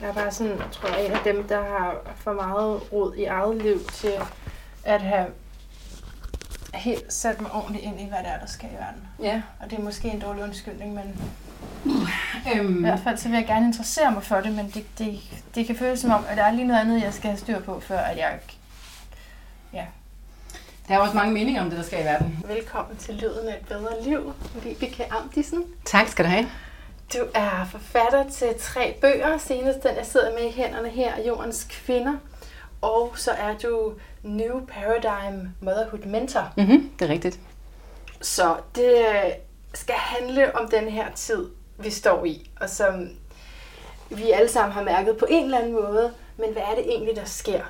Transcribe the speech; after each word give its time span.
Jeg 0.00 0.08
er 0.08 0.12
bare 0.12 0.32
sådan, 0.32 0.52
jeg 0.52 0.66
tror, 0.72 0.88
en 0.88 1.12
af 1.12 1.20
dem, 1.24 1.48
der 1.48 1.62
har 1.62 1.96
for 2.16 2.32
meget 2.32 2.92
rod 2.92 3.14
i 3.14 3.24
eget 3.24 3.62
liv 3.62 3.84
til 3.92 4.12
at 4.84 5.00
have 5.02 5.26
helt 6.74 7.12
sat 7.12 7.40
mig 7.40 7.50
ordentligt 7.52 7.84
ind 7.84 8.00
i, 8.00 8.08
hvad 8.08 8.18
det 8.18 8.28
er, 8.28 8.38
der 8.38 8.46
skal 8.46 8.68
i 8.72 8.74
verden. 8.74 9.02
Ja. 9.22 9.42
Og 9.60 9.70
det 9.70 9.78
er 9.78 9.82
måske 9.82 10.08
en 10.08 10.20
dårlig 10.20 10.42
undskyldning, 10.42 10.94
men 10.94 11.20
Øhm, 12.54 12.76
i 12.76 12.80
hvert 12.80 13.00
fald 13.04 13.16
så 13.18 13.28
vil 13.28 13.36
jeg 13.36 13.46
gerne 13.46 13.66
interessere 13.66 14.10
mig 14.12 14.22
for 14.22 14.36
det, 14.40 14.52
men 14.52 14.70
det, 14.74 14.84
det, 14.98 15.18
det 15.54 15.66
kan 15.66 15.76
føles 15.76 16.00
som 16.00 16.10
om, 16.10 16.24
at 16.28 16.36
der 16.36 16.42
er 16.42 16.52
lige 16.52 16.66
noget 16.66 16.80
andet, 16.80 17.02
jeg 17.02 17.14
skal 17.14 17.30
have 17.30 17.38
styr 17.38 17.60
på, 17.60 17.80
før 17.80 17.98
at 17.98 18.16
jeg... 18.18 18.38
Ja. 19.72 19.84
der 20.88 20.94
er 20.94 20.98
også 20.98 21.14
mange 21.14 21.32
meninger 21.34 21.62
om 21.62 21.68
det, 21.70 21.78
der 21.78 21.84
skal 21.84 22.00
i 22.00 22.04
verden. 22.04 22.44
Velkommen 22.48 22.96
til 22.96 23.14
Lyden 23.14 23.48
af 23.48 23.56
et 23.60 23.66
bedre 23.68 24.02
liv, 24.04 24.32
Vibeke 24.62 25.12
Amdisen. 25.12 25.64
Tak 25.84 26.08
skal 26.08 26.24
du 26.24 26.30
have. 26.30 26.46
Du 27.14 27.18
er 27.34 27.64
forfatter 27.70 28.30
til 28.30 28.48
tre 28.58 28.96
bøger. 29.00 29.38
Senest 29.38 29.82
den, 29.82 29.96
jeg 29.96 30.06
sidder 30.06 30.32
med 30.38 30.48
i 30.48 30.50
hænderne 30.50 30.88
her, 30.88 31.22
Jordens 31.26 31.66
Kvinder. 31.70 32.16
Og 32.80 33.12
så 33.16 33.30
er 33.30 33.54
du 33.58 33.94
New 34.22 34.66
Paradigm 34.66 35.48
Motherhood 35.60 36.06
Mentor. 36.06 36.52
Mm-hmm, 36.56 36.90
det 36.98 37.08
er 37.08 37.12
rigtigt. 37.12 37.38
Så 38.20 38.56
det 38.74 38.98
øh, 38.98 39.32
skal 39.74 39.94
handle 39.94 40.56
om 40.56 40.68
den 40.70 40.88
her 40.88 41.12
tid, 41.14 41.46
vi 41.78 41.90
står 41.90 42.24
i, 42.24 42.50
og 42.60 42.70
som 42.70 43.08
vi 44.10 44.30
alle 44.30 44.48
sammen 44.48 44.72
har 44.72 44.82
mærket 44.82 45.16
på 45.16 45.26
en 45.30 45.44
eller 45.44 45.58
anden 45.58 45.72
måde. 45.72 46.12
Men 46.36 46.52
hvad 46.52 46.62
er 46.62 46.74
det 46.74 46.84
egentlig, 46.88 47.16
der 47.16 47.24
sker? 47.24 47.64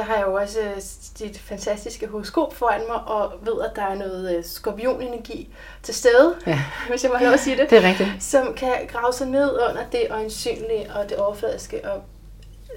Der 0.00 0.06
har 0.06 0.16
jeg 0.16 0.26
jo 0.26 0.34
også 0.34 0.60
øh, 0.60 0.76
dit 1.18 1.38
fantastiske 1.38 2.06
horoskop 2.06 2.54
foran 2.54 2.80
mig, 2.88 2.96
og 3.04 3.32
ved, 3.42 3.62
at 3.70 3.76
der 3.76 3.82
er 3.82 3.94
noget 3.94 4.36
øh, 4.36 4.44
skorpionenergi 4.44 5.48
til 5.82 5.94
stede, 5.94 6.34
Ja, 6.46 6.60
hvis 6.90 7.02
jeg 7.02 7.10
må 7.10 7.16
have 7.16 7.26
lov 7.26 7.34
at 7.34 7.40
sige 7.40 7.56
det 7.56 7.70
det 7.70 7.78
er 7.84 7.88
rigtigt. 7.88 8.10
som 8.20 8.54
kan 8.54 8.72
grave 8.88 9.12
sig 9.12 9.26
ned 9.26 9.52
under 9.52 9.82
det 9.92 10.06
øjensynlige 10.10 10.92
og 10.94 11.08
det 11.08 11.16
overfladiske, 11.16 11.90
og 11.90 12.02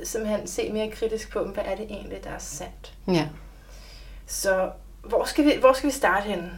simpelthen 0.04 0.48
se 0.48 0.70
mere 0.74 0.92
kritisk 0.92 1.32
på, 1.32 1.44
hvad 1.44 1.64
er 1.66 1.76
det 1.76 1.86
egentlig, 1.90 2.24
der 2.24 2.30
er 2.30 2.40
sandt. 2.40 2.94
Ja. 3.08 3.28
Så 4.28 4.70
hvor 5.04 5.24
skal 5.26 5.46
vi, 5.46 5.54
hvor 5.60 5.74
skal 5.74 5.88
vi 5.88 5.94
starte 5.94 6.24
henne? 6.30 6.52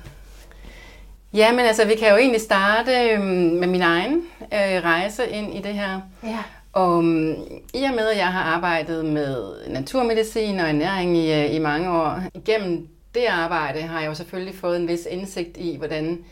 Ja, 1.33 1.51
men 1.51 1.59
altså, 1.65 1.85
vi 1.85 1.95
kan 1.95 2.09
jo 2.09 2.15
egentlig 2.15 2.41
starte 2.41 3.09
øhm, 3.09 3.23
med 3.59 3.67
min 3.67 3.81
egen 3.81 4.13
øh, 4.41 4.83
rejse 4.83 5.27
ind 5.29 5.53
i 5.55 5.61
det 5.61 5.73
her. 5.73 6.01
Ja. 6.23 6.43
Og 6.75 7.03
øhm, 7.03 7.35
i 7.73 7.83
og 7.83 7.95
med, 7.95 8.07
at 8.07 8.17
jeg 8.17 8.27
har 8.33 8.43
arbejdet 8.43 9.05
med 9.05 9.67
naturmedicin 9.67 10.59
og 10.59 10.69
ernæring 10.69 11.17
i, 11.17 11.33
øh, 11.33 11.55
i 11.55 11.59
mange 11.59 11.89
år, 11.89 12.21
igennem 12.33 12.87
det 13.15 13.25
arbejde 13.25 13.81
har 13.81 13.99
jeg 13.99 14.07
jo 14.07 14.13
selvfølgelig 14.13 14.55
fået 14.55 14.77
en 14.77 14.87
vis 14.87 15.07
indsigt 15.09 15.57
i, 15.57 15.77
hvordan 15.77 16.25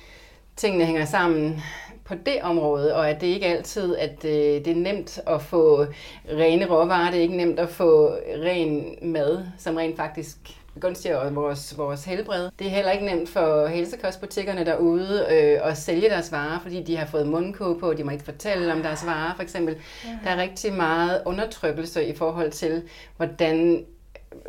tingene 0.55 0.86
hænger 0.86 1.05
sammen 1.05 1.61
på 2.05 2.16
det 2.16 2.41
område, 2.41 2.95
og 2.95 3.09
at 3.09 3.21
det 3.21 3.27
ikke 3.27 3.45
altid 3.45 3.95
at 3.95 4.25
øh, 4.25 4.31
det 4.66 4.67
er 4.67 4.75
nemt 4.75 5.19
at 5.27 5.41
få 5.41 5.86
rene 6.30 6.66
råvarer, 6.66 7.11
det 7.11 7.17
er 7.17 7.21
ikke 7.21 7.38
nemt 7.38 7.59
at 7.59 7.69
få 7.69 8.09
ren 8.44 8.95
mad, 9.02 9.45
som 9.58 9.75
rent 9.75 9.97
faktisk 9.97 10.38
begunstiger 10.73 11.29
vores, 11.29 11.77
vores 11.77 12.05
helbred. 12.05 12.49
Det 12.59 12.67
er 12.67 12.71
heller 12.71 12.91
ikke 12.91 13.05
nemt 13.05 13.29
for 13.29 13.67
helsekostbutikkerne 13.67 14.66
derude 14.66 15.27
øh, 15.31 15.69
at 15.69 15.77
sælge 15.77 16.09
deres 16.09 16.31
varer, 16.31 16.59
fordi 16.59 16.83
de 16.83 16.97
har 16.97 17.05
fået 17.05 17.27
mundkåb 17.27 17.80
på, 17.80 17.93
de 17.93 18.03
må 18.03 18.11
ikke 18.11 18.23
fortælle 18.23 18.73
om 18.73 18.81
deres 18.81 19.05
varer, 19.05 19.35
for 19.35 19.43
eksempel. 19.43 19.75
Der 20.23 20.30
er 20.30 20.38
rigtig 20.38 20.73
meget 20.73 21.21
undertrykkelse 21.25 22.05
i 22.05 22.15
forhold 22.15 22.52
til, 22.52 22.83
hvordan 23.17 23.85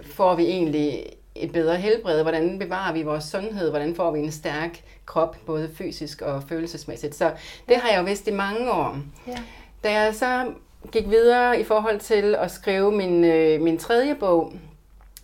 får 0.03 0.35
vi 0.35 0.45
egentlig 0.45 1.07
et 1.35 1.53
bedre 1.53 1.77
helbred, 1.77 2.23
hvordan 2.23 2.59
bevarer 2.59 2.93
vi 2.93 3.03
vores 3.03 3.25
sundhed, 3.25 3.71
hvordan 3.71 3.95
får 3.95 4.11
vi 4.11 4.19
en 4.19 4.33
stærk 4.33 4.81
krop, 5.07 5.37
både 5.47 5.71
fysisk 5.75 6.23
og 6.23 6.43
følelsesmæssigt. 6.49 7.15
Så 7.15 7.33
det 7.69 7.77
har 7.77 7.91
jeg 7.91 7.99
jo 7.99 8.05
vidst 8.05 8.29
i 8.29 8.31
mange 8.31 8.73
år. 8.73 8.99
Ja. 9.27 9.39
Da 9.85 9.93
jeg 9.93 10.15
så 10.15 10.53
gik 10.93 11.09
videre 11.09 11.61
i 11.61 11.65
forhold 11.65 12.01
til 12.01 12.35
at 12.35 12.51
skrive 12.51 12.93
min, 12.93 13.25
øh, 13.25 13.61
min 13.61 13.79
tredje 13.79 14.15
bog, 14.15 14.53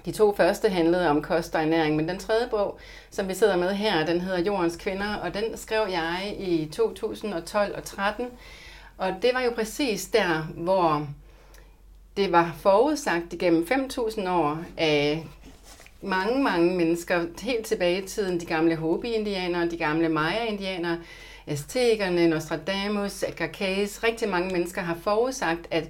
de 0.04 0.12
to 0.12 0.34
første 0.36 0.68
handlede 0.68 1.08
om 1.08 1.22
kost 1.22 1.54
og 1.54 1.62
ernæring, 1.62 1.96
men 1.96 2.08
den 2.08 2.18
tredje 2.18 2.48
bog, 2.50 2.78
som 3.10 3.28
vi 3.28 3.34
sidder 3.34 3.56
med 3.56 3.74
her, 3.74 4.06
den 4.06 4.20
hedder 4.20 4.38
Jordens 4.38 4.76
Kvinder, 4.76 5.14
og 5.14 5.34
den 5.34 5.56
skrev 5.56 5.86
jeg 5.91 6.36
i 6.38 6.66
2012 6.72 7.76
og 7.76 7.84
13. 7.84 8.26
Og 8.98 9.14
det 9.22 9.30
var 9.34 9.41
jo 9.41 9.50
præcis 9.50 10.04
der, 10.04 10.47
hvor 10.56 11.06
det 12.16 12.32
var 12.32 12.56
forudsagt 12.60 13.32
igennem 13.32 13.66
5.000 13.70 14.28
år 14.28 14.58
af 14.76 15.26
mange, 16.02 16.42
mange 16.42 16.76
mennesker, 16.76 17.26
helt 17.42 17.66
tilbage 17.66 18.02
i 18.02 18.06
tiden, 18.06 18.41
de 18.41 18.46
gamle 18.46 18.76
Hopi-indianere, 18.76 19.70
de 19.70 19.76
gamle 19.76 20.08
Maya-indianere, 20.08 20.98
Aztekerne, 21.46 22.28
Nostradamus, 22.28 23.22
Edgar 23.22 23.46
Cayce, 23.46 24.06
rigtig 24.06 24.28
mange 24.28 24.52
mennesker 24.52 24.80
har 24.80 24.96
forudsagt, 25.02 25.66
at 25.70 25.88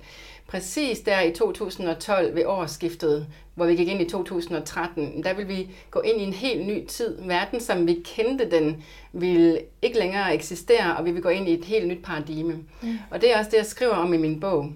præcis 0.51 1.01
der 1.01 1.21
i 1.21 1.33
2012 1.33 2.35
ved 2.35 2.45
årsskiftet, 2.47 3.27
hvor 3.55 3.67
vi 3.67 3.75
gik 3.75 3.89
ind 3.89 4.01
i 4.01 4.11
2013, 4.11 5.25
der 5.25 5.35
vil 5.35 5.49
vi 5.49 5.71
gå 5.91 6.01
ind 6.01 6.21
i 6.21 6.25
en 6.25 6.33
helt 6.33 6.67
ny 6.67 6.87
tid. 6.87 7.19
Verden, 7.23 7.61
som 7.61 7.87
vi 7.87 8.03
kendte 8.05 8.51
den, 8.51 8.85
vil 9.13 9.61
ikke 9.83 9.99
længere 9.99 10.35
eksistere, 10.35 10.97
og 10.97 11.05
vi 11.05 11.11
vil 11.11 11.23
gå 11.23 11.29
ind 11.29 11.49
i 11.49 11.55
et 11.55 11.65
helt 11.65 11.89
nyt 11.89 12.05
paradigme. 12.05 12.59
Mm. 12.83 12.99
Og 13.11 13.21
det 13.21 13.33
er 13.33 13.39
også 13.39 13.51
det, 13.51 13.57
jeg 13.57 13.67
skriver 13.67 13.95
om 13.95 14.15
i 14.15 14.17
min 14.17 14.41
bog. 14.41 14.73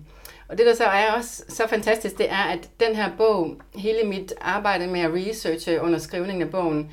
Og 0.48 0.58
det, 0.58 0.66
der 0.66 0.74
så 0.74 0.84
er 0.84 1.12
også 1.12 1.44
så 1.48 1.66
fantastisk, 1.68 2.18
det 2.18 2.30
er, 2.30 2.44
at 2.44 2.68
den 2.80 2.96
her 2.96 3.10
bog, 3.16 3.56
hele 3.74 4.08
mit 4.08 4.32
arbejde 4.40 4.86
med 4.86 5.00
at 5.00 5.10
researche 5.14 5.80
under 5.80 5.98
skrivningen 5.98 6.42
af 6.42 6.50
bogen, 6.50 6.90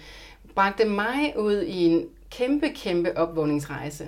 bragte 0.56 0.86
mig 0.86 1.34
ud 1.38 1.62
i 1.62 1.86
en 1.86 2.06
kæmpe, 2.32 2.70
kæmpe 2.70 3.18
opvågningsrejse. 3.18 4.08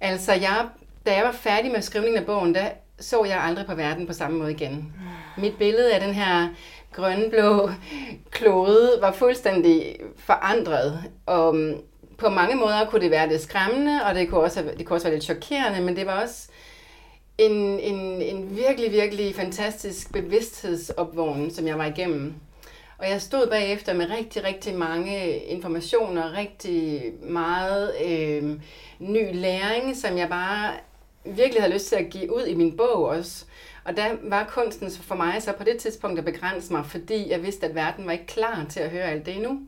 Altså, 0.00 0.32
jeg, 0.32 0.66
da 1.06 1.14
jeg 1.14 1.24
var 1.24 1.32
færdig 1.32 1.72
med 1.72 1.82
skrivningen 1.82 2.18
af 2.18 2.26
bogen, 2.26 2.54
der 2.54 2.68
så 3.02 3.24
jeg 3.24 3.40
aldrig 3.42 3.66
på 3.66 3.74
verden 3.74 4.06
på 4.06 4.12
samme 4.12 4.38
måde 4.38 4.52
igen. 4.52 4.92
Mit 5.38 5.58
billede 5.58 5.94
af 5.94 6.00
den 6.00 6.14
her 6.14 6.48
grønblå 6.92 7.70
klode 8.30 8.98
var 9.00 9.12
fuldstændig 9.12 9.96
forandret. 10.16 11.02
Og 11.26 11.56
mm, 11.56 11.74
på 12.18 12.28
mange 12.28 12.56
måder 12.56 12.86
kunne 12.86 13.00
det 13.00 13.10
være 13.10 13.28
lidt 13.28 13.42
skræmmende, 13.42 14.00
og 14.04 14.14
det 14.14 14.28
kunne 14.28 14.40
også, 14.40 14.64
det 14.78 14.86
kunne 14.86 14.96
også 14.96 15.06
være 15.06 15.14
lidt 15.14 15.24
chokerende, 15.24 15.80
men 15.80 15.96
det 15.96 16.06
var 16.06 16.22
også 16.22 16.48
en, 17.38 17.80
en, 17.80 18.22
en 18.22 18.56
virkelig, 18.56 18.92
virkelig 18.92 19.34
fantastisk 19.34 20.12
bevidsthedsopvågning, 20.12 21.52
som 21.52 21.66
jeg 21.66 21.78
var 21.78 21.86
igennem. 21.86 22.34
Og 22.98 23.10
jeg 23.10 23.20
stod 23.20 23.46
bagefter 23.46 23.94
med 23.94 24.10
rigtig, 24.10 24.44
rigtig 24.44 24.74
mange 24.74 25.38
informationer, 25.38 26.36
rigtig 26.36 27.02
meget 27.22 27.92
øh, 28.04 28.60
ny 28.98 29.26
læring, 29.32 29.96
som 29.96 30.18
jeg 30.18 30.28
bare 30.28 30.70
virkelig 31.24 31.62
havde 31.62 31.74
lyst 31.74 31.88
til 31.88 31.96
at 31.96 32.10
give 32.10 32.36
ud 32.36 32.46
i 32.46 32.54
min 32.54 32.76
bog 32.76 33.04
også. 33.04 33.44
Og 33.84 33.96
der 33.96 34.16
var 34.22 34.44
kunsten 34.44 34.90
for 34.90 35.14
mig 35.14 35.42
så 35.42 35.52
på 35.52 35.64
det 35.64 35.78
tidspunkt 35.78 36.18
at 36.18 36.24
begrænse 36.24 36.72
mig, 36.72 36.86
fordi 36.86 37.30
jeg 37.30 37.42
vidste, 37.42 37.66
at 37.66 37.74
verden 37.74 38.06
var 38.06 38.12
ikke 38.12 38.26
klar 38.26 38.66
til 38.70 38.80
at 38.80 38.90
høre 38.90 39.02
alt 39.02 39.26
det 39.26 39.34
endnu. 39.34 39.60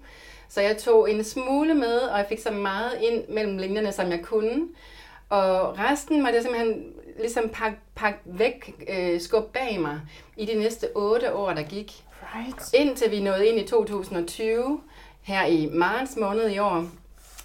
Så 0.48 0.60
jeg 0.60 0.78
tog 0.78 1.10
en 1.10 1.25
smule 1.25 1.75
med, 1.75 1.98
og 1.98 2.19
jeg 2.19 2.26
fik 2.28 2.41
så 2.41 2.50
meget 2.50 2.93
ind 3.03 3.28
mellem 3.28 3.59
linjerne, 3.59 3.93
som 3.93 4.10
jeg 4.10 4.22
kunne. 4.22 4.69
Og 5.28 5.78
resten 5.78 6.22
måtte 6.22 6.34
jeg 6.34 6.43
simpelthen 6.43 6.84
ligesom 7.19 7.48
pakke 7.48 7.78
pak 7.94 8.14
væk, 8.25 8.84
øh, 8.88 9.20
skubbe 9.20 9.48
bag 9.53 9.81
mig 9.81 10.00
i 10.37 10.47
de 10.47 10.54
næste 10.54 10.88
otte 10.94 11.34
år, 11.34 11.53
der 11.53 11.62
gik. 11.62 11.93
Right. 12.34 12.75
Indtil 12.75 13.10
vi 13.10 13.20
nåede 13.20 13.47
ind 13.47 13.60
i 13.60 13.66
2020, 13.66 14.81
her 15.22 15.47
i 15.47 15.69
marts 15.72 16.16
måned 16.16 16.50
i 16.50 16.59
år, 16.59 16.87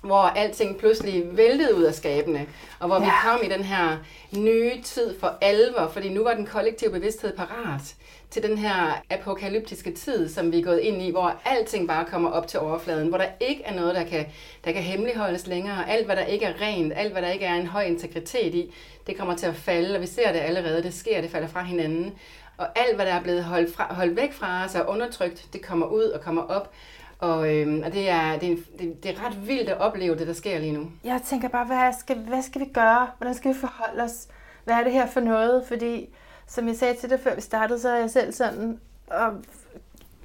hvor 0.01 0.21
alting 0.21 0.77
pludselig 0.77 1.37
væltede 1.37 1.75
ud 1.75 1.83
af 1.83 1.93
skabene, 1.93 2.45
og 2.79 2.87
hvor 2.87 2.95
ja. 2.95 3.03
vi 3.03 3.09
kom 3.23 3.39
i 3.43 3.49
den 3.49 3.63
her 3.63 3.97
nye 4.37 4.81
tid 4.83 5.19
for 5.19 5.37
alvor, 5.41 5.87
fordi 5.93 6.09
nu 6.09 6.23
var 6.23 6.33
den 6.33 6.45
kollektive 6.45 6.91
bevidsthed 6.91 7.37
parat 7.37 7.95
til 8.29 8.43
den 8.43 8.57
her 8.57 9.01
apokalyptiske 9.09 9.91
tid, 9.91 10.29
som 10.29 10.51
vi 10.51 10.59
er 10.59 10.63
gået 10.63 10.79
ind 10.79 11.01
i, 11.01 11.11
hvor 11.11 11.35
alting 11.45 11.87
bare 11.87 12.05
kommer 12.05 12.29
op 12.29 12.47
til 12.47 12.59
overfladen, 12.59 13.07
hvor 13.07 13.17
der 13.17 13.27
ikke 13.39 13.63
er 13.63 13.75
noget, 13.75 13.95
der 13.95 14.03
kan, 14.03 14.25
der 14.65 14.71
kan 14.71 14.81
hemmeligholdes 14.81 15.47
længere. 15.47 15.89
Alt, 15.89 16.05
hvad 16.05 16.15
der 16.15 16.25
ikke 16.25 16.45
er 16.45 16.61
rent, 16.61 16.93
alt, 16.95 17.11
hvad 17.11 17.21
der 17.21 17.29
ikke 17.29 17.45
er 17.45 17.55
en 17.55 17.67
høj 17.67 17.83
integritet 17.83 18.55
i, 18.55 18.73
det 19.07 19.17
kommer 19.17 19.35
til 19.35 19.45
at 19.45 19.55
falde, 19.55 19.95
og 19.95 20.01
vi 20.01 20.07
ser 20.07 20.31
det 20.31 20.39
allerede, 20.39 20.83
det 20.83 20.93
sker, 20.93 21.21
det 21.21 21.31
falder 21.31 21.47
fra 21.47 21.63
hinanden. 21.63 22.13
Og 22.57 22.67
alt, 22.79 22.95
hvad 22.95 23.05
der 23.05 23.13
er 23.13 23.21
blevet 23.21 23.43
holdt, 23.43 23.75
fra, 23.75 23.93
holdt 23.93 24.15
væk 24.15 24.33
fra 24.33 24.65
os 24.65 24.75
og 24.75 24.89
undertrykt, 24.89 25.47
det 25.53 25.61
kommer 25.61 25.85
ud 25.85 26.03
og 26.03 26.21
kommer 26.21 26.41
op. 26.41 26.71
Og, 27.19 27.55
øhm, 27.55 27.81
og 27.85 27.93
det, 27.93 28.09
er, 28.09 28.39
det, 28.39 28.51
er, 28.51 28.55
det, 28.79 29.03
det 29.03 29.11
er 29.11 29.25
ret 29.25 29.47
vildt 29.47 29.69
at 29.69 29.77
opleve 29.79 30.15
det, 30.15 30.27
der 30.27 30.33
sker 30.33 30.59
lige 30.59 30.71
nu. 30.73 30.91
Jeg 31.03 31.21
tænker 31.25 31.47
bare, 31.47 31.65
hvad 31.65 31.93
skal, 31.99 32.17
hvad 32.17 32.41
skal 32.41 32.61
vi 32.61 32.65
gøre? 32.73 33.07
Hvordan 33.17 33.35
skal 33.35 33.53
vi 33.53 33.59
forholde 33.59 34.03
os? 34.03 34.27
Hvad 34.63 34.75
er 34.75 34.83
det 34.83 34.93
her 34.93 35.05
for 35.07 35.19
noget? 35.19 35.63
Fordi, 35.67 36.09
som 36.47 36.67
jeg 36.67 36.75
sagde 36.75 36.93
til 36.95 37.09
dig 37.09 37.19
før 37.19 37.35
vi 37.35 37.41
startede, 37.41 37.79
så 37.79 37.89
er 37.89 37.97
jeg 37.99 38.09
selv 38.09 38.33
sådan, 38.33 38.79
og 39.07 39.33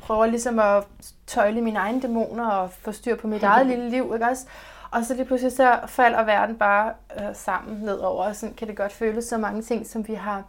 prøver 0.00 0.26
ligesom 0.26 0.58
at 0.58 0.84
tøjle 1.26 1.60
mine 1.60 1.78
egne 1.78 2.02
dæmoner 2.02 2.46
og 2.46 2.70
få 2.70 2.92
styr 2.92 3.16
på 3.16 3.26
mit 3.26 3.42
eget 3.52 3.66
lille 3.66 3.90
liv, 3.90 4.10
ikke 4.14 4.26
også? 4.26 4.46
Og 4.90 5.04
så 5.04 5.14
lige 5.14 5.24
pludselig 5.26 5.52
så 5.52 5.78
falder 5.86 6.24
verden 6.24 6.56
bare 6.58 6.92
øh, 7.20 7.34
sammen 7.34 7.78
nedover, 7.78 8.24
og 8.24 8.36
sådan 8.36 8.54
kan 8.54 8.68
det 8.68 8.76
godt 8.76 8.92
føles 8.92 9.24
så 9.24 9.38
mange 9.38 9.62
ting, 9.62 9.86
som 9.86 10.08
vi 10.08 10.14
har 10.14 10.44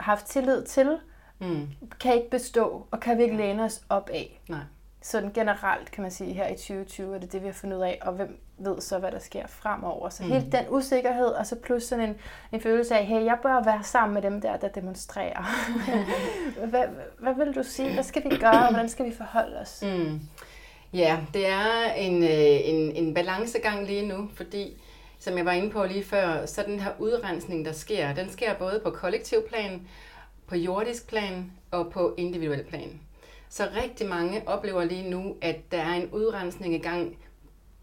haft 0.00 0.26
tillid 0.26 0.62
til, 0.64 0.98
Mm. 1.40 1.66
kan 2.00 2.14
ikke 2.14 2.30
bestå, 2.30 2.86
og 2.90 3.00
kan 3.00 3.18
vi 3.18 3.22
ikke 3.22 3.36
læne 3.36 3.62
os 3.64 3.80
op 3.88 4.10
af. 4.12 4.40
Nej. 4.48 4.58
Sådan 5.02 5.32
generelt, 5.32 5.90
kan 5.90 6.02
man 6.02 6.10
sige, 6.10 6.32
her 6.32 6.48
i 6.48 6.54
2020, 6.54 7.14
er 7.14 7.18
det 7.18 7.32
det, 7.32 7.42
vi 7.42 7.46
har 7.46 7.52
fundet 7.52 7.76
ud 7.76 7.82
af, 7.82 7.98
og 8.02 8.12
hvem 8.12 8.40
ved 8.58 8.80
så, 8.80 8.98
hvad 8.98 9.12
der 9.12 9.18
sker 9.18 9.46
fremover. 9.46 10.08
Så 10.08 10.22
mm. 10.22 10.30
hele 10.30 10.52
den 10.52 10.64
usikkerhed, 10.68 11.26
og 11.26 11.46
så 11.46 11.56
plus 11.56 11.82
sådan 11.82 12.08
en, 12.08 12.16
en 12.52 12.60
følelse 12.60 12.96
af, 12.96 13.06
hey, 13.06 13.24
jeg 13.24 13.38
bør 13.42 13.64
være 13.64 13.84
sammen 13.84 14.14
med 14.14 14.22
dem 14.22 14.40
der, 14.40 14.56
der 14.56 14.68
demonstrerer. 14.68 15.44
hvad, 16.70 16.84
hvad 17.18 17.34
vil 17.34 17.54
du 17.54 17.62
sige? 17.62 17.94
Hvad 17.94 18.04
skal 18.04 18.24
vi 18.24 18.36
gøre, 18.36 18.62
og 18.62 18.70
hvordan 18.70 18.88
skal 18.88 19.06
vi 19.06 19.14
forholde 19.16 19.60
os? 19.60 19.82
Mm. 19.82 20.20
Ja, 20.92 21.18
det 21.34 21.46
er 21.46 21.92
en, 21.96 22.22
øh, 22.22 22.68
en, 22.68 22.96
en 22.96 23.14
balancegang 23.14 23.86
lige 23.86 24.06
nu, 24.06 24.28
fordi 24.34 24.82
som 25.18 25.36
jeg 25.36 25.44
var 25.44 25.52
inde 25.52 25.70
på 25.70 25.84
lige 25.84 26.04
før, 26.04 26.46
så 26.46 26.62
den 26.66 26.80
her 26.80 26.90
udrensning, 26.98 27.64
der 27.64 27.72
sker, 27.72 28.14
den 28.14 28.30
sker 28.30 28.54
både 28.54 28.80
på 28.84 28.90
kollektiv 28.90 29.38
plan, 29.48 29.88
på 30.46 30.56
jordisk 30.56 31.08
plan 31.08 31.52
og 31.70 31.92
på 31.92 32.14
individuel 32.18 32.64
plan. 32.64 33.00
Så 33.50 33.68
rigtig 33.84 34.08
mange 34.08 34.48
oplever 34.48 34.84
lige 34.84 35.10
nu, 35.10 35.36
at 35.40 35.56
der 35.70 35.82
er 35.82 35.94
en 35.94 36.10
udrensning 36.10 36.74
i 36.74 36.78
gang, 36.78 37.16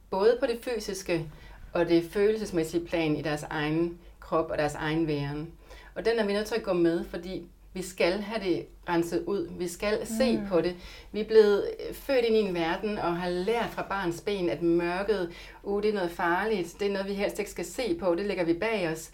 både 0.09 0.37
på 0.39 0.45
det 0.45 0.59
fysiske 0.61 1.29
og 1.73 1.89
det 1.89 2.09
følelsesmæssige 2.11 2.85
plan 2.85 3.15
i 3.15 3.21
deres 3.21 3.43
egen 3.43 3.99
krop 4.19 4.51
og 4.51 4.57
deres 4.57 4.75
egen 4.75 5.07
væren. 5.07 5.51
Og 5.95 6.05
den 6.05 6.19
er 6.19 6.25
vi 6.25 6.33
nødt 6.33 6.47
til 6.47 6.55
at 6.55 6.63
gå 6.63 6.73
med, 6.73 7.05
fordi 7.05 7.47
vi 7.73 7.81
skal 7.81 8.21
have 8.21 8.43
det 8.43 8.65
renset 8.89 9.23
ud. 9.25 9.49
Vi 9.57 9.67
skal 9.67 10.07
se 10.07 10.37
mm. 10.37 10.47
på 10.47 10.61
det. 10.61 10.75
Vi 11.11 11.19
er 11.19 11.25
blevet 11.25 11.69
født 11.93 12.25
ind 12.25 12.35
i 12.35 12.39
en 12.39 12.53
verden 12.53 12.97
og 12.97 13.17
har 13.17 13.29
lært 13.29 13.69
fra 13.69 13.85
barns 13.89 14.21
ben, 14.21 14.49
at 14.49 14.61
mørket, 14.61 15.31
uh, 15.63 15.83
det 15.83 15.89
er 15.89 15.93
noget 15.93 16.11
farligt. 16.11 16.75
Det 16.79 16.87
er 16.87 16.91
noget, 16.91 17.07
vi 17.07 17.13
helst 17.13 17.39
ikke 17.39 17.51
skal 17.51 17.65
se 17.65 17.97
på. 17.99 18.15
Det 18.15 18.25
lægger 18.25 18.43
vi 18.43 18.53
bag 18.53 18.89
os. 18.89 19.11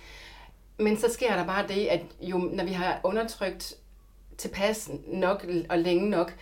Men 0.78 0.98
så 0.98 1.14
sker 1.14 1.36
der 1.36 1.46
bare 1.46 1.68
det, 1.68 1.88
at 1.88 2.02
jo, 2.22 2.38
når 2.38 2.64
vi 2.64 2.72
har 2.72 3.00
undertrykt 3.04 3.76
tilpas 4.42 4.90
nok 5.08 5.46
og 5.70 5.80
længe 5.80 6.10
nok, 6.10 6.34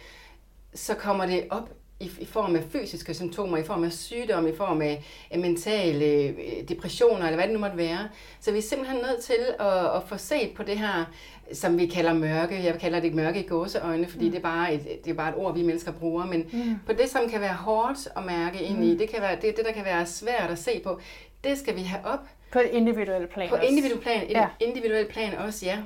så 0.73 0.93
kommer 0.93 1.25
det 1.25 1.47
op 1.49 1.69
i, 1.99 2.11
i 2.19 2.25
form 2.25 2.55
af 2.55 2.63
fysiske 2.71 3.13
symptomer, 3.13 3.57
i 3.57 3.63
form 3.63 3.83
af 3.83 3.91
sygdom, 3.91 4.47
i 4.47 4.55
form 4.55 4.81
af, 4.81 5.05
af 5.31 5.39
mentale 5.39 6.05
øh, 6.05 6.69
depressioner, 6.69 7.25
eller 7.25 7.35
hvad 7.35 7.45
det 7.45 7.53
nu 7.53 7.59
måtte 7.59 7.77
være. 7.77 8.09
Så 8.39 8.51
vi 8.51 8.57
er 8.57 8.61
simpelthen 8.61 9.01
nødt 9.01 9.23
til 9.23 9.55
at, 9.59 9.95
at 9.95 10.03
få 10.07 10.17
set 10.17 10.51
på 10.55 10.63
det 10.63 10.79
her, 10.79 11.05
som 11.53 11.77
vi 11.77 11.85
kalder 11.85 12.13
mørke. 12.13 12.63
Jeg 12.63 12.79
kalder 12.79 12.99
det 12.99 13.13
mørke 13.13 13.39
i 13.39 13.47
gåseøjne, 13.47 14.07
fordi 14.07 14.25
mm. 14.25 14.31
det, 14.31 14.37
er 14.37 14.41
bare 14.41 14.73
et, 14.73 15.05
det 15.05 15.11
er 15.11 15.15
bare 15.15 15.29
et 15.29 15.35
ord, 15.35 15.53
vi 15.53 15.63
mennesker 15.63 15.91
bruger. 15.91 16.25
Men 16.25 16.49
mm. 16.53 16.75
på 16.85 16.93
det, 16.93 17.09
som 17.09 17.29
kan 17.29 17.41
være 17.41 17.53
hårdt 17.53 18.07
at 18.15 18.25
mærke 18.25 18.61
ind 18.61 18.85
i, 18.85 18.91
mm. 18.91 18.97
det, 18.97 19.09
kan 19.09 19.21
være, 19.21 19.35
det, 19.35 19.57
det, 19.57 19.65
der 19.65 19.71
kan 19.71 19.85
være 19.85 20.05
svært 20.05 20.49
at 20.49 20.59
se 20.59 20.81
på, 20.83 20.99
det 21.43 21.57
skal 21.57 21.75
vi 21.75 21.81
have 21.81 22.05
op. 22.05 22.19
På 22.51 22.59
et 22.59 22.69
individuelt 22.71 23.29
plan 23.29 23.49
På 23.49 23.55
også. 23.55 23.67
individuelt 23.67 24.01
plan, 24.01 24.29
ja. 24.29 24.47
individuelt 24.59 25.07
plan 25.07 25.33
også, 25.37 25.65
ja. 25.65 25.77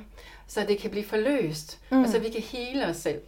Så 0.46 0.60
det 0.68 0.78
kan 0.78 0.90
blive 0.90 1.04
forløst, 1.04 1.78
mm. 1.90 2.02
og 2.02 2.08
så 2.08 2.18
vi 2.18 2.28
kan 2.28 2.40
hele 2.40 2.86
os 2.86 2.96
selv. 2.96 3.20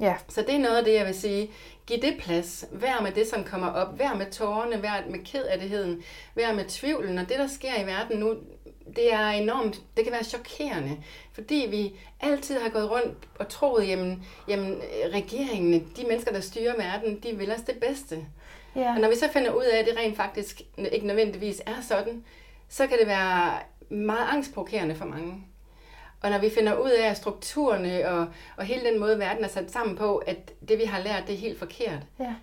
Ja. 0.00 0.14
Så 0.28 0.40
det 0.40 0.54
er 0.54 0.58
noget 0.58 0.76
af 0.76 0.84
det, 0.84 0.94
jeg 0.94 1.06
vil 1.06 1.14
sige. 1.14 1.50
Giv 1.86 2.02
det 2.02 2.14
plads. 2.18 2.64
Vær 2.72 3.00
med 3.02 3.12
det, 3.12 3.26
som 3.26 3.44
kommer 3.44 3.68
op. 3.68 3.98
Vær 3.98 4.14
med 4.14 4.26
tårerne. 4.30 4.82
Vær 4.82 5.10
med 5.10 5.18
kedattigheden. 5.24 6.02
Vær 6.34 6.52
med 6.52 6.64
tvivlen. 6.64 7.18
Og 7.18 7.28
det, 7.28 7.38
der 7.38 7.46
sker 7.46 7.82
i 7.82 7.86
verden 7.86 8.18
nu, 8.18 8.34
det 8.96 9.12
er 9.12 9.28
enormt, 9.28 9.80
det 9.96 10.04
kan 10.04 10.12
være 10.12 10.24
chokerende, 10.24 10.96
fordi 11.32 11.66
vi 11.70 11.92
altid 12.20 12.60
har 12.60 12.68
gået 12.68 12.90
rundt 12.90 13.18
og 13.38 13.48
troet, 13.48 13.88
jamen, 13.88 14.24
jamen 14.48 14.80
regeringen, 15.12 15.92
de 15.96 16.04
mennesker, 16.08 16.32
der 16.32 16.40
styrer 16.40 16.76
verden, 16.76 17.20
de 17.20 17.36
vil 17.36 17.52
os 17.52 17.60
det 17.60 17.76
bedste. 17.80 18.26
Ja. 18.76 18.94
Og 18.94 19.00
når 19.00 19.08
vi 19.08 19.16
så 19.16 19.28
finder 19.32 19.52
ud 19.52 19.64
af, 19.64 19.78
at 19.78 19.86
det 19.86 19.96
rent 19.96 20.16
faktisk 20.16 20.62
ikke 20.92 21.06
nødvendigvis 21.06 21.62
er 21.66 21.80
sådan, 21.88 22.24
så 22.68 22.86
kan 22.86 22.98
det 22.98 23.06
være 23.06 23.58
meget 23.88 24.28
angstprovokerende 24.28 24.94
for 24.94 25.04
mange. 25.04 25.46
Og 26.20 26.30
når 26.30 26.38
vi 26.38 26.50
finder 26.50 26.78
ud 26.78 26.90
af 26.90 27.16
strukturerne 27.16 28.08
og, 28.08 28.26
og 28.56 28.64
hele 28.64 28.90
den 28.90 29.00
måde, 29.00 29.18
verden 29.18 29.44
er 29.44 29.48
sat 29.48 29.70
sammen 29.70 29.96
på, 29.96 30.16
at 30.16 30.52
det 30.68 30.78
vi 30.78 30.84
har 30.84 31.00
lært, 31.02 31.26
det 31.26 31.34
er 31.34 31.38
helt 31.38 31.58
forkert, 31.58 32.02
ja. 32.20 32.34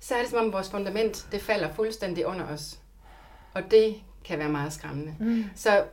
så 0.00 0.14
er 0.14 0.20
det 0.20 0.30
som 0.30 0.46
om 0.46 0.52
vores 0.52 0.70
fundament, 0.70 1.26
det 1.32 1.40
falder 1.40 1.72
fuldstændig 1.72 2.26
under 2.26 2.46
os. 2.46 2.78
Og 3.54 3.70
det 3.70 3.96
kan 4.28 4.38
være 4.38 4.48
meget 4.48 4.72
skræmmende. 4.72 5.14
Mm. 5.20 5.44
Så 5.56 5.84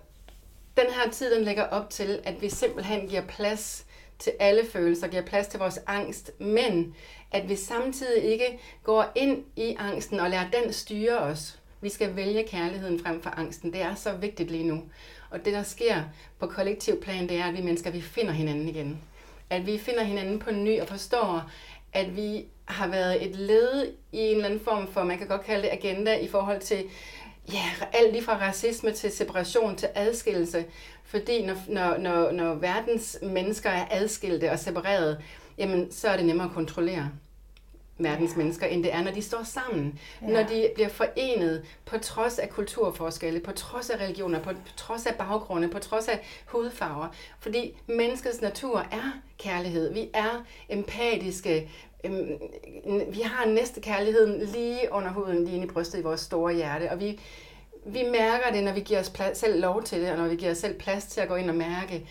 den 0.78 0.86
her 0.90 1.12
tid, 1.12 1.36
den 1.36 1.44
lægger 1.44 1.64
op 1.64 1.90
til, 1.90 2.20
at 2.24 2.42
vi 2.42 2.50
simpelthen 2.50 3.08
giver 3.08 3.22
plads 3.22 3.86
til 4.20 4.34
alle 4.40 4.62
følelser, 4.72 5.08
giver 5.08 5.24
plads 5.26 5.48
til 5.48 5.60
vores 5.60 5.80
angst, 5.88 6.32
men 6.40 6.96
at 7.32 7.50
vi 7.50 7.56
samtidig 7.56 8.24
ikke 8.24 8.60
går 8.84 9.12
ind 9.16 9.44
i 9.56 9.76
angsten 9.80 10.20
og 10.20 10.30
lader 10.30 10.50
den 10.64 10.74
styre 10.74 11.18
os. 11.18 11.60
Vi 11.82 11.90
skal 11.90 12.16
vælge 12.16 12.44
kærligheden 12.48 13.00
frem 13.00 13.22
for 13.22 13.30
angsten. 13.30 13.74
Det 13.74 13.82
er 13.82 13.96
så 13.96 14.14
vigtigt 14.14 14.52
lige 14.52 14.68
nu. 14.68 14.84
Og 15.30 15.46
det, 15.46 15.54
der 15.54 15.64
sker 15.64 16.04
på 16.40 16.48
kollektiv 16.48 17.02
plan, 17.02 17.30
det 17.30 17.38
er, 17.38 17.46
at 17.46 17.58
vi 17.58 17.62
mennesker, 17.62 17.92
vi 17.92 18.02
finder 18.02 18.31
hinanden 18.31 18.70
igen. 18.70 19.02
At 19.50 19.66
vi 19.66 19.78
finder 19.78 20.04
hinanden 20.04 20.40
på 20.40 20.52
ny 20.52 20.81
og 20.81 20.88
forstår, 20.88 21.50
at 21.94 22.16
vi 22.16 22.46
har 22.66 22.88
været 22.88 23.26
et 23.26 23.36
led 23.36 23.94
i 24.12 24.18
en 24.18 24.36
eller 24.36 24.46
anden 24.46 24.60
form 24.60 24.88
for, 24.88 25.04
man 25.04 25.18
kan 25.18 25.28
godt 25.28 25.46
kalde 25.46 25.62
det 25.62 25.70
agenda, 25.72 26.18
i 26.18 26.28
forhold 26.28 26.62
til 26.62 26.84
ja, 27.53 27.65
alt 27.94 28.12
lige 28.12 28.24
fra 28.24 28.38
racisme 28.38 28.92
til 28.92 29.12
separation 29.12 29.75
til 29.75 29.89
adskillelse. 29.95 30.65
Fordi 31.03 31.45
når, 31.45 31.56
når, 31.68 31.97
når, 31.97 32.31
når 32.31 32.53
verdens 32.53 33.18
mennesker 33.21 33.69
er 33.69 33.86
adskilte 33.92 34.51
og 34.51 34.59
separeret, 34.59 35.24
jamen 35.57 35.92
så 35.92 36.07
er 36.07 36.18
det 36.18 36.25
nemmere 36.25 36.47
at 36.47 36.53
kontrollere 36.53 37.09
verdens 37.97 38.31
ja. 38.31 38.38
mennesker, 38.38 38.65
end 38.68 38.83
det 38.83 38.94
er, 38.94 39.03
når 39.03 39.12
de 39.12 39.21
står 39.21 39.44
sammen. 39.44 40.00
Ja. 40.21 40.27
Når 40.27 40.44
de 40.44 40.69
bliver 40.75 40.89
forenet 40.89 41.65
på 41.86 41.97
trods 41.97 42.39
af 42.39 42.50
kulturforskelle, 42.50 43.39
på 43.39 43.51
trods 43.51 43.89
af 43.89 44.00
religioner, 44.00 44.39
på 44.39 44.51
trods 44.77 45.06
af 45.06 45.15
baggrunde, 45.15 45.68
på 45.68 45.80
trods 45.80 46.07
af 46.07 46.19
hudfarver. 46.45 47.07
Fordi 47.39 47.77
menneskets 47.88 48.42
natur 48.42 48.80
er 48.80 49.12
kærlighed. 49.39 49.94
Vi 49.94 50.09
er 50.13 50.45
empatiske. 50.69 51.69
Øhm, 52.03 52.39
vi 53.09 53.21
har 53.21 53.45
næste 53.45 53.81
kærligheden 53.81 54.39
lige 54.45 54.80
under 54.92 55.09
huden, 55.12 55.45
lige 55.45 55.56
inde 55.56 55.68
i 55.68 55.69
brystet 55.69 56.00
i 56.00 56.03
vores 56.03 56.21
store 56.21 56.53
hjerte. 56.53 56.92
Og 56.92 57.00
vi, 57.00 57.19
vi 57.86 58.03
mærker 58.12 58.51
det, 58.53 58.63
når 58.63 58.74
vi 58.74 58.80
giver 58.80 59.00
os 59.00 59.09
plads, 59.09 59.38
selv 59.38 59.62
lov 59.62 59.83
til 59.83 60.01
det, 60.01 60.12
og 60.12 60.18
når 60.18 60.27
vi 60.27 60.36
giver 60.36 60.51
os 60.51 60.57
selv 60.57 60.80
plads 60.80 61.06
til 61.06 61.21
at 61.21 61.27
gå 61.27 61.36
ind 61.36 61.50
og 61.50 61.56
mærke, 61.56 62.07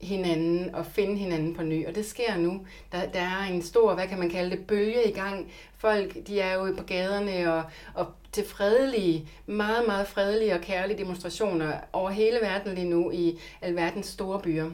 hinanden 0.00 0.74
og 0.74 0.86
finde 0.86 1.16
hinanden 1.16 1.54
på 1.54 1.62
ny. 1.62 1.86
Og 1.86 1.94
det 1.94 2.06
sker 2.06 2.36
nu. 2.36 2.66
Der, 2.92 3.06
der 3.06 3.20
er 3.20 3.42
en 3.42 3.62
stor, 3.62 3.94
hvad 3.94 4.08
kan 4.08 4.18
man 4.18 4.30
kalde 4.30 4.50
det, 4.50 4.66
bølge 4.66 5.08
i 5.08 5.12
gang. 5.12 5.52
Folk, 5.76 6.26
de 6.26 6.40
er 6.40 6.54
jo 6.54 6.74
på 6.78 6.84
gaderne 6.84 7.54
og, 7.54 7.62
og 7.94 8.06
til 8.32 8.44
fredelige, 8.46 9.28
meget, 9.46 9.86
meget 9.86 10.06
fredelige 10.06 10.54
og 10.54 10.60
kærlige 10.60 10.98
demonstrationer 10.98 11.72
over 11.92 12.10
hele 12.10 12.38
verden 12.40 12.74
lige 12.74 12.88
nu 12.88 13.10
i 13.10 13.38
alverdens 13.60 14.06
store 14.06 14.40
byer. 14.40 14.70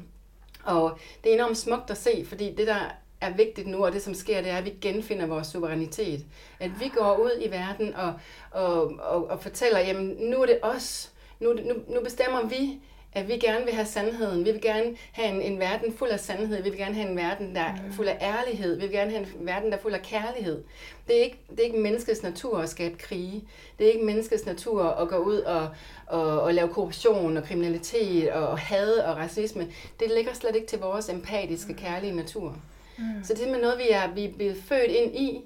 Og 0.64 0.98
det 1.24 1.30
er 1.30 1.34
enormt 1.34 1.58
smukt 1.58 1.90
at 1.90 1.96
se, 1.96 2.24
fordi 2.28 2.54
det 2.54 2.66
der 2.66 2.80
er 3.20 3.30
vigtigt 3.36 3.66
nu, 3.66 3.84
og 3.84 3.92
det 3.92 4.02
som 4.02 4.14
sker, 4.14 4.40
det 4.40 4.50
er, 4.50 4.56
at 4.56 4.64
vi 4.64 4.74
genfinder 4.80 5.26
vores 5.26 5.46
suverænitet. 5.46 6.24
At 6.60 6.70
vi 6.80 6.88
går 6.88 7.16
ud 7.16 7.32
i 7.40 7.50
verden 7.50 7.94
og, 7.94 8.12
og, 8.50 8.82
og, 8.98 9.30
og 9.30 9.42
fortæller, 9.42 9.80
jamen 9.80 10.06
nu 10.06 10.42
er 10.42 10.46
det 10.46 10.58
os, 10.62 11.12
nu, 11.40 11.52
nu, 11.52 11.74
nu 11.88 12.00
bestemmer 12.04 12.48
vi, 12.48 12.80
at 13.16 13.28
vi 13.28 13.32
gerne 13.32 13.64
vil 13.64 13.74
have 13.74 13.86
sandheden. 13.86 14.44
Vi 14.44 14.50
vil 14.50 14.60
gerne 14.60 14.96
have 15.12 15.28
en, 15.28 15.52
en 15.52 15.58
verden 15.58 15.92
fuld 15.92 16.10
af 16.10 16.20
sandhed. 16.20 16.62
Vi 16.62 16.70
vil 16.70 16.78
gerne 16.78 16.94
have 16.94 17.10
en 17.10 17.16
verden, 17.16 17.54
der 17.54 17.60
er 17.60 17.74
mm. 17.86 17.92
fuld 17.92 18.08
af 18.08 18.18
ærlighed. 18.20 18.74
Vi 18.74 18.80
vil 18.80 18.90
gerne 18.90 19.10
have 19.10 19.22
en 19.22 19.46
verden, 19.46 19.70
der 19.70 19.76
er 19.76 19.80
fuld 19.80 19.94
af 19.94 20.02
kærlighed. 20.02 20.64
Det 21.08 21.18
er 21.18 21.22
ikke, 21.22 21.38
det 21.50 21.60
er 21.60 21.64
ikke 21.64 21.78
menneskets 21.78 22.22
natur 22.22 22.58
at 22.58 22.68
skabe 22.68 22.98
krige. 22.98 23.44
Det 23.78 23.86
er 23.86 23.92
ikke 23.92 24.04
menneskets 24.04 24.46
natur 24.46 24.84
at 24.84 25.08
gå 25.08 25.16
ud 25.16 25.36
og, 25.36 25.68
og, 26.06 26.40
og 26.40 26.54
lave 26.54 26.68
korruption 26.68 27.36
og 27.36 27.44
kriminalitet 27.44 28.30
og 28.30 28.58
had 28.58 28.92
og 28.98 29.16
racisme. 29.16 29.68
Det 30.00 30.10
ligger 30.16 30.32
slet 30.32 30.54
ikke 30.54 30.66
til 30.66 30.78
vores 30.78 31.08
empatiske, 31.08 31.72
mm. 31.72 31.78
kærlige 31.78 32.16
natur. 32.16 32.56
Mm. 32.98 33.04
Så 33.24 33.32
det 33.32 33.40
er 33.40 33.44
simpelthen 33.44 33.62
noget, 33.62 33.78
vi 33.78 33.90
er, 33.90 34.14
vi 34.14 34.24
er 34.24 34.32
blevet 34.32 34.56
født 34.68 34.90
ind 34.90 35.16
i, 35.16 35.40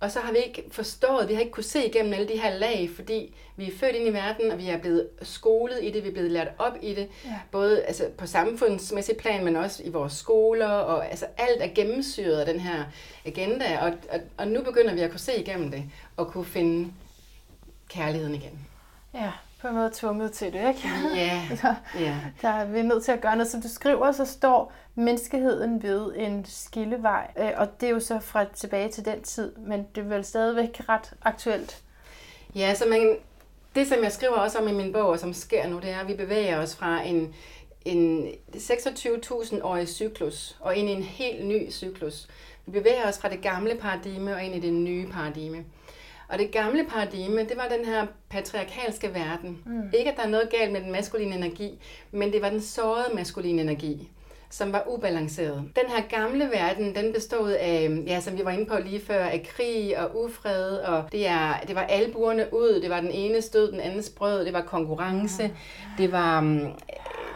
og 0.00 0.10
så 0.10 0.20
har 0.20 0.32
vi 0.32 0.38
ikke 0.38 0.64
forstået, 0.70 1.28
vi 1.28 1.34
har 1.34 1.40
ikke 1.40 1.52
kunne 1.52 1.64
se 1.64 1.86
igennem 1.86 2.12
alle 2.12 2.28
de 2.28 2.40
her 2.40 2.54
lag, 2.54 2.90
fordi 2.96 3.34
vi 3.56 3.66
er 3.66 3.76
født 3.76 3.96
ind 3.96 4.08
i 4.08 4.12
verden, 4.12 4.50
og 4.50 4.58
vi 4.58 4.68
er 4.68 4.78
blevet 4.78 5.08
skolet 5.22 5.78
i 5.82 5.90
det, 5.90 6.04
vi 6.04 6.08
er 6.08 6.12
blevet 6.12 6.30
lært 6.30 6.48
op 6.58 6.76
i 6.82 6.94
det. 6.94 7.08
Ja. 7.24 7.34
Både 7.50 7.82
altså, 7.82 8.04
på 8.18 8.26
samfundsmæssigt 8.26 9.18
plan, 9.18 9.44
men 9.44 9.56
også 9.56 9.82
i 9.82 9.88
vores 9.88 10.12
skoler, 10.12 10.68
og 10.68 11.10
altså, 11.10 11.26
alt 11.38 11.62
er 11.62 11.68
gennemsyret 11.74 12.40
af 12.40 12.46
den 12.46 12.60
her 12.60 12.84
agenda, 13.24 13.78
og, 13.80 13.92
og, 14.12 14.20
og 14.36 14.48
nu 14.48 14.62
begynder 14.62 14.94
vi 14.94 15.00
at 15.00 15.10
kunne 15.10 15.20
se 15.20 15.40
igennem 15.40 15.70
det, 15.70 15.84
og 16.16 16.26
kunne 16.26 16.44
finde 16.44 16.92
kærligheden 17.88 18.34
igen. 18.34 18.66
Ja, 19.14 19.32
på 19.60 19.68
en 19.68 19.74
måde 19.74 19.90
tvunget 19.94 20.32
til 20.32 20.52
det, 20.52 20.68
ikke? 20.68 20.88
Ja. 21.16 21.18
Yeah. 21.18 22.02
yeah. 22.02 22.16
Der 22.42 22.48
er 22.48 22.64
vi 22.64 22.82
nødt 22.82 23.04
til 23.04 23.12
at 23.12 23.20
gøre 23.20 23.36
noget. 23.36 23.50
Som 23.50 23.62
du 23.62 23.68
skriver, 23.68 24.12
så 24.12 24.24
står 24.24 24.72
menneskeheden 24.98 25.82
ved 25.82 26.12
en 26.16 26.44
skillevej. 26.44 27.30
Øh, 27.38 27.50
og 27.56 27.80
det 27.80 27.86
er 27.86 27.90
jo 27.90 28.00
så 28.00 28.20
fra 28.20 28.44
tilbage 28.54 28.88
til 28.88 29.04
den 29.04 29.22
tid, 29.22 29.52
men 29.56 29.86
det 29.94 30.00
er 30.00 30.08
vel 30.08 30.24
stadigvæk 30.24 30.80
ret 30.88 31.12
aktuelt. 31.22 31.82
Ja, 32.54 32.74
så 32.74 32.84
man, 32.88 33.16
det 33.74 33.86
som 33.86 34.02
jeg 34.02 34.12
skriver 34.12 34.34
også 34.34 34.58
om 34.58 34.68
i 34.68 34.72
min 34.72 34.92
bog, 34.92 35.06
og 35.06 35.18
som 35.18 35.32
sker 35.32 35.68
nu, 35.68 35.78
det 35.78 35.90
er, 35.90 36.00
at 36.00 36.08
vi 36.08 36.14
bevæger 36.14 36.58
os 36.58 36.76
fra 36.76 37.02
en, 37.02 37.34
en 37.84 38.28
26.000-årig 38.54 39.88
cyklus 39.88 40.56
og 40.60 40.76
ind 40.76 40.88
i 40.88 40.92
en 40.92 41.02
helt 41.02 41.46
ny 41.46 41.70
cyklus. 41.70 42.28
Vi 42.66 42.72
bevæger 42.72 43.08
os 43.08 43.18
fra 43.18 43.28
det 43.28 43.42
gamle 43.42 43.74
paradigme 43.74 44.34
og 44.34 44.44
ind 44.44 44.54
i 44.54 44.60
det 44.60 44.72
nye 44.72 45.06
paradigme. 45.06 45.64
Og 46.28 46.38
det 46.38 46.50
gamle 46.50 46.84
paradigme, 46.84 47.40
det 47.40 47.56
var 47.56 47.68
den 47.76 47.84
her 47.84 48.06
patriarkalske 48.28 49.14
verden. 49.14 49.62
Mm. 49.66 49.90
Ikke, 49.92 50.10
at 50.10 50.16
der 50.16 50.22
er 50.22 50.28
noget 50.28 50.50
galt 50.50 50.72
med 50.72 50.80
den 50.80 50.92
maskuline 50.92 51.36
energi, 51.36 51.78
men 52.10 52.32
det 52.32 52.42
var 52.42 52.50
den 52.50 52.60
sårede 52.60 53.14
maskuline 53.14 53.62
energi. 53.62 54.10
Som 54.50 54.72
var 54.72 54.84
ubalanceret. 54.86 55.62
Den 55.76 55.84
her 55.88 56.02
gamle 56.18 56.44
verden, 56.44 56.94
den 56.94 57.12
bestod 57.12 57.50
af, 57.50 57.98
ja, 58.06 58.20
som 58.20 58.38
vi 58.38 58.44
var 58.44 58.50
inde 58.50 58.66
på 58.66 58.74
lige 58.84 59.00
før, 59.06 59.24
af 59.24 59.48
krig 59.56 59.98
og 59.98 60.24
ufred, 60.24 60.76
og 60.76 61.04
det, 61.12 61.28
er, 61.28 61.60
det 61.68 61.74
var 61.74 61.82
albuerne 61.82 62.46
ud, 62.52 62.80
det 62.82 62.90
var 62.90 63.00
den 63.00 63.10
ene 63.10 63.42
stød, 63.42 63.72
den 63.72 63.80
anden 63.80 64.02
sprød, 64.02 64.44
det 64.44 64.52
var 64.52 64.60
konkurrence, 64.60 65.50
det 65.98 66.12
var, 66.12 66.40
mm, 66.40 66.66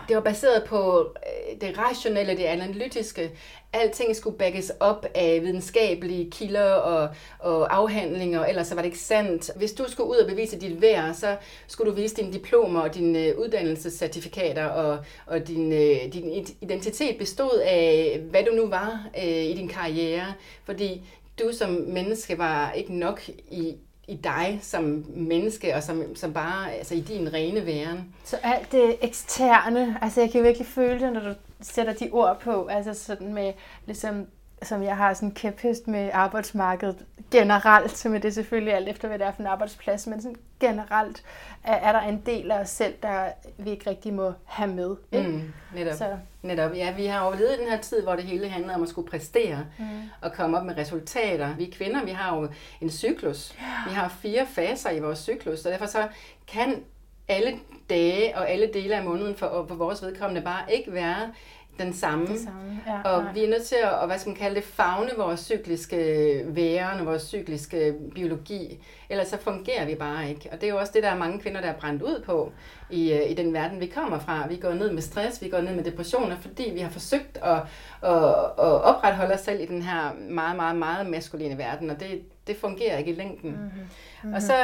det 0.08 0.16
var 0.16 0.22
baseret 0.22 0.64
på 0.64 1.08
øh, 1.16 1.60
det 1.60 1.78
rationelle, 1.78 2.36
det 2.36 2.44
analytiske. 2.44 3.30
Alting 3.72 4.16
skulle 4.16 4.38
backes 4.38 4.72
op 4.80 5.06
af 5.14 5.42
videnskabelige 5.42 6.30
kilder 6.30 6.72
og, 6.72 7.08
og 7.38 7.76
afhandlinger, 7.76 8.44
ellers 8.44 8.66
så 8.66 8.74
var 8.74 8.82
det 8.82 8.86
ikke 8.86 8.98
sandt. 8.98 9.50
Hvis 9.56 9.72
du 9.72 9.84
skulle 9.88 10.10
ud 10.10 10.16
og 10.16 10.28
bevise 10.28 10.60
dit 10.60 10.80
værd, 10.82 11.14
så 11.14 11.36
skulle 11.66 11.90
du 11.90 11.96
vise 11.96 12.16
dine 12.16 12.32
diplomer 12.32 12.80
og 12.80 12.94
dine 12.94 13.18
øh, 13.18 13.38
uddannelsescertifikater, 13.38 14.66
og, 14.66 14.98
og 15.26 15.48
din, 15.48 15.72
øh, 15.72 16.12
din 16.12 16.46
identitet 16.60 17.18
bestod 17.18 17.60
af, 17.64 18.20
hvad 18.30 18.44
du 18.44 18.52
nu 18.52 18.66
var 18.66 19.06
øh, 19.18 19.44
i 19.44 19.54
din 19.54 19.68
karriere. 19.68 20.34
Fordi 20.64 21.02
du 21.38 21.52
som 21.52 21.70
menneske 21.70 22.38
var 22.38 22.72
ikke 22.72 22.94
nok 22.94 23.28
i, 23.50 23.76
i 24.08 24.16
dig 24.16 24.58
som 24.62 25.04
menneske, 25.14 25.74
og 25.74 25.82
som, 25.82 26.16
som 26.16 26.32
bare 26.32 26.72
altså 26.72 26.94
i 26.94 27.00
din 27.00 27.32
rene 27.32 27.66
væren. 27.66 28.14
Så 28.24 28.36
alt 28.42 28.72
det 28.72 28.96
eksterne, 29.02 29.98
altså 30.02 30.20
jeg 30.20 30.30
kan 30.30 30.42
virkelig 30.44 30.66
føle 30.66 31.00
det, 31.00 31.12
når 31.12 31.20
du 31.20 31.34
sætter 31.60 31.92
de 31.92 32.08
ord 32.12 32.40
på, 32.40 32.66
altså 32.66 32.94
sådan 32.94 33.34
med, 33.34 33.52
ligesom, 33.86 34.26
som 34.62 34.82
jeg 34.82 34.96
har 34.96 35.14
sådan 35.14 35.28
en 35.28 35.34
kæphest 35.34 35.88
med 35.88 36.10
arbejdsmarkedet 36.12 37.06
generelt, 37.30 37.98
som 37.98 38.14
er 38.14 38.18
det 38.18 38.34
selvfølgelig 38.34 38.74
alt 38.74 38.88
efter, 38.88 39.08
hvad 39.08 39.18
det 39.18 39.26
er 39.26 39.32
for 39.32 39.40
en 39.40 39.46
arbejdsplads, 39.46 40.06
men 40.06 40.22
sådan 40.22 40.36
generelt 40.60 41.22
er, 41.64 41.74
er 41.74 41.92
der 41.92 42.00
en 42.00 42.22
del 42.26 42.50
af 42.50 42.60
os 42.60 42.68
selv, 42.68 42.94
der 43.02 43.28
vi 43.58 43.70
ikke 43.70 43.90
rigtig 43.90 44.14
må 44.14 44.32
have 44.44 44.72
med. 44.72 44.96
Ikke? 45.12 45.28
Mm, 45.28 45.52
netop. 45.74 45.94
Så. 45.94 46.16
netop. 46.42 46.74
Ja, 46.74 46.94
vi 46.96 47.06
har 47.06 47.20
overlevet 47.20 47.58
den 47.58 47.68
her 47.68 47.78
tid, 47.78 48.02
hvor 48.02 48.16
det 48.16 48.24
hele 48.24 48.48
handler 48.48 48.74
om 48.74 48.82
at 48.82 48.88
skulle 48.88 49.08
præstere 49.10 49.66
mm. 49.78 49.84
og 50.20 50.32
komme 50.32 50.58
op 50.58 50.66
med 50.66 50.76
resultater. 50.76 51.56
Vi 51.56 51.64
kvinder, 51.64 52.04
vi 52.04 52.10
har 52.10 52.36
jo 52.36 52.48
en 52.80 52.90
cyklus. 52.90 53.54
Vi 53.88 53.94
har 53.94 54.08
fire 54.08 54.46
faser 54.46 54.90
i 54.90 55.00
vores 55.00 55.18
cyklus, 55.18 55.64
og 55.64 55.72
derfor 55.72 55.86
så 55.86 56.08
kan 56.46 56.82
alle 57.28 57.58
dage 57.90 58.36
og 58.36 58.50
alle 58.50 58.70
dele 58.74 58.96
af 58.96 59.04
måneden 59.04 59.36
for, 59.36 59.64
for 59.68 59.74
vores 59.74 60.02
vedkommende 60.02 60.42
bare 60.42 60.74
ikke 60.74 60.92
være 60.92 61.32
den 61.78 61.92
samme. 61.92 62.26
Det 62.26 62.40
samme. 62.40 62.80
Ja, 62.86 63.10
og 63.10 63.22
nej. 63.22 63.32
vi 63.32 63.44
er 63.44 63.48
nødt 63.48 63.62
til 63.62 63.76
at, 63.82 64.06
hvad 64.06 64.18
skal 64.18 64.30
man 64.30 64.36
kalde 64.36 64.56
det, 64.56 64.64
fagne 64.64 65.10
vores 65.16 65.40
cykliske 65.40 66.42
væren 66.46 67.00
og 67.00 67.06
vores 67.06 67.22
cykliske 67.22 67.94
biologi. 68.14 68.84
Ellers 69.10 69.28
så 69.28 69.38
fungerer 69.38 69.86
vi 69.86 69.94
bare 69.94 70.28
ikke. 70.28 70.48
Og 70.52 70.60
det 70.60 70.66
er 70.66 70.70
jo 70.70 70.78
også 70.78 70.92
det, 70.94 71.02
der 71.02 71.08
er 71.08 71.16
mange 71.16 71.40
kvinder, 71.40 71.60
der 71.60 71.68
er 71.68 71.76
brændt 71.76 72.02
ud 72.02 72.22
på 72.26 72.52
i, 72.90 73.12
øh, 73.12 73.30
i 73.30 73.34
den 73.34 73.52
verden, 73.52 73.80
vi 73.80 73.86
kommer 73.86 74.18
fra. 74.18 74.46
Vi 74.48 74.56
går 74.56 74.72
ned 74.72 74.92
med 74.92 75.02
stress, 75.02 75.42
vi 75.42 75.48
går 75.48 75.60
ned 75.60 75.74
med 75.74 75.84
depressioner, 75.84 76.36
fordi 76.36 76.70
vi 76.74 76.80
har 76.80 76.90
forsøgt 76.90 77.38
at, 77.42 77.60
at, 78.02 78.24
at 78.58 78.82
opretholde 78.82 79.34
os 79.34 79.40
selv 79.40 79.60
i 79.60 79.66
den 79.66 79.82
her 79.82 80.12
meget, 80.30 80.56
meget, 80.56 80.76
meget 80.76 81.06
maskuline 81.06 81.58
verden. 81.58 81.90
Og 81.90 82.00
det, 82.00 82.22
det 82.46 82.56
fungerer 82.56 82.98
ikke 82.98 83.10
i 83.10 83.14
længden. 83.14 83.50
Mm-hmm. 83.50 83.64
Mm-hmm. 83.64 84.34
Og 84.34 84.42
så 84.42 84.54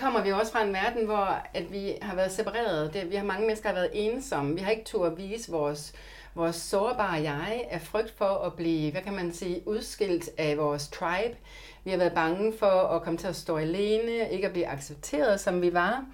kommer 0.00 0.22
vi 0.22 0.32
også 0.32 0.52
fra 0.52 0.62
en 0.62 0.72
verden, 0.72 1.04
hvor 1.04 1.40
at 1.54 1.72
vi 1.72 1.92
har 2.02 2.16
været 2.16 2.32
separeret. 2.32 2.94
Det, 2.94 3.10
vi 3.10 3.16
har 3.16 3.24
mange 3.24 3.46
mennesker, 3.46 3.68
har 3.68 3.74
været 3.74 3.90
ensomme. 3.92 4.54
Vi 4.54 4.60
har 4.60 4.70
ikke 4.70 4.84
tur 4.84 5.06
at 5.06 5.18
vise 5.18 5.52
vores, 5.52 5.92
vores 6.36 6.56
sårbare 6.56 7.22
jeg 7.22 7.66
af 7.70 7.80
frygt 7.80 8.14
for 8.18 8.44
at 8.46 8.52
blive, 8.54 8.92
hvad 8.92 9.02
kan 9.02 9.14
man 9.14 9.32
sige, 9.32 9.68
udskilt 9.68 10.30
af 10.38 10.58
vores 10.58 10.88
tribe. 10.88 11.36
Vi 11.84 11.90
har 11.90 11.98
været 11.98 12.12
bange 12.12 12.52
for 12.58 12.66
at 12.66 13.02
komme 13.02 13.18
til 13.18 13.26
at 13.26 13.36
stå 13.36 13.56
alene, 13.56 14.30
ikke 14.30 14.46
at 14.46 14.52
blive 14.52 14.66
accepteret, 14.66 15.40
som 15.40 15.62
vi 15.62 15.74
var. 15.74 16.04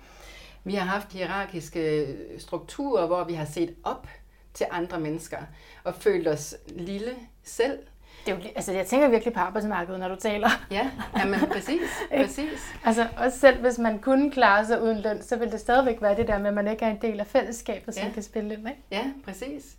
Vi 0.64 0.75
har 0.75 0.87
haft 0.87 1.12
hierarkiske 1.12 2.07
strukturer, 2.38 3.07
hvor 3.07 3.25
vi 3.25 3.35
har 3.35 3.45
set 3.45 3.75
op 3.85 4.07
til 4.55 4.67
andre 4.71 5.00
mennesker 5.00 5.38
og 5.85 5.95
følt 5.95 6.29
os 6.29 6.55
lille 6.76 7.14
selv 7.43 7.79
det 8.26 8.33
er 8.33 8.37
jo, 8.37 8.43
altså, 8.57 8.73
jeg 8.73 8.87
tænker 8.87 9.09
virkelig 9.09 9.35
på 9.35 9.41
arbejdsmarkedet, 9.41 10.00
når 10.00 10.09
du 10.09 10.17
taler. 10.17 10.49
Ja, 10.71 10.91
jamen, 11.17 11.41
præcis. 11.41 11.81
præcis. 12.23 12.75
altså, 12.85 13.09
også 13.17 13.38
selv 13.38 13.61
hvis 13.61 13.79
man 13.79 13.99
kunne 13.99 14.31
klare 14.31 14.67
sig 14.67 14.83
uden 14.83 15.00
løn, 15.00 15.23
så 15.23 15.37
vil 15.37 15.52
det 15.52 15.61
stadigvæk 15.61 16.02
være 16.02 16.17
det 16.17 16.29
der 16.29 16.38
med, 16.38 16.49
at 16.49 16.55
man 16.55 16.69
ikke 16.69 16.85
er 16.85 16.91
en 16.91 16.99
del 17.02 17.21
af 17.21 17.26
fællesskabet, 17.26 17.95
som 17.95 18.07
ja. 18.07 18.12
kan 18.12 18.23
spille 18.23 18.55
ind. 18.55 18.69
Ikke? 18.69 18.81
Ja, 18.91 19.05
præcis. 19.25 19.76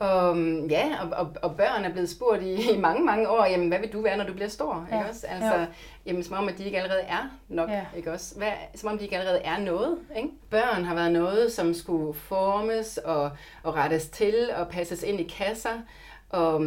Og, 0.00 0.36
ja, 0.70 0.88
og, 1.02 1.08
og, 1.10 1.32
og 1.42 1.56
børn 1.56 1.84
er 1.84 1.92
blevet 1.92 2.10
spurgt 2.10 2.42
i, 2.42 2.72
i 2.72 2.76
mange, 2.78 3.04
mange 3.04 3.28
år, 3.28 3.44
jamen, 3.44 3.68
hvad 3.68 3.78
vil 3.78 3.92
du 3.92 4.02
være, 4.02 4.16
når 4.16 4.24
du 4.24 4.32
bliver 4.32 4.48
stor? 4.48 4.86
Ja. 4.90 4.96
Ikke 4.96 5.10
også? 5.10 5.26
Altså, 5.26 5.66
jamen, 6.06 6.22
som 6.22 6.36
om, 6.36 6.48
at 6.48 6.58
de 6.58 6.64
ikke 6.64 6.78
allerede 6.78 7.02
er 7.02 7.38
nok. 7.48 7.70
Ja. 7.70 7.84
Ikke 7.96 8.12
også? 8.12 8.34
Hvad, 8.36 8.52
som 8.74 8.90
om, 8.90 8.98
de 8.98 9.04
ikke 9.04 9.18
allerede 9.18 9.40
er 9.40 9.58
noget. 9.58 9.98
Ikke? 10.16 10.28
Børn 10.50 10.84
har 10.84 10.94
været 10.94 11.12
noget, 11.12 11.52
som 11.52 11.74
skulle 11.74 12.14
formes 12.14 12.98
og, 12.98 13.30
og 13.62 13.76
rettes 13.76 14.08
til 14.08 14.50
og 14.56 14.68
passes 14.68 15.02
ind 15.02 15.20
i 15.20 15.24
kasser. 15.24 15.82
Og, 16.30 16.62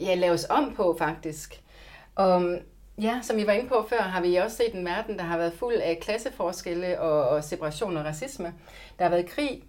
ja, 0.00 0.14
laves 0.14 0.46
om 0.50 0.74
på 0.76 0.96
faktisk. 0.98 1.62
Og 2.14 2.58
ja, 2.98 3.18
som 3.22 3.36
vi 3.36 3.46
var 3.46 3.52
inde 3.52 3.68
på 3.68 3.86
før, 3.88 4.02
har 4.02 4.22
vi 4.22 4.36
også 4.36 4.56
set 4.56 4.74
en 4.74 4.84
verden, 4.84 5.18
der 5.18 5.24
har 5.24 5.38
været 5.38 5.52
fuld 5.52 5.74
af 5.74 5.98
klasseforskelle 6.02 7.00
og, 7.00 7.28
og 7.28 7.44
separation 7.44 7.96
og 7.96 8.04
racisme. 8.04 8.54
Der 8.98 9.04
har 9.04 9.10
været 9.10 9.26
krig, 9.26 9.62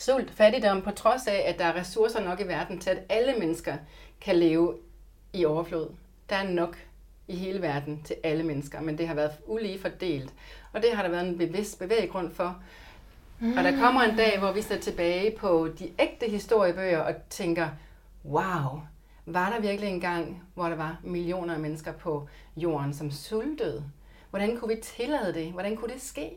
sult, 0.00 0.30
fattigdom, 0.30 0.82
på 0.82 0.90
trods 0.90 1.26
af, 1.26 1.44
at 1.46 1.58
der 1.58 1.64
er 1.64 1.80
ressourcer 1.80 2.20
nok 2.20 2.40
i 2.40 2.48
verden 2.48 2.78
til, 2.78 2.90
at 2.90 2.98
alle 3.08 3.34
mennesker 3.38 3.76
kan 4.20 4.36
leve 4.36 4.76
i 5.32 5.44
overflod. 5.44 5.88
Der 6.30 6.36
er 6.36 6.48
nok 6.48 6.76
i 7.28 7.36
hele 7.36 7.62
verden 7.62 8.02
til 8.04 8.16
alle 8.22 8.42
mennesker, 8.42 8.80
men 8.80 8.98
det 8.98 9.08
har 9.08 9.14
været 9.14 9.32
ulige 9.46 9.80
fordelt. 9.80 10.32
Og 10.72 10.82
det 10.82 10.92
har 10.92 11.02
der 11.02 11.10
været 11.10 11.28
en 11.28 11.38
bevidst 11.38 11.78
bevæggrund 11.78 12.34
for. 12.34 12.56
Mm. 13.40 13.58
Og 13.58 13.64
der 13.64 13.76
kommer 13.76 14.02
en 14.02 14.16
dag, 14.16 14.38
hvor 14.38 14.52
vi 14.52 14.62
står 14.62 14.76
tilbage 14.76 15.36
på 15.38 15.68
de 15.78 15.90
ægte 15.98 16.26
historiebøger 16.26 16.98
og 16.98 17.14
tænker, 17.30 17.68
wow, 18.24 18.80
var 19.26 19.52
der 19.52 19.60
virkelig 19.60 19.90
en 19.90 20.00
gang, 20.00 20.42
hvor 20.54 20.68
der 20.68 20.76
var 20.76 21.00
millioner 21.04 21.54
af 21.54 21.60
mennesker 21.60 21.92
på 21.92 22.28
jorden, 22.56 22.94
som 22.94 23.10
sultede? 23.10 23.84
Hvordan 24.30 24.56
kunne 24.56 24.74
vi 24.74 24.82
tillade 24.82 25.34
det? 25.34 25.52
Hvordan 25.52 25.76
kunne 25.76 25.92
det 25.92 26.02
ske? 26.02 26.30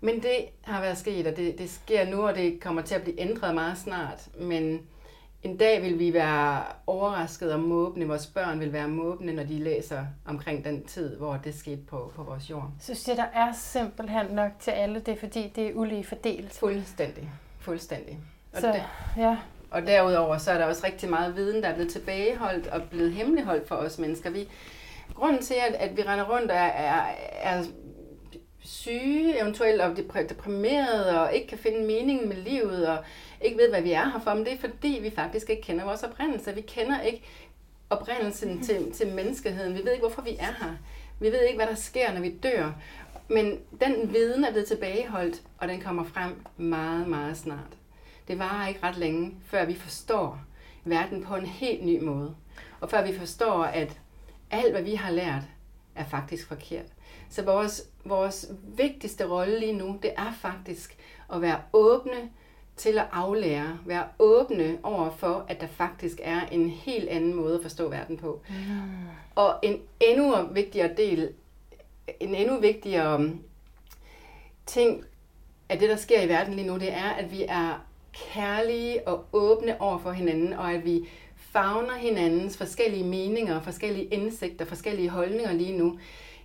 Men 0.00 0.14
det 0.14 0.36
har 0.62 0.80
været 0.80 0.98
sket, 0.98 1.26
og 1.26 1.36
det, 1.36 1.58
det 1.58 1.70
sker 1.70 2.10
nu, 2.10 2.26
og 2.28 2.34
det 2.34 2.60
kommer 2.60 2.82
til 2.82 2.94
at 2.94 3.02
blive 3.02 3.20
ændret 3.20 3.54
meget 3.54 3.78
snart. 3.78 4.28
Men 4.38 4.80
en 5.42 5.56
dag 5.56 5.82
vil 5.82 5.98
vi 5.98 6.12
være 6.12 6.62
overrasket 6.86 7.52
og 7.52 7.60
måbne. 7.60 8.08
Vores 8.08 8.26
børn 8.26 8.60
vil 8.60 8.72
være 8.72 8.88
måbne, 8.88 9.32
når 9.32 9.42
de 9.42 9.58
læser 9.58 10.04
omkring 10.26 10.64
den 10.64 10.84
tid, 10.84 11.16
hvor 11.16 11.40
det 11.44 11.54
skete 11.54 11.82
på, 11.88 12.12
på 12.16 12.22
vores 12.22 12.50
jord. 12.50 12.70
Så 12.80 13.04
det, 13.06 13.16
der 13.16 13.26
er 13.34 13.52
simpelthen 13.52 14.26
nok 14.26 14.50
til 14.60 14.70
alle, 14.70 15.00
det 15.00 15.14
er 15.14 15.18
fordi, 15.18 15.52
det 15.56 15.66
er 15.66 15.72
ulige 15.74 16.04
fordelt? 16.04 16.52
Fuldstændig. 16.58 17.30
Fuldstændig. 17.58 18.18
Og 18.52 18.60
så, 18.60 18.66
det, 18.66 18.82
ja. 19.16 19.36
Og 19.70 19.82
derudover 19.82 20.38
så 20.38 20.50
er 20.50 20.58
der 20.58 20.64
også 20.64 20.86
rigtig 20.86 21.10
meget 21.10 21.36
viden, 21.36 21.62
der 21.62 21.68
er 21.68 21.74
blevet 21.74 21.92
tilbageholdt 21.92 22.66
og 22.66 22.82
blevet 22.82 23.12
hemmeligholdt 23.12 23.68
for 23.68 23.74
os 23.74 23.98
mennesker. 23.98 24.30
Vi, 24.30 24.48
grunden 25.14 25.42
til, 25.42 25.54
at, 25.68 25.74
at 25.74 25.96
vi 25.96 26.02
render 26.02 26.24
rundt 26.24 26.50
og 26.50 26.56
er, 26.56 26.60
er, 26.60 27.02
er 27.32 27.64
syge 28.62 29.40
eventuelt 29.40 29.80
og 29.80 29.96
deprimerede 30.28 31.20
og 31.20 31.34
ikke 31.34 31.46
kan 31.46 31.58
finde 31.58 31.86
meningen 31.86 32.28
med 32.28 32.36
livet 32.36 32.88
og 32.88 33.04
ikke 33.40 33.58
ved, 33.58 33.70
hvad 33.70 33.82
vi 33.82 33.92
er 33.92 34.10
her 34.10 34.20
for, 34.20 34.34
men 34.34 34.44
det 34.44 34.52
er 34.52 34.58
fordi, 34.58 34.98
vi 35.02 35.10
faktisk 35.10 35.50
ikke 35.50 35.62
kender 35.62 35.84
vores 35.84 36.02
oprindelse. 36.02 36.54
Vi 36.54 36.60
kender 36.60 37.00
ikke 37.00 37.22
oprindelsen 37.90 38.62
til, 38.62 38.92
til 38.92 39.08
menneskeheden. 39.08 39.74
Vi 39.74 39.84
ved 39.84 39.92
ikke, 39.92 40.06
hvorfor 40.06 40.22
vi 40.22 40.36
er 40.38 40.64
her. 40.64 40.76
Vi 41.20 41.26
ved 41.26 41.42
ikke, 41.42 41.56
hvad 41.56 41.66
der 41.66 41.74
sker, 41.74 42.12
når 42.12 42.20
vi 42.20 42.34
dør. 42.42 42.72
Men 43.28 43.58
den 43.80 44.12
viden 44.12 44.44
er 44.44 44.50
blevet 44.50 44.68
tilbageholdt, 44.68 45.42
og 45.58 45.68
den 45.68 45.80
kommer 45.80 46.04
frem 46.04 46.46
meget, 46.56 47.08
meget 47.08 47.36
snart. 47.36 47.78
Det 48.28 48.38
varer 48.38 48.68
ikke 48.68 48.82
ret 48.82 48.96
længe, 48.96 49.34
før 49.46 49.64
vi 49.64 49.74
forstår 49.74 50.40
verden 50.84 51.24
på 51.24 51.36
en 51.36 51.46
helt 51.46 51.84
ny 51.84 52.02
måde. 52.02 52.34
Og 52.80 52.90
før 52.90 53.06
vi 53.06 53.18
forstår, 53.18 53.64
at 53.64 54.00
alt, 54.50 54.72
hvad 54.72 54.82
vi 54.82 54.94
har 54.94 55.10
lært, 55.10 55.42
er 55.94 56.04
faktisk 56.04 56.48
forkert. 56.48 56.86
Så 57.30 57.42
vores, 57.42 57.82
vores 58.04 58.52
vigtigste 58.76 59.24
rolle 59.24 59.60
lige 59.60 59.72
nu, 59.72 59.98
det 60.02 60.12
er 60.16 60.32
faktisk 60.40 60.96
at 61.32 61.42
være 61.42 61.60
åbne 61.72 62.30
til 62.76 62.98
at 62.98 63.06
aflære, 63.12 63.78
være 63.86 64.04
åbne 64.18 64.78
over 64.82 65.10
for, 65.10 65.44
at 65.48 65.60
der 65.60 65.66
faktisk 65.66 66.20
er 66.22 66.40
en 66.46 66.68
helt 66.68 67.08
anden 67.08 67.34
måde 67.34 67.54
at 67.54 67.62
forstå 67.62 67.88
verden 67.88 68.16
på. 68.16 68.40
Mm. 68.48 68.54
Og 69.34 69.58
en 69.62 69.80
endnu 70.00 70.34
vigtigere 70.52 70.96
del, 70.96 71.32
en 72.20 72.34
endnu 72.34 72.60
vigtigere 72.60 73.30
ting 74.66 75.04
af 75.68 75.78
det, 75.78 75.88
der 75.88 75.96
sker 75.96 76.22
i 76.22 76.28
verden 76.28 76.54
lige 76.54 76.66
nu, 76.66 76.74
det 76.74 76.92
er, 76.92 77.10
at 77.10 77.30
vi 77.30 77.44
er 77.48 77.86
kærlige 78.12 79.08
og 79.08 79.24
åbne 79.32 79.80
over 79.80 79.98
for 79.98 80.12
hinanden, 80.12 80.52
og 80.52 80.72
at 80.72 80.84
vi 80.84 81.08
fagner 81.36 81.94
hinandens 81.94 82.56
forskellige 82.56 83.04
meninger, 83.04 83.62
forskellige 83.62 84.04
indsigter, 84.04 84.64
forskellige 84.64 85.08
holdninger 85.08 85.52
lige 85.52 85.78
nu. 85.78 85.98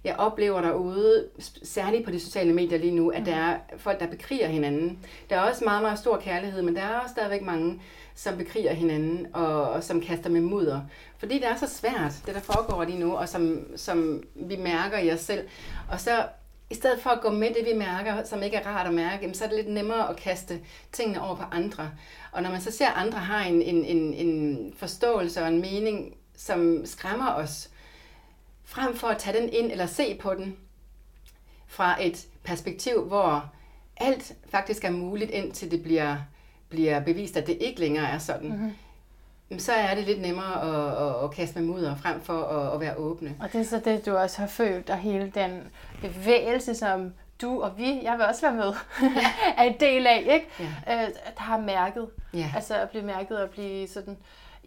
Jeg 0.06 0.16
oplever 0.18 0.62
derude, 0.62 1.28
særligt 1.64 2.06
på 2.06 2.12
de 2.12 2.20
sociale 2.20 2.54
medier 2.54 2.80
lige 2.80 2.96
nu, 2.96 3.10
at 3.10 3.20
mm. 3.20 3.26
der 3.26 3.36
er 3.36 3.58
folk, 3.78 4.00
der 4.00 4.08
bekriger 4.08 4.48
hinanden. 4.48 5.00
Der 5.30 5.36
er 5.36 5.42
også 5.42 5.66
meget, 5.66 5.82
meget 5.82 6.00
stor 6.00 6.18
kærlighed, 6.18 6.62
men 6.62 6.76
der 6.76 6.82
er 6.82 7.00
også 7.00 7.14
stadigvæk 7.14 7.42
mange, 7.42 7.82
som 8.16 8.38
bekriger 8.38 8.74
hinanden 8.74 9.28
og, 9.34 9.70
og 9.70 9.84
som 9.84 10.02
kaster 10.02 10.30
med 10.30 10.42
mudder. 10.42 10.82
Fordi 11.18 11.36
det 11.36 11.48
er 11.48 11.56
så 11.56 11.68
svært, 11.70 12.14
det 12.26 12.36
der 12.36 12.42
foregår 12.42 12.84
lige 12.84 13.00
nu, 13.00 13.16
og 13.16 13.30
som, 13.30 13.68
som 13.76 14.24
vi 14.36 14.56
mærker 14.56 14.98
i 14.98 15.12
os 15.12 15.20
selv. 15.20 15.48
Og 15.92 16.00
så 16.00 16.26
i 16.70 16.76
stedet 16.76 17.02
for 17.02 17.10
at 17.10 17.22
gå 17.22 17.30
med 17.30 17.48
det, 17.48 17.66
vi 17.66 17.78
mærker, 17.78 18.24
som 18.24 18.44
ikke 18.44 18.58
er 18.58 18.68
rart 18.68 18.88
at 18.88 18.94
mærke, 18.94 19.34
så 19.34 19.44
er 19.44 19.48
det 19.48 19.58
lidt 19.58 19.74
nemmere 19.74 20.10
at 20.10 20.16
kaste 20.16 20.60
tingene 20.92 21.22
over 21.22 21.36
på 21.36 21.44
andre. 21.52 21.92
Og 22.32 22.42
når 22.42 22.50
man 22.50 22.62
så 22.62 22.72
ser, 22.72 22.88
at 22.88 23.06
andre 23.06 23.20
har 23.20 23.46
en, 23.46 23.62
en, 23.62 23.86
en, 23.86 24.14
en 24.14 24.74
forståelse 24.78 25.42
og 25.42 25.48
en 25.48 25.62
mening, 25.62 26.16
som 26.38 26.86
skræmmer 26.86 27.34
os, 27.34 27.70
frem 28.66 28.96
for 28.96 29.08
at 29.08 29.18
tage 29.18 29.42
den 29.42 29.50
ind 29.50 29.72
eller 29.72 29.86
se 29.86 30.18
på 30.22 30.34
den 30.34 30.58
fra 31.68 32.04
et 32.04 32.28
perspektiv, 32.44 33.04
hvor 33.04 33.52
alt 33.98 34.34
faktisk 34.50 34.84
er 34.84 34.90
muligt, 34.92 35.32
indtil 35.32 35.72
det 35.72 35.84
bliver, 35.84 36.18
bliver 36.70 37.00
bevist, 37.00 37.38
at 37.38 37.48
det 37.48 37.58
ikke 37.62 37.80
længere 37.80 38.08
er 38.08 38.18
sådan, 38.18 38.50
mm-hmm. 38.50 39.60
så 39.60 39.74
er 39.74 39.96
det 39.96 40.04
lidt 40.04 40.22
nemmere 40.22 40.62
at, 40.62 41.08
at, 41.08 41.24
at 41.24 41.32
kaste 41.32 41.60
med 41.60 41.68
mudder, 41.68 41.96
frem 41.96 42.22
for 42.22 42.44
at, 42.44 42.74
at 42.74 42.80
være 42.80 42.96
åbne. 42.96 43.36
Og 43.40 43.54
det 43.54 43.62
er 43.62 43.66
så 43.66 43.82
det, 43.86 44.06
du 44.06 44.16
også 44.16 44.40
har 44.40 44.48
følt, 44.48 44.90
og 44.90 44.98
hele 44.98 45.32
den 45.36 45.62
bevægelse, 46.02 46.76
som 46.76 47.14
du 47.42 47.62
og 47.62 47.78
vi, 47.78 48.04
jeg 48.04 48.18
vil 48.18 48.26
også 48.26 48.42
være 48.42 48.54
med, 48.54 48.74
er 49.58 49.64
en 49.64 49.80
del 49.80 50.08
af, 50.08 50.20
ikke? 50.20 50.48
Ja. 50.60 51.04
Øh, 51.04 51.10
der 51.10 51.42
har 51.42 51.60
mærket. 51.60 52.10
Ja. 52.34 52.52
Altså 52.56 52.76
at 52.76 52.90
blive 52.90 53.04
mærket 53.04 53.42
og 53.44 53.50
blive 53.50 53.88
sådan, 53.88 54.18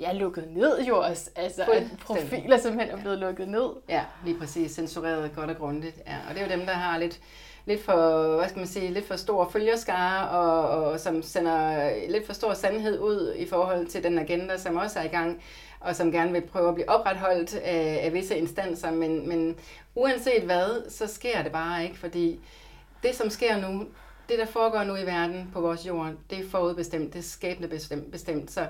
ja, 0.00 0.12
lukket 0.12 0.48
ned 0.50 0.84
jo 0.84 1.00
også. 1.00 1.30
Altså, 1.36 1.62
at 1.62 1.82
profiler 2.00 2.58
simpelthen 2.58 2.98
er 2.98 3.00
blevet 3.00 3.18
lukket 3.18 3.48
ned. 3.48 3.70
Ja, 3.88 4.04
lige 4.24 4.38
præcis. 4.38 4.72
Censureret 4.72 5.30
godt 5.36 5.50
og 5.50 5.56
grundigt. 5.56 5.96
Ja. 6.06 6.16
Og 6.28 6.34
det 6.34 6.42
er 6.42 6.46
jo 6.46 6.58
dem, 6.58 6.66
der 6.66 6.72
har 6.72 6.98
lidt, 6.98 7.20
lidt 7.66 7.84
for, 7.84 8.36
hvad 8.36 8.48
skal 8.48 8.58
man 8.58 8.66
sige, 8.66 8.90
lidt 8.90 9.06
for 9.06 9.16
stor 9.16 9.48
følgerskare, 9.48 10.28
og, 10.28 10.68
og 10.68 11.00
som 11.00 11.22
sender 11.22 11.90
lidt 12.08 12.26
for 12.26 12.32
stor 12.32 12.54
sandhed 12.54 13.00
ud 13.00 13.34
i 13.36 13.46
forhold 13.46 13.86
til 13.86 14.02
den 14.02 14.18
agenda, 14.18 14.58
som 14.58 14.76
også 14.76 14.98
er 14.98 15.04
i 15.04 15.08
gang, 15.08 15.42
og 15.80 15.96
som 15.96 16.12
gerne 16.12 16.32
vil 16.32 16.40
prøve 16.40 16.68
at 16.68 16.74
blive 16.74 16.88
opretholdt 16.90 17.54
af, 17.54 18.00
af 18.02 18.12
visse 18.12 18.36
instanser. 18.38 18.90
Men, 18.90 19.28
men 19.28 19.56
uanset 19.94 20.42
hvad, 20.42 20.90
så 20.90 21.06
sker 21.06 21.42
det 21.42 21.52
bare 21.52 21.84
ikke, 21.84 21.98
fordi 21.98 22.40
det, 23.02 23.14
som 23.14 23.30
sker 23.30 23.70
nu, 23.70 23.86
det, 24.28 24.38
der 24.38 24.46
foregår 24.46 24.84
nu 24.84 24.96
i 24.96 25.06
verden 25.06 25.50
på 25.52 25.60
vores 25.60 25.86
jord, 25.86 26.12
det 26.30 26.38
er 26.38 26.48
forudbestemt, 26.50 27.12
det 27.12 27.18
er 27.18 27.22
skæbne 27.22 27.68
bestemt. 27.68 28.10
bestemt. 28.12 28.50
Så 28.50 28.66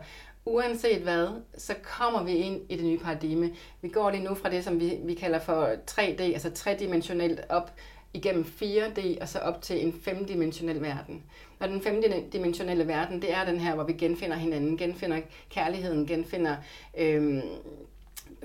uanset 0.48 1.02
hvad, 1.02 1.28
så 1.56 1.74
kommer 1.82 2.22
vi 2.22 2.32
ind 2.32 2.60
i 2.68 2.76
det 2.76 2.84
nye 2.84 2.98
paradigme. 2.98 3.50
Vi 3.82 3.88
går 3.88 4.10
lige 4.10 4.24
nu 4.24 4.34
fra 4.34 4.50
det, 4.50 4.64
som 4.64 4.80
vi, 4.80 4.98
vi 5.04 5.14
kalder 5.14 5.38
for 5.38 5.66
3D, 5.90 6.22
altså 6.22 6.50
tredimensionelt 6.50 7.40
op 7.48 7.70
igennem 8.14 8.44
4D 8.62 9.20
og 9.20 9.28
så 9.28 9.38
op 9.38 9.62
til 9.62 9.86
en 9.86 9.92
femdimensionel 10.02 10.82
verden. 10.82 11.22
Og 11.58 11.68
den 11.68 11.82
femdimensionelle 11.82 12.88
verden, 12.88 13.22
det 13.22 13.34
er 13.34 13.44
den 13.44 13.60
her, 13.60 13.74
hvor 13.74 13.84
vi 13.84 13.92
genfinder 13.92 14.36
hinanden, 14.36 14.76
genfinder 14.76 15.20
kærligheden, 15.50 16.06
genfinder 16.06 16.56
øhm, 16.98 17.42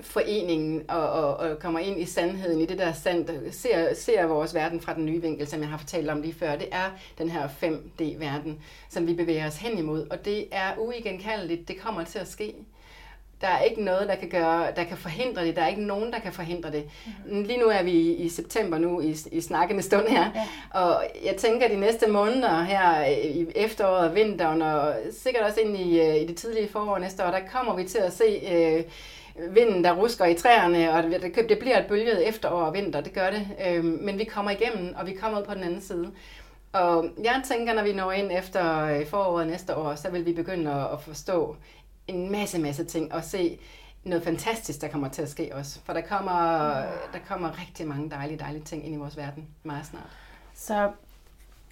foreningen 0.00 0.82
og, 0.88 1.10
og, 1.10 1.36
og 1.36 1.58
kommer 1.58 1.80
ind 1.80 2.00
i 2.00 2.04
sandheden, 2.04 2.60
i 2.60 2.66
det 2.66 2.78
der 2.78 2.92
sandt, 2.92 3.54
ser, 3.54 3.94
ser 3.94 4.26
vores 4.26 4.54
verden 4.54 4.80
fra 4.80 4.94
den 4.94 5.06
nye 5.06 5.22
vinkel, 5.22 5.46
som 5.46 5.60
jeg 5.60 5.68
har 5.68 5.78
fortalt 5.78 6.10
om 6.10 6.22
lige 6.22 6.34
før. 6.34 6.56
Det 6.56 6.68
er 6.72 6.90
den 7.18 7.30
her 7.30 7.48
5D-verden, 7.48 8.58
som 8.88 9.06
vi 9.06 9.14
bevæger 9.14 9.46
os 9.46 9.56
hen 9.56 9.78
imod, 9.78 10.06
og 10.10 10.24
det 10.24 10.46
er 10.52 10.78
uigenkaldeligt. 10.78 11.68
Det 11.68 11.80
kommer 11.80 12.04
til 12.04 12.18
at 12.18 12.28
ske. 12.28 12.54
Der 13.40 13.50
er 13.50 13.62
ikke 13.62 13.82
noget, 13.82 14.08
der 14.08 14.14
kan, 14.14 14.28
gøre, 14.28 14.66
der 14.76 14.84
kan 14.84 14.96
forhindre 14.96 15.46
det. 15.46 15.56
Der 15.56 15.62
er 15.62 15.68
ikke 15.68 15.84
nogen, 15.84 16.12
der 16.12 16.18
kan 16.18 16.32
forhindre 16.32 16.72
det. 16.72 16.84
Mm-hmm. 17.06 17.42
Lige 17.42 17.58
nu 17.58 17.66
er 17.66 17.82
vi 17.82 18.12
i 18.12 18.28
september 18.28 18.78
nu, 18.78 19.00
i, 19.00 19.16
i 19.32 19.40
snakkende 19.40 19.82
stund 19.82 20.08
her. 20.08 20.30
Ja. 20.34 20.48
Og 20.80 21.04
jeg 21.24 21.36
tænker, 21.36 21.68
de 21.68 21.76
næste 21.76 22.06
måneder 22.06 22.62
her 22.62 23.04
i 23.04 23.46
efteråret 23.54 24.08
og 24.08 24.14
vinteren, 24.14 24.62
og 24.62 24.94
sikkert 25.12 25.42
også 25.44 25.60
ind 25.60 25.76
i, 25.76 26.00
øh, 26.00 26.16
i 26.16 26.26
det 26.26 26.36
tidlige 26.36 26.68
forår 26.68 26.98
næste 26.98 27.24
år, 27.24 27.30
der 27.30 27.40
kommer 27.52 27.76
vi 27.76 27.84
til 27.84 27.98
at 27.98 28.12
se 28.12 28.24
øh, 28.52 28.84
vinden, 29.50 29.84
der 29.84 29.92
rusker 29.92 30.24
i 30.24 30.34
træerne, 30.34 30.92
og 30.92 31.02
det, 31.02 31.48
det 31.48 31.58
bliver 31.58 31.80
et 31.80 31.86
bølget 31.86 32.28
efterår 32.28 32.62
og 32.62 32.74
vinter, 32.74 33.00
det 33.00 33.12
gør 33.12 33.30
det. 33.30 33.48
Øh, 33.66 33.84
men 33.84 34.18
vi 34.18 34.24
kommer 34.24 34.50
igennem, 34.50 34.94
og 34.96 35.06
vi 35.06 35.12
kommer 35.12 35.40
ud 35.40 35.44
på 35.44 35.54
den 35.54 35.62
anden 35.62 35.80
side. 35.80 36.12
Og 36.72 37.08
jeg 37.24 37.42
tænker, 37.44 37.74
når 37.74 37.82
vi 37.82 37.92
når 37.92 38.12
ind 38.12 38.32
efter 38.32 38.84
øh, 38.84 39.06
foråret 39.06 39.46
næste 39.46 39.76
år, 39.76 39.94
så 39.94 40.10
vil 40.10 40.26
vi 40.26 40.32
begynde 40.32 40.88
at 40.92 41.00
forstå 41.00 41.56
en 42.08 42.32
masse, 42.32 42.60
masse 42.60 42.84
ting 42.84 43.14
og 43.14 43.24
se 43.24 43.58
noget 44.04 44.24
fantastisk, 44.24 44.80
der 44.80 44.88
kommer 44.88 45.08
til 45.08 45.22
at 45.22 45.28
ske 45.28 45.50
også. 45.54 45.80
For 45.84 45.92
der 45.92 46.00
kommer, 46.00 46.72
der 47.12 47.18
kommer 47.28 47.60
rigtig 47.60 47.86
mange 47.88 48.10
dejlige, 48.10 48.38
dejlige 48.38 48.64
ting 48.64 48.86
ind 48.86 48.94
i 48.94 48.98
vores 48.98 49.16
verden 49.16 49.48
meget 49.62 49.86
snart. 49.86 50.10
Så 50.54 50.90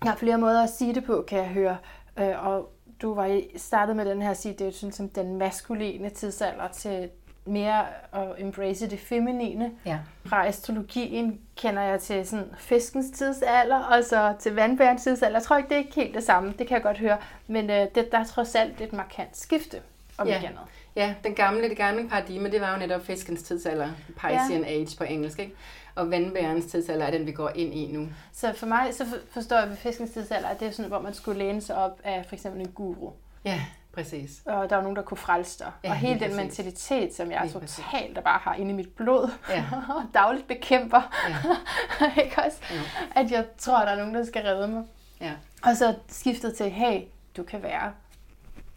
der 0.02 0.11
er 0.11 0.16
flere 0.16 0.38
måder 0.38 0.62
at 0.62 0.71
sige 0.71 0.95
det 0.95 1.04
på, 1.04 1.25
kan 1.28 1.38
jeg 1.38 1.49
høre. 1.49 1.76
Øh, 2.19 2.47
og 2.47 2.73
du 3.02 3.14
var 3.14 3.40
startet 3.57 3.97
med 3.97 4.04
den 4.04 4.23
her 4.23 4.35
sige, 4.35 4.54
det 4.59 4.66
er 4.66 4.71
sådan 4.71 4.92
som 4.92 5.09
den 5.09 5.37
maskuline 5.37 6.11
tidsalder 6.11 6.69
til 6.69 7.11
mere 7.44 7.84
at 8.12 8.28
embrace 8.38 8.90
det 8.90 9.00
feminine. 9.00 9.70
Ja. 9.87 9.98
Fra 10.26 10.46
astrologien 10.46 11.40
kender 11.57 11.83
jeg 11.83 12.00
til 12.00 12.26
sådan 12.26 12.46
fiskens 12.59 13.11
tidsalder, 13.11 13.78
og 13.78 14.05
så 14.05 14.35
til 14.38 14.55
vandbærens 14.55 15.02
tidsalder. 15.02 15.38
Jeg 15.38 15.42
tror 15.42 15.57
ikke, 15.57 15.68
det 15.68 15.74
er 15.74 15.78
ikke 15.78 15.94
helt 15.94 16.14
det 16.14 16.24
samme, 16.24 16.55
det 16.59 16.66
kan 16.66 16.74
jeg 16.74 16.83
godt 16.83 16.98
høre, 16.98 17.18
men 17.46 17.70
øh, 17.70 17.87
det, 17.94 18.12
der 18.12 18.18
er 18.18 18.24
trods 18.24 18.55
alt 18.55 18.81
et 18.81 18.92
markant 18.92 19.37
skifte, 19.37 19.81
om 20.18 20.28
ja. 20.28 20.35
ikke 20.35 20.46
andet. 20.46 20.62
Ja, 20.96 21.14
den 21.24 21.35
gamle, 21.35 21.68
det 21.68 21.76
gamle 21.76 22.09
paradigme, 22.09 22.50
det 22.50 22.61
var 22.61 22.72
jo 22.72 22.78
netop 22.78 23.02
fiskens 23.05 23.42
tidsalder, 23.42 23.88
Piscean 24.09 24.62
ja. 24.62 24.68
Age 24.68 24.96
på 24.98 25.05
engelsk, 25.05 25.38
ikke? 25.38 25.55
Og 25.94 26.11
vandbærens 26.11 26.66
tidsalder 26.66 27.07
er 27.07 27.11
den, 27.11 27.26
vi 27.26 27.33
går 27.33 27.50
ind 27.55 27.74
i 27.74 27.87
nu. 27.92 28.09
Så 28.33 28.52
for 28.57 28.66
mig, 28.66 28.94
så 28.94 29.05
forstår 29.31 29.57
jeg 29.57 29.68
ved 29.68 29.76
fiskens 29.76 30.11
tidsalder, 30.11 30.48
at 30.48 30.61
det 30.61 30.68
er 30.68 30.72
sådan, 30.72 30.88
hvor 30.88 31.00
man 31.00 31.14
skulle 31.14 31.38
læne 31.38 31.61
sig 31.61 31.76
op 31.76 32.00
af 32.05 32.24
for 32.28 32.35
eksempel 32.35 32.61
en 32.61 32.68
guru. 32.68 33.11
Ja, 33.44 33.61
præcis. 33.94 34.42
Og 34.46 34.70
der 34.70 34.76
var 34.76 34.83
nogen, 34.83 34.96
der 34.96 35.02
kunne 35.02 35.18
frelse 35.18 35.59
dig. 35.59 35.72
Ja, 35.85 35.90
og 35.90 35.96
hele 35.96 36.12
den 36.12 36.20
præcis. 36.20 36.37
mentalitet, 36.37 37.14
som 37.14 37.31
jeg 37.31 37.40
lige 37.42 37.52
totalt 37.52 38.16
der 38.16 38.22
bare 38.22 38.38
har 38.42 38.55
inde 38.55 38.70
i 38.70 38.74
mit 38.74 38.88
blod, 38.88 39.31
ja. 39.48 39.64
og 39.88 40.02
dagligt 40.14 40.48
bekæmper, 40.48 41.02
ja. 41.28 42.22
ikke 42.24 42.42
også? 42.46 42.59
Ja. 42.70 42.81
At 43.20 43.31
jeg 43.31 43.44
tror, 43.59 43.78
at 43.78 43.87
der 43.87 43.92
er 43.92 43.98
nogen, 43.98 44.14
der 44.14 44.24
skal 44.24 44.42
redde 44.42 44.68
mig. 44.68 44.85
Ja. 45.20 45.33
Og 45.62 45.76
så 45.76 45.94
skiftet 46.09 46.57
til, 46.57 46.70
hey, 46.70 47.00
du 47.37 47.42
kan 47.42 47.62
være 47.62 47.92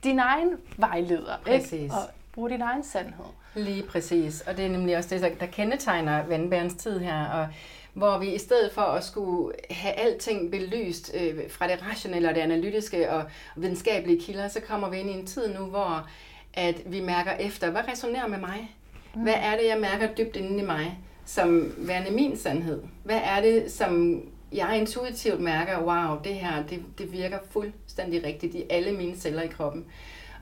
din 0.03 0.19
egen 0.19 0.49
vejleder, 0.77 1.37
præcis. 1.45 1.73
ikke? 1.73 1.93
Og 1.93 2.01
bruge 2.33 2.49
din 2.49 2.61
egen 2.61 2.83
sandhed. 2.83 3.25
Lige 3.55 3.83
præcis. 3.83 4.41
Og 4.41 4.57
det 4.57 4.65
er 4.65 4.69
nemlig 4.69 4.97
også 4.97 5.15
det, 5.15 5.39
der 5.39 5.45
kendetegner 5.45 6.23
vandbærens 6.23 6.73
tid 6.73 6.99
her. 6.99 7.25
Og 7.25 7.47
hvor 7.95 8.17
vi 8.17 8.33
i 8.33 8.37
stedet 8.37 8.71
for 8.71 8.81
at 8.81 9.03
skulle 9.03 9.53
have 9.69 9.93
alting 9.93 10.51
belyst 10.51 11.11
øh, 11.13 11.49
fra 11.49 11.67
det 11.67 11.83
rationelle 11.91 12.29
og 12.29 12.35
det 12.35 12.41
analytiske 12.41 13.11
og 13.11 13.23
videnskabelige 13.55 14.21
kilder, 14.21 14.47
så 14.47 14.59
kommer 14.59 14.89
vi 14.89 14.97
ind 14.97 15.09
i 15.09 15.13
en 15.13 15.25
tid 15.25 15.53
nu, 15.53 15.65
hvor 15.65 16.07
at 16.53 16.81
vi 16.85 17.01
mærker 17.01 17.31
efter, 17.31 17.71
hvad 17.71 17.81
resonerer 17.91 18.27
med 18.27 18.37
mig? 18.37 18.75
Hvad 19.13 19.33
er 19.37 19.57
det, 19.57 19.67
jeg 19.67 19.79
mærker 19.79 20.15
dybt 20.15 20.35
inde 20.35 20.63
i 20.63 20.65
mig, 20.65 20.99
som 21.25 21.73
værende 21.77 22.11
min 22.11 22.37
sandhed? 22.37 22.81
Hvad 23.03 23.19
er 23.23 23.41
det, 23.41 23.71
som 23.71 24.21
jeg 24.51 24.77
intuitivt 24.77 25.41
mærker, 25.41 25.83
wow, 25.83 26.19
det 26.23 26.35
her, 26.35 26.63
det, 26.69 26.83
det 26.97 27.11
virker 27.11 27.37
fuldstændig 27.49 28.23
rigtigt 28.23 28.55
i 28.55 28.63
alle 28.69 28.91
mine 28.91 29.17
celler 29.17 29.41
i 29.41 29.47
kroppen. 29.47 29.85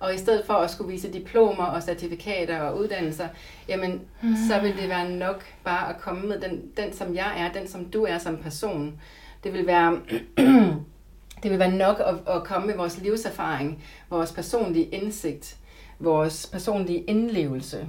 Og 0.03 0.13
i 0.13 0.17
stedet 0.17 0.45
for 0.45 0.53
at 0.53 0.71
skulle 0.71 0.91
vise 0.91 1.13
diplomer 1.13 1.63
og 1.63 1.83
certifikater 1.83 2.59
og 2.59 2.77
uddannelser, 2.79 3.27
jamen, 3.67 4.01
mm. 4.21 4.35
så 4.47 4.59
vil 4.59 4.77
det 4.77 4.89
være 4.89 5.09
nok 5.09 5.43
bare 5.63 5.89
at 5.89 6.01
komme 6.01 6.27
med 6.27 6.41
den, 6.41 6.61
den, 6.77 6.93
som 6.93 7.15
jeg 7.15 7.33
er, 7.37 7.59
den, 7.59 7.67
som 7.67 7.85
du 7.85 8.03
er 8.03 8.17
som 8.17 8.37
person. 8.37 9.01
Det 9.43 9.53
vil 9.53 9.67
være, 9.67 9.99
det 11.43 11.51
vil 11.51 11.59
være 11.59 11.71
nok 11.71 11.99
at, 11.99 12.35
at 12.35 12.43
komme 12.43 12.67
med 12.67 12.75
vores 12.75 13.01
livserfaring, 13.01 13.83
vores 14.09 14.31
personlige 14.31 14.85
indsigt, 14.85 15.57
vores 15.99 16.49
personlige 16.51 17.01
indlevelse. 17.01 17.87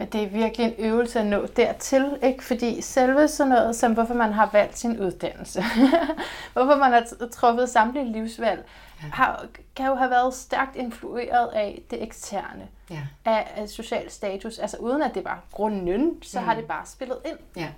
Men 0.00 0.08
det 0.08 0.22
er 0.22 0.28
virkelig 0.28 0.66
en 0.66 0.74
øvelse 0.78 1.20
at 1.20 1.26
nå 1.26 1.46
dertil, 1.56 2.18
ikke? 2.22 2.44
Fordi 2.44 2.80
selve 2.80 3.28
sådan 3.28 3.52
noget, 3.52 3.76
som 3.76 3.92
hvorfor 3.92 4.14
man 4.14 4.32
har 4.32 4.50
valgt 4.52 4.78
sin 4.78 5.00
uddannelse, 5.00 5.62
hvorfor 6.52 6.76
man 6.76 6.92
har 6.92 7.06
truffet 7.32 7.68
samtlige 7.68 8.12
livsvalg, 8.12 8.64
ja. 9.02 9.08
har, 9.12 9.46
kan 9.76 9.86
jo 9.86 9.94
have 9.94 10.10
været 10.10 10.34
stærkt 10.34 10.76
influeret 10.76 11.48
af 11.48 11.82
det 11.90 12.02
eksterne, 12.02 12.68
ja. 12.90 13.02
af, 13.24 13.52
af 13.56 13.68
social 13.68 14.10
status. 14.10 14.58
Altså 14.58 14.76
uden 14.76 15.02
at 15.02 15.14
det 15.14 15.24
var 15.24 15.42
grunden, 15.52 16.22
så 16.22 16.40
mm. 16.40 16.46
har 16.46 16.54
det 16.54 16.64
bare 16.64 16.86
spillet 16.86 17.18
ind. 17.26 17.38
Ja, 17.56 17.68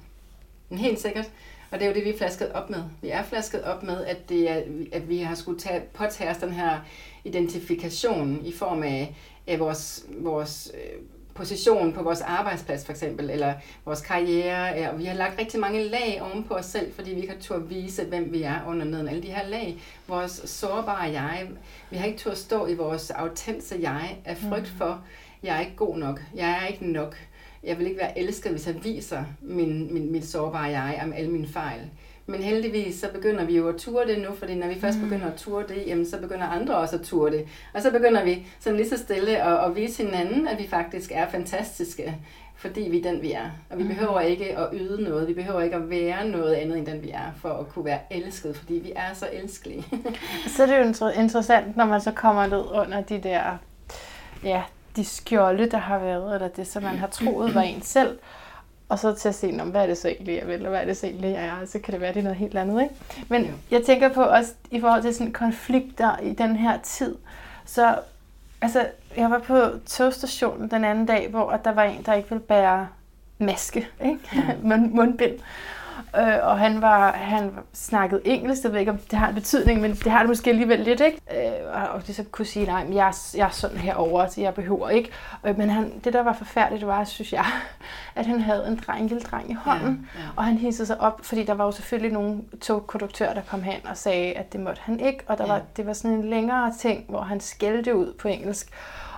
Men 0.69 0.79
helt 0.79 1.01
sikkert. 1.01 1.31
Og 1.71 1.79
det 1.79 1.85
er 1.85 1.89
jo 1.89 1.95
det, 1.95 2.05
vi 2.05 2.11
er 2.11 2.19
flasket 2.19 2.53
op 2.53 2.71
med. 2.71 2.83
Vi 3.01 3.09
er 3.09 3.23
flasket 3.23 3.65
op 3.65 3.83
med, 3.83 4.05
at, 4.05 4.29
det 4.29 4.51
er, 4.51 4.63
at 4.93 5.09
vi 5.09 5.19
har 5.19 5.35
skulle 5.35 5.59
tage, 5.59 5.81
påtage 5.81 6.31
os 6.31 6.37
den 6.37 6.53
her 6.53 6.79
identifikation 7.25 8.41
i 8.45 8.53
form 8.53 8.83
af, 8.83 9.17
af 9.47 9.59
vores, 9.59 10.05
vores 10.21 10.73
øh, 10.75 11.01
position 11.35 11.93
på 11.93 12.03
vores 12.03 12.21
arbejdsplads 12.21 12.85
for 12.85 12.93
eksempel, 12.93 13.31
eller 13.31 13.55
vores 13.85 14.01
karriere, 14.01 14.91
og 14.91 14.99
vi 14.99 15.05
har 15.05 15.15
lagt 15.15 15.39
rigtig 15.39 15.61
mange 15.61 15.85
lag 15.85 16.23
oven 16.23 16.45
på 16.45 16.55
os 16.55 16.67
selv, 16.67 16.95
fordi 16.95 17.11
vi 17.11 17.21
ikke 17.21 17.33
har 17.33 17.41
turde 17.41 17.69
vise, 17.69 18.05
hvem 18.05 18.33
vi 18.33 18.43
er 18.43 18.61
under 18.69 18.85
neden. 18.85 19.09
Alle 19.09 19.23
de 19.23 19.33
her 19.33 19.49
lag, 19.49 19.77
vores 20.09 20.43
sårbare 20.45 21.03
jeg, 21.03 21.49
vi 21.91 21.97
har 21.97 22.07
ikke 22.07 22.19
turde 22.19 22.37
stå 22.37 22.67
i 22.67 22.75
vores 22.75 23.11
autentiske 23.11 23.83
jeg 23.83 24.19
af 24.25 24.37
frygt 24.37 24.73
mm. 24.73 24.79
for, 24.79 25.05
jeg 25.43 25.57
er 25.57 25.61
ikke 25.61 25.77
god 25.77 25.99
nok, 25.99 26.21
jeg 26.35 26.59
er 26.63 26.67
ikke 26.67 26.87
nok, 26.87 27.17
jeg 27.65 27.79
vil 27.79 27.87
ikke 27.87 28.01
være 28.01 28.19
elsket, 28.19 28.53
hvis 28.53 28.67
jeg 28.67 28.85
viser 28.85 29.25
min, 29.41 29.95
min, 29.95 30.13
mit 30.13 30.29
sårbare 30.29 30.63
jeg 30.63 31.01
om 31.05 31.13
alle 31.13 31.31
mine 31.31 31.49
fejl. 31.49 31.81
Men 32.27 32.43
heldigvis, 32.43 33.01
så 33.01 33.09
begynder 33.15 33.45
vi 33.45 33.57
jo 33.57 33.69
at 33.69 33.77
ture 33.77 34.07
det 34.07 34.19
nu, 34.19 34.35
fordi 34.35 34.55
når 34.55 34.69
vi 34.69 34.81
først 34.81 34.99
mm. 34.99 35.05
begynder 35.05 35.27
at 35.27 35.39
ture 35.39 35.65
det, 35.69 35.83
jamen, 35.87 36.07
så 36.07 36.19
begynder 36.19 36.47
andre 36.47 36.77
også 36.77 36.97
at 36.97 37.03
ture 37.03 37.31
det. 37.31 37.47
Og 37.75 37.83
så 37.83 37.91
begynder 37.91 38.25
vi 38.25 38.47
sådan 38.61 38.77
lige 38.77 38.89
så 38.89 38.99
stille 38.99 39.43
at, 39.43 39.71
at 39.71 39.77
vise 39.77 40.03
hinanden, 40.03 40.49
at 40.49 40.59
vi 40.59 40.69
faktisk 40.69 41.11
er 41.15 41.29
fantastiske, 41.29 42.17
fordi 42.57 42.81
vi 42.81 42.99
er 42.99 43.03
den, 43.03 43.23
vi 43.23 43.33
er. 43.33 43.51
Og 43.71 43.79
vi 43.79 43.83
mm. 43.83 43.89
behøver 43.89 44.21
ikke 44.21 44.59
at 44.59 44.69
yde 44.73 45.03
noget, 45.03 45.29
vi 45.29 45.35
behøver 45.35 45.61
ikke 45.61 45.77
at 45.77 45.91
være 45.91 46.29
noget 46.29 46.55
andet 46.55 46.79
end 46.79 46.87
den, 46.87 47.03
vi 47.03 47.11
er, 47.11 47.33
for 47.37 47.49
at 47.49 47.69
kunne 47.69 47.85
være 47.85 48.01
elsket, 48.11 48.57
fordi 48.57 48.75
vi 48.75 48.93
er 48.97 49.15
så 49.15 49.29
elskelige. 49.33 49.85
så 50.57 50.63
er 50.63 50.67
det 50.67 51.03
jo 51.03 51.21
interessant, 51.21 51.77
når 51.77 51.85
man 51.85 52.01
så 52.01 52.13
kommer 52.13 52.47
ned 52.47 52.65
under 52.73 53.01
de 53.01 53.19
der, 53.19 53.43
ja, 54.45 54.63
de 54.97 55.05
skjolde, 55.05 55.71
der 55.71 55.79
har 55.79 55.99
været, 55.99 56.35
eller 56.35 56.49
det, 56.49 56.67
som 56.67 56.83
man 56.83 56.97
har 56.97 57.07
troet 57.07 57.55
var 57.55 57.63
en 57.63 57.83
selv, 57.83 58.19
og 58.93 58.99
så 58.99 59.15
til 59.15 59.29
at 59.29 59.35
se, 59.35 59.53
hvad 59.53 59.83
er 59.83 59.87
det 59.87 59.99
så 59.99 60.09
egentlig, 60.09 60.39
jeg 60.39 60.49
vil, 60.49 60.63
og 60.63 60.71
hvad 60.71 60.81
er 60.81 60.85
det 60.85 60.97
så 60.97 61.07
egentlig, 61.07 61.31
jeg 61.31 61.45
er, 61.45 61.67
så 61.67 61.79
kan 61.79 61.93
det 61.93 62.01
være, 62.01 62.13
det 62.13 62.19
er 62.19 62.23
noget 62.23 62.39
helt 62.39 62.57
andet. 62.57 62.83
Ikke? 62.83 62.95
Men 63.29 63.61
jeg 63.71 63.83
tænker 63.83 64.09
på 64.09 64.23
også 64.23 64.53
i 64.71 64.81
forhold 64.81 65.03
til 65.03 65.15
sådan 65.15 65.33
konflikter 65.33 66.19
i 66.19 66.33
den 66.33 66.57
her 66.57 66.79
tid, 66.83 67.17
så 67.65 67.99
altså, 68.63 68.87
jeg 69.17 69.31
var 69.31 69.39
på 69.39 69.61
togstationen 69.87 70.71
den 70.71 70.85
anden 70.85 71.07
dag, 71.07 71.29
hvor 71.31 71.61
der 71.65 71.73
var 71.73 71.83
en, 71.83 72.03
der 72.07 72.15
ikke 72.15 72.29
ville 72.29 72.43
bære 72.43 72.89
maske, 73.39 73.89
ikke? 74.05 74.19
Ja. 74.35 74.77
mundbind. 74.97 75.39
Øh, 76.17 76.39
og 76.43 76.59
han 76.59 76.83
var 76.83 77.13
han 77.13 77.53
snakkede 77.73 78.21
engelsk, 78.25 78.65
jeg 78.65 78.73
ved 78.73 78.81
ikke, 78.81 78.93
om 78.93 78.99
det 78.99 79.19
har 79.19 79.29
en 79.29 79.35
betydning, 79.35 79.81
men 79.81 79.91
det 79.91 80.13
har 80.13 80.19
det 80.19 80.29
måske 80.29 80.51
alligevel 80.51 80.81
lidt, 80.81 81.01
ikke? 81.01 81.19
Øh, 81.31 81.95
og 81.95 82.07
det 82.07 82.17
så 82.17 82.25
kunne 82.31 82.47
sige, 82.47 82.67
nej, 82.67 82.85
men 82.85 82.95
jeg, 82.95 83.15
jeg 83.35 83.47
er 83.47 83.51
sådan 83.51 83.77
herovre, 83.77 84.31
så 84.31 84.41
jeg 84.41 84.55
behøver 84.55 84.89
ikke. 84.89 85.11
Øh, 85.45 85.59
men 85.59 85.71
han, 85.71 86.01
det, 86.05 86.13
der 86.13 86.23
var 86.23 86.33
forfærdeligt, 86.33 86.87
var, 86.87 87.05
synes 87.05 87.33
jeg, 87.33 87.45
at 88.17 88.27
han 88.27 88.41
havde 88.41 88.67
en 88.69 88.81
dreng, 88.87 89.09
lille 89.09 89.23
dreng 89.23 89.51
i 89.51 89.55
hånden, 89.55 90.09
ja, 90.15 90.21
ja. 90.21 90.27
og 90.37 90.45
han 90.45 90.59
hissede 90.59 90.87
sig 90.87 91.01
op, 91.01 91.21
fordi 91.23 91.45
der 91.45 91.55
var 91.55 91.65
jo 91.65 91.73
selvfølgelig 91.73 92.13
nogle 92.13 92.41
togkonduktører, 92.61 93.35
der 93.35 93.43
kom 93.43 93.63
hen 93.63 93.87
og 93.87 93.97
sagde, 93.97 94.33
at 94.33 94.53
det 94.53 94.61
måtte 94.61 94.83
han 94.85 95.01
ikke, 95.01 95.25
og 95.27 95.39
der 95.39 95.45
ja. 95.47 95.53
var, 95.53 95.61
det 95.77 95.87
var 95.87 95.93
sådan 95.93 96.17
en 96.17 96.31
længere 96.31 96.73
ting, 96.79 97.05
hvor 97.09 97.21
han 97.21 97.41
skældte 97.41 97.97
ud 97.97 98.13
på 98.13 98.29
engelsk. 98.29 98.69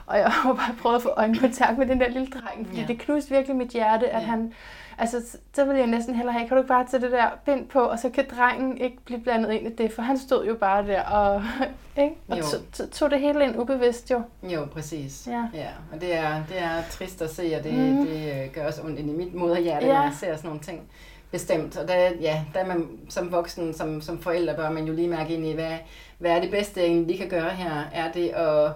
Og 0.07 0.19
jeg 0.19 0.31
har 0.31 0.53
bare 0.53 0.75
prøvet 0.83 0.97
at 0.97 1.03
få 1.03 1.09
øjenkontakt 1.17 1.79
med 1.79 1.87
den 1.87 2.01
der 2.01 2.09
lille 2.09 2.27
dreng, 2.27 2.67
fordi 2.67 2.81
ja. 2.81 2.87
det 2.87 2.99
knuste 2.99 3.31
virkelig 3.31 3.57
mit 3.57 3.69
hjerte, 3.69 4.09
at 4.09 4.23
ja. 4.23 4.27
han 4.27 4.53
Altså, 4.99 5.39
så 5.53 5.65
ville 5.65 5.79
jeg 5.79 5.87
næsten 5.87 6.15
hellere 6.15 6.33
have, 6.33 6.49
kan 6.49 6.57
du 6.57 6.63
ikke 6.63 6.69
bare 6.69 6.87
tage 6.91 7.03
det 7.03 7.13
der 7.13 7.29
bind 7.45 7.69
på, 7.69 7.81
og 7.81 7.99
så 7.99 8.11
kan 8.11 8.27
drengen 8.37 8.79
ikke 8.79 8.97
blive 9.05 9.21
blandet 9.21 9.53
ind 9.53 9.67
i 9.67 9.83
det, 9.83 9.93
for 9.93 10.03
han 10.03 10.19
stod 10.19 10.47
jo 10.47 10.55
bare 10.55 10.87
der 10.87 11.03
og, 11.03 11.43
ikke? 12.03 12.17
og 12.29 12.39
tog, 12.73 12.91
tog 12.91 13.11
det 13.11 13.21
hele 13.21 13.45
ind 13.45 13.61
ubevidst 13.61 14.11
jo. 14.11 14.23
Jo, 14.43 14.65
præcis. 14.65 15.27
Ja. 15.27 15.45
ja. 15.55 15.69
Og 15.93 16.01
det 16.01 16.15
er, 16.15 16.43
det 16.49 16.63
er 16.63 16.83
trist 16.91 17.23
at 17.23 17.31
se, 17.31 17.55
og 17.59 17.65
det, 17.65 17.75
mm. 17.75 18.07
det 18.07 18.45
øh, 18.45 18.55
gør 18.55 18.67
også 18.67 18.83
ondt 18.83 18.99
ind 18.99 19.11
i 19.11 19.13
mit 19.13 19.35
moderhjerte, 19.35 19.87
ja. 19.87 19.95
når 19.95 20.03
jeg 20.03 20.13
ser 20.21 20.37
sådan 20.37 20.49
nogle 20.49 20.63
ting. 20.63 20.83
Bestemt. 21.31 21.77
Og 21.77 21.89
der, 21.89 21.95
ja, 22.21 22.45
der 22.55 22.61
er 22.61 22.67
man 22.67 22.89
som 23.09 23.33
voksen, 23.33 23.75
som, 23.75 24.01
som 24.01 24.19
forældre, 24.19 24.55
bør 24.55 24.71
man 24.71 24.85
jo 24.85 24.93
lige 24.93 25.09
mærke 25.09 25.35
ind 25.35 25.47
i, 25.47 25.53
hvad, 25.53 25.73
hvad 26.19 26.31
er 26.31 26.41
det 26.41 26.51
bedste, 26.51 26.81
egentlig, 26.81 27.09
vi 27.09 27.17
kan 27.17 27.29
gøre 27.29 27.51
her? 27.51 27.83
Er 27.93 28.13
det 28.13 28.29
at, 28.29 28.73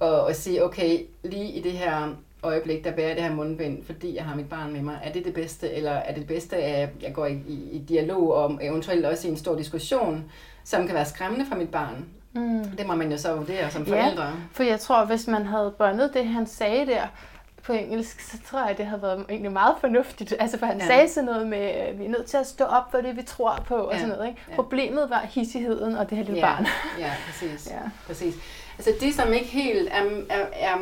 at, 0.00 0.28
at 0.28 0.36
sige, 0.36 0.64
okay, 0.64 0.98
lige 1.24 1.50
i 1.50 1.62
det 1.62 1.72
her 1.72 2.14
øjeblik, 2.42 2.84
der 2.84 2.92
bærer 2.92 3.14
det 3.14 3.22
her 3.22 3.32
mundbind, 3.32 3.84
fordi 3.84 4.16
jeg 4.16 4.24
har 4.24 4.36
mit 4.36 4.48
barn 4.48 4.72
med 4.72 4.82
mig. 4.82 5.00
Er 5.04 5.12
det 5.12 5.24
det 5.24 5.34
bedste, 5.34 5.72
eller 5.72 5.90
er 5.90 6.08
det 6.08 6.16
det 6.16 6.26
bedste, 6.26 6.56
at 6.56 6.88
jeg 7.02 7.14
går 7.14 7.26
i, 7.26 7.32
i, 7.48 7.70
i 7.72 7.78
dialog 7.88 8.34
om, 8.34 8.58
eventuelt 8.62 9.06
også 9.06 9.28
i 9.28 9.30
en 9.30 9.36
stor 9.36 9.56
diskussion, 9.56 10.24
som 10.64 10.86
kan 10.86 10.94
være 10.94 11.04
skræmmende 11.04 11.46
for 11.46 11.54
mit 11.54 11.70
barn? 11.70 12.06
Mm. 12.32 12.64
Det 12.64 12.86
må 12.86 12.94
man 12.94 13.12
jo 13.12 13.18
så 13.18 13.34
vurdere 13.34 13.70
som 13.70 13.86
forældre. 13.86 14.24
Ja, 14.24 14.32
for 14.52 14.62
jeg 14.62 14.80
tror, 14.80 15.04
hvis 15.04 15.26
man 15.26 15.46
havde 15.46 15.74
båndet 15.78 16.14
det, 16.14 16.26
han 16.26 16.46
sagde 16.46 16.86
der, 16.86 17.06
på 17.62 17.72
engelsk, 17.72 18.20
så 18.20 18.36
tror 18.46 18.66
jeg, 18.66 18.78
det 18.78 18.86
havde 18.86 19.02
været 19.02 19.24
egentlig 19.28 19.52
meget 19.52 19.74
fornuftigt. 19.80 20.34
Altså, 20.38 20.58
for 20.58 20.66
han 20.66 20.78
ja. 20.78 20.86
sagde 20.86 21.08
sådan 21.08 21.24
noget 21.24 21.46
med, 21.46 21.58
at 21.58 21.98
vi 21.98 22.04
er 22.04 22.08
nødt 22.08 22.26
til 22.26 22.36
at 22.36 22.46
stå 22.46 22.64
op 22.64 22.90
for 22.90 22.98
det, 22.98 23.16
vi 23.16 23.22
tror 23.22 23.62
på, 23.66 23.74
og 23.74 23.92
ja. 23.92 23.98
sådan 23.98 24.14
noget. 24.14 24.28
Ikke? 24.28 24.40
Ja. 24.50 24.54
Problemet 24.54 25.10
var 25.10 25.26
hissigheden 25.30 25.96
og 25.96 26.10
det 26.10 26.18
her 26.18 26.24
lille 26.24 26.40
ja. 26.40 26.46
barn. 26.46 26.66
Ja, 26.98 27.12
præcis. 27.26 27.66
ja. 27.70 27.80
præcis. 28.06 28.34
Altså, 28.80 29.06
det 29.06 29.14
som 29.14 29.32
ikke 29.32 29.46
helt 29.46 29.88
er, 29.92 30.04
er, 30.28 30.46
er 30.52 30.78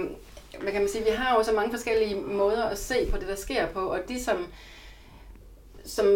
hvad 0.61 0.73
kan 0.73 0.81
man 0.81 0.91
sige, 0.91 1.05
vi 1.05 1.11
har 1.17 1.37
jo 1.37 1.43
så 1.43 1.53
mange 1.53 1.71
forskellige 1.71 2.21
måder 2.21 2.65
at 2.65 2.79
se 2.79 2.95
på 3.11 3.19
det, 3.19 3.29
der 3.29 3.37
sker 3.37 3.67
på, 3.67 3.81
og 3.81 3.99
de, 4.09 4.23
som, 4.23 4.47
som 5.85 6.07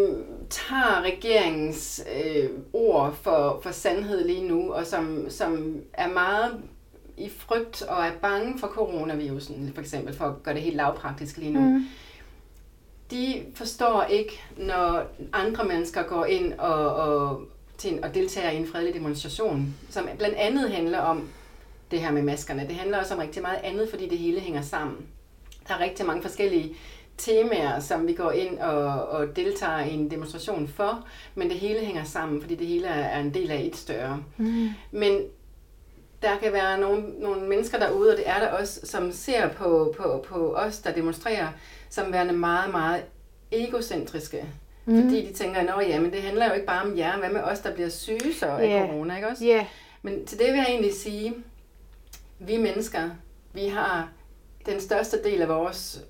tager 0.51 1.03
regeringens 1.03 2.05
øh, 2.25 2.51
ord 2.73 3.14
for, 3.23 3.61
for 3.62 3.71
sandhed 3.71 4.25
lige 4.25 4.49
nu, 4.49 4.73
og 4.73 4.87
som, 4.87 5.27
som 5.31 5.77
er 5.92 6.09
meget 6.09 6.61
i 7.16 7.31
frygt 7.37 7.83
og 7.83 8.05
er 8.05 8.12
bange 8.23 8.59
for 8.59 8.66
coronavirusen, 8.66 9.73
for 9.75 9.81
eksempel, 9.81 10.16
for 10.16 10.25
at 10.25 10.42
gøre 10.42 10.55
det 10.55 10.62
helt 10.62 10.77
lavpraktisk 10.77 11.37
lige 11.37 11.53
nu, 11.53 11.61
mm. 11.61 11.85
de 13.11 13.42
forstår 13.55 14.03
ikke, 14.03 14.42
når 14.57 15.03
andre 15.33 15.64
mennesker 15.64 16.03
går 16.03 16.25
ind 16.25 16.53
og, 16.53 16.95
og, 16.95 17.42
til, 17.79 18.01
og 18.03 18.14
deltager 18.14 18.51
i 18.51 18.57
en 18.57 18.66
fredelig 18.66 18.95
demonstration, 18.95 19.75
som 19.90 20.09
blandt 20.18 20.37
andet 20.37 20.71
handler 20.71 20.99
om 20.99 21.29
det 21.92 22.00
her 22.00 22.12
med 22.12 22.22
maskerne. 22.22 22.66
Det 22.68 22.76
handler 22.76 22.98
også 22.98 23.14
om 23.14 23.20
rigtig 23.20 23.42
meget 23.42 23.59
andet, 23.64 23.90
fordi 23.90 24.09
det 24.09 24.18
hele 24.18 24.40
hænger 24.40 24.62
sammen. 24.62 25.07
Der 25.68 25.74
er 25.74 25.81
rigtig 25.81 26.07
mange 26.07 26.22
forskellige 26.22 26.74
temaer, 27.18 27.81
som 27.81 28.07
vi 28.07 28.12
går 28.12 28.31
ind 28.31 28.59
og, 28.59 29.09
og 29.09 29.37
deltager 29.37 29.81
i 29.85 29.94
en 29.94 30.11
demonstration 30.11 30.68
for, 30.68 31.07
men 31.35 31.50
det 31.50 31.57
hele 31.57 31.81
hænger 31.81 32.05
sammen, 32.05 32.40
fordi 32.40 32.55
det 32.55 32.66
hele 32.66 32.87
er 32.87 33.20
en 33.20 33.35
del 33.35 33.50
af 33.50 33.61
et 33.61 33.76
større. 33.76 34.22
Mm. 34.37 34.68
Men 34.90 35.20
der 36.22 36.37
kan 36.42 36.52
være 36.52 36.81
nogle, 36.81 37.02
nogle 37.20 37.48
mennesker 37.48 37.78
derude, 37.78 38.11
og 38.11 38.16
det 38.16 38.28
er 38.28 38.38
der 38.38 38.48
også, 38.48 38.81
som 38.85 39.12
ser 39.12 39.48
på, 39.48 39.94
på, 39.96 40.24
på 40.28 40.55
os, 40.55 40.78
der 40.78 40.92
demonstrerer, 40.92 41.48
som 41.90 42.12
værende 42.12 42.33
meget, 42.33 42.70
meget 42.70 43.02
egocentriske. 43.52 44.44
Mm. 44.85 45.02
Fordi 45.02 45.26
de 45.26 45.33
tænker, 45.33 45.61
at 45.61 45.88
ja, 45.88 46.00
men 46.00 46.12
det 46.12 46.22
handler 46.22 46.46
jo 46.46 46.52
ikke 46.52 46.66
bare 46.66 46.83
om 46.83 46.98
jer, 46.98 47.18
hvad 47.18 47.31
med 47.31 47.40
os, 47.40 47.61
der 47.61 47.74
bliver 47.74 47.88
syge 47.88 48.35
så 48.38 48.46
af 48.46 48.68
yeah. 48.68 48.88
corona, 48.88 49.16
ikke 49.16 49.28
også? 49.28 49.44
Yeah. 49.44 49.64
Men 50.02 50.26
til 50.26 50.38
det 50.38 50.46
vil 50.46 50.57
jeg 50.57 50.66
egentlig 50.68 50.94
sige, 50.94 51.35
vi 52.46 52.57
mennesker, 52.57 53.11
vi 53.52 53.66
har 53.66 54.09
den 54.66 54.81
største 54.81 55.22
del 55.24 55.42
af 55.42 55.48
vores, 55.48 56.05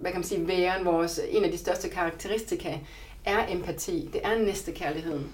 hvad 0.00 0.10
kan 0.10 0.20
man 0.20 0.28
sige, 0.28 0.48
væren, 0.48 0.84
vores, 0.84 1.20
en 1.28 1.44
af 1.44 1.50
de 1.50 1.58
største 1.58 1.88
karakteristika, 1.88 2.78
er 3.24 3.52
empati. 3.52 4.10
Det 4.12 4.20
er 4.24 4.38
næstekærligheden. 4.38 5.32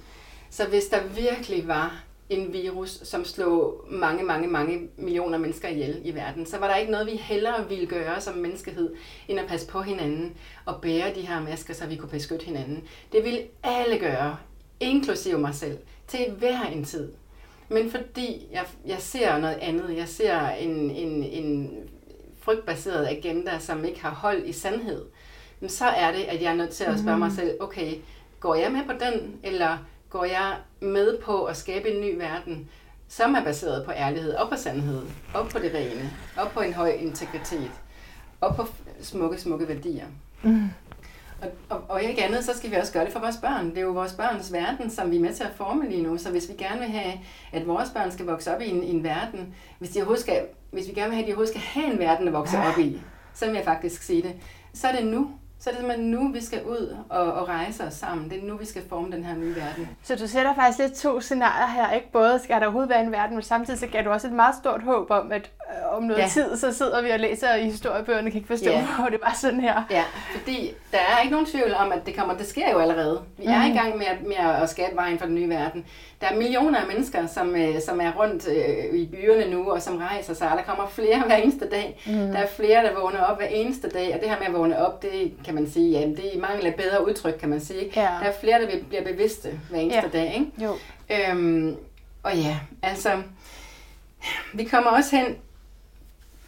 Så 0.51 0.67
hvis 0.67 0.87
der 0.87 1.07
virkelig 1.07 1.69
var 1.69 2.05
en 2.31 2.53
virus, 2.53 3.01
som 3.03 3.25
slog 3.25 3.85
mange, 3.91 4.25
mange, 4.25 4.49
mange 4.49 4.89
millioner 4.97 5.39
mennesker 5.39 5.69
ihjel 5.69 6.01
i 6.05 6.15
verden, 6.15 6.47
så 6.47 6.59
var 6.59 6.69
der 6.69 6.77
ikke 6.77 6.93
noget, 6.93 7.07
vi 7.07 7.17
hellere 7.17 7.69
ville 7.69 7.87
gøre 7.87 8.21
som 8.21 8.35
menneskehed, 8.35 8.95
end 9.29 9.41
at 9.41 9.47
passe 9.47 9.67
på 9.67 9.83
hinanden 9.83 10.37
og 10.65 10.81
bære 10.81 11.15
de 11.15 11.21
her 11.21 11.43
masker, 11.43 11.75
så 11.75 11.87
vi 11.87 11.97
kunne 11.97 12.09
beskytte 12.09 12.47
hinanden. 12.47 12.85
Det 13.13 13.25
ville 13.25 13.41
alle 13.63 13.99
gøre, 13.99 14.37
inklusive 14.81 15.39
mig 15.39 15.55
selv, 15.55 15.79
til 16.09 16.31
hver 16.39 16.63
en 16.63 16.85
tid. 16.85 17.13
Men 17.73 17.91
fordi 17.91 18.49
jeg, 18.53 18.65
jeg 18.87 18.97
ser 19.01 19.39
noget 19.39 19.59
andet, 19.61 19.97
jeg 19.97 20.09
ser 20.09 20.49
en, 20.49 20.91
en, 20.91 21.25
en 21.25 21.77
frygtbaseret 22.41 23.09
agenda, 23.09 23.59
som 23.59 23.85
ikke 23.85 24.03
har 24.03 24.11
hold 24.11 24.45
i 24.45 24.53
sandhed, 24.53 25.05
så 25.69 25.87
er 25.87 26.13
det, 26.13 26.23
at 26.23 26.43
jeg 26.43 26.51
er 26.53 26.57
nødt 26.57 26.71
til 26.71 26.85
at 26.85 26.99
spørge 27.01 27.19
mig 27.19 27.29
mhm. 27.29 27.37
selv, 27.37 27.57
okay, 27.61 27.95
går 28.41 28.55
jeg 28.55 28.73
med 28.73 28.85
på 28.87 28.93
den, 28.93 29.37
eller 29.43 29.79
går 30.11 30.25
jeg 30.25 30.57
med 30.81 31.19
på 31.19 31.45
at 31.45 31.57
skabe 31.57 31.91
en 31.91 32.01
ny 32.01 32.17
verden, 32.17 32.69
som 33.09 33.35
er 33.35 33.45
baseret 33.45 33.85
på 33.85 33.93
ærlighed 33.93 34.35
og 34.35 34.49
på 34.49 34.57
sandhed, 34.57 35.03
og 35.35 35.49
på 35.49 35.59
det 35.59 35.75
rene, 35.75 36.11
og 36.37 36.51
på 36.51 36.61
en 36.61 36.73
høj 36.73 36.89
integritet, 36.91 37.71
og 38.41 38.57
på 38.57 38.67
smukke, 39.01 39.41
smukke 39.41 39.69
værdier. 39.69 40.07
Mm. 40.43 40.69
Og, 41.43 41.49
og, 41.69 41.83
og 41.89 42.03
ikke 42.03 42.25
andet, 42.25 42.45
så 42.45 42.57
skal 42.57 42.71
vi 42.71 42.77
også 42.77 42.93
gøre 42.93 43.05
det 43.05 43.13
for 43.13 43.21
vores 43.21 43.37
børn. 43.37 43.71
Det 43.71 43.79
er 43.79 43.83
jo 43.83 43.91
vores 43.93 44.13
børns 44.13 44.53
verden, 44.53 44.91
som 44.91 45.11
vi 45.11 45.17
er 45.17 45.21
med 45.21 45.35
til 45.35 45.45
at 45.45 45.53
forme 45.57 45.89
lige 45.89 46.03
nu. 46.03 46.19
Så 46.19 46.31
hvis 46.31 46.49
vi 46.49 46.55
gerne 46.55 46.81
vil 46.81 46.89
have, 46.89 47.13
at 47.53 47.67
vores 47.67 47.91
børn 47.91 48.13
skal 48.13 48.27
vokse 48.27 48.55
op 48.55 48.61
i 48.61 48.69
en, 48.71 48.83
i 48.83 48.91
en 48.91 49.05
verden, 49.05 49.55
hvis, 49.79 49.91
de 49.91 50.17
skal, 50.17 50.47
hvis 50.71 50.89
vi 50.89 50.93
gerne 50.93 51.09
vil 51.09 51.15
have, 51.15 51.23
at 51.23 51.27
de 51.27 51.33
overhovedet 51.33 51.55
skal 51.55 51.61
have 51.61 51.93
en 51.93 51.99
verden 51.99 52.29
at 52.29 52.33
vokse 52.33 52.59
op 52.59 52.79
i, 52.79 53.01
så 53.35 53.47
vil 53.47 53.55
jeg 53.55 53.65
faktisk 53.65 54.03
sige 54.03 54.23
det, 54.23 54.35
så 54.75 54.89
er 54.89 54.93
det 54.97 55.07
nu. 55.07 55.31
Så 55.63 55.71
er 55.71 55.75
det 55.75 55.81
simpelthen 55.81 56.11
nu, 56.11 56.33
vi 56.33 56.45
skal 56.45 56.63
ud 56.65 56.97
og, 57.09 57.33
og 57.33 57.49
rejse 57.49 57.85
os 57.85 57.95
sammen. 57.95 58.31
Det 58.31 58.39
er 58.43 58.47
nu, 58.47 58.57
vi 58.57 58.67
skal 58.67 58.83
forme 58.89 59.13
den 59.13 59.25
her 59.25 59.35
nye 59.35 59.57
verden. 59.57 59.89
Så 60.03 60.17
du 60.17 60.27
sætter 60.27 60.55
faktisk 60.55 60.79
lidt 60.79 60.95
to 60.95 61.21
scenarier 61.21 61.67
her, 61.67 61.93
ikke? 61.93 62.13
Både 62.13 62.41
skal 62.45 62.57
der 62.57 62.63
overhovedet 62.63 62.91
være 62.91 63.05
en 63.05 63.13
verden, 63.13 63.37
men 63.37 63.43
samtidig 63.43 63.81
så 63.81 63.87
gav 63.87 64.05
du 64.05 64.11
også 64.11 64.27
et 64.27 64.33
meget 64.33 64.55
stort 64.55 64.83
håb 64.83 65.11
om, 65.11 65.33
at 65.33 65.51
øh, 65.71 65.97
om 65.97 66.03
noget 66.03 66.23
ja. 66.23 66.29
tid, 66.29 66.57
så 66.57 66.73
sidder 66.73 67.03
vi 67.03 67.11
og 67.11 67.21
læser 67.21 67.55
i 67.55 67.65
historiebøgerne, 67.65 68.31
kan 68.31 68.39
ikke 68.39 68.49
forstå, 68.49 68.71
ja. 68.71 68.87
hvor 68.99 69.09
det 69.09 69.21
var 69.23 69.35
sådan 69.41 69.61
her. 69.61 69.83
Ja, 69.91 70.05
fordi 70.39 70.71
der 70.93 70.99
er 70.99 71.21
ikke 71.21 71.33
nogen 71.33 71.47
tvivl 71.47 71.75
om, 71.75 71.93
at 71.93 72.07
det 72.07 72.17
kommer, 72.17 72.35
det 72.35 72.47
sker 72.47 72.71
jo 72.73 72.79
allerede. 72.79 73.23
Vi 73.39 73.45
mm. 73.47 73.53
er 73.53 73.65
i 73.65 73.69
mhm. 73.69 73.79
gang 73.79 73.99
med 73.99 74.07
at, 74.07 74.23
med 74.23 74.63
at 74.63 74.71
skabe 74.71 74.97
vejen 74.97 75.19
for 75.19 75.27
den 75.27 75.35
nye 75.35 75.49
verden. 75.49 75.85
Der 76.21 76.29
er 76.29 76.37
millioner 76.37 76.81
af 76.81 76.87
mennesker, 76.87 77.27
som, 77.27 77.57
øh, 77.57 77.81
som 77.87 78.01
er 78.01 78.13
rundt 78.13 78.49
øh, 78.49 79.01
i 79.01 79.07
byerne 79.07 79.51
nu, 79.51 79.71
og 79.71 79.83
som 79.83 79.97
rejser 79.97 80.35
sig, 80.35 80.51
og 80.51 80.57
der 80.57 80.63
kommer 80.63 80.87
flere 80.87 81.23
hver 81.27 81.37
eneste 81.37 81.69
dag. 81.71 82.03
Mm. 82.07 82.13
Der 82.13 82.39
er 82.39 82.47
flere, 82.47 82.85
der 82.85 83.01
vågner 83.01 83.23
op 83.23 83.39
hver 83.39 83.47
eneste 83.47 83.89
dag, 83.89 84.15
og 84.15 84.21
det 84.21 84.29
her 84.29 84.39
med 84.39 84.47
at 84.47 84.53
vågne 84.53 84.87
op, 84.87 85.03
det 85.03 85.33
kan 85.45 85.52
man 85.55 85.71
sige, 85.71 85.99
ja, 85.99 86.07
det 86.07 86.37
er 86.37 86.41
mangel 86.41 86.67
af 86.67 86.75
bedre 86.75 87.07
udtryk, 87.07 87.35
kan 87.41 87.49
man 87.49 87.61
sige. 87.61 87.93
Ja. 87.97 88.01
Der 88.01 88.07
er 88.07 88.33
flere, 88.41 88.63
der 88.63 88.69
bliver 88.89 89.05
bevidste 89.05 89.61
hver 89.71 89.79
eneste 89.79 90.01
ja. 90.13 90.19
dag. 90.19 90.35
Ikke? 90.35 90.65
Jo. 90.65 90.75
Øhm, 91.11 91.77
og 92.23 92.37
ja, 92.37 92.61
altså, 92.83 93.23
vi 94.55 94.65
kommer 94.65 94.91
også 94.91 95.17
hen 95.17 95.37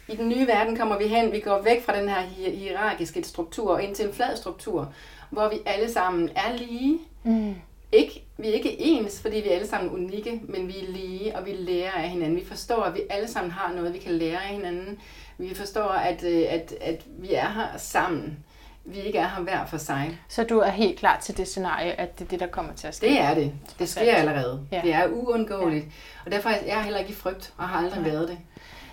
i 0.07 0.15
den 0.15 0.29
nye 0.29 0.47
verden 0.47 0.77
kommer 0.77 0.97
vi 0.97 1.07
hen, 1.07 1.31
vi 1.31 1.39
går 1.39 1.61
væk 1.61 1.85
fra 1.85 1.99
den 1.99 2.09
her 2.09 2.21
hierarkiske 2.51 3.23
struktur 3.23 3.71
og 3.71 3.83
ind 3.83 3.95
til 3.95 4.05
en 4.05 4.13
flad 4.13 4.37
struktur, 4.37 4.93
hvor 5.29 5.49
vi 5.49 5.55
alle 5.65 5.91
sammen 5.91 6.29
er 6.35 6.57
lige. 6.57 6.99
Mm. 7.23 7.55
Ikke 7.91 8.23
vi 8.37 8.49
er 8.49 8.53
ikke 8.53 8.81
ens, 8.81 9.21
fordi 9.21 9.35
vi 9.35 9.49
er 9.49 9.55
alle 9.55 9.67
sammen 9.67 9.91
unikke, 9.91 10.41
men 10.43 10.67
vi 10.67 10.79
er 10.79 10.91
lige, 10.91 11.37
og 11.37 11.45
vi 11.45 11.51
lærer 11.51 11.91
af 11.91 12.09
hinanden. 12.09 12.35
Vi 12.35 12.45
forstår, 12.45 12.81
at 12.81 12.93
vi 12.93 13.01
alle 13.09 13.27
sammen 13.27 13.51
har 13.51 13.73
noget, 13.73 13.93
vi 13.93 13.99
kan 13.99 14.11
lære 14.11 14.43
af 14.43 14.55
hinanden. 14.55 14.99
Vi 15.37 15.55
forstår, 15.55 15.89
at, 15.89 16.23
øh, 16.23 16.43
at, 16.49 16.73
at 16.81 17.03
vi 17.07 17.33
er 17.33 17.49
her 17.49 17.77
sammen. 17.77 18.44
Vi 18.85 18.99
ikke 18.99 19.17
er 19.19 19.27
her 19.27 19.41
hver 19.43 19.65
for 19.65 19.77
sig. 19.77 20.19
Så 20.27 20.43
du 20.43 20.59
er 20.59 20.69
helt 20.69 20.99
klar 20.99 21.17
til 21.21 21.37
det 21.37 21.47
scenarie, 21.47 21.91
at 21.91 22.19
det 22.19 22.25
er 22.25 22.29
det, 22.29 22.39
der 22.39 22.47
kommer 22.47 22.73
til 22.73 22.87
at 22.87 22.95
ske? 22.95 23.05
Det 23.07 23.21
er 23.21 23.33
det. 23.33 23.53
Det 23.79 23.89
sker 23.89 24.15
allerede. 24.15 24.61
Ja. 24.71 24.81
Det 24.83 24.93
er 24.93 25.07
uundgåeligt. 25.07 25.85
Og 26.25 26.31
derfor 26.31 26.49
er 26.49 26.65
jeg 26.65 26.83
heller 26.83 26.99
ikke 26.99 27.11
i 27.11 27.15
frygt, 27.15 27.53
og 27.57 27.69
har 27.69 27.77
aldrig 27.77 28.01
Nej. 28.01 28.11
været 28.11 28.27
det. 28.27 28.37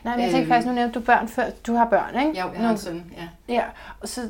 Nej, 0.04 0.16
men 0.16 0.24
jeg 0.24 0.32
tænker 0.32 0.48
faktisk, 0.48 0.66
nu 0.66 0.72
nævnte 0.72 0.98
du 1.00 1.04
børn 1.04 1.28
før. 1.28 1.44
Du 1.66 1.74
har 1.74 1.84
børn, 1.84 2.26
ikke? 2.26 2.36
Jeg 2.36 2.44
har 2.56 2.70
en 2.70 2.78
søn, 2.78 3.12
ja. 3.16 3.54
Ja, 3.54 3.64
og 4.00 4.08
så 4.08 4.20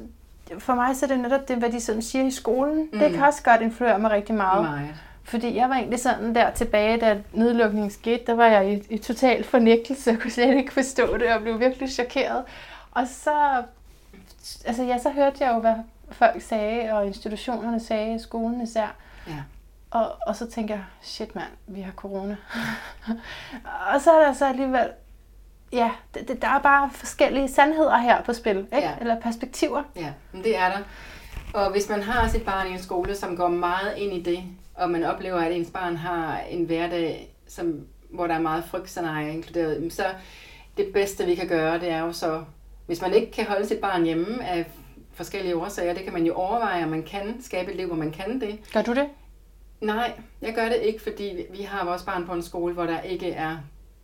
for 0.58 0.74
mig 0.74 0.96
så 0.96 1.06
er 1.06 1.08
det 1.08 1.20
netop 1.20 1.48
det, 1.48 1.56
hvad 1.56 1.70
de 1.70 1.80
sådan 1.80 2.02
siger 2.02 2.24
i 2.24 2.30
skolen. 2.30 2.88
Mm. 2.92 2.98
Det 2.98 3.12
kan 3.12 3.22
også 3.22 3.42
godt 3.42 3.60
influere 3.60 3.98
mig 3.98 4.10
rigtig 4.10 4.34
meget. 4.34 4.62
Meget. 4.64 4.94
Fordi 5.24 5.56
jeg 5.56 5.68
var 5.68 5.74
egentlig 5.74 6.00
sådan 6.00 6.34
der 6.34 6.50
tilbage, 6.50 7.00
da 7.00 7.18
nedlukningen 7.32 7.90
skete, 7.90 8.22
der 8.26 8.34
var 8.34 8.46
jeg 8.46 8.72
i, 8.72 8.94
i 8.94 8.98
total 8.98 9.44
fornægtelse 9.44 10.10
og 10.10 10.18
kunne 10.18 10.30
slet 10.30 10.56
ikke 10.56 10.72
forstå 10.72 11.16
det, 11.18 11.34
og 11.34 11.42
blev 11.42 11.60
virkelig 11.60 11.90
chokeret. 11.90 12.42
Og 12.92 13.06
så, 13.06 13.62
altså 14.64 14.82
ja, 14.82 14.98
så 14.98 15.10
hørte 15.10 15.44
jeg 15.44 15.54
jo, 15.54 15.60
hvad 15.60 15.74
folk 16.10 16.42
sagde, 16.42 16.92
og 16.92 17.06
institutionerne 17.06 17.80
sagde, 17.80 18.18
skolen 18.18 18.60
især. 18.60 18.94
Ja. 19.26 19.42
Og, 19.90 20.16
og 20.26 20.36
så 20.36 20.50
tænker 20.50 20.74
jeg, 20.74 20.84
shit 21.02 21.34
mand, 21.34 21.50
vi 21.66 21.80
har 21.80 21.92
corona. 21.92 22.36
og 23.94 24.00
så 24.00 24.12
er 24.12 24.26
der 24.26 24.32
så 24.32 24.46
alligevel, 24.46 24.88
ja, 25.72 25.90
det, 26.14 26.28
det, 26.28 26.42
der 26.42 26.48
er 26.48 26.58
bare 26.58 26.90
forskellige 26.92 27.48
sandheder 27.48 27.98
her 27.98 28.22
på 28.22 28.32
spil, 28.32 28.58
ikke? 28.58 28.76
Ja. 28.76 28.96
eller 29.00 29.20
perspektiver. 29.20 29.82
Ja, 29.96 30.12
men 30.32 30.44
det 30.44 30.56
er 30.56 30.68
der. 30.68 30.78
Og 31.54 31.70
hvis 31.70 31.88
man 31.88 32.02
har 32.02 32.28
sit 32.28 32.42
barn 32.42 32.66
i 32.66 32.70
en 32.70 32.82
skole, 32.82 33.16
som 33.16 33.36
går 33.36 33.48
meget 33.48 33.96
ind 33.96 34.12
i 34.12 34.22
det, 34.22 34.42
og 34.74 34.90
man 34.90 35.04
oplever, 35.04 35.38
at 35.38 35.56
ens 35.56 35.70
barn 35.70 35.96
har 35.96 36.40
en 36.40 36.64
hverdag, 36.64 37.34
som, 37.48 37.86
hvor 38.10 38.26
der 38.26 38.34
er 38.34 38.40
meget 38.40 38.64
frygtscenarie 38.64 39.32
inkluderet, 39.32 39.92
så 39.92 40.04
det 40.76 40.86
bedste, 40.92 41.24
vi 41.24 41.34
kan 41.34 41.48
gøre, 41.48 41.80
det 41.80 41.90
er 41.90 42.00
jo 42.00 42.12
så, 42.12 42.44
hvis 42.86 43.00
man 43.02 43.14
ikke 43.14 43.32
kan 43.32 43.44
holde 43.46 43.66
sit 43.66 43.78
barn 43.78 44.04
hjemme 44.04 44.44
af 44.48 44.66
forskellige 45.14 45.56
årsager, 45.56 45.94
det 45.94 46.04
kan 46.04 46.12
man 46.12 46.24
jo 46.26 46.34
overveje, 46.34 46.84
om 46.84 46.88
man 46.90 47.02
kan 47.02 47.42
skabe 47.42 47.70
et 47.70 47.76
liv, 47.76 47.86
hvor 47.86 47.96
man 47.96 48.10
kan 48.10 48.40
det. 48.40 48.58
Gør 48.72 48.82
du 48.82 48.94
det? 48.94 49.06
Nej, 49.80 50.12
jeg 50.42 50.54
gør 50.54 50.64
det 50.64 50.76
ikke, 50.76 51.02
fordi 51.02 51.46
vi- 51.50 51.62
har 51.62 51.84
vores 51.84 52.02
barn 52.02 52.26
på 52.26 52.32
en 52.32 52.42
skole, 52.42 52.74
hvor 52.74 52.86
der 52.86 53.00
ikke 53.00 53.30
er 53.32 53.56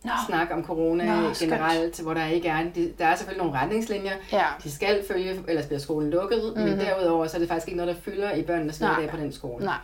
Nå. 0.03 0.11
snak 0.27 0.47
om 0.51 0.65
corona 0.65 1.05
Nå, 1.21 1.33
skønt. 1.33 1.51
generelt, 1.51 2.01
hvor 2.01 2.13
der 2.13 2.25
ikke 2.25 2.47
er, 2.47 2.63
de- 2.75 2.93
der 2.99 3.05
er 3.05 3.15
selvfølgelig 3.15 3.45
nogle 3.45 3.59
retningslinjer, 3.59 4.13
Ja. 4.31 4.43
de 4.63 4.71
skal 4.71 5.03
følge, 5.11 5.35
ellers 5.47 5.65
bliver 5.65 5.79
skolen 5.79 6.09
lukket, 6.09 6.43
mm-hmm. 6.43 6.63
men 6.63 6.73
Mhm. 6.75 6.85
derudover 6.85 7.27
så 7.27 7.37
er 7.37 7.39
det 7.39 7.47
faktisk 7.49 7.67
ikke 7.67 7.77
noget, 7.77 7.95
der 7.95 8.01
fylder 8.01 8.33
i 8.33 8.43
børnenes 8.43 8.77
hverdag 8.77 9.09
på 9.09 9.17
den 9.17 9.31
skole. 9.33 9.65
Nej. 9.65 9.77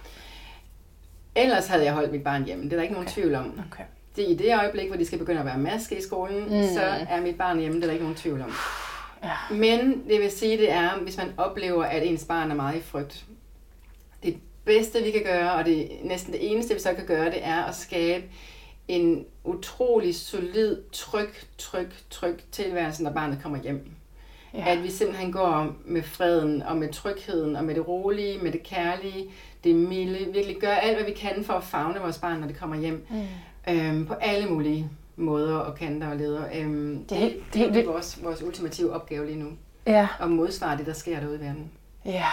Ellers 1.35 1.67
havde 1.67 1.83
jeg 1.85 1.93
holdt 1.93 2.11
mit 2.11 2.23
barn 2.23 2.43
hjemme, 2.43 2.63
det 2.63 2.71
er 2.73 2.75
der 2.77 2.83
ikke 2.83 2.93
nogen 2.93 3.07
Okay. 3.07 3.13
tvivl 3.21 3.35
om. 3.35 3.61
Okay. 3.71 3.83
Det 4.15 4.23
er 4.23 4.27
i 4.29 4.35
det 4.35 4.55
øjeblik, 4.59 4.87
hvor 4.87 4.97
de 4.97 5.05
skal 5.05 5.19
begynde 5.19 5.39
at 5.39 5.45
være 5.45 5.57
maske 5.57 5.97
i 5.97 6.01
skolen, 6.01 6.43
Mm. 6.43 6.67
så 6.73 6.81
er 7.09 7.21
mit 7.21 7.37
barn 7.37 7.59
hjemme, 7.59 7.75
det 7.77 7.83
er 7.83 7.87
der 7.87 7.93
ikke 7.93 8.03
nogen 8.05 8.17
tvivl 8.17 8.41
om. 8.41 8.51
Ja. 9.23 9.55
Men 9.55 10.03
det 10.09 10.21
vil 10.21 10.31
sige, 10.31 10.57
det 10.57 10.71
er, 10.71 10.89
hvis 11.01 11.17
man 11.17 11.27
oplever, 11.37 11.83
at 11.83 12.07
ens 12.07 12.25
barn 12.25 12.51
er 12.51 12.55
meget 12.55 12.77
i 12.77 12.81
frygt. 12.81 13.25
Det 14.23 14.37
bedste, 14.65 15.03
vi 15.03 15.11
kan 15.11 15.23
gøre, 15.23 15.51
og 15.53 15.65
det 15.65 15.89
næsten 16.03 16.33
det 16.33 16.51
eneste, 16.51 16.73
vi 16.73 16.79
så 16.79 16.93
kan 16.93 17.05
gøre, 17.05 17.25
det 17.25 17.39
er 17.47 17.63
at 17.63 17.75
skabe 17.75 18.23
en 18.87 19.25
utrolig 19.43 20.15
solid, 20.15 20.77
tryg, 20.91 21.29
tryg, 21.57 21.87
tryg 22.09 22.39
tilværelse, 22.51 23.03
når 23.03 23.11
barnet 23.11 23.39
kommer 23.43 23.61
hjem. 23.61 23.87
Ja. 24.53 24.63
At 24.71 24.83
vi 24.83 24.89
simpelthen 24.91 25.31
går 25.31 25.75
med 25.85 26.03
freden 26.03 26.63
og 26.63 26.77
med 26.77 26.93
trygheden 26.93 27.55
og 27.55 27.63
med 27.63 27.75
det 27.75 27.87
rolige, 27.87 28.37
med 28.39 28.51
det 28.51 28.63
kærlige, 28.63 29.25
det 29.63 29.75
milde. 29.75 30.33
Virkelig 30.33 30.55
gør 30.57 30.73
alt, 30.73 30.95
hvad 30.97 31.05
vi 31.05 31.11
kan 31.13 31.43
for 31.43 31.53
at 31.53 31.63
fagne 31.63 31.99
vores 31.99 32.17
barn, 32.17 32.39
når 32.39 32.47
det 32.47 32.57
kommer 32.59 32.75
hjem. 32.75 33.05
Mm. 33.09 33.21
Øhm, 33.69 34.05
på 34.05 34.13
alle 34.13 34.49
mulige 34.49 34.89
måder 35.15 35.55
og 35.57 35.75
kanter 35.75 36.07
og 36.09 36.15
leder. 36.15 36.43
Øhm, 36.55 37.05
det, 37.09 37.15
er 37.15 37.19
helt- 37.21 37.35
det, 37.35 37.53
det 37.53 37.67
er 37.69 37.73
helt 37.73 37.87
vores, 37.87 38.23
vores 38.23 38.43
ultimative 38.43 38.93
opgave 38.93 39.25
lige 39.25 39.39
nu. 39.39 39.49
Ja. 39.87 40.07
At 40.19 40.29
modsvare 40.31 40.77
det, 40.77 40.85
der 40.85 40.93
sker 40.93 41.19
derude 41.19 41.35
i 41.35 41.39
verden. 41.39 41.71
Ja. 42.05 42.25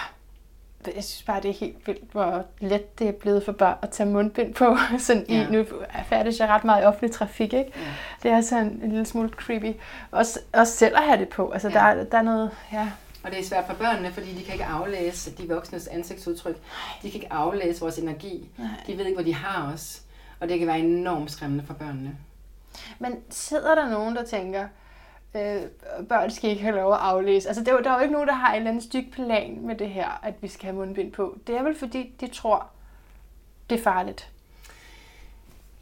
Jeg 0.94 1.04
synes 1.04 1.22
bare, 1.22 1.40
det 1.42 1.50
er 1.50 1.54
helt 1.54 1.86
vildt, 1.86 2.12
hvor 2.12 2.44
let 2.60 2.98
det 2.98 3.08
er 3.08 3.12
blevet 3.12 3.44
for 3.44 3.52
børn 3.52 3.76
at 3.82 3.90
tage 3.90 4.08
mundbind 4.10 4.54
på. 4.54 4.76
Sådan 4.98 5.24
ja. 5.28 5.46
I, 5.48 5.52
nu 5.52 5.64
færdes 6.08 6.40
jeg 6.40 6.48
ret 6.48 6.64
meget 6.64 6.82
i 6.82 6.86
offentlig 6.86 7.10
trafik, 7.12 7.52
ikke? 7.52 7.72
Ja. 7.76 7.80
Det 8.22 8.30
er 8.30 8.40
sådan 8.40 8.66
en 8.66 8.88
lille 8.88 9.04
smule 9.06 9.28
creepy. 9.28 9.72
Også, 10.10 10.40
også 10.52 10.72
selv 10.72 10.96
at 10.96 11.02
have 11.02 11.18
det 11.20 11.28
på. 11.28 11.50
Altså, 11.50 11.68
ja. 11.68 11.74
Der, 11.74 11.80
er- 11.80 12.04
der 12.04 12.18
er 12.18 12.22
noget, 12.22 12.50
ja. 12.72 12.88
Og 13.24 13.30
det 13.30 13.40
er 13.40 13.44
svært 13.44 13.64
for 13.66 13.74
børnene, 13.74 14.12
fordi 14.12 14.34
de 14.34 14.42
kan 14.44 14.52
ikke 14.52 14.64
aflæse 14.64 15.30
de 15.30 15.48
voksnes 15.48 15.86
ansigtsudtryk. 15.86 16.56
De 17.02 17.10
kan 17.10 17.14
ikke 17.20 17.32
aflæse 17.32 17.80
vores 17.80 17.98
energi. 17.98 18.48
Nej. 18.58 18.68
De 18.86 18.98
ved 18.98 19.04
ikke, 19.04 19.16
hvor 19.16 19.24
de 19.24 19.34
har 19.34 19.72
os. 19.72 20.02
Og 20.42 20.48
det 20.48 20.58
kan 20.58 20.68
være 20.68 20.78
enormt 20.80 21.30
skræmmende 21.30 21.64
for 21.66 21.74
børnene. 21.74 22.16
Men 22.98 23.16
sidder 23.30 23.74
der 23.74 23.88
nogen, 23.90 24.16
der 24.16 24.24
tænker, 24.24 24.62
øh, 25.36 25.62
børn 26.08 26.30
skal 26.30 26.50
ikke 26.50 26.62
have 26.62 26.76
lov 26.76 26.92
at 26.92 26.98
aflæse? 27.02 27.48
Altså, 27.48 27.64
der, 27.64 27.72
er 27.72 27.76
jo- 27.76 27.82
der 27.82 27.90
er 27.90 27.94
jo 27.94 28.00
ikke 28.00 28.12
nogen, 28.12 28.28
der 28.28 28.34
har 28.34 28.50
en 28.52 28.56
eller 28.56 28.70
anden 28.70 28.82
styk 28.82 29.12
plan 29.12 29.58
med 29.62 29.74
det 29.76 29.88
her, 29.88 30.20
at 30.22 30.34
vi 30.40 30.48
skal 30.48 30.64
have 30.64 30.76
mundbind 30.76 31.12
på. 31.12 31.36
Det 31.46 31.56
er 31.56 31.62
vel 31.62 31.78
fordi, 31.78 32.12
de 32.20 32.26
tror, 32.26 32.66
det 33.70 33.78
er 33.78 33.82
farligt. 33.82 34.28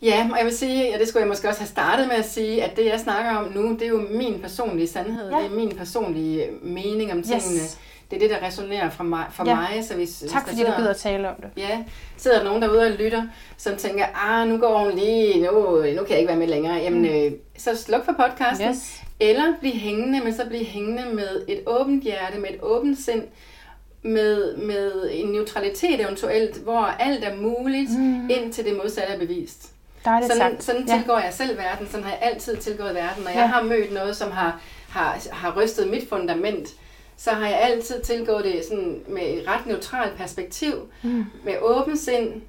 Ja, 0.02 0.28
og 0.32 0.38
jeg 0.38 0.44
vil 0.46 0.56
sige, 0.58 0.94
og 0.94 1.00
det 1.00 1.08
skulle 1.08 1.20
jeg 1.20 1.28
måske 1.28 1.48
også 1.48 1.60
have 1.60 1.68
startet 1.68 2.08
med 2.08 2.16
at 2.16 2.24
sige, 2.24 2.64
at 2.64 2.76
det 2.76 2.86
jeg 2.86 3.00
snakker 3.00 3.30
om 3.36 3.52
nu, 3.52 3.72
det 3.72 3.82
er 3.82 3.88
jo 3.88 4.06
min 4.10 4.40
personlige 4.40 4.88
sandhed. 4.88 5.30
Ja. 5.30 5.36
Det 5.36 5.46
er 5.46 5.50
min 5.50 5.76
personlige 5.76 6.48
mening 6.62 7.12
om 7.12 7.22
tingene. 7.22 7.62
Yes. 7.62 7.80
Det 8.10 8.16
er 8.16 8.20
det, 8.28 8.30
der 8.30 8.46
resonerer 8.46 8.90
for 8.90 9.04
mig. 9.04 9.24
For 9.32 9.48
Ja. 9.48 9.54
mig 9.54 9.84
så 9.84 9.94
hvis, 9.94 10.20
hvis 10.20 10.30
Tak 10.32 10.42
der 10.42 10.48
fordi 10.48 10.60
du 10.60 10.66
sidder- 10.66 10.78
gider 10.78 10.90
at 10.90 10.96
tale 10.96 11.28
om 11.28 11.34
det. 11.36 11.48
Ja, 11.56 11.78
sidder 12.16 12.36
der 12.38 12.44
nogen 12.44 12.62
derude 12.62 12.82
og 12.82 12.90
lytter, 12.90 13.22
som 13.56 13.76
tænker, 13.76 14.04
ah, 14.14 14.48
nu 14.48 14.58
går 14.58 14.78
hun 14.78 14.92
lige, 14.98 15.40
nu, 15.42 15.52
nu 15.76 15.82
kan 15.82 16.10
jeg 16.10 16.18
ikke 16.18 16.28
være 16.28 16.36
med 16.38 16.46
længere. 16.46 16.74
Jamen, 16.76 17.04
øh, 17.04 17.32
så 17.58 17.76
sluk 17.76 18.04
for 18.04 18.12
podcasten. 18.12 18.66
Mm. 18.66 18.72
Yes. 18.72 19.00
Eller 19.20 19.44
bliv 19.60 19.72
hængende, 19.72 20.20
men 20.24 20.34
så 20.34 20.46
bliv 20.48 20.64
hængende 20.64 21.04
med 21.14 21.44
et 21.48 21.60
åbent 21.66 22.02
hjerte, 22.04 22.38
med 22.38 22.48
et 22.50 22.58
åbent 22.62 22.98
sind, 22.98 23.22
med, 24.02 24.56
med 24.56 25.08
en 25.12 25.28
neutralitet 25.28 26.00
eventuelt, 26.00 26.56
hvor 26.56 26.80
alt 26.98 27.24
er 27.24 27.36
muligt, 27.36 27.90
mm. 27.98 28.30
indtil 28.30 28.64
det 28.64 28.76
modsatte 28.76 29.12
er 29.14 29.18
bevist. 29.18 29.70
Dejligt 30.04 30.32
Sådan, 30.32 30.50
sagt. 30.52 30.62
sådan 30.64 30.84
Ja. 30.88 30.96
tilgår 30.96 31.18
jeg 31.18 31.32
selv 31.34 31.58
verden, 31.58 31.86
sådan 31.90 32.04
har 32.04 32.10
jeg 32.10 32.18
altid 32.22 32.56
tilgået 32.56 32.94
verden. 32.94 33.24
Når 33.24 33.30
Ja. 33.30 33.38
jeg 33.38 33.48
har 33.48 33.62
mødt 33.62 33.92
noget, 33.92 34.16
som 34.16 34.30
har, 34.30 34.60
har, 34.88 35.18
har 35.32 35.62
rystet 35.62 35.88
mit 35.90 36.08
fundament, 36.08 36.68
så 37.22 37.30
har 37.30 37.48
jeg 37.48 37.60
altid 37.60 38.02
tilgået 38.02 38.44
det 38.44 38.64
sådan 38.68 39.00
med 39.08 39.22
et 39.22 39.48
ret 39.48 39.66
neutralt 39.66 40.16
perspektiv, 40.16 40.74
Mm. 41.02 41.24
med 41.44 41.54
åben 41.62 41.96
sind, 41.96 42.42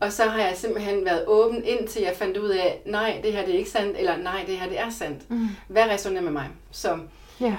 og 0.00 0.12
så 0.12 0.22
har 0.24 0.38
jeg 0.40 0.52
simpelthen 0.56 1.04
været 1.04 1.24
åben, 1.26 1.64
indtil 1.64 2.02
jeg 2.02 2.12
fandt 2.16 2.36
ud 2.36 2.48
af, 2.48 2.82
nej, 2.86 3.20
det 3.22 3.32
her 3.32 3.44
det 3.44 3.54
er 3.54 3.58
ikke 3.58 3.70
sandt, 3.70 3.98
eller 3.98 4.16
nej, 4.16 4.44
det 4.46 4.56
her 4.58 4.68
det 4.68 4.78
er 4.80 4.90
sandt. 4.90 5.30
Mm. 5.30 5.48
Hvad 5.68 5.84
resonerer 5.84 6.22
med 6.22 6.32
mig? 6.32 6.48
Så, 6.70 6.98
Ja. 7.40 7.56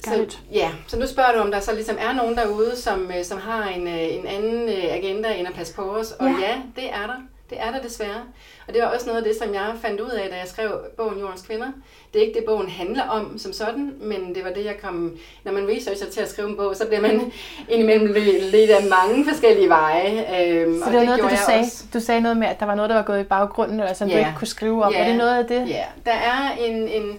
så, 0.00 0.36
ja, 0.52 0.70
så 0.86 0.98
nu 0.98 1.06
spørger 1.06 1.32
du, 1.32 1.38
om 1.38 1.50
der 1.50 1.60
så 1.60 1.74
ligesom 1.74 1.96
er 2.00 2.12
nogen 2.12 2.36
derude, 2.36 2.76
som, 2.76 3.10
øh, 3.18 3.24
som 3.24 3.38
har 3.40 3.68
en, 3.68 3.88
øh, 3.88 4.14
en 4.14 4.26
anden 4.26 4.68
øh, 4.68 4.84
agenda 4.84 5.34
end 5.34 5.48
at 5.48 5.54
passe 5.54 5.74
på 5.74 5.82
os. 5.82 6.12
Og 6.12 6.26
ja. 6.28 6.36
ja, 6.40 6.62
det 6.76 6.90
er 6.92 7.06
der. 7.06 7.16
Det 7.52 7.60
er 7.60 7.70
der 7.72 7.80
desværre. 7.82 8.22
Og 8.68 8.74
det 8.74 8.82
var 8.82 8.88
også 8.88 9.06
noget 9.06 9.18
af 9.18 9.24
det, 9.24 9.36
som 9.42 9.54
jeg 9.54 9.72
fandt 9.82 10.00
ud 10.00 10.10
af, 10.10 10.30
da 10.30 10.36
jeg 10.36 10.48
skrev 10.48 10.70
bogen 10.96 11.18
Jordens 11.20 11.42
Kvinder. 11.42 11.66
Det 12.12 12.22
er 12.22 12.26
ikke 12.26 12.38
det, 12.38 12.44
bogen 12.46 12.68
handler 12.68 13.02
om 13.08 13.38
som 13.38 13.52
sådan, 13.52 13.92
men 14.00 14.34
det 14.34 14.44
var 14.44 14.50
det, 14.50 14.64
jeg 14.64 14.74
kom... 14.82 15.16
Når 15.44 15.52
man 15.52 15.68
researcher 15.68 16.06
til 16.10 16.20
at 16.20 16.30
skrive 16.30 16.48
en 16.48 16.56
bog, 16.56 16.76
så 16.76 16.86
bliver 16.86 17.00
man 17.00 17.32
indimellem 17.68 18.06
le- 18.12 18.50
ledt 18.50 18.70
af 18.70 18.82
mange 18.90 19.24
forskellige 19.30 19.68
veje. 19.68 20.10
Øhm, 20.12 20.78
Så 20.82 20.90
det 20.90 20.98
var 20.98 21.04
noget, 21.04 21.22
det, 21.22 21.30
du 21.30 21.36
sagde. 21.46 21.60
også. 21.60 21.84
Du 21.94 22.00
sagde 22.00 22.20
noget 22.20 22.36
med, 22.36 22.46
at 22.48 22.60
der 22.60 22.66
var 22.66 22.74
noget, 22.74 22.88
der 22.90 22.96
var 22.96 23.02
gået 23.02 23.20
i 23.20 23.24
baggrunden, 23.24 23.80
eller 23.80 23.92
som 23.94 24.08
du 24.08 24.14
Ja. 24.14 24.18
ikke 24.18 24.38
kunne 24.38 24.46
skrive 24.48 24.84
om. 24.84 24.92
Ja. 24.92 24.98
Er 25.04 25.08
det 25.08 25.16
noget 25.16 25.38
af 25.38 25.46
det? 25.46 25.68
Ja, 25.68 25.84
der 26.06 26.12
er 26.12 26.52
en, 26.60 26.88
en, 26.88 27.18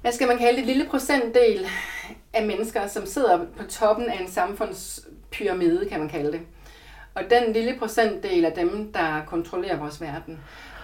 hvad 0.00 0.12
skal 0.12 0.28
man 0.28 0.38
kalde 0.38 0.58
det, 0.58 0.66
lille 0.66 0.84
procentdel 0.90 1.66
af 2.32 2.46
mennesker, 2.46 2.86
som 2.86 3.06
sidder 3.06 3.38
på 3.56 3.62
toppen 3.70 4.06
af 4.06 4.20
en 4.20 4.30
samfundspyramide, 4.30 5.86
kan 5.90 6.00
man 6.00 6.08
kalde 6.08 6.32
det. 6.32 6.40
Og 7.18 7.30
den 7.30 7.52
lille 7.52 7.78
procentdel 7.78 8.44
af 8.44 8.52
dem, 8.52 8.92
der 8.92 9.22
kontrollerer 9.26 9.78
vores 9.78 10.00
verden. 10.00 10.40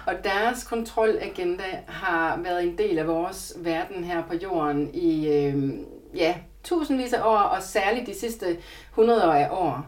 Og 0.07 0.15
deres 0.25 0.65
kontrolagenda 0.65 1.65
har 1.89 2.37
været 2.37 2.65
en 2.65 2.79
del 2.79 2.99
af 2.99 3.07
vores 3.07 3.55
verden 3.57 4.05
her 4.05 4.23
på 4.23 4.35
jorden 4.35 4.95
i 4.95 5.29
øh, 5.29 5.73
ja, 6.15 6.35
tusindvis 6.65 7.13
af 7.13 7.23
år, 7.27 7.39
og 7.39 7.63
særligt 7.63 8.07
de 8.07 8.15
sidste 8.15 8.57
100 8.91 9.23
af 9.23 9.49
år. 9.51 9.87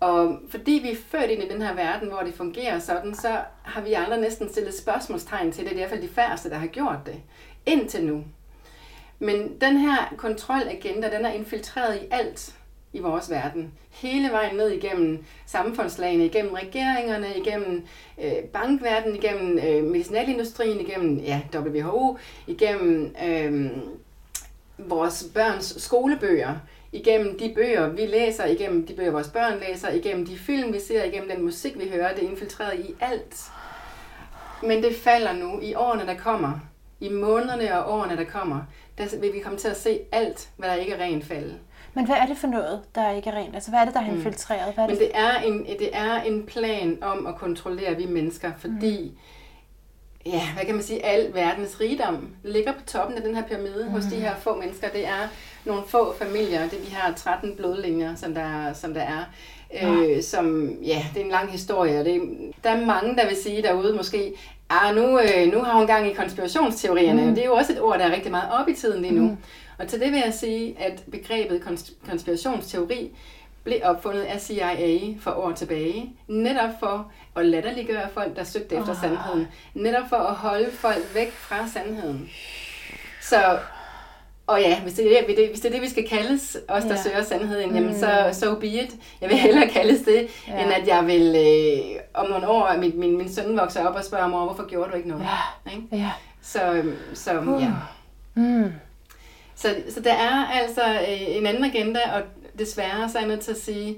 Og 0.00 0.38
fordi 0.50 0.80
vi 0.82 0.90
er 0.90 0.96
født 0.96 1.30
ind 1.30 1.42
i 1.42 1.48
den 1.48 1.62
her 1.62 1.74
verden, 1.74 2.08
hvor 2.08 2.20
det 2.20 2.34
fungerer 2.34 2.78
sådan, 2.78 3.14
så 3.14 3.38
har 3.62 3.80
vi 3.80 3.92
aldrig 3.92 4.20
næsten 4.20 4.48
stillet 4.48 4.74
spørgsmålstegn 4.74 5.52
til 5.52 5.64
det. 5.64 5.70
Det 5.70 5.80
er 5.80 5.84
i 5.84 5.88
hvert 5.88 5.98
fald 5.98 6.08
de 6.08 6.14
færreste, 6.14 6.50
der 6.50 6.56
har 6.56 6.66
gjort 6.66 6.98
det. 7.06 7.16
Indtil 7.66 8.04
nu. 8.04 8.24
Men 9.18 9.60
den 9.60 9.76
her 9.76 10.14
kontrolagenda, 10.16 11.16
den 11.16 11.24
er 11.24 11.30
infiltreret 11.32 11.96
i 11.96 12.06
alt 12.10 12.59
i 12.92 12.98
vores 12.98 13.30
verden. 13.30 13.72
Hele 13.90 14.30
vejen 14.32 14.56
ned 14.56 14.70
igennem 14.70 15.24
samfundslagene, 15.46 16.26
igennem 16.26 16.52
regeringerne, 16.52 17.26
igennem 17.36 17.86
øh, 18.22 18.32
bankverdenen, 18.52 19.16
igennem 19.16 19.58
øh, 19.58 19.84
medicinalindustrien, 19.84 20.80
igennem 20.80 21.18
ja, 21.18 21.40
WHO, 21.54 22.18
igennem 22.46 23.14
øh, 23.26 23.70
vores 24.78 25.30
børns 25.34 25.82
skolebøger, 25.82 26.54
igennem 26.92 27.38
de 27.38 27.52
bøger, 27.54 27.88
vi 27.88 28.06
læser, 28.06 28.46
igennem 28.46 28.86
de 28.86 28.94
bøger, 28.94 29.10
vores 29.10 29.28
børn 29.28 29.60
læser, 29.60 29.90
igennem 29.90 30.26
de 30.26 30.38
film, 30.38 30.72
vi 30.72 30.80
ser, 30.80 31.04
igennem 31.04 31.30
den 31.30 31.42
musik, 31.42 31.78
vi 31.78 31.88
hører, 31.88 32.14
det 32.14 32.24
er 32.24 32.28
infiltreret 32.28 32.80
i 32.80 32.94
alt. 33.00 33.50
Men 34.62 34.82
det 34.82 34.96
falder 34.96 35.32
nu 35.32 35.60
i 35.60 35.74
årene, 35.74 36.06
der 36.06 36.16
kommer. 36.16 36.58
I 37.00 37.08
månederne 37.08 37.84
og 37.84 37.98
årene, 37.98 38.16
der 38.16 38.24
kommer, 38.24 38.60
der 38.98 39.20
vil 39.20 39.32
vi 39.32 39.40
komme 39.40 39.58
til 39.58 39.68
at 39.68 39.76
se 39.76 40.00
alt, 40.12 40.48
hvad 40.56 40.68
der 40.68 40.74
ikke 40.74 40.92
er 40.92 41.04
rent 41.04 41.24
falde. 41.24 41.54
Men 41.94 42.06
hvad 42.06 42.16
er 42.16 42.26
det 42.26 42.36
for 42.36 42.46
noget, 42.46 42.80
der 42.94 43.10
ikke 43.10 43.30
er 43.30 43.34
rent? 43.34 43.54
Altså, 43.54 43.70
hvad 43.70 43.80
er 43.80 43.84
det, 43.84 43.94
der 43.94 44.00
er 44.00 44.06
infiltreret? 44.06 44.74
Hvad 44.74 44.84
er 44.84 44.88
Men 44.88 44.98
det 44.98 45.10
er, 45.14 45.40
en, 45.40 45.66
det 45.66 45.90
er 45.92 46.22
en 46.22 46.46
plan 46.46 46.98
om 47.02 47.26
at 47.26 47.36
kontrollere 47.36 47.96
vi 47.96 48.06
mennesker, 48.06 48.52
fordi 48.58 49.00
mm 49.00 49.16
ja, 50.26 50.42
hvad 50.54 50.64
kan 50.64 50.74
man 50.74 50.84
sige, 50.84 51.04
al 51.04 51.34
verdens 51.34 51.80
rigdom 51.80 52.28
ligger 52.42 52.72
på 52.72 52.80
toppen 52.86 53.16
af 53.16 53.22
den 53.22 53.34
her 53.34 53.42
pyramide 53.42 53.84
mm. 53.84 53.90
hos 53.90 54.04
de 54.04 54.16
her 54.16 54.36
få 54.36 54.56
mennesker. 54.60 54.88
Det 54.88 55.06
er 55.06 55.28
nogle 55.64 55.82
få 55.86 56.14
familier, 56.18 56.62
det 56.62 56.72
de 56.72 56.94
her 56.94 57.14
13 57.14 57.56
blodlinjer, 57.56 58.14
som 58.14 58.34
der, 58.34 58.72
som 58.72 58.94
der 58.94 59.00
er. 59.00 59.24
Øh, 59.82 60.22
som, 60.22 60.68
ja, 60.82 61.06
det 61.14 61.20
er 61.20 61.24
en 61.24 61.30
lang 61.30 61.52
historie, 61.52 62.04
det, 62.04 62.22
der 62.64 62.70
er 62.70 62.86
mange, 62.86 63.16
der 63.16 63.28
vil 63.28 63.36
sige 63.36 63.62
derude 63.62 63.94
måske, 63.94 64.32
ah, 64.70 64.96
nu, 64.96 65.20
øh, 65.20 65.52
nu 65.52 65.58
har 65.62 65.78
hun 65.78 65.86
gang 65.86 66.10
i 66.10 66.14
konspirationsteorierne. 66.14 67.26
Mm. 67.26 67.34
Det 67.34 67.42
er 67.42 67.46
jo 67.46 67.54
også 67.54 67.72
et 67.72 67.80
ord, 67.80 67.98
der 67.98 68.04
er 68.04 68.14
rigtig 68.14 68.30
meget 68.30 68.52
op 68.60 68.68
i 68.68 68.74
tiden 68.74 69.02
lige 69.02 69.14
nu. 69.14 69.22
Mm. 69.22 69.36
Og 69.80 69.88
til 69.88 70.00
det 70.00 70.12
vil 70.12 70.22
jeg 70.24 70.34
sige, 70.34 70.76
at 70.78 71.04
begrebet 71.10 71.62
konspirationsteori 72.08 73.10
blev 73.64 73.78
opfundet 73.84 74.22
af 74.22 74.40
CIA 74.40 74.98
for 75.20 75.30
år 75.30 75.52
tilbage, 75.52 76.12
netop 76.28 76.70
for 76.80 77.12
at 77.36 77.46
latterliggøre 77.46 78.08
folk, 78.14 78.36
der 78.36 78.44
søgte 78.44 78.76
efter 78.76 78.90
oh. 78.90 79.00
sandheden. 79.00 79.48
Netop 79.74 80.08
for 80.08 80.16
at 80.16 80.34
holde 80.34 80.70
folk 80.72 81.14
væk 81.14 81.32
fra 81.32 81.68
sandheden. 81.68 82.30
Så, 83.22 83.58
og 84.46 84.60
ja, 84.60 84.80
hvis 84.80 84.94
det, 84.94 85.18
er, 85.18 85.48
hvis 85.50 85.60
det 85.60 85.68
er 85.68 85.72
det, 85.72 85.82
vi 85.82 85.88
skal 85.88 86.08
kaldes, 86.08 86.56
os 86.68 86.82
der 86.82 86.90
ja. 86.90 87.02
søger 87.02 87.22
sandheden, 87.22 87.74
jamen 87.74 87.98
så 87.98 88.24
mm. 88.26 88.32
so 88.32 88.54
be 88.54 88.66
it. 88.66 88.96
Jeg 89.20 89.28
vil 89.28 89.38
hellere 89.38 89.68
kaldes 89.68 90.00
det, 90.00 90.28
ja. 90.48 90.62
end 90.62 90.72
at 90.72 90.86
jeg 90.86 91.06
vil 91.06 91.36
øh, 91.36 92.00
om 92.14 92.30
nogle 92.30 92.48
år, 92.48 92.64
at 92.64 92.78
min, 92.78 93.00
min, 93.00 93.16
min 93.16 93.32
søn 93.32 93.58
vokser 93.58 93.86
op 93.86 93.94
og 93.94 94.04
spørger 94.04 94.28
mig, 94.28 94.40
hvorfor 94.40 94.68
gjorde 94.68 94.90
du 94.90 94.96
ikke 94.96 95.08
noget? 95.08 95.22
Ja. 95.66 95.70
Ikke? 95.72 95.86
Ja. 95.92 96.10
Så, 96.42 96.82
så 97.14 97.40
uh. 97.40 97.62
ja. 97.62 97.70
Mm. 98.34 98.72
Så, 99.60 99.68
så 99.88 100.00
der 100.00 100.12
er 100.12 100.46
altså 100.46 100.82
øh, 100.82 101.36
en 101.36 101.46
anden 101.46 101.64
agenda, 101.64 102.00
og 102.14 102.22
desværre 102.58 103.08
så 103.08 103.18
er 103.18 103.22
jeg 103.22 103.28
nødt 103.28 103.40
til 103.40 103.50
at 103.50 103.56
sige, 103.56 103.96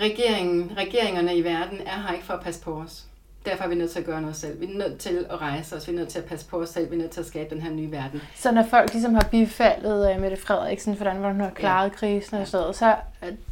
regeringen, 0.00 0.72
regeringerne 0.76 1.36
i 1.36 1.44
verden 1.44 1.80
er 1.86 2.06
her 2.06 2.12
ikke 2.12 2.24
for 2.24 2.34
at 2.34 2.40
passe 2.40 2.62
på 2.62 2.74
os. 2.74 3.04
Derfor 3.44 3.64
er 3.64 3.68
vi 3.68 3.74
nødt 3.74 3.90
til 3.90 3.98
at 3.98 4.04
gøre 4.06 4.20
noget 4.20 4.36
selv. 4.36 4.60
Vi 4.60 4.66
er 4.66 4.78
nødt 4.78 4.98
til 4.98 5.26
at 5.30 5.40
rejse 5.40 5.76
os, 5.76 5.88
vi 5.88 5.92
er 5.92 5.96
nødt 5.96 6.08
til 6.08 6.18
at 6.18 6.24
passe 6.24 6.46
på 6.46 6.62
os 6.62 6.68
selv, 6.68 6.90
vi 6.90 6.96
er 6.96 6.98
nødt 6.98 7.10
til 7.10 7.20
at 7.20 7.26
skabe 7.26 7.54
den 7.54 7.62
her 7.62 7.70
nye 7.70 7.90
verden. 7.90 8.22
Så 8.34 8.52
når 8.52 8.64
folk 8.70 8.92
ligesom 8.92 9.14
har 9.14 9.28
bifaldet 9.30 10.14
uh, 10.14 10.20
Mette 10.20 10.36
Frederiksen, 10.36 10.94
hvordan 10.94 11.16
hun 11.16 11.40
har 11.40 11.50
klaret 11.50 11.90
ja. 11.90 11.94
krisen 11.94 12.36
og 12.36 12.48
sådan 12.48 12.74
så, 12.74 12.96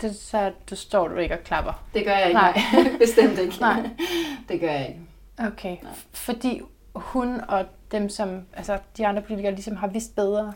det, 0.00 0.16
så 0.16 0.52
du 0.70 0.76
står 0.76 1.08
du 1.08 1.16
ikke 1.16 1.34
og 1.34 1.44
klapper? 1.44 1.84
Det 1.94 2.04
gør 2.04 2.12
jeg 2.12 2.28
ikke. 2.28 2.40
Nej. 2.40 2.62
Bestemt 3.04 3.38
ikke. 3.38 3.56
Nej. 3.60 3.90
Det 4.48 4.60
gør 4.60 4.70
jeg 4.70 4.88
ikke. 4.88 5.00
Okay. 5.38 5.76
Nej. 5.82 5.92
Fordi 6.12 6.60
hun 6.94 7.40
og 7.48 7.64
dem, 7.92 8.08
som, 8.08 8.40
altså 8.56 8.78
de 8.96 9.06
andre 9.06 9.22
politikere, 9.22 9.52
ligesom 9.52 9.76
har 9.76 9.86
vidst 9.86 10.16
bedre? 10.16 10.52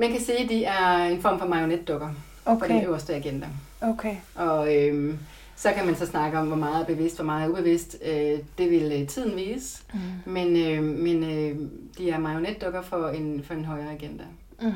Man 0.00 0.12
kan 0.12 0.20
sige, 0.20 0.38
at 0.38 0.48
de 0.48 0.64
er 0.64 0.96
en 0.96 1.22
form 1.22 1.38
for 1.38 1.46
marionetdukker 1.46 2.08
okay. 2.44 2.58
for 2.58 2.66
den 2.66 2.84
øverste 2.84 3.14
agenda. 3.14 3.46
Okay. 3.80 4.16
Og 4.34 4.76
øhm, 4.76 5.18
så 5.56 5.72
kan 5.72 5.86
man 5.86 5.96
så 5.96 6.06
snakke 6.06 6.38
om, 6.38 6.46
hvor 6.46 6.56
meget 6.56 6.82
er 6.82 6.86
bevidst, 6.86 7.16
hvor 7.16 7.24
meget 7.24 7.44
er 7.44 7.48
ubevidst. 7.48 7.96
Øh, 8.04 8.38
det 8.58 8.70
vil 8.70 8.92
øh, 9.00 9.08
tiden 9.08 9.36
vise. 9.36 9.82
Mm. 9.94 10.00
Men, 10.32 10.56
øh, 10.56 10.82
men 10.82 11.24
øh, 11.24 11.56
de 11.98 12.10
er 12.10 12.18
marionetdukker 12.18 12.82
for 12.82 13.08
en, 13.08 13.42
for 13.44 13.54
en 13.54 13.64
højere 13.64 13.92
agenda. 13.92 14.24
Mm. 14.60 14.66
Ja. 14.66 14.72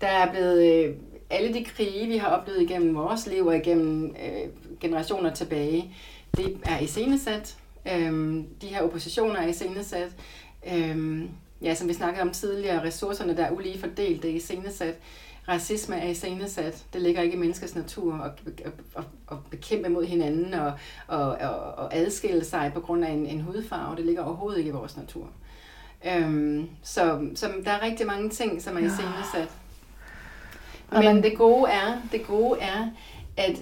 Der 0.00 0.06
er 0.06 0.30
blevet... 0.30 0.84
Øh, 0.84 0.94
alle 1.30 1.54
de 1.54 1.64
krige, 1.64 2.06
vi 2.06 2.16
har 2.16 2.28
oplevet 2.28 2.62
igennem 2.62 2.94
vores 2.94 3.26
liv 3.26 3.46
og 3.46 3.56
igennem 3.56 4.04
øh, 4.04 4.78
generationer 4.80 5.34
tilbage, 5.34 5.94
det 6.36 6.56
er 6.62 6.78
iscenesat. 6.78 7.56
Øhm, 7.92 8.46
de 8.62 8.66
her 8.66 8.82
oppositioner 8.82 9.36
er 9.36 9.46
iscenesat. 9.46 10.10
Øhm, 10.74 11.28
ja, 11.62 11.74
som 11.74 11.88
vi 11.88 11.92
snakkede 11.92 12.22
om 12.22 12.30
tidligere, 12.30 12.84
ressourcerne, 12.84 13.36
der 13.36 13.44
er 13.44 13.50
ulige 13.50 13.78
fordelt, 13.78 14.22
det 14.22 14.30
er 14.30 14.34
iscenesat 14.34 14.98
racisme 15.48 15.96
er 15.96 16.08
iscenesat. 16.08 16.84
Det 16.92 17.02
ligger 17.02 17.22
ikke 17.22 17.36
i 17.36 17.40
menneskets 17.40 17.74
natur 17.74 18.14
at, 18.14 18.32
at, 18.64 18.72
at, 18.96 19.04
at 19.30 19.36
bekæmpe 19.50 19.88
mod 19.88 20.04
hinanden 20.04 20.54
og, 20.54 20.72
og, 21.06 21.28
og, 21.28 21.74
og 21.74 21.94
adskille 21.94 22.44
sig 22.44 22.70
på 22.74 22.80
grund 22.80 23.04
af 23.04 23.10
en, 23.10 23.26
en 23.26 23.40
hudfarve. 23.40 23.96
Det 23.96 24.06
ligger 24.06 24.24
overhovedet 24.24 24.58
ikke 24.58 24.68
i 24.68 24.72
vores 24.72 24.96
natur. 24.96 25.28
Øhm, 26.06 26.68
så, 26.82 27.28
så 27.34 27.52
der 27.64 27.70
er 27.70 27.82
rigtig 27.82 28.06
mange 28.06 28.30
ting, 28.30 28.62
som 28.62 28.76
er 28.76 28.80
iscenesat. 28.80 29.48
Men 30.92 31.22
det 31.22 31.38
gode 31.38 31.70
er, 31.70 32.00
det 32.12 32.26
gode 32.26 32.60
er, 32.60 32.88
at 33.36 33.56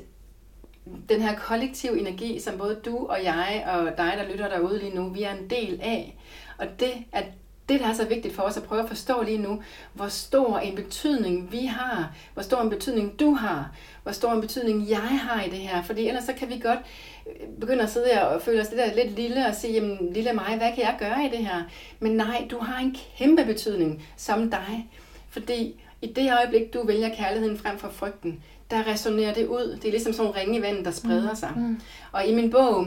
den 1.08 1.22
her 1.22 1.38
kollektive 1.38 2.00
energi, 2.00 2.40
som 2.40 2.58
både 2.58 2.80
du 2.84 3.06
og 3.06 3.24
jeg 3.24 3.64
og 3.66 3.84
dig, 3.98 4.12
der 4.16 4.32
lytter 4.32 4.48
derude 4.48 4.78
lige 4.78 4.94
nu, 4.94 5.08
vi 5.08 5.22
er 5.22 5.34
en 5.34 5.50
del 5.50 5.80
af. 5.82 6.18
Og 6.58 6.66
det, 6.80 6.92
at 7.12 7.24
det, 7.68 7.80
der 7.80 7.86
er 7.86 7.92
så 7.92 8.04
vigtigt 8.04 8.34
for 8.34 8.42
os 8.42 8.56
at 8.56 8.62
prøve 8.62 8.82
at 8.82 8.88
forstå 8.88 9.22
lige 9.22 9.38
nu, 9.38 9.62
hvor 9.92 10.08
stor 10.08 10.58
en 10.58 10.74
betydning 10.74 11.52
vi 11.52 11.66
har, 11.66 12.14
hvor 12.34 12.42
stor 12.42 12.60
en 12.60 12.70
betydning 12.70 13.20
du 13.20 13.34
har, 13.34 13.70
hvor 14.02 14.12
stor 14.12 14.32
en 14.32 14.40
betydning 14.40 14.90
jeg 14.90 14.98
har 14.98 15.42
i 15.42 15.50
det 15.50 15.58
her. 15.58 15.82
Fordi 15.82 16.08
ellers 16.08 16.24
så 16.24 16.32
kan 16.32 16.48
vi 16.48 16.58
godt 16.58 16.78
øh, 17.26 17.48
begynde 17.60 17.82
at 17.82 17.90
sidde 17.90 18.28
og 18.28 18.42
føle 18.42 18.60
os 18.60 18.68
det 18.68 18.78
der 18.78 18.94
lidt 18.94 19.16
lille 19.16 19.46
og 19.46 19.54
sige, 19.54 19.72
jamen 19.72 20.12
lille 20.12 20.32
mig, 20.32 20.56
hvad 20.56 20.72
kan 20.74 20.84
jeg 20.84 20.96
gøre 20.98 21.24
i 21.24 21.36
det 21.36 21.46
her? 21.46 21.62
Men 22.00 22.12
nej, 22.12 22.46
du 22.50 22.58
har 22.58 22.80
en 22.80 22.96
kæmpe 23.18 23.44
betydning 23.44 24.06
som 24.16 24.50
dig. 24.50 24.88
Fordi 25.28 25.80
i 26.02 26.06
det 26.06 26.32
øjeblik, 26.32 26.74
du 26.74 26.86
vælger 26.86 27.14
kærligheden 27.14 27.58
frem 27.58 27.78
for 27.78 27.88
frygten, 27.88 28.42
der 28.70 28.86
resonerer 28.86 29.34
det 29.34 29.46
ud. 29.46 29.78
Det 29.82 29.84
er 29.84 29.90
ligesom 29.90 30.12
sådan 30.12 30.30
en 30.30 30.36
ringe 30.36 30.58
i 30.58 30.62
vandet, 30.62 30.84
der 30.84 30.90
spreder 30.90 31.30
mm, 31.30 31.36
sig. 31.36 31.52
Mm. 31.56 31.80
Og 32.12 32.26
i 32.26 32.34
min 32.34 32.50
bog, 32.50 32.86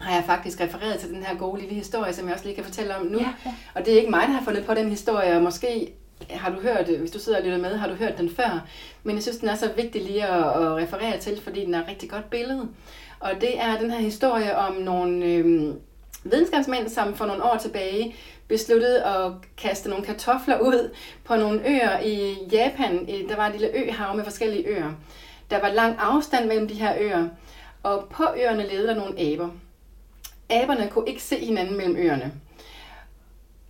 har 0.00 0.14
jeg 0.14 0.24
faktisk 0.26 0.60
refereret 0.60 0.98
til 0.98 1.08
den 1.08 1.22
her 1.22 1.36
gode 1.36 1.60
lille 1.60 1.74
historie, 1.74 2.12
som 2.12 2.26
jeg 2.26 2.34
også 2.34 2.44
lige 2.44 2.54
kan 2.54 2.64
fortælle 2.64 2.96
om 2.96 3.06
nu. 3.06 3.18
Ja, 3.18 3.28
ja. 3.44 3.54
Og 3.74 3.84
det 3.84 3.94
er 3.94 3.98
ikke 3.98 4.10
mig, 4.10 4.20
der 4.20 4.32
har 4.32 4.44
fundet 4.44 4.66
på 4.66 4.74
den 4.74 4.88
historie, 4.88 5.36
og 5.36 5.42
måske 5.42 5.92
har 6.30 6.50
du 6.50 6.60
hørt, 6.60 6.86
hvis 6.86 7.10
du 7.10 7.18
sidder 7.18 7.38
og 7.38 7.44
lytter 7.44 7.58
med, 7.58 7.76
har 7.76 7.88
du 7.88 7.94
hørt 7.94 8.18
den 8.18 8.30
før. 8.30 8.66
Men 9.02 9.14
jeg 9.14 9.22
synes, 9.22 9.38
den 9.38 9.48
er 9.48 9.54
så 9.54 9.70
vigtig 9.76 10.02
lige 10.02 10.26
at, 10.26 10.62
at 10.62 10.76
referere 10.76 11.18
til, 11.18 11.40
fordi 11.42 11.64
den 11.64 11.74
er 11.74 11.82
et 11.82 11.88
rigtig 11.88 12.10
godt 12.10 12.30
billede. 12.30 12.68
Og 13.20 13.30
det 13.40 13.60
er 13.60 13.78
den 13.78 13.90
her 13.90 13.98
historie 13.98 14.56
om 14.56 14.74
nogle 14.74 15.24
øh, 15.24 15.74
videnskabsmænd, 16.24 16.88
som 16.88 17.14
for 17.14 17.26
nogle 17.26 17.44
år 17.44 17.56
tilbage 17.56 18.14
besluttede 18.48 19.04
at 19.04 19.32
kaste 19.56 19.88
nogle 19.88 20.04
kartofler 20.04 20.60
ud 20.60 20.90
på 21.24 21.36
nogle 21.36 21.68
øer 21.68 22.00
i 22.00 22.36
Japan. 22.52 23.06
Der 23.28 23.36
var 23.36 23.46
en 23.46 23.52
lille 23.52 23.76
øhav 23.76 24.16
med 24.16 24.24
forskellige 24.24 24.66
øer. 24.66 24.92
Der 25.50 25.60
var 25.60 25.72
lang 25.72 25.96
afstand 26.00 26.46
mellem 26.46 26.68
de 26.68 26.74
her 26.74 26.94
øer, 27.00 27.28
og 27.82 28.06
på 28.10 28.24
øerne 28.36 28.68
levede 28.68 28.88
der 28.88 28.94
nogle 28.94 29.20
aber. 29.20 29.48
Aberne 30.50 30.88
kunne 30.90 31.08
ikke 31.08 31.22
se 31.22 31.36
hinanden 31.36 31.76
mellem 31.76 31.96
øerne. 31.96 32.32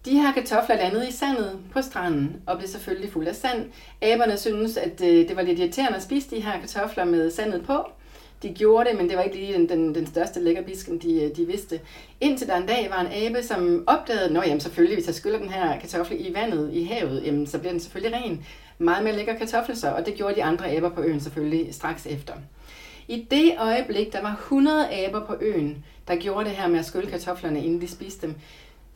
De 0.05 0.21
her 0.21 0.33
kartofler 0.33 0.77
landede 0.77 1.09
i 1.09 1.13
sandet 1.13 1.59
på 1.73 1.83
stranden 1.83 2.43
og 2.47 2.59
blev 2.59 2.69
selvfølgelig 2.69 3.13
fuld 3.13 3.27
af 3.27 3.35
sand. 3.35 3.67
Aberne 4.03 4.37
syntes, 4.37 4.77
at 4.77 5.01
øh, 5.01 5.29
det 5.29 5.37
var 5.37 5.43
lidt 5.43 5.59
irriterende 5.59 5.97
at 5.97 6.03
spise 6.03 6.31
de 6.31 6.41
her 6.41 6.61
kartofler 6.61 7.05
med 7.05 7.31
sandet 7.31 7.65
på. 7.65 7.85
De 8.43 8.55
gjorde 8.55 8.91
det, 8.91 8.99
men 8.99 9.09
det 9.09 9.17
var 9.17 9.23
ikke 9.23 9.37
lige 9.37 9.55
den, 9.55 9.69
den, 9.69 9.95
den 9.95 10.07
største 10.07 10.41
lækkerbisken, 10.41 10.99
de, 10.99 11.23
øh, 11.23 11.37
de 11.37 11.47
vidste. 11.47 11.81
Indtil 12.21 12.47
der 12.47 12.57
en 12.57 12.67
dag 12.67 12.91
var 12.91 13.01
en 13.01 13.27
abe, 13.27 13.43
som 13.43 13.85
opdagede, 13.87 14.43
at 14.45 14.63
selvfølgelig, 14.63 14.97
hvis 14.97 15.07
jeg 15.07 15.15
skyller 15.15 15.39
den 15.39 15.49
her 15.49 15.79
kartoffel 15.81 16.27
i 16.27 16.35
vandet 16.35 16.71
i 16.73 16.85
havet, 16.85 17.23
jamen, 17.25 17.47
så 17.47 17.59
bliver 17.59 17.73
den 17.73 17.81
selvfølgelig 17.81 18.21
ren. 18.21 18.47
Meget 18.79 19.05
mere 19.05 19.17
lækker 19.17 19.35
kartoffel 19.35 19.77
så, 19.77 19.91
og 19.91 20.07
det 20.07 20.15
gjorde 20.15 20.35
de 20.35 20.45
andre 20.45 20.71
aber 20.71 20.89
på 20.89 21.03
øen 21.03 21.21
selvfølgelig 21.21 21.75
straks 21.75 22.07
efter. 22.07 22.33
I 23.09 23.27
det 23.31 23.55
øjeblik, 23.59 24.13
der 24.13 24.23
var 24.23 24.37
100 24.43 25.07
aber 25.07 25.27
på 25.27 25.37
øen, 25.41 25.85
der 26.09 26.17
gjorde 26.17 26.45
det 26.45 26.53
her 26.53 26.69
med 26.69 26.79
at 26.79 26.85
skylle 26.85 27.11
kartoflerne, 27.11 27.65
inden 27.65 27.81
de 27.81 27.89
spiste 27.89 28.27
dem, 28.27 28.35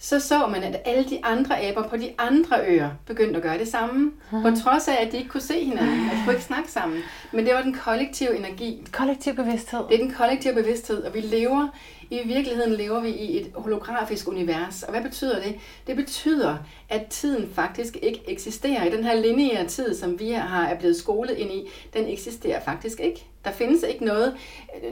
så 0.02 0.20
så 0.20 0.46
man, 0.46 0.62
at 0.62 0.82
alle 0.84 1.04
de 1.10 1.24
andre 1.24 1.62
aber 1.62 1.82
på 1.82 1.96
de 1.96 2.10
andre 2.18 2.66
øer 2.66 2.90
begyndte 3.06 3.36
at 3.36 3.42
gøre 3.42 3.58
det 3.58 3.68
samme. 3.68 4.12
På 4.30 4.50
trods 4.62 4.88
af, 4.88 5.06
at 5.06 5.12
de 5.12 5.16
ikke 5.16 5.28
kunne 5.28 5.40
se 5.40 5.64
hinanden, 5.64 6.10
og 6.10 6.16
de 6.16 6.20
kunne 6.24 6.34
ikke 6.34 6.44
snakke 6.44 6.70
sammen. 6.70 7.00
Men 7.32 7.46
det 7.46 7.54
var 7.54 7.62
den 7.62 7.74
kollektive 7.74 8.38
energi. 8.38 8.86
Kollektiv 8.92 9.34
bevidsthed. 9.34 9.80
Det 9.88 9.94
er 9.94 10.04
den 10.04 10.14
kollektive 10.14 10.54
bevidsthed, 10.54 11.02
og 11.02 11.14
vi 11.14 11.20
lever, 11.20 11.68
i 12.10 12.20
virkeligheden 12.26 12.72
lever 12.72 13.00
vi 13.00 13.08
i 13.08 13.40
et 13.40 13.50
holografisk 13.54 14.28
univers. 14.28 14.82
Og 14.82 14.90
hvad 14.90 15.02
betyder 15.02 15.42
det? 15.42 15.54
Det 15.86 15.96
betyder, 15.96 16.56
at 16.88 17.06
tiden 17.06 17.50
faktisk 17.54 17.96
ikke 18.02 18.22
eksisterer. 18.28 18.84
I 18.84 18.90
den 18.90 19.04
her 19.04 19.14
lineære 19.14 19.66
tid, 19.66 19.94
som 19.94 20.18
vi 20.18 20.30
har 20.30 20.66
er 20.66 20.78
blevet 20.78 20.96
skolet 20.96 21.36
ind 21.36 21.52
i, 21.52 21.68
den 21.94 22.08
eksisterer 22.08 22.60
faktisk 22.60 23.00
ikke. 23.00 23.26
Der 23.44 23.50
findes 23.50 23.82
ikke 23.82 24.04
noget, 24.04 24.34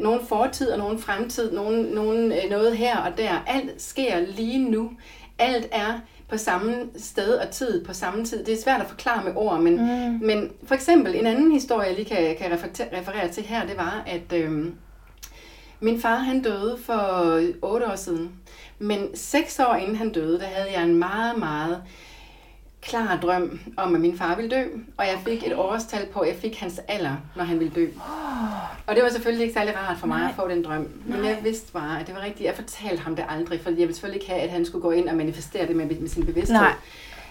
nogen 0.01 0.21
fortid 0.27 0.71
og 0.71 0.79
nogen 0.79 0.99
fremtid, 0.99 1.53
nogen, 1.53 1.85
nogen, 1.85 2.33
øh, 2.33 2.51
noget 2.51 2.77
her 2.77 2.99
og 2.99 3.19
der. 3.19 3.45
Alt 3.47 3.83
sker 3.83 4.21
lige 4.21 4.71
nu. 4.71 4.91
Alt 5.39 5.69
er 5.73 6.01
på 6.29 6.37
samme 6.37 6.89
sted 6.97 7.35
og 7.35 7.51
tid 7.51 7.85
på 7.85 7.93
samme 7.93 8.25
tid. 8.25 8.45
Det 8.45 8.55
er 8.55 8.63
svært 8.63 8.81
at 8.81 8.87
forklare 8.87 9.25
med 9.25 9.33
ord, 9.37 9.61
men, 9.61 9.77
mm. 9.77 10.27
men 10.27 10.53
for 10.65 10.75
eksempel 10.75 11.15
en 11.15 11.27
anden 11.27 11.53
historie, 11.53 11.87
jeg 11.87 11.97
lige 11.97 12.09
kan, 12.09 12.37
kan 12.37 12.53
referere 12.93 13.29
til 13.29 13.43
her, 13.43 13.67
det 13.67 13.77
var, 13.77 14.05
at 14.07 14.33
øh, 14.33 14.67
min 15.81 16.01
far 16.01 16.17
han 16.17 16.43
døde 16.43 16.79
for 16.85 17.41
otte 17.63 17.87
år 17.87 17.97
siden. 17.97 18.33
Men 18.79 19.17
seks 19.17 19.61
år 19.61 19.75
inden 19.75 19.97
han 19.97 20.13
døde, 20.13 20.39
der 20.39 20.47
havde 20.47 20.73
jeg 20.73 20.83
en 20.83 20.95
meget, 20.95 21.39
meget 21.39 21.83
klar 22.83 23.19
drøm 23.23 23.61
om, 23.77 23.95
at 23.95 24.01
min 24.01 24.19
far 24.19 24.37
ville 24.37 24.51
dø, 24.51 24.63
og 24.97 25.07
jeg 25.07 25.19
fik 25.27 25.39
okay. 25.39 25.51
et 25.51 25.57
årstal 25.57 26.07
på, 26.13 26.21
at 26.21 26.29
jeg 26.29 26.37
fik 26.37 26.57
hans 26.57 26.81
alder, 26.89 27.17
når 27.37 27.45
han 27.45 27.59
ville 27.59 27.73
dø. 27.75 27.87
Og 28.87 28.95
det 28.95 29.03
var 29.03 29.09
selvfølgelig 29.11 29.43
ikke 29.43 29.55
særlig 29.55 29.77
rart 29.77 29.99
for 29.99 30.07
mig 30.07 30.19
Nej. 30.19 30.29
at 30.29 30.35
få 30.37 30.49
den 30.49 30.65
drøm, 30.65 30.89
men 31.07 31.21
Nej. 31.21 31.29
jeg 31.29 31.39
vidste 31.43 31.73
bare, 31.73 32.01
at 32.01 32.07
det 32.07 32.15
var 32.15 32.23
rigtigt. 32.23 32.47
Jeg 32.47 32.55
fortalte 32.55 33.03
ham 33.03 33.17
det 33.17 33.25
aldrig, 33.29 33.61
for 33.61 33.71
jeg 33.71 33.79
ville 33.79 33.95
selvfølgelig 33.95 34.23
ikke 34.23 34.33
have, 34.33 34.43
at 34.43 34.51
han 34.51 34.65
skulle 34.65 34.83
gå 34.83 34.91
ind 34.91 35.09
og 35.09 35.17
manifestere 35.17 35.67
det 35.67 35.77
med, 35.77 35.87
med 35.87 36.09
sin 36.09 36.27
bevidsthed. 36.27 36.61
Nej. 36.61 36.73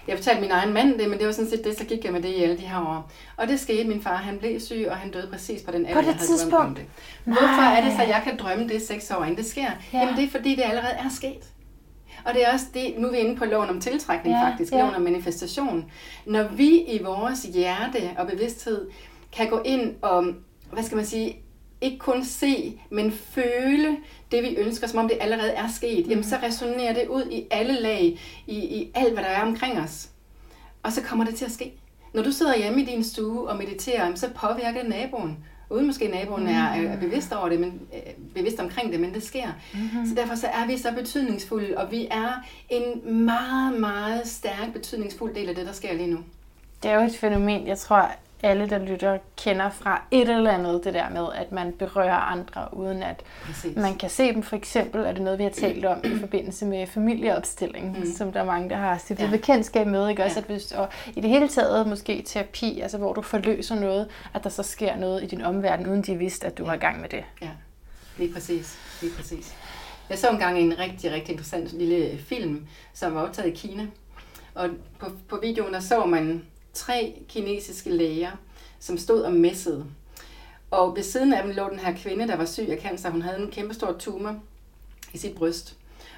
Jeg 0.07 0.17
fortalte 0.17 0.41
min 0.41 0.51
egen 0.51 0.73
mand 0.73 0.99
det, 0.99 1.09
men 1.09 1.19
det 1.19 1.27
var 1.27 1.33
sådan 1.33 1.49
set 1.49 1.63
det, 1.63 1.77
så 1.77 1.85
gik 1.85 2.03
jeg 2.03 2.13
med 2.13 2.21
det 2.21 2.29
i 2.29 2.43
alle 2.43 2.57
de 2.57 2.61
her 2.61 2.79
år. 2.79 3.11
Og 3.37 3.47
det 3.47 3.59
skete, 3.59 3.89
min 3.89 4.01
far 4.01 4.15
han 4.15 4.37
blev 4.37 4.59
syg, 4.59 4.87
og 4.89 4.97
han 4.97 5.11
døde 5.11 5.27
præcis 5.31 5.61
på 5.61 5.71
den 5.71 5.85
alder, 5.85 6.01
jeg 6.01 6.13
havde 6.13 6.27
tidspunkt. 6.27 6.55
drømt 6.55 6.69
om 6.69 6.75
det. 6.75 6.85
Hvorfor 7.23 7.61
er 7.61 7.83
det 7.83 7.93
så, 7.93 8.01
at 8.01 8.09
jeg 8.09 8.21
kan 8.23 8.37
drømme 8.37 8.67
det 8.67 8.81
seks 8.81 9.11
år 9.11 9.23
inden 9.23 9.37
det 9.37 9.45
sker? 9.45 9.71
Ja. 9.93 9.99
Jamen 9.99 10.15
det 10.15 10.23
er 10.23 10.29
fordi, 10.29 10.55
det 10.55 10.63
allerede 10.63 10.93
er 10.93 11.09
sket. 11.09 11.43
Og 12.25 12.33
det 12.33 12.47
er 12.47 12.53
også 12.53 12.65
det, 12.73 12.93
nu 12.97 13.07
er 13.07 13.11
vi 13.11 13.17
inde 13.17 13.35
på 13.35 13.45
loven 13.45 13.69
om 13.69 13.81
tiltrækning 13.81 14.35
ja, 14.35 14.49
faktisk, 14.49 14.73
ja. 14.73 14.79
loven 14.79 14.95
om 14.95 15.01
manifestation. 15.01 15.91
Når 16.25 16.47
vi 16.47 16.69
i 16.69 17.01
vores 17.03 17.43
hjerte 17.43 17.97
og 18.17 18.27
bevidsthed 18.27 18.89
kan 19.37 19.49
gå 19.49 19.61
ind 19.65 19.95
og, 20.01 20.25
hvad 20.71 20.83
skal 20.83 20.95
man 20.95 21.05
sige, 21.05 21.37
ikke 21.81 21.97
kun 21.97 22.25
se, 22.25 22.79
men 22.89 23.11
føle 23.11 23.97
det, 24.31 24.43
vi 24.43 24.55
ønsker, 24.55 24.87
som 24.87 24.99
om 24.99 25.07
det 25.07 25.17
allerede 25.21 25.51
er 25.51 25.67
sket, 25.75 26.05
mm. 26.05 26.09
jamen 26.09 26.23
så 26.23 26.35
resonerer 26.43 26.93
det 26.93 27.07
ud 27.07 27.23
i 27.31 27.43
alle 27.51 27.81
lag, 27.81 28.19
i, 28.47 28.55
i 28.57 28.91
alt, 28.95 29.13
hvad 29.13 29.23
der 29.23 29.29
er 29.29 29.41
omkring 29.41 29.79
os. 29.79 30.09
Og 30.83 30.91
så 30.91 31.01
kommer 31.01 31.25
det 31.25 31.35
til 31.35 31.45
at 31.45 31.51
ske. 31.51 31.73
Når 32.13 32.23
du 32.23 32.31
sidder 32.31 32.57
hjemme 32.57 32.81
i 32.81 32.85
din 32.85 33.03
stue 33.03 33.49
og 33.49 33.57
mediterer, 33.57 34.15
så 34.15 34.29
påvirker 34.29 34.81
det 34.81 34.89
naboen. 34.89 35.37
Uden 35.69 35.85
måske 35.87 36.07
naboen 36.07 36.43
mm. 36.43 36.49
er, 36.49 36.63
er 36.63 36.99
bevidst 36.99 37.33
over 37.33 37.49
det, 37.49 37.59
men 37.59 37.81
øh, 37.93 38.13
bevidst 38.35 38.59
omkring 38.59 38.91
det, 38.91 38.99
men 38.99 39.13
det 39.13 39.23
sker. 39.23 39.47
Mm-hmm. 39.73 40.05
Så 40.05 40.15
derfor 40.15 40.35
så 40.35 40.47
er 40.47 40.67
vi 40.67 40.77
så 40.77 40.91
betydningsfulde, 40.91 41.77
og 41.77 41.91
vi 41.91 42.07
er 42.11 42.33
en 42.69 43.13
meget, 43.25 43.79
meget 43.79 44.27
stærk 44.27 44.73
betydningsfuld 44.73 45.35
del 45.35 45.49
af 45.49 45.55
det, 45.55 45.65
der 45.65 45.71
sker 45.71 45.93
lige 45.93 46.09
nu. 46.09 46.19
Det 46.83 46.91
er 46.91 46.95
jo 46.95 47.01
et 47.01 47.15
fænomen, 47.15 47.67
jeg 47.67 47.77
tror, 47.77 48.11
alle, 48.43 48.69
der 48.69 48.77
lytter, 48.77 49.17
kender 49.37 49.69
fra 49.69 50.01
et 50.11 50.29
eller 50.29 50.51
andet, 50.51 50.83
det 50.83 50.93
der 50.93 51.09
med, 51.09 51.27
at 51.35 51.51
man 51.51 51.73
berører 51.79 52.31
andre, 52.31 52.67
uden 52.73 53.03
at 53.03 53.23
Præcis. 53.41 53.75
man 53.75 53.97
kan 53.97 54.09
se 54.09 54.33
dem. 54.33 54.43
For 54.43 54.55
eksempel 54.55 55.01
er 55.01 55.11
det 55.11 55.21
noget, 55.21 55.39
vi 55.39 55.43
har 55.43 55.49
talt 55.49 55.85
om 55.85 56.01
i 56.03 56.19
forbindelse 56.19 56.65
med 56.65 56.87
familieopstilling, 56.87 57.99
mm. 57.99 58.05
som 58.05 58.31
der 58.31 58.39
er 58.39 58.45
mange, 58.45 58.69
der 58.69 58.75
har 58.75 58.97
stiftet 58.97 59.25
ja. 59.25 59.31
bekendtskab 59.31 59.87
med. 59.87 60.09
Ikke? 60.09 60.23
Også, 60.23 60.39
ja. 60.39 60.41
at 60.41 60.47
hvis, 60.47 60.71
og 60.71 60.89
i 61.15 61.21
det 61.21 61.29
hele 61.29 61.47
taget 61.47 61.87
måske 61.87 62.23
terapi, 62.25 62.79
altså 62.79 62.97
hvor 62.97 63.13
du 63.13 63.21
forløser 63.21 63.75
noget, 63.75 64.07
at 64.33 64.43
der 64.43 64.49
så 64.49 64.63
sker 64.63 64.95
noget 64.95 65.23
i 65.23 65.25
din 65.25 65.41
omverden, 65.41 65.87
uden 65.87 66.01
de 66.01 66.15
vidste, 66.15 66.47
at 66.47 66.57
du 66.57 66.63
ja. 66.63 66.69
har 66.69 66.77
gang 66.77 67.01
med 67.01 67.09
det. 67.09 67.23
Ja, 67.41 67.49
lige 68.17 68.33
præcis. 68.33 68.79
Lige 69.01 69.13
præcis. 69.15 69.55
Jeg 70.09 70.17
så 70.17 70.29
engang 70.29 70.59
en 70.59 70.79
rigtig, 70.79 71.11
rigtig 71.11 71.31
interessant 71.31 71.73
lille 71.73 72.17
film, 72.17 72.67
som 72.93 73.15
var 73.15 73.21
optaget 73.21 73.47
i 73.47 73.67
Kina. 73.67 73.87
Og 74.55 74.69
på, 74.99 75.05
på 75.29 75.39
videoen 75.41 75.73
der 75.73 75.79
så 75.79 76.05
man 76.05 76.45
tre 76.77 77.21
kinesiske 77.29 77.89
læger, 77.89 78.31
som 78.79 78.97
stod 78.97 79.21
og 79.21 79.33
messede. 79.33 79.85
Og 80.71 80.95
ved 80.95 81.03
siden 81.03 81.33
af 81.33 81.43
dem 81.43 81.51
lå 81.51 81.69
den 81.69 81.79
her 81.79 81.97
kvinde, 81.97 82.27
der 82.27 82.35
var 82.35 82.45
syg 82.45 82.67
af 82.69 82.79
cancer. 82.81 83.09
Hun 83.09 83.21
havde 83.21 83.39
en 83.41 83.51
kæmpe 83.51 83.73
stor 83.73 83.95
tumor 83.99 84.35
i 85.13 85.17
sit 85.17 85.35
bryst. 85.35 85.75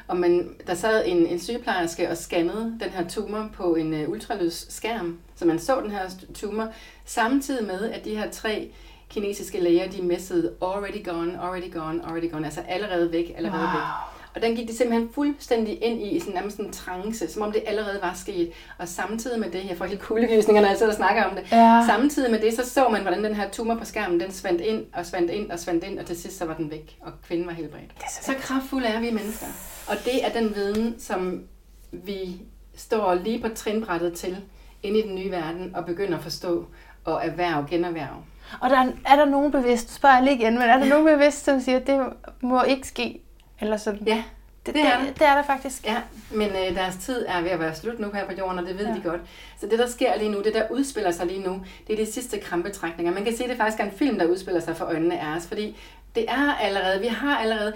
Og 0.07 0.17
man, 0.17 0.55
der 0.67 0.73
sad 0.73 1.03
en, 1.05 1.27
en 1.27 1.39
sygeplejerske 1.39 2.09
og 2.09 2.17
scannede 2.17 2.77
den 2.83 2.89
her 2.89 3.07
tumor 3.07 3.49
på 3.53 3.75
en 3.75 3.93
uh, 3.93 4.09
ultralydsskærm, 4.09 5.19
så 5.35 5.45
man 5.45 5.59
så 5.59 5.81
den 5.81 5.91
her 5.91 6.09
tumor, 6.33 6.67
samtidig 7.05 7.67
med, 7.67 7.91
at 7.91 8.05
de 8.05 8.15
her 8.15 8.31
tre 8.31 8.71
kinesiske 9.09 9.59
læger, 9.59 9.91
de 9.91 10.01
messede 10.01 10.53
already 10.61 11.05
gone, 11.05 11.41
already 11.41 11.73
gone, 11.73 12.05
already 12.05 12.31
gone, 12.31 12.45
altså 12.45 12.61
allerede 12.61 13.11
væk, 13.11 13.33
allerede 13.35 13.61
wow. 13.61 13.71
væk. 13.71 14.18
Og 14.39 14.45
den 14.45 14.55
gik 14.55 14.67
de 14.67 14.77
simpelthen 14.77 15.09
fuldstændig 15.13 15.83
ind 15.83 16.01
i, 16.01 16.09
i 16.09 16.19
sådan, 16.19 16.33
nærmest 16.33 16.57
en 16.57 16.71
trance, 16.71 17.31
som 17.31 17.41
om 17.41 17.51
det 17.51 17.63
allerede 17.67 17.99
var 18.01 18.13
sket. 18.13 18.51
Og 18.77 18.87
samtidig 18.87 19.39
med 19.39 19.51
det, 19.51 19.69
jeg 19.69 19.77
får 19.77 19.85
helt 19.85 20.01
kuldegysninger, 20.01 20.61
når 20.61 20.69
jeg 20.69 20.77
sidder 20.77 20.91
og 20.91 20.97
snakker 20.97 21.23
om 21.23 21.35
det, 21.35 21.51
ja. 21.51 21.83
samtidig 21.87 22.31
med 22.31 22.39
det, 22.39 22.53
så 22.53 22.69
så 22.69 22.89
man, 22.89 23.01
hvordan 23.01 23.23
den 23.23 23.35
her 23.35 23.49
tumor 23.49 23.75
på 23.75 23.85
skærmen, 23.85 24.19
den 24.19 24.31
svandt 24.31 24.61
ind 24.61 24.85
og 24.93 25.05
svandt 25.05 25.31
ind 25.31 25.51
og 25.51 25.59
svandt 25.59 25.83
ind, 25.83 25.99
og 25.99 26.05
til 26.05 26.21
sidst 26.21 26.37
så 26.37 26.45
var 26.45 26.53
den 26.53 26.71
væk, 26.71 26.97
og 27.01 27.11
kvinden 27.27 27.47
var 27.47 27.53
helbredt. 27.53 27.91
Så, 28.09 28.23
så 28.23 28.33
kraftfulde 28.39 28.87
er 28.87 28.99
vi 28.99 29.11
mennesker. 29.11 29.47
Og 29.87 29.95
det 30.05 30.25
er 30.25 30.29
den 30.41 30.55
viden, 30.55 30.95
som 30.99 31.43
vi 31.91 32.41
står 32.75 33.13
lige 33.13 33.41
på 33.41 33.47
trinbrættet 33.55 34.13
til, 34.13 34.37
ind 34.83 34.97
i 34.97 35.01
den 35.01 35.15
nye 35.15 35.31
verden, 35.31 35.75
og 35.75 35.85
begynder 35.85 36.17
at 36.17 36.23
forstå 36.23 36.65
og 37.05 37.25
erhverve, 37.25 37.67
generhverve. 37.69 38.23
Og 38.61 38.69
der, 38.69 38.91
er 39.05 39.15
der 39.15 39.25
nogen 39.25 39.51
bevidst, 39.51 39.93
spørger 39.93 40.15
jeg 40.15 40.23
lige 40.23 40.35
igen, 40.35 40.53
men 40.53 40.61
er 40.61 40.77
der 40.77 40.85
nogen 40.85 41.05
bevidst, 41.05 41.45
som 41.45 41.59
siger, 41.59 41.79
at 41.79 41.87
det 41.87 41.99
må 42.41 42.63
ikke 42.63 42.87
ske 42.87 43.21
eller 43.61 43.77
sådan. 43.77 44.07
Ja, 44.07 44.23
det, 44.65 44.73
det, 44.73 44.81
er 44.85 44.99
det. 44.99 45.19
det 45.19 45.27
er 45.27 45.35
der 45.35 45.43
faktisk. 45.43 45.85
Ja, 45.85 46.01
men 46.31 46.49
øh, 46.49 46.75
deres 46.75 46.95
tid 46.95 47.25
er 47.27 47.41
ved 47.41 47.49
at 47.49 47.59
være 47.59 47.75
slut 47.75 47.99
nu 47.99 48.11
her 48.11 48.25
på 48.25 48.33
jorden, 48.37 48.59
og 48.59 48.65
det 48.65 48.77
ved 48.77 48.87
ja. 48.87 48.95
de 48.95 49.01
godt. 49.03 49.21
Så 49.59 49.67
det, 49.67 49.79
der 49.79 49.87
sker 49.87 50.17
lige 50.17 50.31
nu, 50.31 50.41
det 50.41 50.53
der 50.53 50.63
udspiller 50.71 51.11
sig 51.11 51.25
lige 51.25 51.41
nu, 51.41 51.65
det 51.87 51.99
er 51.99 52.05
de 52.05 52.11
sidste 52.11 52.39
krampetrækninger. 52.39 53.13
Man 53.13 53.23
kan 53.23 53.37
se, 53.37 53.43
at 53.43 53.49
det 53.49 53.57
faktisk 53.57 53.79
er 53.79 53.83
en 53.83 53.91
film, 53.91 54.19
der 54.19 54.25
udspiller 54.25 54.61
sig 54.61 54.77
for 54.77 54.85
øjnene 54.85 55.19
af 55.19 55.35
os, 55.37 55.47
fordi 55.47 55.77
det 56.15 56.25
er 56.27 56.53
allerede, 56.55 56.99
vi 56.99 57.07
har 57.07 57.37
allerede, 57.37 57.73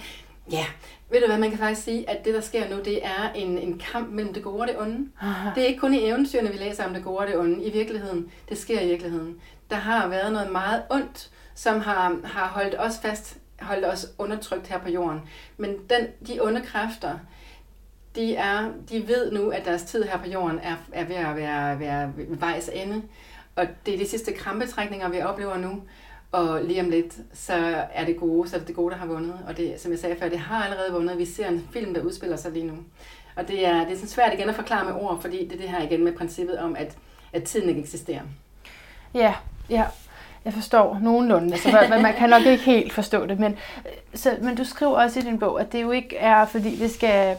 ja, 0.51 0.65
ved 1.11 1.21
du 1.21 1.27
hvad, 1.27 1.37
man 1.37 1.49
kan 1.49 1.59
faktisk 1.59 1.81
sige, 1.81 2.09
at 2.09 2.25
det, 2.25 2.33
der 2.33 2.41
sker 2.41 2.69
nu, 2.69 2.77
det 2.85 3.05
er 3.05 3.31
en, 3.35 3.57
en 3.57 3.81
kamp 3.91 4.09
mellem 4.09 4.33
det 4.33 4.43
gode 4.43 4.61
og 4.61 4.67
det 4.67 4.79
onde. 4.79 5.09
Aha. 5.21 5.49
Det 5.55 5.63
er 5.63 5.67
ikke 5.67 5.79
kun 5.79 5.93
i 5.93 6.05
eventyrene, 6.05 6.51
vi 6.51 6.57
læser 6.57 6.85
om 6.85 6.93
det 6.93 7.03
gode 7.03 7.17
og 7.17 7.27
det 7.27 7.37
onde. 7.37 7.63
I 7.63 7.71
virkeligheden, 7.71 8.31
det 8.49 8.57
sker 8.57 8.81
i 8.81 8.87
virkeligheden. 8.87 9.35
Der 9.69 9.75
har 9.75 10.07
været 10.07 10.33
noget 10.33 10.51
meget 10.51 10.83
ondt, 10.89 11.29
som 11.55 11.79
har, 11.79 12.15
har 12.23 12.47
holdt 12.47 12.75
os 12.79 12.99
fast 13.01 13.37
holdt 13.63 13.85
os 13.85 14.07
undertrykt 14.17 14.67
her 14.67 14.79
på 14.79 14.89
jorden. 14.89 15.21
Men 15.57 15.69
den, 15.89 16.07
de 16.27 16.39
onde 16.41 16.61
kræfter, 16.61 17.19
de, 18.15 18.35
er, 18.35 18.71
de 18.89 19.07
ved 19.07 19.31
nu, 19.31 19.49
at 19.49 19.65
deres 19.65 19.83
tid 19.83 20.03
her 20.03 20.17
på 20.17 20.29
jorden 20.29 20.59
er, 20.59 20.75
er 20.91 21.05
ved 21.05 21.15
at 21.15 21.35
være, 21.35 21.79
være 21.79 22.11
vejs 22.15 22.69
ende. 22.73 23.01
Og 23.55 23.67
det 23.85 23.93
er 23.93 23.97
de 23.97 24.07
sidste 24.07 24.33
krampetrækninger, 24.33 25.09
vi 25.09 25.21
oplever 25.21 25.57
nu. 25.57 25.83
Og 26.31 26.63
lige 26.63 26.81
om 26.81 26.89
lidt, 26.89 27.13
så 27.33 27.53
er 27.93 28.05
det 28.05 28.17
gode, 28.17 28.49
så 28.49 28.55
er 28.55 28.59
det 28.59 28.67
det 28.67 28.75
gode, 28.75 28.91
der 28.91 28.97
har 28.97 29.05
vundet. 29.05 29.39
Og 29.47 29.57
det, 29.57 29.79
som 29.79 29.91
jeg 29.91 29.99
sagde 29.99 30.15
før, 30.15 30.29
det 30.29 30.39
har 30.39 30.63
allerede 30.63 30.91
vundet. 30.91 31.17
Vi 31.17 31.25
ser 31.25 31.47
en 31.47 31.67
film, 31.71 31.93
der 31.93 32.01
udspiller 32.01 32.37
sig 32.37 32.51
lige 32.51 32.65
nu. 32.65 32.73
Og 33.35 33.47
det 33.47 33.67
er, 33.67 33.83
det 33.83 33.91
er 33.91 33.95
sådan 33.95 34.09
svært 34.09 34.33
igen 34.33 34.49
at 34.49 34.55
forklare 34.55 34.85
med 34.85 34.93
ord, 34.93 35.21
fordi 35.21 35.45
det 35.45 35.53
er 35.53 35.57
det 35.57 35.69
her 35.69 35.83
igen 35.83 36.03
med 36.03 36.13
princippet 36.13 36.57
om, 36.57 36.75
at, 36.75 36.97
at 37.33 37.43
tiden 37.43 37.69
ikke 37.69 37.81
eksisterer. 37.81 38.21
Ja, 39.13 39.35
ja. 39.69 39.85
Jeg 40.45 40.53
forstår 40.53 40.97
nogenlunde, 41.01 41.53
altså, 41.53 41.87
men 41.89 42.01
man 42.01 42.13
kan 42.13 42.29
nok 42.29 42.45
ikke 42.45 42.63
helt 42.63 42.93
forstå 42.93 43.25
det. 43.25 43.39
Men, 43.39 43.51
øh, 43.85 43.91
så, 44.13 44.37
men 44.41 44.55
du 44.55 44.63
skriver 44.63 44.91
også 44.91 45.19
i 45.19 45.23
din 45.23 45.39
bog, 45.39 45.61
at 45.61 45.71
det 45.71 45.81
jo 45.81 45.91
ikke 45.91 46.17
er, 46.17 46.45
fordi 46.45 46.69
vi 46.69 46.87
skal... 46.87 47.37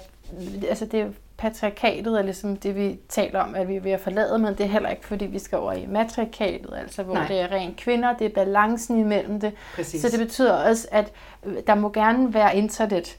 Altså 0.68 0.86
det 0.86 1.00
er 1.00 1.06
patriarkatet 1.36 2.18
er 2.18 2.22
ligesom 2.22 2.56
det, 2.56 2.76
vi 2.76 2.98
taler 3.08 3.40
om, 3.40 3.54
at 3.54 3.68
vi 3.68 3.76
er 3.76 3.80
ved 3.80 3.92
at 3.92 4.00
forlade, 4.00 4.38
men 4.38 4.54
det 4.54 4.60
er 4.60 4.68
heller 4.68 4.88
ikke, 4.88 5.06
fordi 5.06 5.26
vi 5.26 5.38
skal 5.38 5.58
over 5.58 5.72
i 5.72 5.86
matriarkatet, 5.86 6.70
altså 6.82 7.02
hvor 7.02 7.14
Nej. 7.14 7.26
det 7.26 7.40
er 7.40 7.52
rent 7.52 7.76
kvinder, 7.76 8.16
det 8.16 8.24
er 8.24 8.34
balancen 8.34 9.00
imellem 9.00 9.40
det. 9.40 9.52
Præcis. 9.74 10.02
Så 10.02 10.08
det 10.08 10.18
betyder 10.18 10.52
også, 10.52 10.88
at 10.90 11.12
øh, 11.44 11.56
der 11.66 11.74
må 11.74 11.88
gerne 11.88 12.34
være 12.34 12.56
internet 12.56 13.16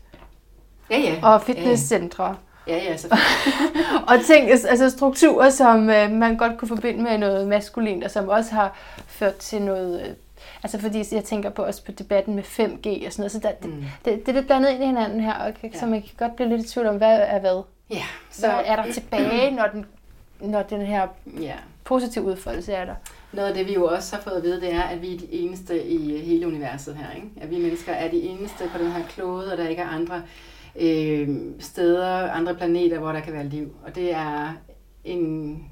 ja, 0.90 1.00
ja. 1.00 1.16
og 1.24 1.42
fitnesscentre. 1.42 2.24
Ja, 2.68 2.76
ja. 2.76 2.84
Ja, 2.84 2.88
ja, 2.88 2.98
og 4.08 4.26
ting, 4.26 4.52
altså 4.52 4.90
strukturer, 4.90 5.50
som 5.50 5.90
øh, 5.90 6.12
man 6.12 6.38
godt 6.38 6.58
kunne 6.58 6.70
forbinde 6.70 7.04
med 7.04 7.18
noget 7.18 7.48
maskulint, 7.48 8.04
og 8.04 8.12
som 8.12 8.30
også 8.30 8.52
har 8.52 8.78
ført 9.16 9.36
til 9.36 9.62
noget... 9.62 10.02
Øh, 10.02 10.14
altså 10.64 10.80
fordi 10.80 11.04
jeg 11.12 11.24
tænker 11.24 11.50
på 11.50 11.64
også 11.64 11.84
på 11.84 11.92
debatten 11.92 12.36
med 12.36 12.44
5G 12.44 13.06
og 13.06 13.12
sådan 13.12 13.14
noget, 13.18 13.32
så 13.32 13.40
der, 13.40 13.52
mm. 13.64 13.72
det, 13.72 13.86
det, 14.06 14.26
det 14.26 14.28
er 14.28 14.34
lidt 14.34 14.46
blandet 14.46 14.70
ind 14.70 14.84
i 14.84 14.86
hinanden 14.86 15.20
her, 15.20 15.34
og 15.34 15.54
kan, 15.62 15.72
ja. 15.74 15.80
så 15.80 15.86
man 15.86 16.02
kan 16.02 16.12
godt 16.18 16.36
blive 16.36 16.50
lidt 16.50 16.66
i 16.66 16.70
tvivl 16.70 16.88
om, 16.88 16.98
hvad 16.98 17.20
er 17.22 17.40
hvad. 17.40 17.64
Ja. 17.90 18.04
Så 18.32 18.48
hvad 18.48 18.62
er 18.66 18.76
der 18.76 18.92
tilbage, 18.94 19.52
når 19.60 19.68
den, 19.68 19.86
når 20.40 20.64
den 20.64 20.82
her 20.82 21.08
ja. 21.42 21.56
positive 21.84 22.26
udfoldelse 22.26 22.74
er 22.74 22.86
der? 22.86 22.96
Noget 23.34 23.48
af 23.48 23.54
det, 23.54 23.68
vi 23.68 23.74
jo 23.74 23.86
også 23.86 24.16
har 24.16 24.22
fået 24.22 24.36
at 24.36 24.44
vide, 24.44 24.62
det 24.62 24.74
er, 24.74 24.82
at 24.82 25.02
vi 25.02 25.14
er 25.14 25.20
de 25.20 25.34
eneste 25.34 25.84
i 25.84 26.18
hele 26.18 26.48
universet 26.48 26.96
her. 26.96 27.16
Ikke? 27.16 27.28
At 27.42 27.50
vi 27.52 27.58
mennesker 27.58 27.94
er 27.94 28.12
de 28.12 28.22
eneste 28.22 28.64
på 28.72 28.78
den 28.78 28.92
her 28.92 29.04
klode, 29.08 29.52
og 29.52 29.58
der 29.58 29.68
ikke 29.68 29.82
er 29.82 29.88
andre 29.88 30.22
øh, 30.76 31.30
steder, 31.60 32.32
andre 32.32 32.56
planeter, 32.56 33.00
hvor 33.00 33.12
der 33.12 33.20
kan 33.20 33.34
være 33.34 33.48
liv. 33.48 33.76
Og 33.86 33.96
det 33.96 34.14
er 34.14 34.54
en 35.04 35.64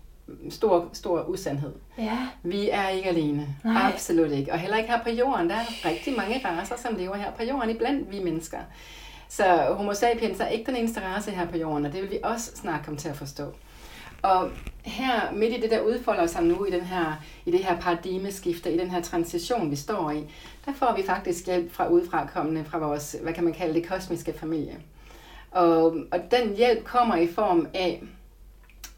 stor, 0.49 0.89
stor 0.93 1.29
usandhed. 1.29 1.73
Ja. 1.97 2.17
Vi 2.43 2.69
er 2.69 2.89
ikke 2.89 3.09
alene. 3.09 3.47
Nej. 3.63 3.91
Absolut 3.93 4.31
ikke. 4.31 4.51
Og 4.51 4.59
heller 4.59 4.77
ikke 4.77 4.89
her 4.89 5.03
på 5.03 5.09
jorden. 5.09 5.49
Der 5.49 5.55
er 5.55 5.85
rigtig 5.85 6.17
mange 6.17 6.41
raser, 6.45 6.77
som 6.77 6.95
lever 6.95 7.15
her 7.15 7.31
på 7.31 7.43
jorden, 7.43 7.69
iblandt 7.69 8.11
vi 8.11 8.23
mennesker. 8.23 8.57
Så 9.29 9.73
homo 9.77 9.93
sapiens 9.93 10.39
er 10.39 10.47
ikke 10.47 10.65
den 10.65 10.75
eneste 10.75 11.01
race 11.01 11.31
her 11.31 11.47
på 11.47 11.57
jorden, 11.57 11.85
og 11.85 11.93
det 11.93 12.01
vil 12.01 12.11
vi 12.11 12.19
også 12.23 12.51
snart 12.55 12.85
komme 12.85 12.97
til 12.99 13.09
at 13.09 13.15
forstå. 13.15 13.43
Og 14.21 14.49
her 14.83 15.31
midt 15.33 15.53
i 15.53 15.61
det, 15.61 15.71
der 15.71 15.81
udfolder 15.81 16.27
sig 16.27 16.43
nu 16.43 16.65
i, 16.65 16.71
den 16.71 16.81
her, 16.81 17.23
i 17.45 17.51
det 17.51 17.59
her 17.59 17.79
paradigmeskifte, 17.79 18.73
i 18.73 18.77
den 18.77 18.91
her 18.91 19.01
transition, 19.01 19.71
vi 19.71 19.75
står 19.75 20.11
i, 20.11 20.23
der 20.65 20.73
får 20.73 20.93
vi 20.95 21.03
faktisk 21.03 21.45
hjælp 21.45 21.71
fra 21.71 21.87
udefrakommende, 21.87 22.65
fra 22.65 22.77
vores, 22.77 23.15
hvad 23.21 23.33
kan 23.33 23.43
man 23.43 23.53
kalde 23.53 23.73
det, 23.73 23.87
kosmiske 23.87 24.33
familie. 24.33 24.77
Og, 25.51 25.95
og 26.11 26.19
den 26.31 26.55
hjælp 26.55 26.83
kommer 26.83 27.15
i 27.15 27.27
form 27.27 27.67
af 27.73 28.03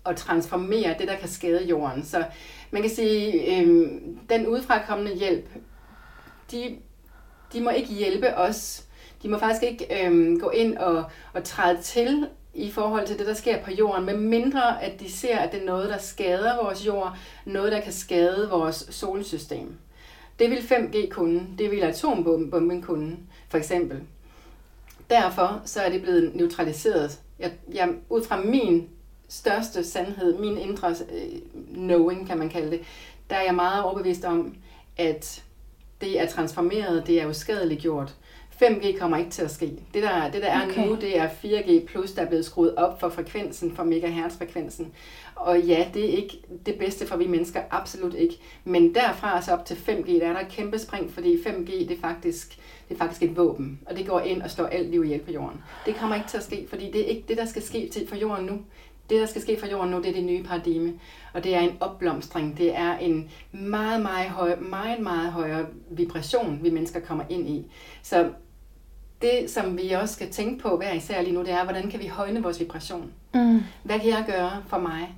at 0.06 0.18
transformere 0.18 0.96
det, 1.00 1.08
der 1.08 1.16
kan 1.16 1.30
skade 1.30 1.66
jorden. 1.66 2.06
Så 2.06 2.24
man 2.72 2.82
kan 2.82 2.92
sige, 2.92 3.60
øh, 3.60 3.88
den 4.30 4.48
udefrakommende 4.48 5.16
hjælp, 5.16 5.46
de, 6.52 6.76
de 7.54 7.62
må 7.62 7.70
ikke 7.70 7.94
hjælpe 7.94 8.38
os. 8.38 8.84
De 9.24 9.30
må 9.30 9.38
faktisk 9.38 9.64
ikke 9.64 10.06
øh, 10.06 10.40
gå 10.40 10.50
ind 10.50 10.78
og, 10.78 11.04
og 11.34 11.44
træde 11.44 11.82
til 11.82 12.28
i 12.54 12.72
forhold 12.72 13.08
til 13.08 13.20
det, 13.20 13.28
der 13.28 13.34
sker 13.34 13.64
på 13.64 13.72
jorden, 13.72 14.06
med 14.06 14.18
mindre 14.18 14.84
at 14.84 15.00
de 15.00 15.12
ser, 15.12 15.38
at 15.38 15.52
det 15.52 15.62
er 15.62 15.66
noget, 15.66 15.90
der 15.90 15.98
skader 15.98 16.64
vores 16.64 16.86
jord, 16.86 17.18
noget, 17.46 17.72
der 17.72 17.82
kan 17.82 17.94
skade 17.94 18.50
vores 18.50 18.76
solsystem. 18.90 19.76
Det 20.40 20.50
vil 20.50 20.58
5G 20.58 21.10
kunne, 21.10 21.48
det 21.58 21.72
vil 21.72 21.82
atombomben 21.82 22.82
kunne, 22.82 23.18
for 23.50 23.58
eksempel. 23.58 24.02
Derfor 25.10 25.62
så 25.66 25.82
er 25.82 25.90
det 25.90 26.02
blevet 26.02 26.36
neutraliseret. 26.36 27.20
Jeg, 27.40 27.52
jeg, 27.74 27.90
ud 28.10 28.24
fra 28.24 28.42
min 28.42 28.90
største 29.30 29.84
sandhed, 29.84 30.38
min 30.38 30.58
indre 30.58 30.90
øh, 30.90 31.40
knowing, 31.74 32.28
kan 32.28 32.38
man 32.38 32.50
kalde 32.50 32.72
det, 32.72 32.82
der 33.30 33.36
er 33.36 33.44
jeg 33.44 33.56
meget 33.56 33.84
overbevist 33.84 34.26
om, 34.26 34.56
at 34.98 35.44
det 36.02 36.22
er 36.22 36.28
transformeret, 36.28 37.08
det 37.08 37.22
er 37.22 37.28
uskadeligt 37.28 37.82
gjort. 37.82 38.16
5G 38.64 39.00
kommer 39.00 39.18
ikke 39.18 39.32
til 39.32 39.42
at 39.42 39.52
ske. 39.52 39.66
Det 39.94 40.04
der, 40.04 40.32
det 40.32 40.42
der 40.42 40.48
er 40.48 40.66
okay. 40.66 40.86
nu, 40.86 40.96
det 40.96 41.20
er 41.20 41.30
4G+, 41.30 41.86
plus, 41.86 42.12
der 42.12 42.22
er 42.22 42.28
blevet 42.28 42.46
skruet 42.46 42.76
op 42.76 43.00
for 43.00 43.10
frekvensen, 43.10 43.76
for 43.76 43.84
megahertz-frekvensen. 43.84 44.94
Og 45.36 45.60
ja, 45.60 45.88
det 45.94 46.06
er 46.06 46.18
ikke 46.18 46.42
det 46.66 46.76
bedste 46.76 47.08
for 47.08 47.18
vi 47.18 47.28
mennesker, 47.28 47.62
absolut 47.72 48.14
ikke. 48.14 48.40
Men 48.64 48.96
derfra 48.96 49.42
så 49.42 49.52
op 49.52 49.66
til 49.66 49.76
5G, 49.76 50.12
der 50.12 50.28
er 50.28 50.34
der 50.34 50.40
et 50.40 50.52
kæmpe 50.52 50.80
spring, 50.80 51.14
fordi 51.14 51.36
5G, 51.36 51.72
det 51.72 51.92
er 51.92 52.02
faktisk, 52.02 52.60
det 52.90 52.96
er 52.96 52.98
faktisk 52.98 53.24
et 53.24 53.38
våben, 53.38 53.80
og 53.86 53.98
det 53.98 54.08
går 54.08 54.20
ind 54.20 54.42
og 54.42 54.52
slår 54.52 54.66
alt 54.66 54.90
liv 54.90 55.04
ihjel 55.04 55.20
på 55.20 55.32
jorden. 55.32 55.64
Det 55.86 55.96
kommer 55.96 56.16
ikke 56.16 56.28
til 56.28 56.38
at 56.38 56.44
ske, 56.44 56.66
fordi 56.70 56.92
det 56.92 57.02
er 57.02 57.06
ikke 57.06 57.26
det, 57.28 57.38
der 57.38 57.46
skal 57.46 57.62
ske 57.62 57.90
til 57.90 58.08
for 58.08 58.16
jorden 58.16 58.46
nu. 58.46 58.60
Det, 59.10 59.22
der 59.22 59.26
skal 59.26 59.42
ske 59.42 59.60
for 59.60 59.68
jorden 59.68 59.92
nu, 59.92 59.98
det 59.98 60.08
er 60.08 60.14
det 60.14 60.24
nye 60.24 60.44
paradigme, 60.44 60.94
og 61.34 61.44
det 61.44 61.56
er 61.56 61.60
en 61.60 61.78
opblomstring. 61.80 62.58
Det 62.58 62.78
er 62.78 62.98
en 62.98 63.30
meget, 63.52 64.02
meget, 64.02 64.30
høj, 64.30 64.56
meget, 64.56 65.00
meget 65.00 65.32
højere 65.32 65.66
vibration, 65.90 66.60
vi 66.64 66.70
mennesker 66.70 67.00
kommer 67.00 67.24
ind 67.30 67.50
i. 67.50 67.72
Så 68.04 68.30
det, 69.22 69.50
som 69.50 69.78
vi 69.78 69.92
også 69.92 70.14
skal 70.14 70.32
tænke 70.32 70.62
på 70.62 70.78
hver 70.78 70.94
især 70.94 71.22
lige 71.22 71.34
nu, 71.34 71.40
det 71.40 71.52
er, 71.52 71.64
hvordan 71.64 71.90
kan 71.90 72.00
vi 72.00 72.08
højne 72.08 72.44
vores 72.44 72.60
vibration? 72.60 73.12
Mm. 73.34 73.62
Hvad 73.84 74.00
kan 74.00 74.10
jeg 74.10 74.24
gøre 74.28 74.52
for 74.68 74.78
mig? 74.78 75.16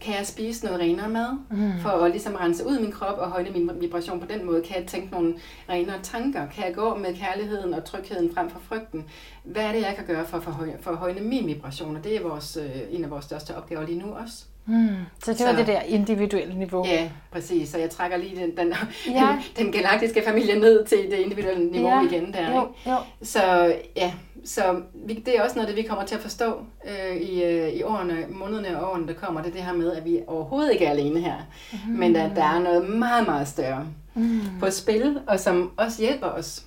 Kan 0.00 0.14
jeg 0.14 0.26
spise 0.26 0.64
noget 0.64 0.80
renere 0.80 1.08
mad, 1.08 1.28
mm. 1.50 1.72
for 1.80 1.88
at 1.88 2.10
ligesom 2.10 2.34
rense 2.34 2.66
ud 2.66 2.80
min 2.80 2.92
krop 2.92 3.18
og 3.18 3.30
højne 3.30 3.50
min 3.50 3.70
vibration 3.80 4.20
på 4.20 4.26
den 4.26 4.46
måde? 4.46 4.62
Kan 4.62 4.76
jeg 4.76 4.86
tænke 4.86 5.12
nogle 5.12 5.34
renere 5.68 6.02
tanker? 6.02 6.46
Kan 6.46 6.64
jeg 6.64 6.74
gå 6.74 6.96
med 6.96 7.14
kærligheden 7.16 7.74
og 7.74 7.84
trygheden 7.84 8.34
frem 8.34 8.50
for 8.50 8.60
frygten? 8.60 9.04
Hvad 9.44 9.62
er 9.62 9.72
det, 9.72 9.80
jeg 9.80 9.94
kan 9.96 10.06
gøre 10.06 10.26
for 10.26 10.36
at 10.36 10.42
forhøjne, 10.42 10.76
for 10.80 10.90
at 10.90 10.96
højne 10.96 11.20
min 11.20 11.46
vibration? 11.46 11.96
Og 11.96 12.04
det 12.04 12.16
er 12.16 12.22
vores, 12.22 12.56
øh, 12.56 12.70
en 12.90 13.04
af 13.04 13.10
vores 13.10 13.24
største 13.24 13.56
opgaver 13.56 13.86
lige 13.86 13.98
nu 13.98 14.12
også. 14.12 14.44
Mm. 14.68 14.96
Så 15.24 15.32
det 15.32 15.46
var 15.46 15.52
så, 15.52 15.58
det 15.58 15.66
der 15.66 15.80
individuelle 15.80 16.58
niveau. 16.58 16.86
Ja, 16.86 17.10
præcis. 17.30 17.68
Så 17.68 17.78
jeg 17.78 17.90
trækker 17.90 18.16
lige 18.16 18.40
den, 18.40 18.56
den, 18.56 18.74
ja. 19.06 19.38
den, 19.56 19.64
den 19.64 19.72
galaktiske 19.72 20.22
familie 20.26 20.58
ned 20.58 20.84
til 20.84 20.98
det 20.98 21.16
individuelle 21.16 21.70
niveau 21.70 21.88
ja. 21.88 22.02
igen. 22.02 22.32
Der, 22.32 22.54
jo, 22.54 22.68
ikke? 22.68 22.90
Jo. 22.90 22.96
Så 23.22 23.74
ja, 23.96 24.12
så 24.44 24.82
vi, 24.94 25.14
det 25.14 25.36
er 25.36 25.42
også 25.42 25.56
noget, 25.56 25.68
det 25.68 25.76
vi 25.76 25.82
kommer 25.82 26.04
til 26.04 26.14
at 26.14 26.20
forstå 26.20 26.64
øh, 26.84 27.16
i, 27.16 27.44
øh, 27.44 27.68
i 27.68 27.82
årene, 27.82 28.26
månederne 28.28 28.80
og 28.80 28.90
årene, 28.90 29.06
der 29.06 29.14
kommer. 29.14 29.42
Det 29.42 29.48
er 29.48 29.52
det 29.52 29.62
her 29.62 29.72
med, 29.72 29.92
at 29.92 30.04
vi 30.04 30.20
overhovedet 30.26 30.72
ikke 30.72 30.84
er 30.84 30.90
alene 30.90 31.20
her. 31.20 31.36
Mm. 31.72 31.92
Men 31.92 32.16
at 32.16 32.36
der 32.36 32.44
er 32.44 32.58
noget 32.58 32.88
meget, 32.88 33.26
meget 33.26 33.48
større 33.48 33.86
mm. 34.14 34.40
på 34.60 34.70
spil, 34.70 35.20
og 35.26 35.40
som 35.40 35.72
også 35.76 36.02
hjælper 36.02 36.26
os. 36.26 36.62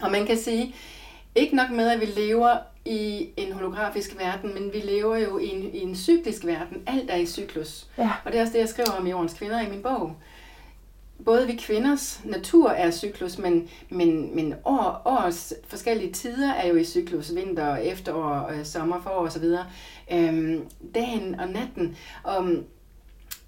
Og 0.00 0.10
man 0.10 0.26
kan 0.26 0.36
sige, 0.36 0.74
ikke 1.34 1.56
nok 1.56 1.70
med, 1.70 1.88
at 1.88 2.00
vi 2.00 2.06
lever 2.06 2.56
i 2.84 3.28
en 3.36 3.52
holografisk 3.52 4.18
verden, 4.18 4.54
men 4.54 4.72
vi 4.72 4.78
lever 4.78 5.16
jo 5.16 5.38
i 5.38 5.48
en, 5.48 5.74
i 5.74 5.80
en 5.80 5.96
cyklisk 5.96 6.44
verden. 6.44 6.82
Alt 6.86 7.10
er 7.10 7.16
i 7.16 7.26
cyklus. 7.26 7.86
Ja. 7.98 8.10
Og 8.24 8.32
det 8.32 8.38
er 8.38 8.42
også 8.42 8.52
det, 8.52 8.60
jeg 8.60 8.68
skriver 8.68 8.90
om 8.90 9.06
i 9.06 9.10
Jordens 9.10 9.34
Kvinder 9.34 9.60
i 9.60 9.70
min 9.70 9.82
bog. 9.82 10.16
Både 11.24 11.46
vi 11.46 11.52
kvinders 11.52 12.20
natur 12.24 12.70
er 12.70 12.90
cyklus, 12.90 13.38
men, 13.38 13.68
men, 13.88 14.36
men 14.36 14.54
år, 14.64 15.02
årets 15.04 15.54
forskellige 15.66 16.12
tider 16.12 16.52
er 16.52 16.68
jo 16.68 16.76
i 16.76 16.84
cyklus. 16.84 17.34
Vinter, 17.34 17.76
efterår, 17.76 18.50
øh, 18.52 18.64
sommer, 18.64 19.02
forår 19.02 19.26
osv. 19.26 19.44
Øhm, 20.12 20.68
dagen 20.94 21.40
og 21.40 21.48
natten. 21.48 21.96
Og 22.22 22.44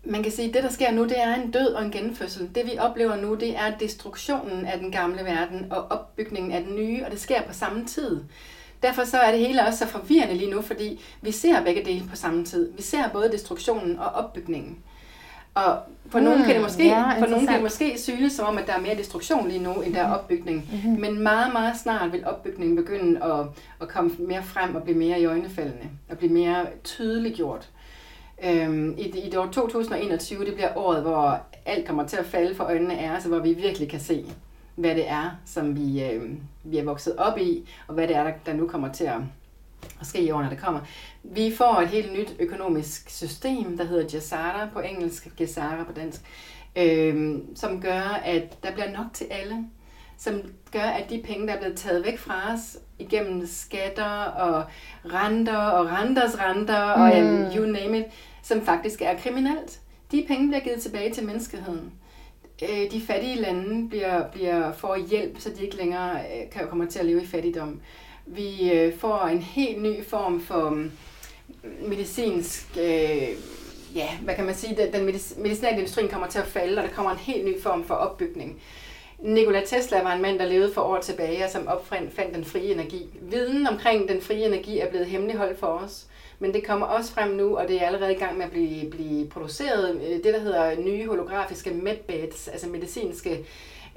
man 0.04 0.22
kan 0.22 0.32
sige, 0.32 0.48
at 0.48 0.54
det, 0.54 0.62
der 0.62 0.70
sker 0.70 0.92
nu, 0.92 1.04
det 1.04 1.20
er 1.20 1.34
en 1.34 1.50
død 1.50 1.74
og 1.74 1.84
en 1.84 1.90
genfødsel. 1.90 2.50
Det, 2.54 2.66
vi 2.66 2.78
oplever 2.78 3.16
nu, 3.16 3.34
det 3.34 3.56
er 3.56 3.78
destruktionen 3.78 4.66
af 4.66 4.78
den 4.78 4.92
gamle 4.92 5.24
verden 5.24 5.72
og 5.72 5.82
opbygningen 5.90 6.52
af 6.52 6.64
den 6.64 6.76
nye, 6.76 7.04
og 7.04 7.10
det 7.10 7.20
sker 7.20 7.42
på 7.42 7.52
samme 7.52 7.86
tid. 7.86 8.20
Derfor 8.84 9.04
så 9.04 9.18
er 9.18 9.30
det 9.30 9.40
hele 9.40 9.66
også 9.66 9.78
så 9.78 9.86
forvirrende 9.86 10.34
lige 10.34 10.50
nu, 10.50 10.62
fordi 10.62 11.00
vi 11.22 11.32
ser 11.32 11.64
begge 11.64 11.84
dele 11.84 12.02
på 12.10 12.16
samme 12.16 12.44
tid. 12.44 12.72
Vi 12.76 12.82
ser 12.82 13.08
både 13.08 13.32
destruktionen 13.32 13.98
og 13.98 14.06
opbygningen. 14.06 14.78
Og 15.54 15.78
for 16.08 16.18
mm, 16.18 16.24
nogen 16.24 16.44
kan 16.44 16.54
det 16.54 16.62
måske, 16.62 16.86
ja, 16.86 17.20
for 17.20 17.26
nogen 17.26 17.46
kan 17.46 17.54
det 17.54 17.62
måske 17.62 17.98
synes 17.98 18.32
som 18.32 18.46
om, 18.46 18.58
at 18.58 18.66
der 18.66 18.72
er 18.72 18.80
mere 18.80 18.96
destruktion 18.96 19.48
lige 19.48 19.62
nu, 19.62 19.72
end 19.72 19.94
der 19.94 20.00
er 20.00 20.14
opbygning. 20.14 20.68
Mm-hmm. 20.72 21.00
Men 21.00 21.22
meget, 21.22 21.52
meget 21.52 21.76
snart 21.76 22.12
vil 22.12 22.26
opbygningen 22.26 22.76
begynde 22.76 23.24
at, 23.24 23.46
at 23.80 23.88
komme 23.88 24.10
mere 24.18 24.42
frem 24.42 24.74
og 24.74 24.82
blive 24.82 24.98
mere 24.98 25.20
i 25.20 25.24
øjnefaldene. 25.24 25.90
Og 26.10 26.18
blive 26.18 26.32
mere 26.32 26.66
tydeliggjort. 26.84 27.68
Øhm, 28.44 28.94
i, 28.98 29.02
I 29.02 29.30
det 29.30 29.36
år 29.36 29.46
2021, 29.46 30.44
det 30.44 30.54
bliver 30.54 30.76
året, 30.76 31.02
hvor 31.02 31.40
alt 31.66 31.86
kommer 31.86 32.06
til 32.06 32.16
at 32.16 32.26
falde 32.26 32.54
for 32.54 32.64
øjnene 32.64 32.98
af 32.98 33.16
os, 33.16 33.24
hvor 33.24 33.38
vi 33.38 33.52
virkelig 33.52 33.88
kan 33.88 34.00
se, 34.00 34.24
hvad 34.74 34.94
det 34.94 35.08
er, 35.08 35.30
som 35.44 35.76
vi, 35.76 36.04
øh, 36.04 36.30
vi 36.64 36.78
er 36.78 36.84
vokset 36.84 37.16
op 37.16 37.38
i, 37.38 37.68
og 37.86 37.94
hvad 37.94 38.08
det 38.08 38.16
er, 38.16 38.24
der, 38.24 38.32
der 38.46 38.52
nu 38.52 38.66
kommer 38.66 38.92
til 38.92 39.04
at, 39.04 39.20
at 40.00 40.06
ske 40.06 40.22
i 40.22 40.30
årene, 40.30 40.50
der 40.50 40.56
kommer. 40.56 40.80
Vi 41.22 41.54
får 41.56 41.80
et 41.80 41.88
helt 41.88 42.12
nyt 42.12 42.36
økonomisk 42.38 43.10
system, 43.10 43.76
der 43.76 43.84
hedder 43.84 44.08
Gesara 44.08 44.68
på 44.72 44.80
engelsk, 44.80 45.36
Gesara 45.36 45.84
på 45.84 45.92
dansk, 45.92 46.20
øh, 46.76 47.38
som 47.54 47.80
gør, 47.80 48.20
at 48.24 48.62
der 48.62 48.72
bliver 48.72 48.90
nok 48.90 49.06
til 49.12 49.26
alle. 49.30 49.64
Som 50.18 50.42
gør, 50.72 50.80
at 50.80 51.10
de 51.10 51.22
penge, 51.24 51.46
der 51.46 51.54
er 51.54 51.58
blevet 51.58 51.76
taget 51.76 52.04
væk 52.04 52.18
fra 52.18 52.52
os 52.52 52.78
igennem 52.98 53.46
skatter 53.46 54.24
og 54.24 54.64
renter 55.04 55.56
og 55.56 55.86
renters 55.86 56.38
renter 56.38 56.96
mm. 56.96 57.02
og 57.02 57.52
you 57.54 57.66
name 57.66 57.98
it, 57.98 58.04
som 58.42 58.62
faktisk 58.62 59.02
er 59.02 59.18
kriminelt. 59.18 59.80
De 60.12 60.24
penge 60.28 60.48
bliver 60.48 60.60
givet 60.60 60.82
tilbage 60.82 61.14
til 61.14 61.26
menneskeheden 61.26 61.92
øh, 62.62 62.90
de 62.90 63.00
fattige 63.00 63.40
lande 63.40 63.88
bliver, 63.88 64.28
bliver, 64.30 64.72
får 64.72 64.96
hjælp, 65.08 65.40
så 65.40 65.50
de 65.50 65.64
ikke 65.64 65.76
længere 65.76 66.18
øh, 66.18 66.50
kan 66.50 66.68
komme 66.68 66.86
til 66.86 66.98
at 66.98 67.06
leve 67.06 67.22
i 67.22 67.26
fattigdom. 67.26 67.80
Vi 68.26 68.70
øh, 68.72 68.98
får 68.98 69.20
en 69.20 69.42
helt 69.42 69.82
ny 69.82 70.04
form 70.04 70.40
for 70.40 70.70
mm, 70.70 70.90
medicinsk, 71.88 72.66
øh, 72.80 73.28
ja, 73.94 74.08
hvad 74.22 74.34
kan 74.34 74.44
man 74.44 74.54
sige, 74.54 74.76
den, 74.76 74.92
den 74.92 75.04
medicinalindustrien 75.42 76.08
kommer 76.08 76.28
til 76.28 76.38
at 76.38 76.46
falde, 76.46 76.78
og 76.78 76.88
der 76.88 76.94
kommer 76.94 77.12
en 77.12 77.18
helt 77.18 77.44
ny 77.44 77.60
form 77.62 77.84
for 77.84 77.94
opbygning. 77.94 78.62
Nikola 79.18 79.60
Tesla 79.66 80.02
var 80.02 80.14
en 80.14 80.22
mand, 80.22 80.38
der 80.38 80.44
levede 80.44 80.74
for 80.74 80.80
år 80.80 81.00
tilbage, 81.00 81.44
og 81.44 81.50
som 81.50 81.68
opfandt 81.68 82.34
den 82.34 82.44
frie 82.44 82.72
energi. 82.72 83.06
Viden 83.22 83.66
omkring 83.66 84.08
den 84.08 84.20
frie 84.20 84.46
energi 84.46 84.78
er 84.78 84.90
blevet 84.90 85.06
hemmeligholdt 85.06 85.58
for 85.58 85.66
os. 85.66 86.06
Men 86.38 86.54
det 86.54 86.66
kommer 86.66 86.86
også 86.86 87.12
frem 87.12 87.30
nu, 87.30 87.56
og 87.58 87.68
det 87.68 87.82
er 87.82 87.86
allerede 87.86 88.14
i 88.14 88.18
gang 88.18 88.36
med 88.36 88.44
at 88.44 88.50
blive, 88.50 88.90
blive 88.90 89.28
produceret. 89.28 89.94
Øh, 89.94 90.10
det, 90.10 90.24
der 90.24 90.40
hedder 90.40 90.80
nye 90.80 91.06
holografiske 91.06 91.70
medbeds, 91.70 92.48
altså 92.48 92.68
medicinske 92.68 93.44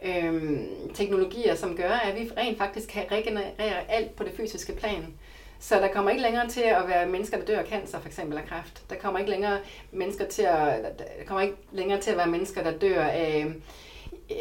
øhm, 0.06 0.68
teknologier, 0.94 1.56
som 1.56 1.76
gør, 1.76 1.92
at 1.92 2.16
vi 2.16 2.32
rent 2.38 2.58
faktisk 2.58 2.90
kan 2.90 3.04
regenerere 3.12 3.92
alt 3.92 4.16
på 4.16 4.24
det 4.24 4.32
fysiske 4.38 4.74
plan. 4.74 5.14
Så 5.60 5.76
der 5.76 5.88
kommer 5.88 6.12
ikke 6.12 6.24
længere 6.24 6.48
til 6.48 6.62
at 6.62 6.88
være 6.88 7.08
mennesker, 7.08 7.38
der 7.38 7.46
dør 7.46 7.60
af 7.60 7.68
cancer, 7.68 8.00
for 8.00 8.08
eksempel 8.08 8.38
af 8.38 8.46
kræft. 8.46 8.90
Der 8.90 8.96
kommer 8.96 9.20
ikke 9.20 9.32
længere 9.32 9.58
mennesker 9.92 10.26
til 10.26 10.42
at, 10.42 11.00
der 11.00 11.26
kommer 11.26 11.42
ikke 11.42 11.58
længere 11.72 12.02
til 12.02 12.12
at 12.12 12.18
være 12.18 12.28
mennesker, 12.28 12.64
der 12.64 12.72
dør 12.72 13.02
af 13.04 13.46
øh, 13.48 13.56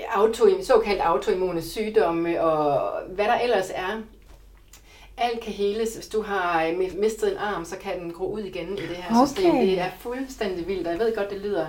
auto, 0.09 0.62
såkaldt 0.62 1.01
autoimmune 1.01 1.62
sygdomme 1.62 2.42
og 2.42 2.92
hvad 3.09 3.24
der 3.24 3.38
ellers 3.38 3.70
er 3.74 4.03
alt 5.19 5.41
kan 5.41 5.53
heles. 5.53 5.95
Hvis 5.95 6.07
du 6.07 6.23
har 6.23 6.64
øh, 6.64 6.79
mistet 6.99 7.33
en 7.33 7.39
arm, 7.39 7.64
så 7.64 7.77
kan 7.77 8.01
den 8.01 8.12
gro 8.12 8.33
ud 8.33 8.41
igen 8.41 8.79
i 8.79 8.81
det 8.81 8.97
her 8.97 9.21
okay. 9.21 9.27
system. 9.27 9.55
Det 9.55 9.81
er 9.81 9.91
fuldstændig 9.99 10.67
vildt, 10.67 10.87
og 10.87 10.93
jeg 10.93 11.01
ved 11.01 11.17
godt, 11.17 11.31
det 11.31 11.39
lyder 11.39 11.67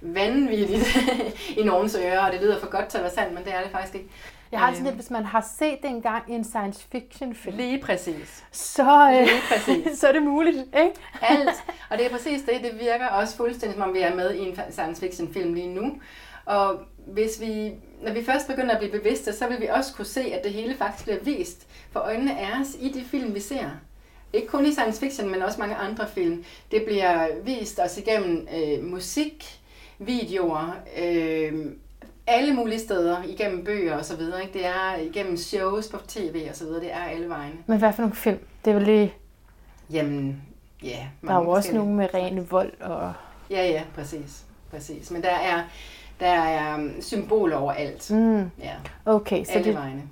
vanvittigt 0.00 0.98
i 1.60 1.62
nogens 1.62 1.94
ører, 1.94 2.26
og 2.26 2.32
det 2.32 2.40
lyder 2.40 2.60
for 2.60 2.70
godt 2.70 2.86
til 2.86 2.98
at 2.98 3.04
være 3.04 3.12
sandt, 3.12 3.34
men 3.34 3.44
det 3.44 3.54
er 3.54 3.62
det 3.62 3.70
faktisk 3.70 3.94
ikke. 3.94 4.08
Jeg 4.52 4.60
har 4.60 4.72
sådan 4.72 4.84
lidt, 4.84 4.94
hvis 4.94 5.10
man 5.10 5.24
har 5.24 5.46
set 5.58 5.78
det 5.82 5.90
engang 5.90 6.30
i 6.32 6.32
en 6.32 6.44
science 6.44 6.86
fiction 6.92 7.34
film. 7.34 7.56
Lige 7.56 7.80
præcis. 7.80 8.44
Så, 8.52 9.10
øh, 9.12 9.20
Lige 9.20 9.42
præcis. 9.48 9.98
så 10.00 10.08
er 10.08 10.12
det 10.12 10.22
muligt, 10.22 10.56
ikke? 10.56 10.92
Alt. 11.22 11.64
Og 11.90 11.98
det 11.98 12.06
er 12.06 12.10
præcis 12.10 12.42
det. 12.42 12.60
Det 12.62 12.80
virker 12.80 13.06
også 13.06 13.36
fuldstændig, 13.36 13.78
som 13.78 13.88
om 13.88 13.94
vi 13.94 14.00
er 14.00 14.14
med 14.14 14.34
i 14.34 14.38
en 14.38 14.58
science 14.70 15.00
fiction 15.00 15.32
film 15.32 15.54
lige 15.54 15.74
nu. 15.74 15.92
Og 16.44 16.80
hvis 17.06 17.40
vi, 17.40 17.72
når 18.02 18.12
vi 18.12 18.24
først 18.24 18.46
begynder 18.46 18.72
at 18.72 18.78
blive 18.78 18.92
bevidste, 18.92 19.32
så 19.32 19.48
vil 19.48 19.60
vi 19.60 19.66
også 19.66 19.94
kunne 19.94 20.04
se, 20.06 20.20
at 20.20 20.44
det 20.44 20.52
hele 20.52 20.76
faktisk 20.76 21.04
bliver 21.04 21.20
vist 21.20 21.66
for 21.92 22.00
øjnene 22.00 22.38
af 22.40 22.60
os 22.60 22.76
i 22.80 22.92
de 22.92 23.04
film, 23.04 23.34
vi 23.34 23.40
ser. 23.40 23.70
Ikke 24.32 24.48
kun 24.48 24.66
i 24.66 24.72
science 24.72 25.00
fiction, 25.00 25.30
men 25.30 25.42
også 25.42 25.60
mange 25.60 25.74
andre 25.74 26.08
film. 26.14 26.44
Det 26.70 26.82
bliver 26.86 27.26
vist 27.44 27.80
os 27.84 27.98
igennem 27.98 28.48
øh, 28.56 28.84
musik, 28.84 29.60
videoer, 29.98 30.76
øh, 31.02 31.66
alle 32.26 32.54
mulige 32.54 32.78
steder, 32.78 33.22
igennem 33.22 33.64
bøger 33.64 33.96
og 33.96 34.04
så 34.04 34.16
videre. 34.16 34.42
Ikke? 34.42 34.52
Det 34.52 34.66
er 34.66 34.96
igennem 34.96 35.36
shows 35.36 35.88
på 35.88 35.98
tv 36.08 36.46
og 36.50 36.56
så 36.56 36.64
videre. 36.64 36.80
Det 36.80 36.92
er 36.92 37.04
alle 37.04 37.28
vegne. 37.28 37.54
Men 37.66 37.78
hvad 37.78 37.92
for 37.92 38.02
nogle 38.02 38.16
film? 38.16 38.38
Det 38.64 38.70
er 38.70 38.74
vel 38.74 38.84
lige... 38.84 39.14
Jamen, 39.90 40.42
ja. 40.82 41.06
Der 41.22 41.32
er 41.34 41.42
jo 41.42 41.50
også 41.50 41.74
nogle 41.74 41.94
med 41.94 42.14
ren 42.14 42.50
vold 42.50 42.80
og... 42.80 43.12
Ja, 43.50 43.66
ja, 43.66 43.82
præcis. 43.94 44.44
præcis. 44.70 45.10
Men 45.10 45.22
der 45.22 45.30
er, 45.30 45.62
der 46.20 46.26
er 46.26 46.74
um, 46.74 46.90
symboler 47.00 47.56
overalt. 47.56 48.10
Mm. 48.10 48.50
Ja. 48.58 48.74
Okay, 49.04 49.44
så 49.44 49.52
Alle 49.52 49.64
det, 49.64 49.74
vegne. 49.74 50.02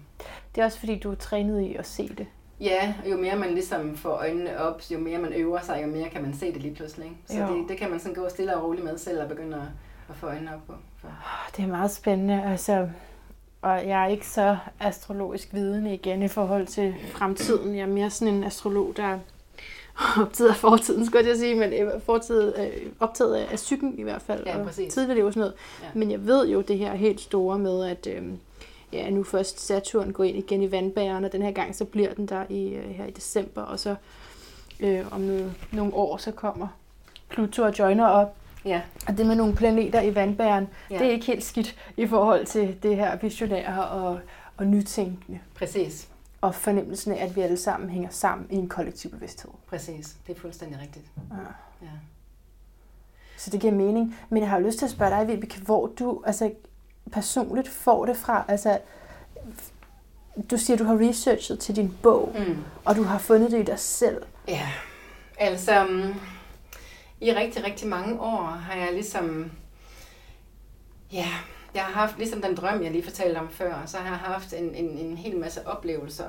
Det 0.58 0.62
er 0.62 0.66
også 0.66 0.78
fordi, 0.78 0.98
du 0.98 1.10
er 1.10 1.14
trænet 1.14 1.60
i 1.60 1.74
at 1.74 1.86
se 1.86 2.08
det. 2.18 2.26
Ja, 2.60 2.94
jo 3.10 3.16
mere 3.16 3.36
man 3.36 3.50
ligesom 3.50 3.96
får 3.96 4.10
øjnene 4.10 4.58
op, 4.58 4.82
jo 4.90 4.98
mere 4.98 5.18
man 5.18 5.32
øver 5.32 5.60
sig, 5.60 5.80
jo 5.82 5.88
mere 5.88 6.08
kan 6.08 6.22
man 6.22 6.34
se 6.34 6.52
det 6.52 6.62
lige 6.62 6.74
pludselig. 6.74 7.04
Ikke? 7.04 7.16
Så 7.26 7.52
Jo. 7.52 7.58
det, 7.58 7.68
det 7.68 7.76
kan 7.76 7.90
man 7.90 8.00
sådan 8.00 8.14
gå 8.14 8.28
stille 8.28 8.56
og 8.56 8.64
roligt 8.64 8.84
med 8.84 8.98
selv 8.98 9.22
og 9.22 9.28
begynde 9.28 9.56
at, 9.56 9.62
at 10.08 10.16
få 10.16 10.26
øjnene 10.26 10.54
op 10.54 10.60
på. 10.66 10.72
For. 10.96 11.08
Det 11.56 11.62
er 11.64 11.68
meget 11.68 11.90
spændende, 11.90 12.42
altså, 12.42 12.88
og 13.62 13.88
jeg 13.88 14.04
er 14.04 14.06
ikke 14.06 14.26
så 14.26 14.56
astrologisk 14.80 15.54
vidende 15.54 15.94
igen 15.94 16.22
i 16.22 16.28
forhold 16.28 16.66
til 16.66 16.94
fremtiden. 17.12 17.74
Jeg 17.76 17.82
er 17.82 17.86
mere 17.86 18.10
sådan 18.10 18.34
en 18.34 18.44
astrolog, 18.44 18.92
der 18.96 19.04
er 19.04 19.18
optaget 20.22 20.50
af 20.50 20.56
fortiden, 20.56 21.06
skulle 21.06 21.28
jeg 21.28 21.36
sige, 21.36 21.54
men 21.54 21.72
øh, 21.72 22.00
fortid, 22.00 22.58
øh, 22.58 22.86
optaget 23.00 23.34
af, 23.34 23.48
af 23.52 23.56
psyken 23.56 23.98
i 23.98 24.02
hvert 24.02 24.22
fald, 24.22 24.46
Ja, 24.46 24.58
og 24.58 24.70
tidligere 24.90 25.26
og 25.26 25.32
sådan 25.32 25.40
noget. 25.40 25.54
Ja. 25.82 25.88
Men 25.94 26.10
jeg 26.10 26.26
ved 26.26 26.48
jo 26.48 26.60
det 26.60 26.78
her 26.78 26.94
helt 26.94 27.20
store 27.20 27.58
med, 27.58 27.84
at 27.84 28.06
øh, 28.06 28.22
ja, 28.92 29.10
nu 29.10 29.24
først 29.24 29.60
Saturn 29.60 30.12
går 30.12 30.24
ind 30.24 30.36
igen 30.38 30.62
i 30.62 30.72
vandbæren, 30.72 31.24
og 31.24 31.32
den 31.32 31.42
her 31.42 31.50
gang 31.52 31.74
så 31.76 31.84
bliver 31.84 32.14
den 32.14 32.26
der 32.26 32.44
i, 32.48 32.68
øh, 32.68 32.90
her 32.90 33.04
i 33.06 33.10
december, 33.10 33.62
og 33.62 33.78
så 33.80 33.94
øh, 34.80 35.04
om 35.12 35.20
nogle, 35.20 35.54
nogle 35.72 35.94
år, 35.94 36.16
så 36.16 36.30
kommer 36.30 36.68
Pluto 37.28 37.62
og 37.62 37.78
joiner 37.78 38.06
op, 38.06 38.34
Ja, 38.64 38.80
og 39.08 39.18
det 39.18 39.26
med 39.26 39.34
nogle 39.34 39.54
planeter 39.54 40.00
i 40.00 40.14
vandbæren, 40.14 40.68
Ja. 40.90 40.94
ja. 40.94 41.00
det 41.00 41.06
er 41.08 41.12
ikke 41.12 41.26
helt 41.26 41.44
skidt 41.44 41.76
i 41.96 42.06
forhold 42.06 42.46
til 42.46 42.76
det 42.82 42.96
her 42.96 43.16
visionære 43.18 43.88
og, 43.88 44.20
og 44.56 44.66
nytænkende. 44.66 45.40
præcis. 45.54 46.08
Og 46.40 46.54
fornemmelsen 46.54 47.12
af, 47.12 47.24
at 47.24 47.36
vi 47.36 47.40
alle 47.40 47.56
sammen 47.56 47.90
hænger 47.90 48.08
sammen 48.10 48.46
i 48.50 48.54
en 48.56 48.68
kollektiv 48.68 49.10
bevidsthed. 49.10 49.50
Præcis. 49.66 50.16
Det 50.26 50.36
er 50.36 50.40
fuldstændig 50.40 50.80
rigtigt. 50.80 51.04
Ja. 51.30 51.36
Ja. 51.82 51.90
Så 53.36 53.50
det 53.50 53.60
giver 53.60 53.72
mening. 53.72 54.16
Men 54.28 54.42
jeg 54.42 54.50
har 54.50 54.58
jo 54.58 54.66
lyst 54.66 54.78
til 54.78 54.84
at 54.84 54.90
spørge 54.90 55.10
dig, 55.10 55.28
Vibeke, 55.28 55.60
hvor 55.60 55.86
du 55.86 56.22
altså, 56.26 56.50
personligt 57.10 57.68
får 57.68 58.06
det 58.06 58.16
fra. 58.16 58.44
Altså, 58.48 58.78
du 60.50 60.56
siger, 60.56 60.76
du 60.76 60.84
har 60.84 61.08
researchet 61.08 61.58
til 61.58 61.76
din 61.76 61.96
bog, 62.02 62.36
Mm. 62.38 62.56
og 62.84 62.96
du 62.96 63.02
har 63.02 63.18
fundet 63.18 63.50
det 63.50 63.60
i 63.60 63.64
dig 63.64 63.78
selv. 63.78 64.22
Ja, 64.48 64.68
altså 65.38 65.84
mm, 65.90 66.14
i 67.20 67.32
rigtig, 67.32 67.64
rigtig 67.64 67.88
mange 67.88 68.20
år 68.20 68.42
har 68.42 68.74
jeg 68.78 68.92
ligesom, 68.92 69.50
ja, 71.12 71.26
jeg 71.74 71.82
har 71.82 71.92
haft 71.92 72.18
ligesom 72.18 72.42
den 72.42 72.54
drøm, 72.56 72.82
jeg 72.82 72.90
lige 72.90 73.04
fortalte 73.04 73.38
om 73.38 73.48
før, 73.48 73.82
så 73.86 73.96
har 73.96 74.06
jeg 74.08 74.18
haft 74.18 74.52
en, 74.52 74.74
en, 74.74 74.98
en 74.98 75.16
hel 75.16 75.36
masse 75.36 75.66
oplevelser. 75.66 76.24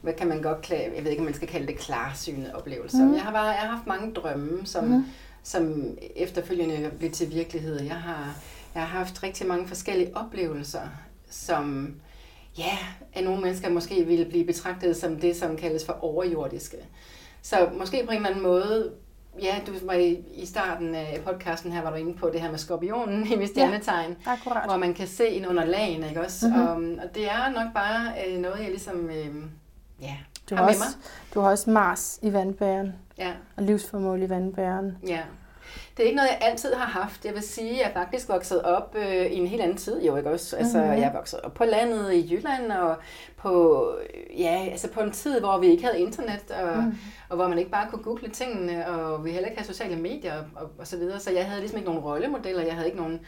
Hvad 0.00 0.12
kan 0.12 0.28
man 0.28 0.42
godt 0.42 0.60
klare, 0.62 0.92
jeg 0.96 1.04
ved 1.04 1.10
ikke, 1.10 1.20
om 1.20 1.24
man 1.24 1.34
skal 1.34 1.48
kalde 1.48 1.66
det 1.66 1.78
klarsynede 1.78 2.54
oplevelser. 2.56 3.04
Mm. 3.04 3.14
Jeg, 3.14 3.22
har 3.22 3.32
bare, 3.32 3.46
jeg 3.46 3.60
har 3.60 3.68
haft 3.68 3.86
mange 3.86 4.14
drømme, 4.14 4.66
som, 4.66 4.84
mm. 4.84 5.04
som 5.42 5.84
efterfølgende 6.16 6.90
blev 6.98 7.10
til 7.10 7.30
virkelighed. 7.34 7.80
Jeg 7.82 7.96
har, 7.96 8.34
jeg 8.78 8.86
har 8.88 8.98
haft 8.98 9.22
rigtig 9.22 9.46
mange 9.46 9.68
forskellige 9.68 10.16
oplevelser, 10.16 10.80
som 11.30 11.94
ja, 12.58 12.78
af 13.14 13.24
nogle 13.24 13.40
mennesker 13.42 13.68
måske 13.70 14.04
ville 14.04 14.24
blive 14.24 14.44
betragtet 14.46 14.96
som 14.96 15.16
det, 15.16 15.36
som 15.36 15.56
kaldes 15.56 15.86
for 15.86 16.04
overjordiske. 16.04 16.76
Så 17.42 17.68
måske 17.78 18.02
på 18.06 18.10
en 18.10 18.16
eller 18.16 18.28
anden 18.28 18.42
måde, 18.42 18.92
ja, 19.42 19.54
du 19.66 19.72
var 19.86 19.92
i, 19.92 20.18
i 20.34 20.46
starten 20.46 20.94
af 20.94 21.20
podcasten 21.26 21.72
her, 21.72 21.82
var 21.82 21.90
du 21.90 21.96
inde 21.96 22.14
på 22.14 22.30
det 22.32 22.40
her 22.40 22.50
med 22.50 22.58
skorpionen 22.58 23.26
i 23.32 23.36
mit 23.36 23.48
stjernetegn, 23.48 24.16
Akkurat. 24.26 24.64
hvor 24.68 24.76
man 24.76 24.94
kan 24.94 25.06
se 25.06 25.28
ind 25.28 25.46
under 25.46 25.64
lagen, 25.64 26.04
ikke 26.04 26.20
også? 26.20 26.48
Mhm. 26.48 26.56
Mm-hmm. 26.58 26.98
Og, 26.98 27.04
og 27.04 27.14
det 27.14 27.30
er 27.30 27.50
nok 27.50 27.74
bare 27.74 28.12
øh, 28.28 28.38
noget, 28.38 28.58
jeg 28.60 28.68
ligesom, 28.68 29.10
øh, 29.10 29.26
ja, 30.00 30.16
Du 30.50 30.54
har 30.54 30.62
har, 30.62 30.70
med 30.70 30.76
også, 30.80 30.96
du 31.34 31.40
har 31.40 31.50
også 31.50 31.70
Mars 31.70 32.18
i 32.22 32.32
vandbæren, 32.32 32.92
Ja, 33.18 33.32
og 33.56 33.62
livsformål 33.62 34.22
i 34.22 34.28
vandbæren. 34.28 34.98
ja. 35.06 35.20
Det 35.98 36.04
er 36.04 36.06
ikke 36.06 36.16
noget, 36.16 36.28
jeg 36.28 36.38
altid 36.50 36.74
har 36.74 37.00
haft. 37.00 37.24
Jeg 37.24 37.34
vil 37.34 37.42
sige, 37.42 37.70
at 37.70 37.78
jeg 37.78 37.90
faktisk 37.94 38.28
vokset 38.28 38.62
op 38.62 38.96
øh, 38.98 39.26
i 39.26 39.34
en 39.36 39.46
helt 39.46 39.62
anden 39.62 39.76
tid, 39.76 40.02
jo 40.02 40.16
ikke 40.16 40.30
også? 40.30 40.56
Altså, 40.56 40.78
Mhm. 40.78 40.86
jeg 41.00 41.10
vokset 41.14 41.40
op 41.40 41.54
på 41.54 41.64
landet 41.64 42.12
i 42.12 42.34
Jylland, 42.34 42.72
og 42.72 42.96
på, 43.36 43.84
ja, 44.38 44.66
altså 44.70 44.88
på 44.90 45.00
en 45.00 45.10
tid, 45.12 45.40
hvor 45.40 45.58
vi 45.58 45.66
ikke 45.66 45.84
havde 45.84 46.00
internet, 46.00 46.50
og, 46.62 46.76
Mhm. 46.76 46.86
mm. 46.86 46.94
og 47.28 47.36
hvor 47.36 47.48
man 47.48 47.58
ikke 47.58 47.70
bare 47.70 47.90
kunne 47.90 48.02
google 48.02 48.28
tingene, 48.28 48.86
og 48.88 49.24
vi 49.24 49.30
heller 49.30 49.48
ikke 49.48 49.58
havde 49.60 49.72
sociale 49.72 49.96
medier 49.96 50.34
og, 50.38 50.44
og, 50.56 50.70
og 50.78 50.86
så 50.86 50.96
videre. 50.96 51.20
Så 51.20 51.30
jeg 51.30 51.46
havde 51.46 51.60
ligesom 51.60 51.78
ikke 51.78 51.90
nogen 51.90 52.04
rollemodeller, 52.04 52.62
jeg 52.62 52.74
havde 52.74 52.86
ikke 52.86 52.98
nogen, 52.98 53.20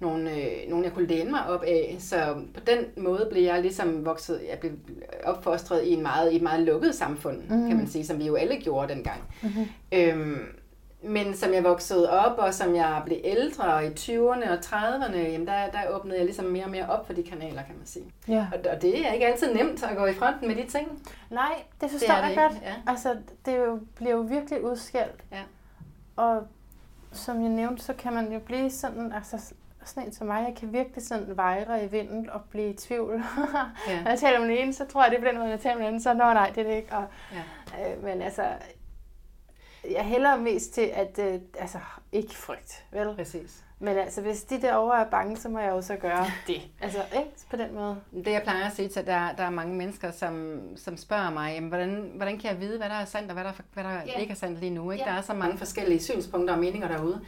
nogen, 0.00 0.26
øh, 0.28 0.46
nogen, 0.68 0.84
jeg 0.84 0.92
kunne 0.92 1.06
læne 1.06 1.30
mig 1.30 1.46
op 1.48 1.62
af. 1.62 1.96
Så 1.98 2.16
på 2.54 2.60
den 2.60 3.04
måde 3.04 3.28
blev 3.30 3.42
jeg 3.42 3.60
ligesom 3.62 4.04
vokset, 4.04 4.40
jeg 4.50 4.58
blev 4.58 4.72
opfostret 5.24 5.84
i, 5.84 5.92
en 5.92 6.02
meget, 6.02 6.32
i 6.32 6.36
et 6.36 6.42
meget 6.42 6.60
lukket 6.62 6.94
samfund, 6.94 7.36
mm. 7.50 7.68
kan 7.68 7.76
man 7.76 7.88
sige, 7.88 8.06
som 8.06 8.18
vi 8.18 8.26
jo 8.26 8.34
alle 8.34 8.56
gjorde 8.56 8.94
dengang. 8.94 9.20
Mhm. 9.42 9.66
Øhm, 9.92 10.38
men 11.02 11.36
som 11.36 11.52
jeg 11.54 11.64
voksede 11.64 12.10
op, 12.10 12.38
og 12.38 12.54
som 12.54 12.74
jeg 12.74 13.02
blev 13.04 13.18
ældre 13.24 13.64
og 13.74 13.84
i 13.84 13.88
20'erne 13.88 14.50
og 14.50 14.58
30'erne, 14.64 15.16
jamen 15.16 15.46
der, 15.46 15.70
der 15.70 15.78
åbnede 15.90 16.16
jeg 16.16 16.24
ligesom 16.24 16.44
mere 16.44 16.64
og 16.64 16.70
mere 16.70 16.86
op 16.88 17.06
for 17.06 17.12
de 17.12 17.22
kanaler, 17.22 17.62
kan 17.62 17.74
man 17.78 17.86
sige. 17.86 18.04
Ja. 18.28 18.46
Og, 18.52 18.70
og 18.72 18.82
det 18.82 19.06
er 19.08 19.12
ikke 19.12 19.26
altid 19.26 19.54
nemt 19.54 19.82
at 19.82 19.96
gå 19.96 20.06
i 20.06 20.14
fronten 20.14 20.48
med 20.48 20.56
de 20.56 20.66
ting. 20.66 21.02
Nej, 21.30 21.62
det 21.80 21.90
forstår 21.90 22.06
Det 22.14 22.14
er 22.14 22.20
jeg 22.20 22.28
det 22.30 22.36
godt. 22.38 22.52
ikke, 22.52 22.66
ja. 22.66 22.74
Altså, 22.86 23.16
det 23.46 23.56
jo, 23.58 23.80
bliver 23.96 24.12
jo 24.14 24.20
virkelig 24.20 24.64
udskældt. 24.64 25.24
Ja. 25.32 25.42
Og 26.16 26.42
som 27.12 27.40
jeg 27.42 27.50
nævnte, 27.50 27.82
så 27.84 27.92
kan 27.92 28.12
man 28.12 28.32
jo 28.32 28.38
blive 28.38 28.70
sådan, 28.70 29.12
altså 29.12 29.54
sådan 29.84 30.02
en 30.08 30.12
som 30.14 30.26
mig, 30.26 30.44
jeg 30.48 30.56
kan 30.56 30.72
virkelig 30.72 31.06
sådan 31.06 31.36
vejre 31.36 31.84
i 31.84 31.86
vinden 31.86 32.30
og 32.30 32.40
blive 32.50 32.70
i 32.70 32.76
tvivl. 32.76 33.22
Ja. 33.88 34.00
Når 34.04 34.10
jeg 34.10 34.18
taler 34.18 34.38
med 34.40 34.48
den 34.48 34.56
ene, 34.56 34.72
så 34.72 34.84
tror 34.86 35.02
jeg, 35.02 35.10
det 35.10 35.16
er 35.18 35.22
på 35.22 35.28
den 35.28 35.34
måde, 35.34 35.44
når 35.46 35.52
jeg 35.52 35.60
taler 35.60 35.74
med 35.76 35.82
den 35.84 35.88
anden, 35.88 36.02
så 36.02 36.12
nå 36.14 36.24
nej, 36.24 36.52
det 36.54 36.58
er 36.66 36.68
det 36.70 36.76
ikke. 36.76 36.92
Og, 36.96 37.04
Ja. 37.76 37.92
øh, 37.92 38.04
men 38.04 38.22
altså, 38.22 38.42
jeg 39.92 40.04
hælder 40.04 40.36
mest 40.36 40.72
til, 40.74 40.90
at, 40.94 41.18
øh, 41.18 41.40
altså, 41.58 41.78
ikke 42.12 42.34
frygt, 42.34 42.84
vel? 42.92 43.14
Præcis. 43.16 43.64
Men 43.80 43.96
altså, 43.98 44.20
hvis 44.20 44.42
de 44.42 44.60
derovre 44.62 45.00
er 45.00 45.10
bange, 45.10 45.36
så 45.36 45.48
må 45.48 45.58
jeg 45.58 45.70
jo 45.70 45.82
så 45.82 45.96
gøre 45.96 46.26
det. 46.46 46.62
Altså, 46.80 46.98
ikke? 47.12 47.30
På 47.50 47.56
den 47.56 47.74
måde. 47.74 48.00
Det 48.12 48.26
jeg 48.32 48.42
plejer 48.42 48.64
at 48.64 48.76
sige 48.76 48.88
til, 48.88 49.00
at 49.00 49.06
der, 49.06 49.32
der 49.32 49.42
er 49.42 49.50
mange 49.50 49.74
mennesker, 49.74 50.10
som, 50.10 50.60
som 50.76 50.96
spørger 50.96 51.30
mig, 51.30 51.54
jamen, 51.54 51.68
hvordan, 51.68 52.10
hvordan 52.14 52.38
kan 52.38 52.50
jeg 52.50 52.60
vide, 52.60 52.78
hvad 52.78 52.88
der 52.88 52.94
er 52.94 53.04
sandt 53.04 53.30
og 53.30 53.34
hvad 53.34 53.44
der, 53.44 53.52
hvad 53.74 53.84
der 53.84 53.92
Ja. 54.06 54.18
ikke 54.18 54.30
er 54.30 54.36
sandt 54.36 54.60
lige 54.60 54.70
nu? 54.70 54.90
Ikke? 54.90 55.04
Ja. 55.04 55.10
Der 55.10 55.16
er 55.18 55.22
så 55.22 55.34
mange 55.34 55.58
forskellige 55.58 56.02
synspunkter 56.02 56.54
og 56.54 56.60
meninger 56.60 56.88
derude. 56.88 57.20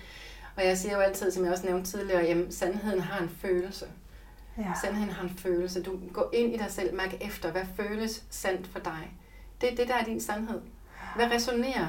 Og 0.57 0.67
jeg 0.67 0.79
siger 0.79 0.95
jo 0.95 1.01
altid, 1.01 1.31
som 1.31 1.45
jeg 1.45 1.53
også 1.53 1.67
nævnte 1.67 1.91
tidligere, 1.91 2.23
jamen 2.25 2.53
sandheden 2.53 3.01
har 3.01 3.23
en 3.23 3.29
følelse. 3.29 3.87
Ja. 4.59 4.73
Sandheden 4.83 5.11
har 5.11 5.23
en 5.23 5.31
følelse. 5.39 5.83
Du 5.83 5.99
går 6.13 6.31
ind 6.33 6.55
i 6.55 6.59
dig 6.59 6.67
selv, 6.71 6.95
mærk 6.95 7.15
efter, 7.21 7.51
hvad 7.51 7.63
føles 7.77 8.25
sandt 8.31 8.67
for 8.67 8.79
dig. 8.79 9.13
Det 9.61 9.73
er 9.73 9.77
det, 9.77 9.89
der 9.89 9.95
er 9.95 10.05
din 10.05 10.21
sandhed. 10.21 10.61
Hvad 11.17 11.31
resonerer 11.31 11.87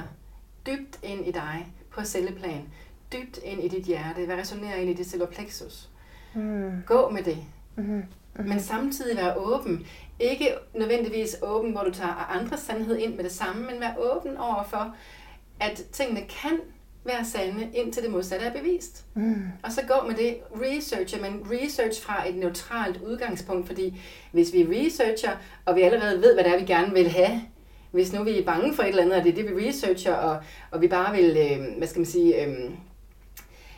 dybt 0.66 0.98
ind 1.02 1.26
i 1.26 1.30
dig 1.30 1.66
på 1.90 2.04
celleplan? 2.04 2.68
Dybt 3.12 3.38
ind 3.44 3.64
i 3.64 3.68
dit 3.68 3.84
hjerte? 3.84 4.26
Hvad 4.26 4.36
resonerer 4.36 4.76
ind 4.76 4.90
i 4.90 4.94
dit 4.94 5.10
solar 5.10 5.26
plexus? 5.26 5.88
Mm. 6.34 6.82
Gå 6.86 7.10
med 7.10 7.22
det. 7.22 7.38
Mm-hmm. 7.76 8.04
Men 8.36 8.60
samtidig 8.60 9.16
være 9.16 9.36
åben. 9.36 9.86
Ikke 10.20 10.54
nødvendigvis 10.74 11.36
åben, 11.42 11.72
hvor 11.72 11.82
du 11.82 11.90
tager 11.90 12.30
andres 12.30 12.60
sandhed 12.60 12.96
ind 12.96 13.14
med 13.14 13.24
det 13.24 13.32
samme, 13.32 13.66
men 13.66 13.80
være 13.80 13.94
åben 13.98 14.36
over 14.36 14.64
for, 14.64 14.96
at 15.60 15.82
tingene 15.92 16.20
kan 16.20 16.58
være 17.04 17.24
sande, 17.24 17.70
indtil 17.74 18.02
det 18.02 18.10
modsatte 18.10 18.46
er 18.46 18.52
bevist. 18.52 19.04
Mm. 19.14 19.42
Og 19.62 19.72
så 19.72 19.82
gå 19.88 20.08
med 20.08 20.16
det, 20.16 20.36
researche, 20.62 21.20
men 21.22 21.46
research 21.50 22.02
fra 22.02 22.28
et 22.28 22.36
neutralt 22.36 23.00
udgangspunkt, 23.02 23.66
fordi 23.66 24.00
hvis 24.32 24.52
vi 24.52 24.64
researcher, 24.64 25.30
og 25.64 25.76
vi 25.76 25.82
allerede 25.82 26.22
ved, 26.22 26.34
hvad 26.34 26.44
det 26.44 26.54
er, 26.54 26.58
vi 26.58 26.64
gerne 26.64 26.94
vil 26.94 27.08
have, 27.08 27.42
hvis 27.92 28.12
nu 28.12 28.24
vi 28.24 28.38
er 28.38 28.44
bange 28.44 28.74
for 28.74 28.82
et 28.82 28.88
eller 28.88 29.02
andet, 29.02 29.18
og 29.18 29.24
det 29.24 29.30
er 29.30 29.34
det, 29.34 29.56
vi 29.56 29.68
researcher, 29.68 30.14
og, 30.14 30.36
og 30.70 30.80
vi 30.80 30.88
bare 30.88 31.16
vil, 31.16 31.36
øh, 31.36 31.78
hvad 31.78 31.88
skal 31.88 32.00
man 32.00 32.06
sige, 32.06 32.44
øh, 32.44 32.70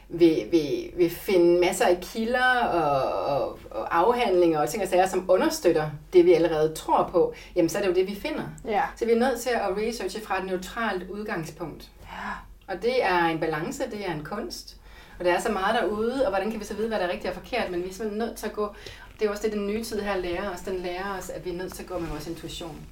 vil, 0.08 0.46
vil, 0.50 0.90
vil 0.96 1.10
finde 1.10 1.60
masser 1.60 1.86
af 1.86 1.98
kilder 2.00 2.58
og, 2.58 3.24
og, 3.26 3.58
og 3.70 3.98
afhandlinger 3.98 4.60
og 4.60 4.68
ting 4.68 4.82
og 4.82 4.88
sager, 4.88 5.06
som 5.06 5.30
understøtter 5.30 5.90
det, 6.12 6.24
vi 6.24 6.32
allerede 6.32 6.74
tror 6.74 7.08
på, 7.12 7.34
jamen 7.56 7.68
så 7.68 7.78
er 7.78 7.82
det 7.82 7.88
jo 7.88 7.94
det, 7.94 8.06
vi 8.06 8.14
finder. 8.14 8.44
Ja. 8.64 8.82
Så 8.96 9.04
vi 9.04 9.12
er 9.12 9.18
nødt 9.18 9.40
til 9.40 9.50
at 9.50 9.76
researche 9.76 10.20
fra 10.20 10.38
et 10.38 10.46
neutralt 10.46 11.10
udgangspunkt. 11.10 11.90
Ja. 12.02 12.30
Og 12.74 12.82
det 12.82 13.04
er 13.04 13.24
en 13.24 13.40
balance, 13.40 13.82
det 13.90 14.08
er 14.08 14.14
en 14.14 14.24
kunst. 14.24 14.76
Og 15.18 15.24
der 15.24 15.32
er 15.32 15.40
så 15.40 15.52
meget 15.52 15.82
derude, 15.82 16.24
og 16.24 16.28
hvordan 16.28 16.50
kan 16.50 16.60
vi 16.60 16.64
så 16.64 16.74
vide, 16.74 16.88
hvad 16.88 16.98
der 16.98 17.04
er 17.04 17.12
rigtigt 17.12 17.36
og 17.36 17.42
forkert, 17.42 17.70
men 17.70 17.82
vi 17.82 17.88
er 17.88 17.92
simpelthen 17.92 18.18
nødt 18.18 18.36
til 18.36 18.46
at 18.46 18.52
gå, 18.52 18.74
det 19.20 19.26
er 19.26 19.30
også 19.30 19.42
det, 19.42 19.52
den 19.52 19.66
nye 19.66 19.84
tid 19.84 20.00
her 20.00 20.16
lærer 20.16 20.50
os, 20.50 20.60
den 20.60 20.76
lærer 20.76 21.18
os, 21.18 21.30
at 21.30 21.44
vi 21.44 21.50
er 21.50 21.54
nødt 21.54 21.72
til 21.72 21.82
at 21.82 21.88
gå 21.88 21.98
med 21.98 22.08
vores 22.08 22.26
intuition. 22.26 22.86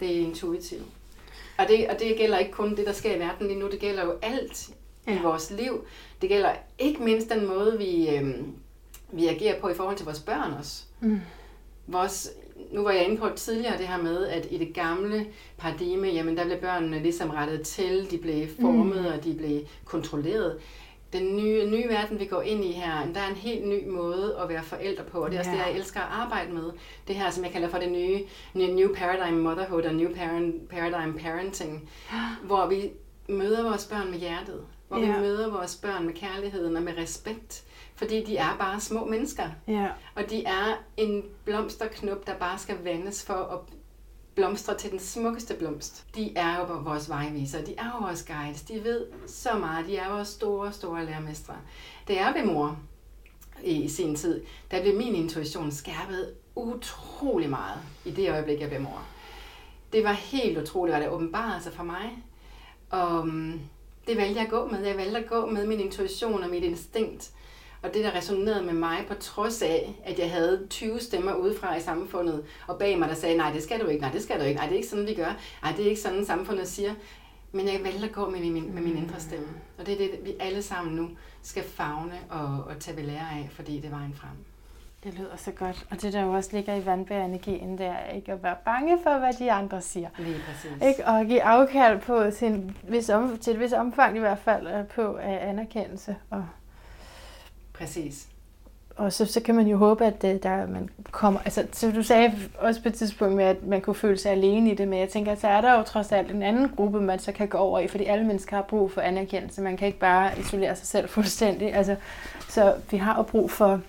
Det 0.00 0.16
er 0.16 0.20
intuitivt. 0.20 0.86
Og 1.58 1.68
det, 1.68 1.88
og 1.88 1.98
det 1.98 2.16
gælder 2.16 2.38
ikke 2.38 2.52
kun 2.52 2.76
det, 2.76 2.86
der 2.86 2.92
sker 2.92 3.16
i 3.16 3.18
verden 3.18 3.46
lige 3.46 3.58
nu, 3.58 3.70
det 3.70 3.80
gælder 3.80 4.04
jo 4.04 4.14
alt 4.22 4.70
ja. 5.06 5.18
i 5.18 5.22
vores 5.22 5.50
liv. 5.50 5.84
Det 6.20 6.28
gælder 6.28 6.52
ikke 6.78 7.02
mindst 7.02 7.30
den 7.30 7.46
måde, 7.46 7.78
vi, 7.78 8.16
øhm, 8.16 8.54
vi 9.12 9.26
agerer 9.26 9.60
på 9.60 9.68
i 9.68 9.74
forhold 9.74 9.96
til 9.96 10.04
vores 10.04 10.20
børn 10.20 10.52
også. 10.58 10.82
Mm. 11.00 11.20
Vores, 11.86 12.30
nu 12.72 12.82
var 12.82 12.90
jeg 12.90 13.04
inde 13.04 13.16
på 13.16 13.28
tidligere 13.36 13.78
det 13.78 13.88
her 13.88 14.02
med, 14.02 14.26
at 14.26 14.46
i 14.50 14.58
det 14.58 14.74
gamle 14.74 15.26
paradigme, 15.58 16.06
jamen 16.08 16.36
der 16.36 16.44
blev 16.44 16.58
børnene 16.58 17.02
ligesom 17.02 17.30
rettet 17.30 17.62
til, 17.62 18.10
de 18.10 18.18
blev 18.18 18.48
formet, 18.60 19.00
mm. 19.00 19.06
og 19.06 19.24
de 19.24 19.34
blev 19.34 19.60
kontrolleret. 19.84 20.58
Den 21.12 21.36
nye, 21.36 21.70
nye 21.70 21.88
verden, 21.88 22.18
vi 22.18 22.24
går 22.24 22.42
ind 22.42 22.64
i 22.64 22.72
her, 22.72 23.12
der 23.14 23.20
er 23.20 23.28
en 23.28 23.36
helt 23.36 23.68
ny 23.68 23.88
måde 23.88 24.38
at 24.42 24.48
være 24.48 24.62
forældre 24.62 25.04
på, 25.04 25.18
og 25.24 25.30
det 25.30 25.36
er 25.36 25.40
også 25.40 25.50
Ja. 25.50 25.56
det, 25.56 25.62
jeg 25.66 25.72
elsker 25.76 26.00
at 26.00 26.06
arbejde 26.10 26.52
med. 26.52 26.70
Det 27.08 27.16
her, 27.16 27.30
som 27.30 27.44
jeg 27.44 27.52
kalder 27.52 27.68
for 27.68 27.78
det 27.78 27.92
nye, 27.92 28.20
new 28.54 28.94
paradigm 28.94 29.34
motherhood 29.36 29.82
og 29.82 29.94
new 29.94 30.14
parent, 30.14 30.68
paradigm 30.68 31.18
parenting, 31.18 31.90
hvor 32.42 32.66
vi 32.66 32.90
møder 33.28 33.62
vores 33.62 33.86
børn 33.86 34.10
med 34.10 34.18
hjertet, 34.18 34.64
hvor 34.88 34.98
Ja. 34.98 35.04
vi 35.12 35.20
møder 35.20 35.50
vores 35.50 35.76
børn 35.76 36.06
med 36.06 36.14
kærligheden 36.14 36.76
og 36.76 36.82
med 36.82 36.92
respekt, 36.98 37.64
fordi 37.96 38.24
de 38.24 38.36
er 38.36 38.56
bare 38.58 38.80
små 38.80 39.04
mennesker. 39.04 39.44
Ja. 39.68 39.86
Og 40.14 40.30
de 40.30 40.44
er 40.44 40.84
en 40.96 41.24
blomsterknop, 41.44 42.26
der 42.26 42.34
bare 42.34 42.58
skal 42.58 42.76
vandes 42.84 43.26
for 43.26 43.34
at 43.34 43.58
blomstrer 44.38 44.74
til 44.74 44.90
den 44.90 44.98
smukkeste 44.98 45.54
blomst. 45.54 46.04
De 46.14 46.32
er 46.36 46.58
jo 46.58 46.64
vores 46.64 47.08
vejvisere, 47.08 47.66
de 47.66 47.74
er 47.78 47.92
jo 47.94 48.04
vores 48.06 48.22
guides, 48.22 48.62
de 48.62 48.84
ved 48.84 49.06
så 49.26 49.58
meget, 49.58 49.86
de 49.86 49.96
er 49.96 50.12
vores 50.12 50.28
store, 50.28 50.72
store 50.72 51.04
lærermestre. 51.04 51.54
Det 52.08 52.20
er 52.20 52.32
ved 52.32 52.44
mor 52.44 52.78
i 53.64 53.88
sin 53.88 54.16
tid, 54.16 54.44
der 54.70 54.82
blev 54.82 54.96
min 54.96 55.14
intuition 55.14 55.72
skærpet 55.72 56.34
utrolig 56.54 57.50
meget 57.50 57.78
i 58.04 58.10
det 58.10 58.30
øjeblik, 58.30 58.60
jeg 58.60 58.68
blev 58.68 58.80
mor. 58.80 59.02
Det 59.92 60.04
var 60.04 60.12
helt 60.12 60.58
utroligt, 60.58 60.96
hvad 60.96 61.04
det 61.04 61.12
åbenbarede 61.12 61.62
sig 61.62 61.72
for 61.72 61.84
mig. 61.84 62.22
Og 62.90 63.26
øhm, 63.26 63.60
det 64.06 64.16
valgte 64.16 64.36
jeg 64.36 64.44
at 64.44 64.50
gå 64.50 64.68
med. 64.68 64.86
Jeg 64.86 64.96
valgte 64.96 65.18
at 65.18 65.26
gå 65.26 65.46
med 65.46 65.66
min 65.66 65.80
intuition 65.80 66.42
og 66.42 66.50
mit 66.50 66.64
instinkt. 66.64 67.30
Og 67.82 67.94
det, 67.94 68.04
der 68.04 68.16
resonerede 68.16 68.64
med 68.64 68.74
mig, 68.74 69.04
på 69.08 69.14
trods 69.14 69.62
af, 69.62 70.02
at 70.04 70.18
jeg 70.18 70.30
havde 70.30 70.66
20 70.70 71.00
stemmer 71.00 71.34
udefra 71.34 71.76
i 71.76 71.80
samfundet, 71.80 72.44
og 72.66 72.78
bag 72.78 72.98
mig, 72.98 73.08
der 73.08 73.14
sagde, 73.14 73.36
nej, 73.36 73.52
det 73.52 73.62
skal 73.62 73.80
du 73.80 73.86
ikke, 73.86 74.00
nej, 74.00 74.10
det 74.12 74.22
skal 74.22 74.40
du 74.40 74.44
ikke, 74.44 74.56
nej, 74.56 74.66
det 74.66 74.72
er 74.72 74.76
ikke 74.76 74.88
sådan, 74.88 75.06
vi 75.06 75.14
gør, 75.14 75.36
nej, 75.62 75.72
det 75.76 75.84
er 75.84 75.88
ikke 75.88 76.00
sådan, 76.00 76.24
samfundet 76.24 76.68
siger. 76.68 76.94
Men 77.52 77.66
jeg 77.66 77.80
valgte 77.84 78.04
at 78.04 78.12
gå 78.12 78.30
med 78.30 78.40
min, 78.40 78.74
med 78.74 78.82
min 78.82 78.96
indre 78.96 79.20
stemme. 79.20 79.48
Og 79.78 79.86
det 79.86 79.94
er 79.94 79.98
det, 79.98 80.24
vi 80.24 80.34
alle 80.40 80.62
sammen 80.62 80.96
nu 80.96 81.08
skal 81.42 81.62
fagne 81.62 82.18
og, 82.30 82.64
og 82.64 82.78
tage 82.80 82.96
ved 82.96 83.04
lære 83.04 83.30
af, 83.32 83.48
fordi 83.52 83.76
det 83.76 83.84
er 83.84 83.96
vejen 83.96 84.14
frem. 84.14 84.30
Det 85.04 85.14
lyder 85.14 85.36
så 85.36 85.50
godt. 85.50 85.86
Og 85.90 86.02
det, 86.02 86.12
der 86.12 86.22
jo 86.22 86.32
også 86.32 86.50
ligger 86.52 86.74
i 86.74 86.86
vandbærenergien, 86.86 87.78
det 87.78 87.86
er 87.86 88.10
ikke 88.14 88.32
at 88.32 88.42
være 88.42 88.56
bange 88.64 88.98
for, 89.02 89.18
hvad 89.18 89.32
de 89.38 89.52
andre 89.52 89.80
siger. 89.80 90.08
Lige 90.18 90.40
præcis. 90.46 90.88
Ikke? 90.88 91.06
Og 91.06 91.26
give 91.26 91.42
afkald 91.42 92.00
på 92.00 92.30
til, 92.30 92.48
en 92.48 92.76
vis 92.82 93.10
om, 93.10 93.38
til 93.38 93.52
et 93.52 93.60
vis 93.60 93.72
omfang 93.72 94.16
i 94.16 94.20
hvert 94.20 94.38
fald 94.38 94.66
øh, 94.66 94.86
på 94.86 95.16
af 95.16 95.48
anerkendelse. 95.48 96.16
Og, 96.30 96.44
Præcis. 97.78 98.28
og 98.96 99.12
så, 99.12 99.26
så 99.26 99.40
kan 99.40 99.54
man 99.54 99.66
jo 99.66 99.76
håbe, 99.76 100.06
at 100.06 100.22
det, 100.22 100.42
der 100.42 100.66
man 100.66 100.88
kommer... 101.10 101.40
Altså, 101.40 101.66
så 101.72 101.90
du 101.92 102.02
sagde 102.02 102.32
også 102.58 102.82
på 102.82 102.88
et 102.88 102.94
tidspunkt 102.94 103.36
med, 103.36 103.44
at 103.44 103.62
man 103.62 103.80
kunne 103.80 103.94
føle 103.94 104.18
sig 104.18 104.32
alene 104.32 104.70
i 104.72 104.74
det, 104.74 104.88
men 104.88 104.98
jeg 104.98 105.08
tænker, 105.08 105.32
at 105.32 105.40
så 105.40 105.48
er 105.48 105.60
der 105.60 105.78
jo 105.78 105.82
trods 105.82 106.12
alt 106.12 106.30
en 106.30 106.42
anden 106.42 106.68
gruppe, 106.76 107.00
man 107.00 107.18
så 107.18 107.32
kan 107.32 107.48
gå 107.48 107.58
over 107.58 107.78
i, 107.78 107.88
fordi 107.88 108.04
alle 108.04 108.26
mennesker 108.26 108.56
har 108.56 108.62
brug 108.62 108.90
for 108.90 109.00
anerkendelse. 109.00 109.62
Man 109.62 109.76
kan 109.76 109.86
ikke 109.86 109.98
bare 109.98 110.38
isolere 110.40 110.76
sig 110.76 110.86
selv 110.86 111.08
fuldstændig. 111.08 111.74
Altså, 111.74 111.96
så 112.48 112.74
vi 112.90 112.96
har 112.96 113.16
jo 113.16 113.22
brug 113.22 113.50
for 113.50 113.80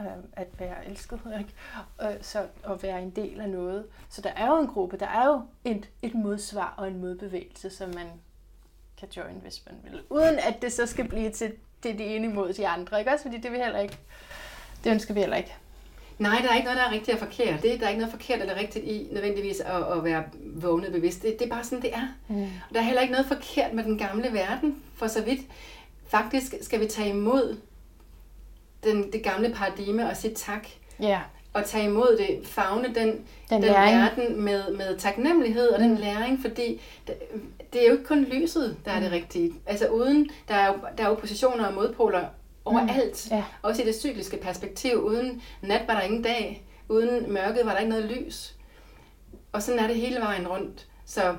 øh, 0.00 0.06
at 0.32 0.46
være 0.58 0.88
elsket, 0.88 1.20
ikke? 1.38 1.50
Øh, 2.02 2.22
så 2.22 2.38
at 2.70 2.82
være 2.82 3.02
en 3.02 3.10
del 3.10 3.40
af 3.40 3.48
noget. 3.48 3.84
Så 4.08 4.20
der 4.20 4.30
er 4.30 4.46
jo 4.46 4.58
en 4.58 4.66
gruppe, 4.66 4.96
der 4.96 5.06
er 5.06 5.26
jo 5.26 5.40
et, 5.64 5.88
et 6.02 6.14
modsvar 6.14 6.74
og 6.76 6.88
en 6.88 7.00
modbevægelse, 7.00 7.70
som 7.70 7.88
man 7.88 8.06
kan 8.98 9.08
join, 9.16 9.38
hvis 9.42 9.62
man 9.66 9.92
vil. 9.92 10.02
Uden 10.10 10.38
at 10.38 10.62
det 10.62 10.72
så 10.72 10.86
skal 10.86 11.08
blive 11.08 11.30
til 11.30 11.52
det, 11.82 11.98
det 11.98 12.16
ene 12.16 12.26
imod 12.26 12.52
de 12.52 12.68
andre, 12.68 12.98
ikke 12.98 13.12
også? 13.12 13.22
Fordi 13.22 13.36
det 13.38 13.52
vil 13.52 13.60
heller 13.62 13.80
ikke, 13.80 13.96
det 14.84 14.90
ønsker 14.90 15.14
vi 15.14 15.20
heller 15.20 15.36
ikke. 15.36 15.54
Nej, 16.18 16.38
der 16.42 16.48
er 16.50 16.54
ikke 16.54 16.64
noget, 16.64 16.78
der 16.78 16.84
er 16.84 16.92
rigtigt 16.92 17.14
og 17.22 17.28
forkert. 17.28 17.62
Det, 17.62 17.80
der 17.80 17.86
er 17.86 17.90
ikke 17.90 18.00
noget 18.00 18.12
forkert 18.12 18.40
eller 18.40 18.56
rigtigt 18.56 18.84
i 18.84 19.08
nødvendigvis 19.12 19.60
at, 19.60 19.92
at 19.98 20.04
være 20.04 20.24
vågnet 20.54 20.92
bevidst. 20.92 21.22
Det, 21.22 21.38
det 21.38 21.44
er 21.46 21.50
bare 21.50 21.64
sådan, 21.64 21.82
det 21.82 21.94
er. 21.94 22.08
Mm. 22.28 22.42
Og 22.42 22.74
der 22.74 22.80
er 22.80 22.84
heller 22.84 23.00
ikke 23.02 23.12
noget 23.12 23.26
forkert 23.26 23.72
med 23.72 23.84
den 23.84 23.98
gamle 23.98 24.32
verden, 24.32 24.82
for 24.96 25.06
så 25.06 25.22
vidt. 25.22 25.40
Faktisk 26.08 26.54
skal 26.62 26.80
vi 26.80 26.86
tage 26.86 27.08
imod 27.10 27.56
den, 28.84 29.12
det 29.12 29.22
gamle 29.22 29.54
paradigme 29.54 30.10
og 30.10 30.16
sige 30.16 30.34
tak. 30.34 30.66
Ja, 31.00 31.20
Og 31.52 31.64
tage 31.64 31.84
imod 31.84 32.16
det, 32.18 32.46
fagne 32.48 32.88
den, 32.94 32.94
den, 33.08 33.22
den 33.50 33.60
læring. 33.60 33.96
verden 33.98 34.40
med, 34.44 34.72
med 34.76 34.98
taknemmelighed 34.98 35.68
og 35.68 35.80
den 35.80 35.90
Mm. 35.90 35.96
læring, 36.00 36.40
fordi 36.40 36.80
det, 37.76 37.84
er 37.84 37.86
jo 37.88 37.92
ikke 37.92 38.04
kun 38.04 38.24
lyset, 38.24 38.76
der 38.84 38.90
er 38.90 39.00
det 39.00 39.08
Mm. 39.10 39.14
rigtige. 39.14 39.52
Altså 39.66 39.88
uden, 39.88 40.30
der 40.48 40.54
er 40.54 40.66
jo, 40.66 40.74
der 40.98 41.04
er 41.04 41.08
oppositioner 41.08 41.66
og 41.66 41.74
modpoler 41.74 42.24
overalt. 42.64 43.28
Ja. 43.30 43.44
Også 43.62 43.82
i 43.82 43.86
det 43.86 43.94
cykliske 43.94 44.36
perspektiv. 44.36 44.96
Uden 44.98 45.42
nat 45.62 45.82
var 45.88 45.94
der 45.94 46.00
ingen 46.00 46.22
dag. 46.22 46.66
Uden 46.88 47.32
mørket 47.32 47.60
var 47.64 47.70
der 47.72 47.78
ikke 47.78 47.90
noget 47.90 48.04
lys. 48.04 48.54
Og 49.52 49.62
sådan 49.62 49.80
er 49.80 49.86
det 49.86 49.96
hele 49.96 50.20
vejen 50.20 50.48
rundt. 50.48 50.86
Så 51.06 51.36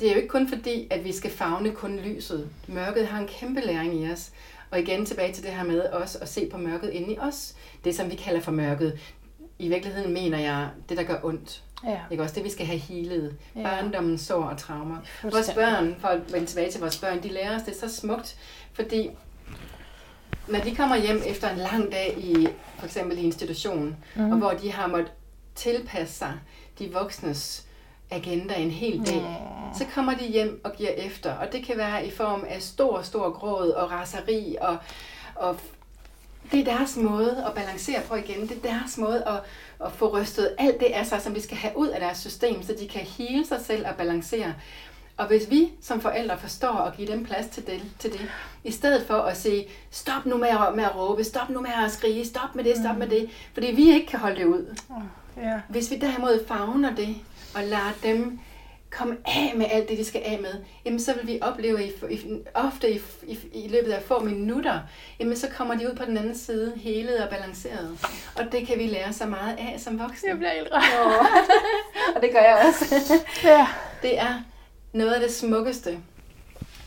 det 0.00 0.08
er 0.08 0.12
jo 0.12 0.16
ikke 0.16 0.28
kun 0.28 0.48
fordi, 0.48 0.86
at 0.90 1.04
vi 1.04 1.12
skal 1.12 1.30
fagne 1.30 1.70
kun 1.70 1.96
lyset. 1.96 2.48
Mørket 2.68 3.06
har 3.06 3.18
en 3.20 3.26
kæmpe 3.28 3.60
læring 3.60 3.94
i 4.04 4.10
os. 4.12 4.30
Og 4.70 4.78
igen 4.80 5.06
tilbage 5.06 5.32
til 5.32 5.44
det 5.44 5.52
her 5.52 5.64
med 5.64 5.80
også 5.82 6.18
at 6.18 6.28
se 6.28 6.48
på 6.50 6.58
mørket 6.58 6.90
inde 6.90 7.12
i 7.14 7.18
os. 7.18 7.54
Det, 7.84 7.94
som 7.94 8.10
vi 8.10 8.16
kalder 8.16 8.40
for 8.40 8.52
mørket. 8.52 8.98
I 9.58 9.68
virkeligheden 9.68 10.12
mener 10.12 10.38
jeg, 10.38 10.68
det 10.88 10.96
der 10.96 11.02
gør 11.02 11.20
ondt. 11.22 11.62
Ja, 11.84 11.98
Ikke 12.10 12.22
også 12.22 12.34
det, 12.34 12.44
vi 12.44 12.50
skal 12.50 12.66
have 12.66 12.78
healet. 12.78 13.36
Ja. 13.56 13.62
Barndommen, 13.62 14.18
sår 14.18 14.44
og 14.44 14.58
traumer. 14.58 14.96
Vores 15.22 15.50
børn, 15.54 15.96
for 16.00 16.08
at 16.08 16.32
vende 16.32 16.46
tilbage 16.46 16.70
til 16.70 16.80
vores 16.80 16.98
børn, 16.98 17.22
de 17.22 17.28
lærer 17.28 17.56
os 17.56 17.62
det 17.62 17.76
så 17.76 17.88
smukt, 17.94 18.36
fordi 18.72 19.10
når 20.48 20.58
de 20.60 20.76
kommer 20.76 20.96
hjem 20.96 21.22
efter 21.26 21.50
en 21.50 21.58
lang 21.58 21.92
dag 21.92 22.18
i 22.18 22.48
for 22.78 22.86
eksempel 22.86 23.18
i 23.18 23.22
institution, 23.22 23.96
mm. 24.16 24.32
og 24.32 24.38
hvor 24.38 24.50
de 24.50 24.72
har 24.72 24.86
måttet 24.86 25.12
tilpasse 25.54 26.14
sig 26.14 26.32
de 26.78 26.92
voksnes 26.92 27.66
agenda 28.10 28.54
en 28.54 28.70
hel 28.70 29.06
dag, 29.06 29.20
Mm. 29.72 29.78
så 29.78 29.84
kommer 29.94 30.14
de 30.14 30.24
hjem 30.24 30.60
og 30.64 30.72
giver 30.76 30.90
efter. 30.90 31.32
Og 31.34 31.52
det 31.52 31.64
kan 31.64 31.76
være 31.76 32.06
i 32.06 32.10
form 32.10 32.44
af 32.48 32.62
stor, 32.62 33.02
stor 33.02 33.30
gråd 33.30 33.70
og 33.70 33.90
raseri, 33.90 34.56
og, 34.60 34.76
og 35.34 35.56
det 36.52 36.60
er 36.60 36.64
deres 36.76 36.96
måde 36.96 37.44
at 37.46 37.54
balancere 37.54 38.00
på 38.08 38.14
igen. 38.14 38.48
Det 38.48 38.56
er 38.56 38.72
deres 38.72 38.98
måde 38.98 39.24
at, 39.26 39.40
at 39.86 39.92
få 39.92 40.18
rystet 40.20 40.54
alt 40.58 40.80
det 40.80 40.86
af 40.86 41.06
sig, 41.06 41.22
som 41.22 41.34
vi 41.34 41.40
skal 41.40 41.56
have 41.56 41.76
ud 41.76 41.88
af 41.88 42.00
deres 42.00 42.18
system, 42.18 42.62
så 42.62 42.74
de 42.80 42.88
kan 42.88 43.00
hele 43.00 43.46
sig 43.46 43.60
selv 43.60 43.86
og 43.86 43.94
balancere. 43.94 44.54
Og 45.16 45.26
hvis 45.26 45.50
vi 45.50 45.72
som 45.82 46.00
forældre 46.00 46.38
forstår 46.38 46.72
at 46.72 46.96
give 46.96 47.12
dem 47.12 47.24
plads 47.24 47.46
til 47.46 47.66
det, 47.66 47.82
til 47.98 48.12
det 48.12 48.30
i 48.64 48.70
stedet 48.72 49.06
for 49.06 49.14
at 49.14 49.36
sige, 49.36 49.66
stop 49.90 50.26
nu 50.26 50.36
med 50.36 50.48
at, 50.48 50.74
med 50.74 50.84
at 50.84 50.96
råbe, 50.96 51.24
stop 51.24 51.50
nu 51.50 51.60
med 51.60 51.70
at 51.84 51.92
skrige, 51.92 52.26
stop 52.26 52.54
med 52.54 52.64
det, 52.64 52.76
stop 52.76 52.96
med 52.96 53.06
det, 53.06 53.30
fordi 53.54 53.66
vi 53.66 53.90
ikke 53.90 54.06
kan 54.06 54.18
holde 54.18 54.36
det 54.36 54.44
ud. 54.44 54.76
Ja. 55.36 55.60
Hvis 55.68 55.90
vi 55.90 55.96
derimod 55.96 56.46
favner 56.46 56.94
det, 56.94 57.16
og 57.54 57.62
lader 57.62 57.92
dem 58.02 58.40
komme 58.90 59.16
af 59.24 59.52
med 59.56 59.66
alt 59.70 59.88
det, 59.88 59.98
de 59.98 60.04
skal 60.04 60.22
af 60.24 60.38
med, 60.40 60.54
jamen 60.84 61.00
så 61.00 61.14
vil 61.14 61.26
vi 61.26 61.38
opleve 61.42 61.84
i, 61.84 61.92
i, 62.10 62.20
ofte 62.54 62.92
i, 62.92 63.00
i, 63.26 63.38
i 63.52 63.68
løbet 63.68 63.92
af 63.92 64.02
få 64.02 64.24
minutter, 64.24 64.80
jamen 65.20 65.36
så 65.36 65.48
kommer 65.56 65.74
de 65.74 65.90
ud 65.90 65.96
på 65.96 66.04
den 66.04 66.16
anden 66.16 66.38
side, 66.38 66.72
helet 66.76 67.24
og 67.24 67.30
balanceret. 67.30 67.98
Og 68.36 68.52
det 68.52 68.66
kan 68.66 68.78
vi 68.78 68.86
lære 68.86 69.12
så 69.12 69.26
meget 69.26 69.56
af 69.58 69.80
som 69.80 69.98
voksne. 69.98 70.28
Jeg 70.28 70.36
bliver 70.36 70.52
helt 70.52 70.68
rørt. 70.72 71.50
og 72.16 72.22
det 72.22 72.30
gør 72.32 72.40
jeg 72.40 72.64
også. 72.68 73.14
Ja. 73.44 73.66
Det 74.02 74.18
er 74.18 74.42
noget 74.92 75.12
af 75.12 75.20
det 75.20 75.34
smukkeste, 75.34 75.98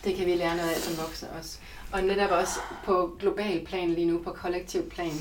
det 0.03 0.15
kan 0.15 0.25
vi 0.25 0.35
lære 0.35 0.55
noget 0.55 0.69
af 0.69 0.77
som 0.77 1.05
voksne 1.05 1.29
også. 1.39 1.57
Og 1.91 2.03
netop 2.03 2.31
også 2.31 2.59
på 2.85 3.15
global 3.19 3.65
plan 3.65 3.89
lige 3.89 4.07
nu, 4.07 4.23
på 4.23 4.31
kollektiv 4.31 4.89
plan. 4.89 5.13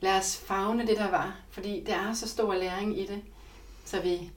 Lad 0.00 0.18
os 0.18 0.36
fagne 0.46 0.86
det, 0.86 0.96
der 0.96 1.10
var, 1.10 1.36
fordi 1.50 1.84
der 1.86 1.94
er 1.94 2.14
så 2.14 2.28
stor 2.28 2.54
læring 2.54 2.98
i 3.00 3.06
det, 3.06 3.22
så 3.84 4.00
vi 4.00 4.30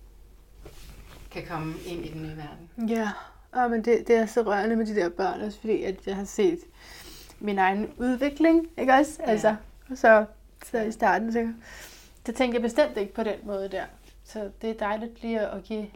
kan 1.33 1.43
komme 1.49 1.73
ind 1.85 2.05
i 2.05 2.11
den 2.11 2.21
nye 2.21 2.37
verden. 2.37 2.89
Ja, 2.89 3.09
og 3.51 3.69
men 3.71 3.85
det, 3.85 4.07
det 4.07 4.15
er 4.15 4.25
så 4.25 4.41
rørende 4.41 4.75
med 4.75 4.85
de 4.85 4.95
der 4.95 5.09
børn, 5.09 5.41
også 5.41 5.59
fordi 5.59 5.83
at 5.83 6.07
jeg 6.07 6.15
har 6.15 6.23
set 6.25 6.59
min 7.39 7.59
egen 7.59 7.89
udvikling, 7.97 8.67
ikke 8.77 8.93
også? 8.93 9.11
Ja. 9.19 9.31
Altså, 9.31 9.55
så, 9.95 10.25
så 10.65 10.81
i 10.81 10.91
starten, 10.91 11.31
så, 11.33 11.53
så 12.25 12.31
tænkte 12.33 12.55
jeg 12.55 12.61
bestemt 12.61 12.97
ikke 12.97 13.13
på 13.13 13.23
den 13.23 13.35
måde 13.43 13.69
der. 13.69 13.83
Så 14.23 14.49
det 14.61 14.69
er 14.69 14.73
dejligt 14.73 15.21
lige 15.21 15.39
at 15.39 15.63
give 15.63 15.87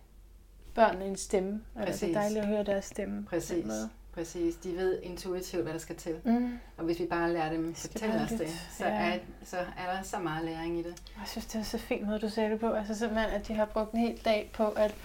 børnene 0.75 1.05
en 1.05 1.15
stemme. 1.15 1.61
og 1.75 1.87
Det 1.87 2.03
er 2.03 2.13
dejligt 2.13 2.39
at 2.39 2.47
høre 2.47 2.63
deres 2.63 2.85
stemme. 2.85 3.25
Præcis. 3.29 3.65
Præcis. 4.13 4.55
De 4.55 4.77
ved 4.77 4.99
intuitivt, 5.03 5.63
hvad 5.63 5.73
der 5.73 5.79
skal 5.79 5.95
til. 5.95 6.15
Mm. 6.23 6.59
Og 6.77 6.85
hvis 6.85 6.99
vi 6.99 7.05
bare 7.05 7.33
lærer 7.33 7.49
dem 7.51 7.75
skal 7.75 7.91
fortælle 7.91 8.21
os 8.21 8.29
det, 8.29 8.49
så, 8.77 8.85
Ja. 8.85 9.13
er, 9.13 9.19
så 9.43 9.57
er 9.57 9.95
der 9.95 10.03
så 10.03 10.19
meget 10.19 10.45
læring 10.45 10.79
i 10.79 10.83
det. 10.83 11.03
Jeg 11.19 11.27
synes, 11.27 11.45
det 11.45 11.59
er 11.59 11.63
så 11.63 11.77
fint 11.77 12.07
måde, 12.07 12.19
du 12.19 12.29
sagde 12.29 12.49
det 12.51 12.59
på. 12.59 12.71
Altså 12.71 12.95
simpelthen, 12.95 13.29
at 13.29 13.47
de 13.47 13.53
har 13.53 13.65
brugt 13.65 13.91
en 13.93 13.99
hel 13.99 14.21
dag 14.25 14.51
på 14.53 14.67
at 14.67 14.95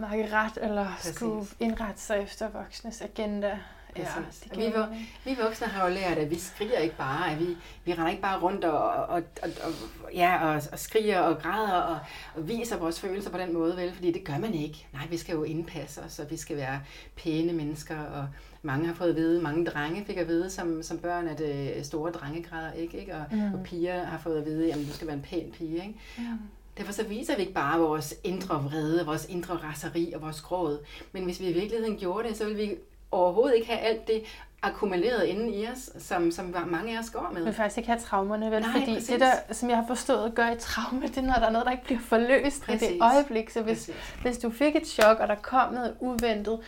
makke 0.00 0.28
ret, 0.32 0.58
eller 0.62 0.86
Præcis. 0.96 1.14
skulle 1.14 1.46
indrette 1.60 2.00
sig 2.00 2.22
efter 2.22 2.48
voksnes 2.48 3.00
agenda. 3.00 3.58
Præcis. 3.96 4.40
det 4.40 4.74
Og 4.74 4.88
vi. 4.92 5.08
Vi 5.24 5.36
voksne 5.42 5.66
har 5.66 5.88
jo 5.88 5.94
lært, 5.94 6.18
at 6.18 6.30
vi 6.30 6.38
skriger 6.38 6.78
ikke 6.78 6.96
bare, 6.96 7.32
at 7.32 7.40
vi, 7.40 7.56
vi 7.84 7.92
render 7.92 8.08
ikke 8.08 8.22
bare 8.22 8.40
rundt 8.40 8.64
og, 8.64 8.78
og, 8.78 9.22
og, 9.42 9.50
og, 9.62 9.72
ja, 10.14 10.48
og, 10.48 10.62
og 10.72 10.78
skriger 10.78 11.18
og 11.18 11.38
græder 11.38 11.72
og, 11.72 11.98
og 12.34 12.48
viser 12.48 12.76
vores 12.76 13.00
følelser 13.00 13.30
på 13.30 13.38
den 13.38 13.52
måde, 13.52 13.76
vel? 13.76 13.92
Fordi 13.92 14.12
det 14.12 14.24
gør 14.24 14.38
man 14.38 14.54
ikke. 14.54 14.86
Nej, 14.92 15.06
vi 15.10 15.16
skal 15.16 15.32
jo 15.32 15.42
indpasse 15.42 16.00
os, 16.00 16.18
og 16.18 16.30
vi 16.30 16.36
skal 16.36 16.56
være 16.56 16.80
pæne 17.16 17.52
mennesker, 17.52 17.98
og 17.98 18.28
mange 18.62 18.86
har 18.86 18.94
fået 18.94 19.10
at 19.10 19.16
vide, 19.16 19.42
mange 19.42 19.66
drenge 19.66 20.04
fik 20.04 20.16
at 20.16 20.28
vide 20.28 20.50
som, 20.50 20.82
som 20.82 20.98
børn, 20.98 21.28
at 21.28 21.40
øh, 21.40 21.84
store 21.84 22.12
drengegræder 22.12 22.72
ikke, 22.72 22.98
ikke? 23.00 23.14
Og, 23.14 23.24
mm. 23.30 23.54
og 23.54 23.60
piger 23.64 24.04
har 24.04 24.18
fået 24.18 24.38
at 24.38 24.44
vide, 24.44 24.72
at 24.72 24.78
du 24.78 24.92
skal 24.92 25.06
være 25.06 25.16
en 25.16 25.22
pæn 25.22 25.52
pige, 25.52 25.74
ikke? 25.74 25.94
Mm. 26.18 26.38
Derfor 26.80 26.92
så 26.92 27.04
viser 27.04 27.34
vi 27.36 27.40
ikke 27.40 27.52
bare 27.54 27.78
vores 27.78 28.14
indre 28.24 28.62
vrede, 28.64 29.06
vores 29.06 29.26
indre 29.28 29.54
raseri 29.54 30.12
og 30.12 30.22
vores 30.22 30.40
gråd. 30.40 30.78
Men 31.12 31.24
hvis 31.24 31.40
vi 31.40 31.46
i 31.48 31.52
virkeligheden 31.52 31.96
gjorde 31.98 32.28
det, 32.28 32.36
så 32.36 32.44
ville 32.44 32.58
vi 32.58 32.74
overhovedet 33.10 33.56
ikke 33.56 33.66
have 33.68 33.80
alt 33.80 34.06
det 34.06 34.22
akkumuleret 34.62 35.24
inde 35.24 35.50
i 35.54 35.66
os, 35.68 35.90
som, 36.02 36.30
som 36.30 36.54
mange 36.66 36.96
af 36.96 37.02
os 37.02 37.10
går 37.10 37.30
Men 37.34 37.44
med. 37.44 37.52
faktisk 37.52 37.78
ikke 37.78 37.88
have 37.90 38.00
traumerne, 38.00 38.50
vel? 38.50 38.60
Nej, 38.62 38.70
Fordi 38.72 38.94
præcis. 38.94 39.08
det 39.08 39.20
der, 39.20 39.32
som 39.54 39.68
jeg 39.70 39.78
har 39.78 39.86
forstået, 39.86 40.34
gør 40.34 40.46
et 40.46 40.58
traume, 40.58 41.06
det 41.06 41.16
er, 41.16 41.22
når 41.22 41.32
der 41.34 41.46
er 41.46 41.50
noget, 41.50 41.64
der 41.66 41.72
ikke 41.72 41.84
bliver 41.84 42.00
forløst 42.00 42.56
i 42.68 42.70
det 42.72 42.78
Præcis. 42.80 43.00
øjeblik. 43.00 43.50
Så 43.50 43.62
hvis, 43.62 43.78
Præcis. 43.78 43.94
hvis 44.22 44.38
du 44.38 44.50
fik 44.50 44.76
et 44.76 44.86
chok, 44.86 45.18
og 45.20 45.28
der 45.28 45.34
kom 45.34 45.74
noget 45.74 45.94
uventet, 46.00 46.58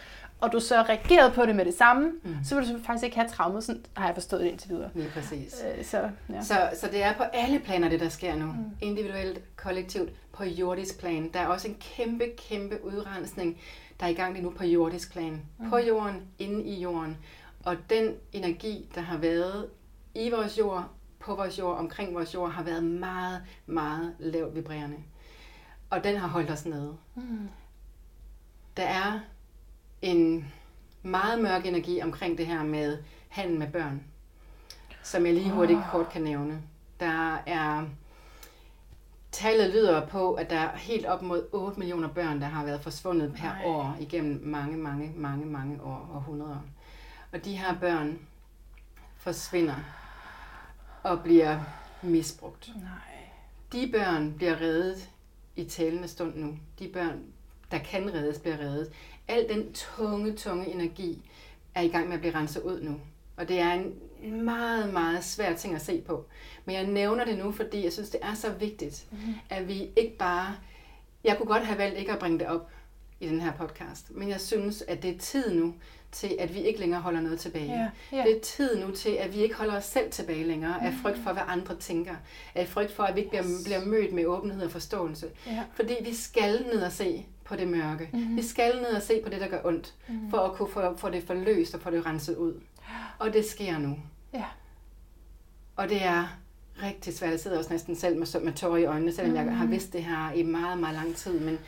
og 0.43 0.53
du 0.53 0.61
så 0.61 0.83
reagerede 0.83 1.33
på 1.35 1.47
det 1.47 1.57
med 1.57 1.65
det 1.65 1.75
samme, 1.75 2.13
mm. 2.23 2.37
så 2.45 2.55
vil 2.55 2.69
du 2.69 2.79
faktisk 2.85 3.05
ikke 3.05 3.17
have 3.17 3.29
traumet. 3.29 3.65
Sådan 3.65 3.85
har 3.97 4.07
jeg 4.07 4.15
forstået 4.15 4.43
det 4.43 4.49
indtil 4.49 4.71
videre. 4.71 4.91
Lige 4.95 5.09
præcis. 5.09 5.65
Øh, 5.79 5.85
så, 5.85 6.11
ja. 6.29 6.43
Så, 6.43 6.71
så 6.81 6.89
det 6.93 7.03
er 7.03 7.13
på 7.15 7.23
alle 7.23 7.59
planer, 7.59 7.89
det 7.89 8.01
der 8.01 8.09
sker 8.09 8.37
nu. 8.37 8.47
Mm. 8.47 8.65
Individuelt, 8.81 9.57
kollektivt, 9.57 10.11
på 10.33 10.45
jordisk 10.45 11.01
plan. 11.01 11.31
Der 11.33 11.41
er 11.41 11.47
også 11.47 11.69
en 11.69 11.77
kæmpe, 11.81 12.25
kæmpe 12.49 12.85
udrensning, 12.85 13.61
der 14.01 14.07
er 14.07 14.11
i 14.11 14.15
gang 14.15 14.33
lige 14.33 14.45
nu 14.45 14.51
på 14.51 14.65
jordisk 14.65 15.13
plan. 15.13 15.43
Mm. 15.59 15.71
På 15.71 15.79
jorden, 15.79 16.23
inde 16.39 16.65
i 16.65 16.81
jorden. 16.83 17.19
Og 17.65 17.77
den 17.91 18.15
energi, 18.33 18.91
der 18.95 19.01
har 19.01 19.19
været 19.19 19.67
i 20.15 20.31
vores 20.31 20.59
jord, 20.59 20.89
på 21.21 21.35
vores 21.35 21.59
jord, 21.59 21.79
omkring 21.79 22.15
vores 22.15 22.35
jord, 22.35 22.53
har 22.53 22.63
været 22.63 22.85
meget, 22.85 23.43
meget 23.67 24.15
lavt 24.19 24.55
vibrerende. 24.55 24.97
Og 25.91 26.05
den 26.05 26.17
har 26.17 26.29
holdt 26.29 26.51
os 26.51 26.67
nede. 26.67 26.97
Mm. 27.15 27.49
Der 28.77 28.83
er 28.83 29.21
en 30.03 30.53
meget 31.03 31.43
mørk 31.43 31.67
energi 31.67 32.03
omkring 32.03 32.39
det 32.39 32.47
her 32.47 32.63
med 32.63 32.99
handel 33.29 33.59
med 33.59 33.73
børn, 33.73 34.03
som 35.03 35.27
jeg 35.27 35.35
lige 35.35 35.51
hurtigt 35.51 35.79
oh. 35.79 35.91
kort 35.91 36.09
kan 36.09 36.23
nævne. 36.23 36.63
Der 37.01 37.37
er 37.47 37.85
Tallet 39.33 39.71
lyder 39.71 40.07
på, 40.07 40.35
at 40.35 40.51
der 40.51 40.59
er 40.59 40.77
helt 40.77 41.07
op 41.07 41.23
mod 41.23 41.49
8 41.53 41.79
millioner 41.79 42.09
børn, 42.09 42.41
der 42.41 42.47
har 42.47 42.65
været 42.65 42.81
forsvundet 42.81 43.33
per 43.35 43.49
Nej. 43.49 43.65
år 43.65 43.97
igennem 44.01 44.41
mange, 44.45 44.77
mange, 44.77 45.13
mange, 45.17 45.47
mange 45.47 45.83
år 45.83 46.11
og 46.15 46.21
hundreder. 46.23 46.61
Og 47.33 47.45
de 47.45 47.57
her 47.57 47.79
børn 47.79 48.19
forsvinder 49.17 49.75
og 51.03 51.23
bliver 51.23 51.61
misbrugt. 52.03 52.71
Nej. 52.77 53.29
De 53.73 53.93
børn 53.93 54.35
bliver 54.37 54.61
reddet 54.61 55.11
i 55.57 55.65
talende 55.65 56.09
stund 56.09 56.37
nu. 56.37 56.59
De 56.79 56.91
børn, 56.93 57.23
der 57.71 57.79
kan 57.79 58.15
reddes, 58.15 58.39
bliver 58.39 58.59
reddet. 58.59 58.93
Al 59.33 59.49
den 59.49 59.73
tunge, 59.73 60.33
tunge 60.33 60.67
energi 60.67 61.31
er 61.75 61.83
i 61.83 61.89
gang 61.89 62.07
med 62.07 62.15
at 62.15 62.21
blive 62.21 62.35
renset 62.35 62.63
ud 62.63 62.81
nu. 62.81 63.01
Og 63.37 63.49
det 63.49 63.59
er 63.59 63.73
en 64.23 64.43
meget, 64.43 64.93
meget 64.93 65.25
svær 65.25 65.55
ting 65.55 65.75
at 65.75 65.83
se 65.83 66.01
på. 66.01 66.27
Men 66.65 66.75
jeg 66.75 66.87
nævner 66.87 67.25
det 67.25 67.39
nu, 67.39 67.53
fordi 67.53 67.85
jeg 67.85 67.93
synes, 67.93 68.11
det 68.11 68.21
er 68.23 68.35
så 68.35 68.51
vigtigt, 68.51 69.07
mm. 69.11 69.19
at 69.51 69.69
vi 69.69 69.91
ikke 69.97 70.17
bare... 70.19 70.55
Jeg 71.25 71.37
kunne 71.37 71.47
godt 71.47 71.67
have 71.67 71.79
valgt 71.79 71.99
ikke 71.99 72.13
at 72.13 72.19
bringe 72.19 72.39
det 72.39 72.47
op 72.47 72.71
i 73.21 73.29
den 73.29 73.41
her 73.41 73.53
podcast, 73.53 74.11
men 74.11 74.29
jeg 74.29 74.41
synes, 74.41 74.83
at 74.89 75.03
det 75.03 75.15
er 75.15 75.19
tid 75.19 75.55
nu 75.55 75.75
til, 76.13 76.37
at 76.39 76.55
vi 76.55 76.61
ikke 76.61 76.81
længere 76.81 77.01
holder 77.01 77.21
noget 77.21 77.41
tilbage. 77.41 77.69
Yeah, 77.69 77.91
yeah. 78.15 78.27
Det 78.27 78.37
er 78.37 78.41
tid 78.41 78.85
nu 78.85 78.91
til, 78.91 79.11
at 79.11 79.35
vi 79.35 79.43
ikke 79.43 79.55
holder 79.55 79.77
os 79.77 79.85
selv 79.85 80.11
tilbage 80.11 80.45
længere, 80.45 80.79
mm. 80.81 80.87
af 80.87 80.93
frygt 81.03 81.19
for, 81.19 81.33
hvad 81.33 81.43
andre 81.47 81.77
tænker, 81.77 82.15
af 82.55 82.69
frygt 82.69 82.93
for, 82.93 83.03
at 83.03 83.15
vi 83.15 83.21
ikke 83.21 83.31
bliver, 83.31 83.45
yes. 83.45 83.65
bliver 83.65 83.85
mødt 83.85 84.13
med 84.13 84.27
åbenhed 84.27 84.65
og 84.65 84.71
forståelse. 84.71 85.27
Yeah. 85.49 85.65
Fordi 85.75 85.95
vi 86.05 86.15
skal 86.15 86.67
ned 86.73 86.83
og 86.83 86.93
se 86.93 87.27
på 87.45 87.57
det 87.57 87.69
mørke. 87.69 88.11
Mm. 88.13 88.37
Vi 88.37 88.43
skal 88.43 88.77
ned 88.77 88.97
og 88.97 89.03
se 89.03 89.21
på 89.25 89.29
det, 89.29 89.41
der 89.41 89.49
gør 89.49 89.61
ondt, 89.65 89.95
mm. 90.09 90.31
for 90.31 90.39
at 90.39 90.53
kunne 90.53 90.69
få, 90.69 90.97
få 90.97 91.11
det 91.11 91.23
forløst 91.23 91.75
og 91.75 91.81
få 91.81 91.91
det 91.91 92.07
renset 92.07 92.37
ud. 92.37 92.61
Og 93.19 93.33
det 93.33 93.45
sker 93.45 93.79
nu. 93.79 93.99
Ja. 94.35 94.45
Og 95.77 95.89
det 95.89 96.03
er 96.03 96.39
rigtig 96.83 97.15
svært. 97.15 97.31
Jeg 97.31 97.41
sidder 97.41 97.59
også 97.59 97.71
næsten 97.71 97.97
selv 97.97 98.19
med, 98.19 98.41
med 98.41 98.53
tårer 98.53 98.77
i 98.77 98.85
øjnene, 98.85 99.13
selvom 99.13 99.31
mm. 99.31 99.37
jeg 99.37 99.57
har 99.57 99.67
vidst 99.67 99.93
det 99.93 100.05
her 100.05 100.33
i 100.33 100.43
meget, 100.43 100.79
meget 100.79 100.95
lang 100.95 101.17
tid. 101.17 101.41
Men 101.41 101.59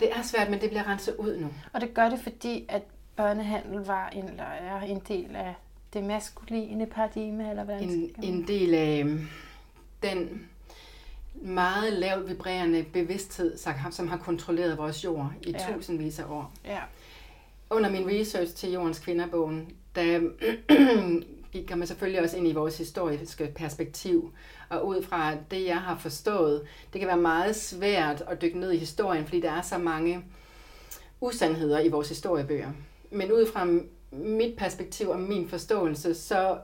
det 0.00 0.12
er 0.12 0.22
svært, 0.22 0.50
men 0.50 0.60
det 0.60 0.68
bliver 0.68 0.88
renset 0.88 1.16
ud 1.16 1.36
nu. 1.36 1.48
Og 1.72 1.80
det 1.80 1.94
gør 1.94 2.08
det, 2.08 2.20
fordi 2.20 2.64
at 2.68 2.82
børnehandel 3.16 3.80
var 3.80 4.08
en, 4.08 4.28
eller 4.28 4.44
er 4.44 4.80
en 4.80 5.02
del 5.08 5.36
af 5.36 5.54
det 5.92 6.04
maskuline 6.04 6.86
paradigme, 6.86 7.50
eller 7.50 7.64
hvad 7.64 7.80
en, 7.80 8.10
en 8.22 8.46
del 8.46 8.74
af 8.74 9.00
øhm, 9.00 9.28
den 10.02 10.48
meget 11.42 11.92
lavt 11.92 12.28
vibrerende 12.28 12.84
bevidsthed, 12.92 13.58
som 13.90 14.08
har 14.08 14.16
kontrolleret 14.16 14.78
vores 14.78 15.04
jord 15.04 15.32
i 15.42 15.50
ja. 15.50 15.74
tusindvis 15.74 16.18
af 16.18 16.24
år. 16.24 16.52
Ja. 16.64 16.80
Under 17.70 17.90
min 17.90 18.08
research 18.08 18.54
til 18.54 18.72
Jordens 18.72 18.98
Kvinderbogen, 18.98 19.72
der 19.94 20.20
gik 21.52 21.76
man 21.76 21.86
selvfølgelig 21.86 22.22
også 22.22 22.36
ind 22.36 22.48
i 22.48 22.52
vores 22.52 22.78
historiske 22.78 23.52
perspektiv. 23.56 24.32
Og 24.68 24.86
ud 24.86 25.02
fra 25.02 25.34
det, 25.50 25.64
jeg 25.66 25.80
har 25.80 25.98
forstået, 25.98 26.62
det 26.92 26.98
kan 26.98 27.08
være 27.08 27.16
meget 27.16 27.56
svært 27.56 28.22
at 28.28 28.42
dykke 28.42 28.58
ned 28.58 28.72
i 28.72 28.78
historien, 28.78 29.24
fordi 29.24 29.40
der 29.40 29.50
er 29.50 29.62
så 29.62 29.78
mange 29.78 30.24
usandheder 31.20 31.80
i 31.80 31.88
vores 31.88 32.08
historiebøger. 32.08 32.70
Men 33.10 33.32
ud 33.32 33.46
fra 33.52 33.66
mit 34.10 34.56
perspektiv 34.56 35.08
og 35.08 35.20
min 35.20 35.48
forståelse, 35.48 36.14
så 36.14 36.58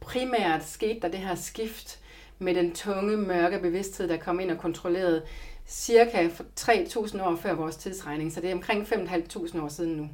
primært 0.00 0.68
skete 0.68 1.00
der 1.00 1.08
det 1.08 1.20
her 1.20 1.34
skift 1.34 2.00
med 2.38 2.54
den 2.54 2.74
tunge, 2.74 3.16
mørke 3.16 3.58
bevidsthed, 3.58 4.08
der 4.08 4.16
kom 4.16 4.40
ind 4.40 4.50
og 4.50 4.58
kontrollerede 4.58 5.22
cirka 5.66 6.28
3.000 6.60 7.22
år 7.22 7.36
før 7.36 7.54
vores 7.54 7.76
tidsregning. 7.76 8.32
Så 8.32 8.40
det 8.40 8.50
er 8.50 8.54
omkring 8.54 8.82
5.500 8.82 9.62
år 9.62 9.68
siden 9.68 9.96
nu. 9.96 10.08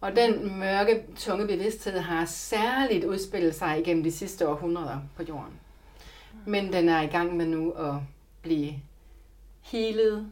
Og 0.00 0.16
den 0.16 0.58
mørke, 0.58 1.02
tunge 1.16 1.46
bevidsthed 1.46 1.98
har 1.98 2.24
særligt 2.24 3.04
udspillet 3.04 3.54
sig 3.54 3.80
igennem 3.80 4.02
de 4.02 4.12
sidste 4.12 4.48
århundreder 4.48 4.98
på 5.16 5.22
jorden. 5.22 5.60
Men 6.46 6.72
den 6.72 6.88
er 6.88 7.02
i 7.02 7.06
gang 7.06 7.36
med 7.36 7.46
nu 7.46 7.70
at 7.70 7.94
blive 8.42 8.74
healet, 9.60 10.30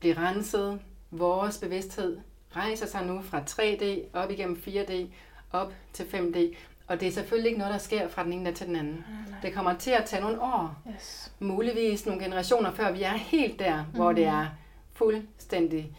blive 0.00 0.14
renset. 0.14 0.80
Vores 1.10 1.58
bevidsthed 1.58 2.18
rejser 2.56 2.86
sig 2.86 3.06
nu 3.06 3.22
fra 3.22 3.42
3D 3.50 3.84
op 4.12 4.30
igennem 4.30 4.62
4D, 4.66 4.92
op 5.52 5.72
til 5.92 6.04
5D. 6.04 6.56
Og 6.88 7.00
det 7.00 7.08
er 7.08 7.12
selvfølgelig 7.12 7.48
ikke 7.48 7.58
noget, 7.58 7.72
der 7.72 7.78
sker 7.78 8.08
fra 8.08 8.24
den 8.24 8.32
ene 8.32 8.44
dag 8.44 8.54
til 8.54 8.66
den 8.66 8.76
anden. 8.76 9.04
Nej, 9.30 9.38
Det 9.42 9.54
kommer 9.54 9.74
til 9.74 9.90
at 9.90 10.04
tage 10.04 10.22
nogle 10.22 10.42
år. 10.42 10.76
Yes. 10.94 11.32
Muligvis 11.38 12.06
nogle 12.06 12.24
generationer 12.24 12.72
før 12.72 12.92
vi 12.92 13.02
er 13.02 13.12
helt 13.16 13.58
der, 13.58 13.84
hvor 13.84 14.10
mm. 14.10 14.16
det 14.16 14.24
er 14.24 14.46
fuldstændig 14.92 15.92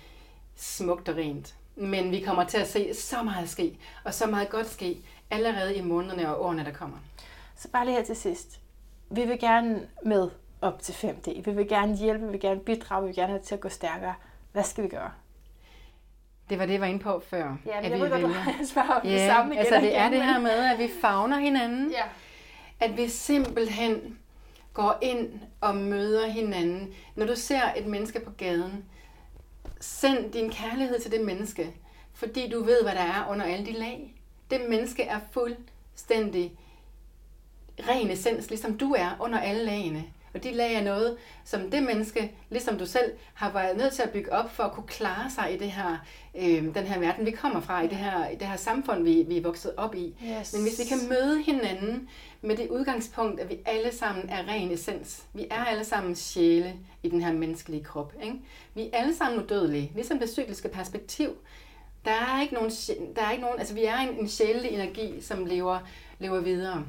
smukt 0.56 1.10
og 1.10 1.16
rent. 1.16 1.56
Men 1.76 2.12
vi 2.12 2.20
kommer 2.20 2.44
til 2.44 2.58
at 2.58 2.68
se 2.68 2.94
så 2.94 3.24
meget 3.24 3.50
ske, 3.50 3.78
og 4.04 4.14
så 4.14 4.28
meget 4.28 4.50
godt 4.50 4.70
ske, 4.70 4.98
allerede 5.32 5.76
i 5.76 5.82
månederne 5.82 6.36
og 6.36 6.46
årene, 6.46 6.66
der 6.66 6.72
kommer. 6.72 6.98
Så 7.56 7.68
bare 7.72 7.86
lige 7.86 7.96
her 7.96 8.04
til 8.04 8.16
sidst. 8.16 8.60
Vi 9.10 9.26
vil 9.26 9.40
gerne 9.40 9.88
med 10.04 10.30
op 10.62 10.82
til 10.82 10.94
5D. 10.94 11.42
Vi 11.46 11.52
vil 11.52 11.68
gerne 11.68 11.96
hjælpe, 11.96 12.26
vi 12.26 12.32
vil 12.32 12.40
gerne 12.40 12.60
bidrage, 12.60 13.02
vi 13.02 13.08
vil 13.08 13.16
gerne 13.16 13.32
have 13.32 13.42
til 13.42 13.56
at 13.56 13.62
gå 13.62 13.70
stærkere. 13.70 14.14
Hvad 14.52 14.64
skal 14.64 14.84
vi 14.84 14.90
gøre? 14.90 15.12
Det 16.50 16.60
var 16.60 16.66
det, 16.66 16.74
jeg 16.74 16.82
var 16.82 16.88
inde 16.88 17.00
på 17.00 17.24
før. 17.30 17.58
Ja, 17.66 17.82
men 17.82 17.92
jeg 17.92 18.00
ved 18.00 18.10
godt, 18.10 18.68
svarer 18.68 19.00
om 19.00 19.08
ja, 19.08 19.14
det 19.14 19.32
samme 19.32 19.54
igen 19.54 19.60
altså 19.60 19.80
det 19.82 19.98
er 19.98 20.10
det 20.10 20.24
her 20.24 20.40
med, 20.40 20.52
at 20.52 20.80
vi 20.80 20.90
fagner 21.02 21.40
hinanden. 21.40 21.92
Ja. 21.92 22.04
At 22.80 22.98
vi 22.98 23.08
simpelthen 23.08 24.18
går 24.74 24.98
ind 25.02 25.30
og 25.62 25.76
møder 25.76 26.28
hinanden. 26.28 26.94
Når 27.16 27.26
du 27.26 27.36
ser 27.36 27.62
et 27.78 27.86
menneske 27.86 28.20
på 28.20 28.32
gaden, 28.32 28.86
Send 29.80 30.32
din 30.32 30.50
kærlighed 30.50 31.00
til 31.00 31.12
det 31.12 31.22
menneske, 31.22 31.76
fordi 32.14 32.50
du 32.50 32.64
ved, 32.64 32.84
hvad 32.84 32.94
der 32.94 33.02
er 33.02 33.28
under 33.30 33.46
alle 33.46 33.66
de 33.66 33.72
lag. 33.72 34.16
Det 34.52 34.62
menneske 34.70 35.04
er 35.04 35.20
fuldstændig 35.32 36.52
ren 37.80 38.12
essens, 38.12 38.50
ligesom 38.50 38.78
du 38.78 38.94
er 38.98 39.18
under 39.20 39.40
alle 39.40 39.66
lagene. 39.66 40.04
Og 40.34 40.44
de 40.44 40.52
lag 40.52 40.74
er 40.74 40.84
noget, 40.84 41.18
som 41.46 41.72
det 41.72 41.84
menneske, 41.84 42.32
ligesom 42.50 42.78
du 42.78 42.86
selv, 42.86 43.12
har 43.34 43.52
været 43.52 43.78
nødt 43.78 43.94
til 43.94 44.02
at 44.02 44.10
bygge 44.10 44.34
op 44.34 44.52
for 44.52 44.64
at 44.64 44.72
kunne 44.72 44.88
klare 44.88 45.32
sig 45.32 45.54
i 45.54 45.58
det 45.58 45.72
her, 45.72 45.98
øh, 46.36 46.64
den 46.76 46.84
her 46.84 47.00
verden, 47.00 47.26
vi 47.26 47.32
kommer 47.32 47.62
fra, 47.62 47.82
i 47.82 47.88
det 47.88 47.98
her, 47.98 48.30
i 48.30 48.36
det 48.36 48.48
her 48.48 48.58
samfund, 48.58 49.04
vi, 49.04 49.26
vi 49.28 49.38
er 49.38 49.42
vokset 49.42 49.74
op 49.78 49.96
i. 49.96 50.16
Yes. 50.40 50.54
Men 50.54 50.62
hvis 50.62 50.80
vi 50.80 50.84
kan 50.84 51.10
møde 51.10 51.44
hinanden 51.44 52.10
med 52.42 52.58
det 52.58 52.68
udgangspunkt, 52.70 53.40
at 53.40 53.50
vi 53.50 53.58
alle 53.66 53.96
sammen 53.96 54.30
er 54.30 54.48
ren 54.48 54.72
essens. 54.72 55.24
Vi 55.34 55.48
er 55.52 55.66
alle 55.66 55.84
sammen 55.84 56.16
sjæle 56.16 56.76
i 57.04 57.10
den 57.10 57.22
her 57.22 57.34
menneskelige 57.34 57.84
krop. 57.84 58.14
Ikke? 58.24 58.36
Vi 58.76 58.82
er 58.82 58.98
alle 58.98 59.16
sammen 59.16 59.44
udødelige, 59.44 59.92
ligesom 59.96 60.20
det 60.20 60.30
cykliske 60.30 60.70
perspektiv. 60.70 61.30
Der 62.06 62.12
er 62.12 62.42
ikke 62.42 62.54
nogen, 62.54 62.72
der 63.16 63.22
er 63.22 63.32
ikke 63.32 63.44
nogen 63.44 63.60
altså 63.60 63.74
vi 63.74 63.84
er 63.84 63.98
en, 63.98 64.20
en 64.20 64.28
sjælelig 64.28 64.72
energi, 64.72 65.22
som 65.22 65.46
lever, 65.46 65.80
lever 66.20 66.40
videre. 66.40 66.86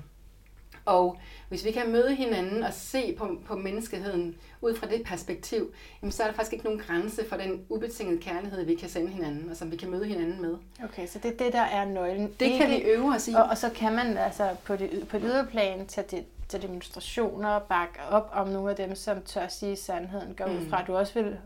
Og 0.91 1.18
hvis 1.49 1.64
vi 1.64 1.70
kan 1.70 1.93
møde 1.93 2.14
hinanden 2.14 2.62
og 2.62 2.72
se 2.72 3.14
på, 3.18 3.38
på 3.47 3.57
menneskeheden 3.57 4.36
ud 4.61 4.76
fra 4.76 4.86
det 4.86 5.03
perspektiv, 5.05 5.72
jamen 6.03 6.12
så 6.12 6.22
er 6.22 6.26
der 6.26 6.34
faktisk 6.34 6.53
ikke 6.53 6.64
nogen 6.64 6.80
grænse 6.80 7.28
for 7.28 7.36
den 7.36 7.64
ubetingede 7.68 8.20
kærlighed, 8.20 8.64
vi 8.64 8.74
kan 8.74 8.88
sende 8.88 9.09
hinanden, 9.09 9.51
og 9.51 9.57
som 9.57 9.70
vi 9.70 9.76
kan 9.76 9.91
møde 9.91 10.05
hinanden 10.05 10.43
med. 10.43 10.57
Okay, 10.84 11.07
så 11.07 11.18
det 11.18 11.32
er 11.32 11.36
det, 11.36 11.53
der 11.53 11.61
er 11.61 11.84
nøglen. 11.84 12.34
Det 12.41 12.47
ikke, 12.47 12.59
kan 12.59 12.70
vi 12.70 12.76
øve 12.76 13.14
os 13.14 13.28
i. 13.28 13.32
Og, 13.32 13.43
og 13.43 13.59
så 13.59 13.70
kan 13.70 13.93
man 13.93 14.18
altså 14.18 14.57
på 14.64 14.76
det, 14.76 15.09
på 15.09 15.18
det 15.18 15.24
yderplan 15.26 15.86
tage 15.86 16.07
det, 16.11 16.24
til 16.49 16.62
demonstrationer 16.62 17.49
og 17.49 17.62
bakke 17.62 18.01
op 18.11 18.30
om 18.32 18.49
nogle 18.49 18.70
af 18.70 18.76
dem, 18.76 18.95
som 18.95 19.22
tør 19.22 19.49
sige 19.49 19.76
sandheden, 19.76 20.34
går 20.34 20.47
mm. 20.47 20.57
ud 20.57 20.68
fra, 20.68 20.80
at 20.80 20.86
du 20.86 20.97
også 20.97 21.22
vil 21.22 21.38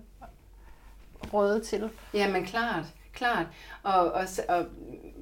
råde 1.32 1.61
til. 1.61 1.90
Jamen 2.14 2.45
klart, 2.45 2.84
klart. 3.12 3.47
Og, 3.82 4.12
og, 4.12 4.26
og, 4.49 4.66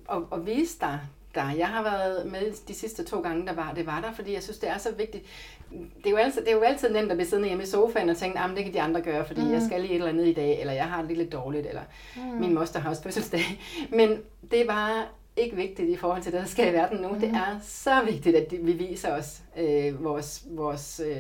og, 0.07 0.29
og 0.31 0.47
vise 0.47 0.81
dig 0.81 1.01
der. 1.35 1.51
Jeg 1.51 1.69
har 1.69 1.83
været 1.83 2.27
med 2.33 2.67
de 2.69 2.75
sidste 2.75 3.05
to 3.05 3.21
gange, 3.21 3.47
der 3.47 3.53
var, 3.53 3.73
det 3.77 3.87
var 3.87 4.01
der, 4.01 4.13
fordi 4.13 4.33
jeg 4.33 4.43
synes, 4.43 4.59
det 4.59 4.69
er 4.69 4.79
så 4.79 4.93
vigtigt. 4.93 5.25
Det 5.71 6.07
er 6.07 6.11
jo 6.11 6.17
altid, 6.17 6.41
det 6.41 6.51
er 6.51 6.55
jo 6.55 6.61
altid 6.61 6.93
nemt 6.93 7.11
at 7.11 7.17
blive 7.17 7.29
siddende 7.29 7.49
hjemme 7.49 7.65
i 7.65 7.67
sofaen 7.67 8.09
og 8.09 8.17
tænke, 8.17 8.39
at 8.39 8.51
det 8.57 8.65
kan 8.65 8.75
de 8.75 8.81
andre 8.81 9.01
gøre, 9.01 9.27
fordi 9.27 9.41
mm. 9.41 9.53
jeg 9.53 9.63
skal 9.63 9.81
lige 9.81 9.91
et 9.91 9.95
eller 9.95 10.09
andet 10.09 10.27
i 10.27 10.33
dag, 10.33 10.61
eller 10.61 10.73
jeg 10.73 10.85
har 10.85 11.03
det 11.03 11.17
lidt 11.17 11.33
dårligt, 11.33 11.67
eller 11.67 11.83
mm. 12.17 12.23
min 12.23 12.55
moster 12.55 12.81
har 12.81 12.91
også 12.91 13.03
fødselsdag. 13.03 13.61
Men 13.99 14.19
det 14.51 14.67
var 14.67 15.09
ikke 15.37 15.57
vigtigt 15.57 15.89
i 15.89 15.97
forhold 15.97 16.23
til 16.23 16.33
det, 16.33 16.41
der 16.41 16.47
sker 16.47 16.71
i 16.71 16.73
verden 16.73 16.99
nu. 17.01 17.09
Mm. 17.09 17.21
Det 17.21 17.29
er 17.29 17.59
så 17.63 18.03
vigtigt, 18.11 18.37
at 18.37 18.67
vi 18.67 18.73
viser 18.73 19.13
os 19.17 19.43
øh, 19.57 20.05
vores, 20.05 20.45
vores 20.51 21.01
øh, 21.07 21.17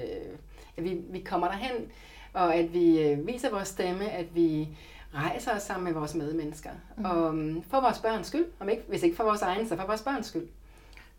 at 0.77 0.85
vi, 0.85 1.01
vi 1.11 1.21
kommer 1.21 1.47
derhen, 1.49 1.89
og 2.33 2.55
at 2.55 2.75
vi 2.75 3.03
øh, 3.03 3.27
viser 3.27 3.51
vores 3.51 3.69
stemme, 3.69 4.11
at 4.11 4.35
vi 4.35 4.69
rejser 5.15 5.57
os 5.57 5.63
sammen 5.63 5.85
med 5.85 5.93
vores 5.93 6.15
medmennesker. 6.15 6.71
Mm. 6.97 7.05
Og 7.05 7.29
um, 7.29 7.63
for 7.63 7.81
vores 7.81 7.99
børns 7.99 8.27
skyld, 8.27 8.47
om 8.61 8.69
ikke, 8.69 8.83
hvis 8.89 9.03
ikke 9.03 9.17
for 9.17 9.25
vores 9.25 9.43
egen, 9.43 9.69
så 9.69 9.77
for 9.77 9.87
vores 9.87 10.03
børns 10.03 10.27
skyld. 10.27 10.49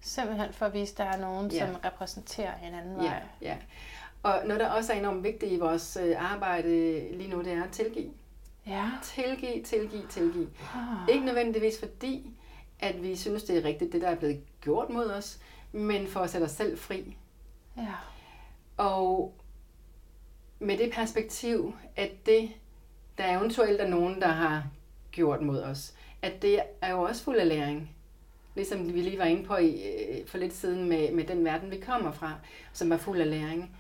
Simpelthen 0.02 0.54
for 0.54 0.66
at 0.66 0.74
vise, 0.74 0.92
at 0.92 0.98
der 0.98 1.04
er 1.04 1.22
nogen, 1.22 1.52
ja. 1.52 1.68
som 1.68 1.76
repræsenterer 1.86 2.54
en 2.68 2.74
anden 2.74 2.96
vej. 2.96 3.06
Ja, 3.06 3.48
ja. 3.48 3.58
Og 4.24 4.42
noget, 4.46 4.60
der 4.60 4.70
også 4.70 4.94
er 4.94 4.98
enormt 4.98 5.24
vigtigt 5.24 5.52
i 5.52 5.60
vores 5.60 5.98
øh, 6.02 6.34
arbejde 6.34 7.00
lige 7.18 7.30
nu, 7.30 7.42
det 7.42 7.54
er 7.54 7.64
at 7.64 7.70
tilgive. 7.70 8.12
Ja. 8.68 8.92
Tilgive, 9.04 9.64
tilgive, 9.64 10.08
tilgive. 10.10 10.50
Oh. 10.76 11.10
Ikke 11.10 11.26
nødvendigvis 11.26 11.80
fordi, 11.80 12.32
at 12.80 13.04
vi 13.04 13.16
synes, 13.16 13.44
det 13.44 13.58
er 13.58 13.64
rigtigt, 13.64 13.94
det 13.94 14.02
der 14.02 14.08
er 14.08 14.16
blevet 14.16 14.40
gjort 14.62 14.90
mod 14.90 15.12
os, 15.12 15.40
men 15.72 16.08
for 16.08 16.20
at 16.20 16.30
sætte 16.30 16.46
os 16.46 16.52
selv 16.52 16.78
fri. 16.78 17.18
Ja. 17.78 17.94
Og 18.78 19.36
med 20.60 20.78
det 20.78 20.92
perspektiv, 20.94 21.76
at 21.96 22.26
det, 22.26 22.50
der 23.18 23.24
er 23.24 23.38
eventuelt 23.38 23.82
er 23.82 23.88
nogen, 23.88 24.22
der 24.22 24.28
har 24.28 24.64
gjort 25.12 25.42
mod 25.42 25.62
os, 25.62 25.94
at 26.22 26.42
det 26.42 26.60
er 26.82 26.92
jo 26.92 27.02
også 27.02 27.24
fuld 27.24 27.38
af 27.38 27.48
læring. 27.48 27.96
Ligesom 28.56 28.94
vi 28.94 29.02
lige 29.02 29.20
var 29.20 29.26
inde 29.26 29.44
på 29.44 29.56
i, 29.56 29.70
øh, 29.70 30.28
for 30.28 30.38
lidt 30.38 30.54
siden 30.54 30.90
med, 30.90 31.12
med 31.12 31.24
den 31.24 31.46
verden, 31.46 31.72
vi 31.72 31.78
kommer 31.78 32.12
fra, 32.12 32.34
som 32.74 32.92
er 32.92 32.98
fuld 32.98 33.22
af 33.22 33.30
læring. 33.30 33.78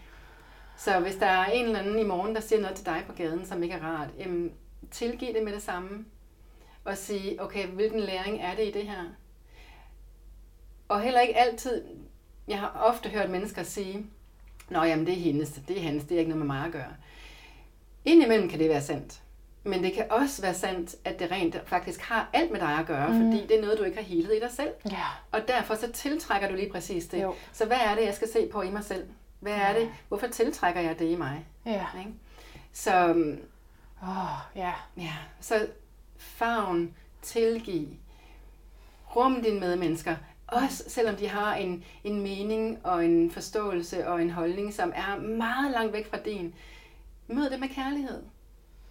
Så 0.78 1.00
hvis 1.00 1.16
der 1.16 1.26
er 1.26 1.46
en 1.46 1.66
eller 1.66 1.80
anden 1.80 2.00
i 2.00 2.04
morgen, 2.04 2.36
der 2.36 2.42
siger 2.42 2.62
noget 2.62 2.76
til 2.76 2.86
dig 2.86 3.04
på 3.08 3.14
gaden, 3.14 3.46
som 3.46 3.64
ikke 3.64 3.76
er 3.76 3.84
rart, 3.84 4.10
jamen, 4.20 4.52
tilgiv 4.92 5.34
det 5.34 5.44
med 5.44 5.54
det 5.54 5.62
samme. 5.62 6.06
Og 6.86 6.98
sige, 6.98 7.44
okay, 7.44 7.68
hvilken 7.68 8.00
læring 8.00 8.42
er 8.42 8.56
det 8.56 8.68
i 8.68 8.72
det 8.72 8.88
her? 8.88 9.04
Og 10.88 11.02
heller 11.02 11.20
ikke 11.20 11.38
altid, 11.38 11.84
jeg 12.48 12.60
har 12.60 12.82
ofte 12.84 13.10
hørt 13.10 13.30
mennesker 13.30 13.64
sige, 13.64 14.06
Nå, 14.70 14.84
jamen 14.84 15.06
det 15.06 15.14
er 15.14 15.20
hendes, 15.20 15.52
det 15.68 15.78
er 15.78 15.82
hans, 15.82 16.04
det 16.04 16.16
er 16.16 16.20
ikke 16.20 16.30
noget 16.30 16.48
med 16.48 16.56
mig 16.56 16.66
at 16.66 16.72
gøre. 16.72 16.96
Indimellem 18.06 18.50
kan 18.50 18.60
det 18.60 18.70
være 18.70 18.82
sandt. 18.82 19.20
Men 19.64 19.84
det 19.84 19.94
kan 19.94 20.06
også 20.10 20.42
være 20.42 20.54
sandt, 20.54 20.96
at 21.06 21.20
det 21.20 21.32
rent 21.32 21.56
faktisk 21.66 22.02
har 22.02 22.30
alt 22.34 22.52
med 22.52 22.60
dig 22.60 22.80
at 22.80 22.86
gøre, 22.86 23.10
mm. 23.10 23.20
fordi 23.20 23.48
det 23.48 23.58
er 23.58 23.62
noget, 23.62 23.80
du 23.80 23.84
ikke 23.84 23.98
har 23.98 24.04
helet 24.04 24.36
i 24.36 24.40
dig 24.40 24.52
selv. 24.52 24.72
Ja. 24.92 25.06
Og 25.32 25.48
derfor 25.48 25.76
så 25.76 25.92
tiltrækker 25.92 26.50
du 26.50 26.56
lige 26.56 26.72
præcis 26.72 27.06
det. 27.06 27.22
Jo. 27.22 27.36
Så 27.54 27.66
hvad 27.66 27.78
er 27.78 27.96
det, 27.96 28.06
jeg 28.06 28.14
skal 28.14 28.28
se 28.34 28.48
på 28.48 28.62
i 28.62 28.70
mig 28.70 28.84
selv? 28.84 29.08
Hvad 29.40 29.54
er 29.54 29.74
det? 29.74 29.90
Hvorfor 30.08 30.28
tiltrækker 30.28 30.82
jeg 30.82 31.00
det 31.00 31.10
i 31.10 31.16
mig? 31.16 31.46
Ja. 31.66 31.86
Ikke? 32.00 32.12
Så, 32.74 33.10
oh, 34.02 34.38
ja. 34.56 34.74
ja. 34.98 35.14
så 35.40 35.68
favn, 36.18 36.94
tilgiv, 37.22 37.88
rum 39.16 39.44
dine 39.44 39.60
medmennesker, 39.60 40.16
også 40.48 40.84
selvom 40.88 41.16
de 41.16 41.28
har 41.28 41.56
en, 41.56 41.84
en 42.04 42.22
mening 42.22 42.80
og 42.84 43.06
en 43.06 43.32
forståelse 43.32 44.08
og 44.08 44.22
en 44.22 44.30
holdning, 44.30 44.74
som 44.74 44.94
er 44.96 45.20
meget 45.20 45.72
langt 45.72 45.94
væk 45.94 46.10
fra 46.10 46.18
din. 46.26 46.56
Mød 47.34 47.50
det 47.50 47.60
med 47.60 47.68
kærlighed. 47.68 48.24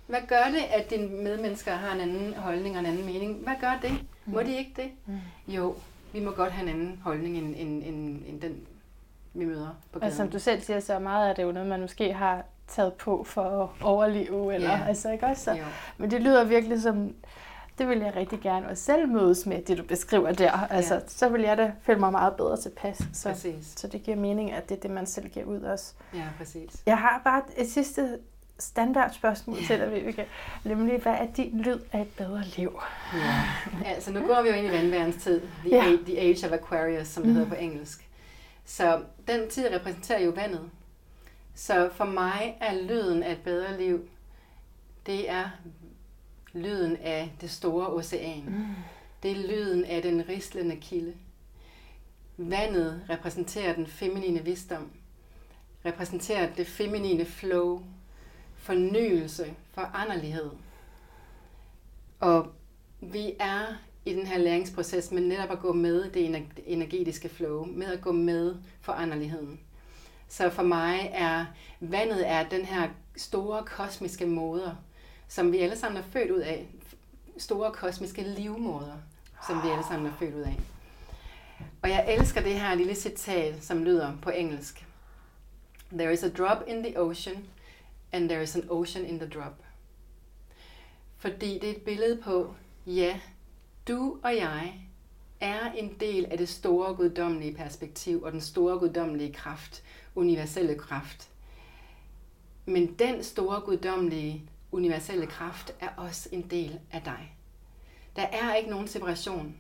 Hvad 0.07 0.21
gør 0.29 0.45
det, 0.53 0.63
at 0.71 0.91
dine 0.91 1.23
medmennesker 1.23 1.73
har 1.73 1.95
en 1.95 2.01
anden 2.01 2.35
holdning 2.35 2.75
og 2.75 2.81
en 2.81 2.87
anden 2.87 3.07
mening? 3.07 3.35
Hvad 3.35 3.55
gør 3.61 3.79
det? 3.83 3.93
Må 4.27 4.41
de 4.43 4.57
ikke 4.57 4.73
det? 4.77 4.91
Mm. 5.07 5.19
Jo, 5.49 5.75
vi 6.13 6.21
må 6.21 6.31
godt 6.31 6.53
have 6.53 6.69
en 6.69 6.75
anden 6.75 7.01
holdning 7.05 7.39
end, 7.39 7.55
end, 7.59 7.83
end, 7.83 8.23
end 8.27 8.41
den, 8.41 8.67
vi 9.35 9.45
møder 9.45 9.69
på 9.93 9.99
gaden. 9.99 10.13
Og 10.13 10.17
som 10.17 10.31
du 10.31 10.39
selv 10.39 10.61
siger, 10.61 10.81
så 10.81 10.99
meget 10.99 11.29
af 11.29 11.35
det 11.35 11.43
jo 11.43 11.53
noget, 11.53 11.69
man 11.69 11.81
måske 11.81 12.13
har 12.13 12.45
taget 12.69 12.93
på 12.93 13.25
for 13.25 13.63
at 13.63 13.69
overleve. 13.87 14.55
Eller, 14.55 14.71
ja. 14.71 14.85
altså, 14.89 15.11
ikke 15.13 15.27
også? 15.27 15.45
Så, 15.45 15.59
men 15.99 16.11
det 16.11 16.23
lyder 16.23 16.45
virkelig 16.45 16.83
som 16.83 17.15
det 17.79 17.89
vil 17.89 17.99
jeg 17.99 18.17
rigtig 18.17 18.41
gerne 18.41 18.69
også 18.69 18.83
selv 18.83 19.09
mødes 19.09 19.47
med, 19.47 19.63
det 19.63 19.79
du 19.79 19.83
beskriver 19.83 20.33
der. 20.33 20.51
Altså, 20.51 20.95
ja. 20.95 21.01
Så 21.07 21.29
vil 21.29 21.41
jeg 21.43 21.57
da 21.57 21.73
føle 21.83 22.01
mig 22.01 22.13
meget 22.13 22.37
bedre 22.37 22.57
tilpas. 22.57 23.03
Så, 23.13 23.29
præcis. 23.29 23.75
så 23.77 23.87
det 23.89 24.03
giver 24.03 24.17
mening, 24.17 24.53
at 24.53 24.69
det 24.69 24.77
er 24.77 24.81
det, 24.81 24.91
man 24.91 25.07
selv 25.07 25.29
giver 25.29 25.47
ud 25.47 25.61
også. 25.61 25.95
Ja, 26.15 26.25
præcis. 26.39 26.83
Jeg 26.87 26.99
har 26.99 27.21
bare 27.25 27.43
et 27.57 27.71
sidste 27.71 28.19
standardspørgsmål 28.63 29.59
ja. 29.59 29.67
til 29.67 29.79
dig, 29.79 29.93
Vibeke. 29.93 30.27
Nemlig, 30.65 31.01
hvad 31.01 31.13
er 31.13 31.27
din 31.37 31.61
lyd 31.61 31.79
af 31.93 32.01
et 32.01 32.09
bedre 32.17 32.45
liv? 32.57 32.81
Ja, 33.15 33.45
altså 33.85 34.13
nu 34.13 34.27
går 34.27 34.43
vi 34.43 34.49
jo 34.49 34.55
ind 34.55 34.67
i 34.67 34.71
vandværens 34.71 35.23
tid. 35.23 35.41
The, 35.41 35.77
ja. 35.77 35.85
age, 35.85 35.99
the 36.05 36.19
Age 36.19 36.47
of 36.47 36.53
Aquarius, 36.53 37.09
som 37.09 37.23
det 37.23 37.33
mm. 37.33 37.37
hedder 37.39 37.49
på 37.49 37.61
engelsk. 37.61 38.09
Så 38.65 39.03
den 39.29 39.51
tid 39.51 39.75
repræsenterer 39.75 40.21
jo 40.21 40.31
vandet. 40.31 40.71
Så 41.55 41.91
for 41.93 42.05
mig 42.05 42.57
er 42.61 42.75
lyden 42.75 43.23
af 43.23 43.33
et 43.33 43.43
bedre 43.45 43.79
liv, 43.79 44.09
det 45.07 45.31
er 45.31 45.51
lyden 46.53 46.97
af 46.97 47.33
det 47.41 47.51
store 47.51 47.87
ocean. 47.87 48.45
Mm. 48.47 48.67
Det 49.23 49.31
er 49.31 49.49
lyden 49.49 49.85
af 49.85 50.03
den 50.03 50.29
rislende 50.29 50.77
kilde. 50.77 51.15
Vandet 52.37 53.03
repræsenterer 53.11 53.75
den 53.75 53.87
feminine 53.87 54.45
visdom, 54.45 54.91
repræsenterer 55.87 56.55
det 56.55 56.67
feminine 56.67 57.25
flow, 57.25 57.83
fornyelse, 58.63 59.55
foranderlighed. 59.73 60.51
Og 62.21 62.53
vi 63.01 63.33
er 63.41 63.67
i 64.05 64.15
den 64.15 64.27
her 64.27 64.39
læringsproces 64.39 65.11
med 65.11 65.23
netop 65.23 65.51
at 65.51 65.61
gå 65.61 65.73
med 65.73 66.11
det 66.11 66.49
energetiske 66.67 67.29
flow, 67.29 67.65
med 67.65 67.87
at 67.87 68.01
gå 68.01 68.13
med 68.13 68.57
foranderligheden. 68.81 69.61
Så 70.29 70.51
for 70.51 70.63
mig 70.63 71.11
er 71.15 71.47
vandet 71.81 72.29
er 72.29 72.49
den 72.49 72.65
her 72.65 72.89
store 73.17 73.63
kosmiske 73.65 74.27
moder, 74.27 74.75
som 75.29 75.53
vi 75.53 75.59
alle 75.59 75.79
sammen 75.79 76.03
er 76.03 76.07
født 76.13 76.31
ud 76.31 76.41
af. 76.41 76.69
Store 77.39 77.73
kosmiske 77.73 78.23
livmoder, 78.23 78.97
som 79.47 79.63
vi 79.63 79.69
alle 79.69 79.85
sammen 79.89 80.07
er 80.07 80.13
født 80.19 80.35
ud 80.35 80.41
af. 80.41 80.61
Og 81.83 81.91
jeg 81.91 82.15
elsker 82.19 82.41
det 82.41 82.61
her 82.61 82.75
lille 82.75 82.95
citat, 82.95 83.65
som 83.65 83.85
lyder 83.85 84.13
på 84.23 84.31
engelsk. 84.31 84.87
There 85.93 86.13
is 86.13 86.23
a 86.23 86.29
drop 86.29 86.65
in 86.67 86.83
the 86.83 87.01
ocean, 87.01 87.45
and 88.13 88.29
there 88.29 88.43
is 88.43 88.57
an 88.57 88.67
ocean 88.69 89.05
in 89.05 89.19
the 89.19 89.29
drop. 89.29 89.63
Fordi 91.17 91.59
det 91.59 91.65
er 91.65 91.75
et 91.75 91.83
billede 91.83 92.23
på, 92.23 92.55
ja, 92.87 93.21
du 93.89 94.19
og 94.23 94.37
jeg 94.37 94.75
er 95.41 95.73
en 95.73 95.97
del 96.01 96.27
af 96.27 96.39
det 96.39 96.49
store 96.49 96.95
guddommelige 96.95 97.55
perspektiv 97.55 98.23
og 98.23 98.33
den 98.33 98.41
store 98.41 98.79
guddommelige 98.79 99.33
kraft, 99.33 99.83
universelle 100.15 100.79
kraft. 100.79 101.31
Men 102.67 102.95
den 102.95 103.25
store 103.25 103.61
guddommelige 103.61 104.51
universelle 104.73 105.27
kraft 105.27 105.75
er 105.81 105.89
også 105.97 106.29
en 106.33 106.51
del 106.51 106.81
af 106.93 107.03
dig. 107.03 107.37
Der 108.17 108.23
er 108.23 108.55
ikke 108.55 108.71
nogen 108.71 108.89
separation. 108.89 109.57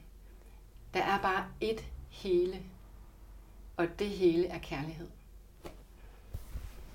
Der 0.94 1.02
er 1.02 1.22
bare 1.22 1.44
et 1.60 1.84
hele. 2.08 2.62
Og 3.76 3.98
det 3.98 4.08
hele 4.08 4.46
er 4.46 4.58
kærlighed. 4.58 5.08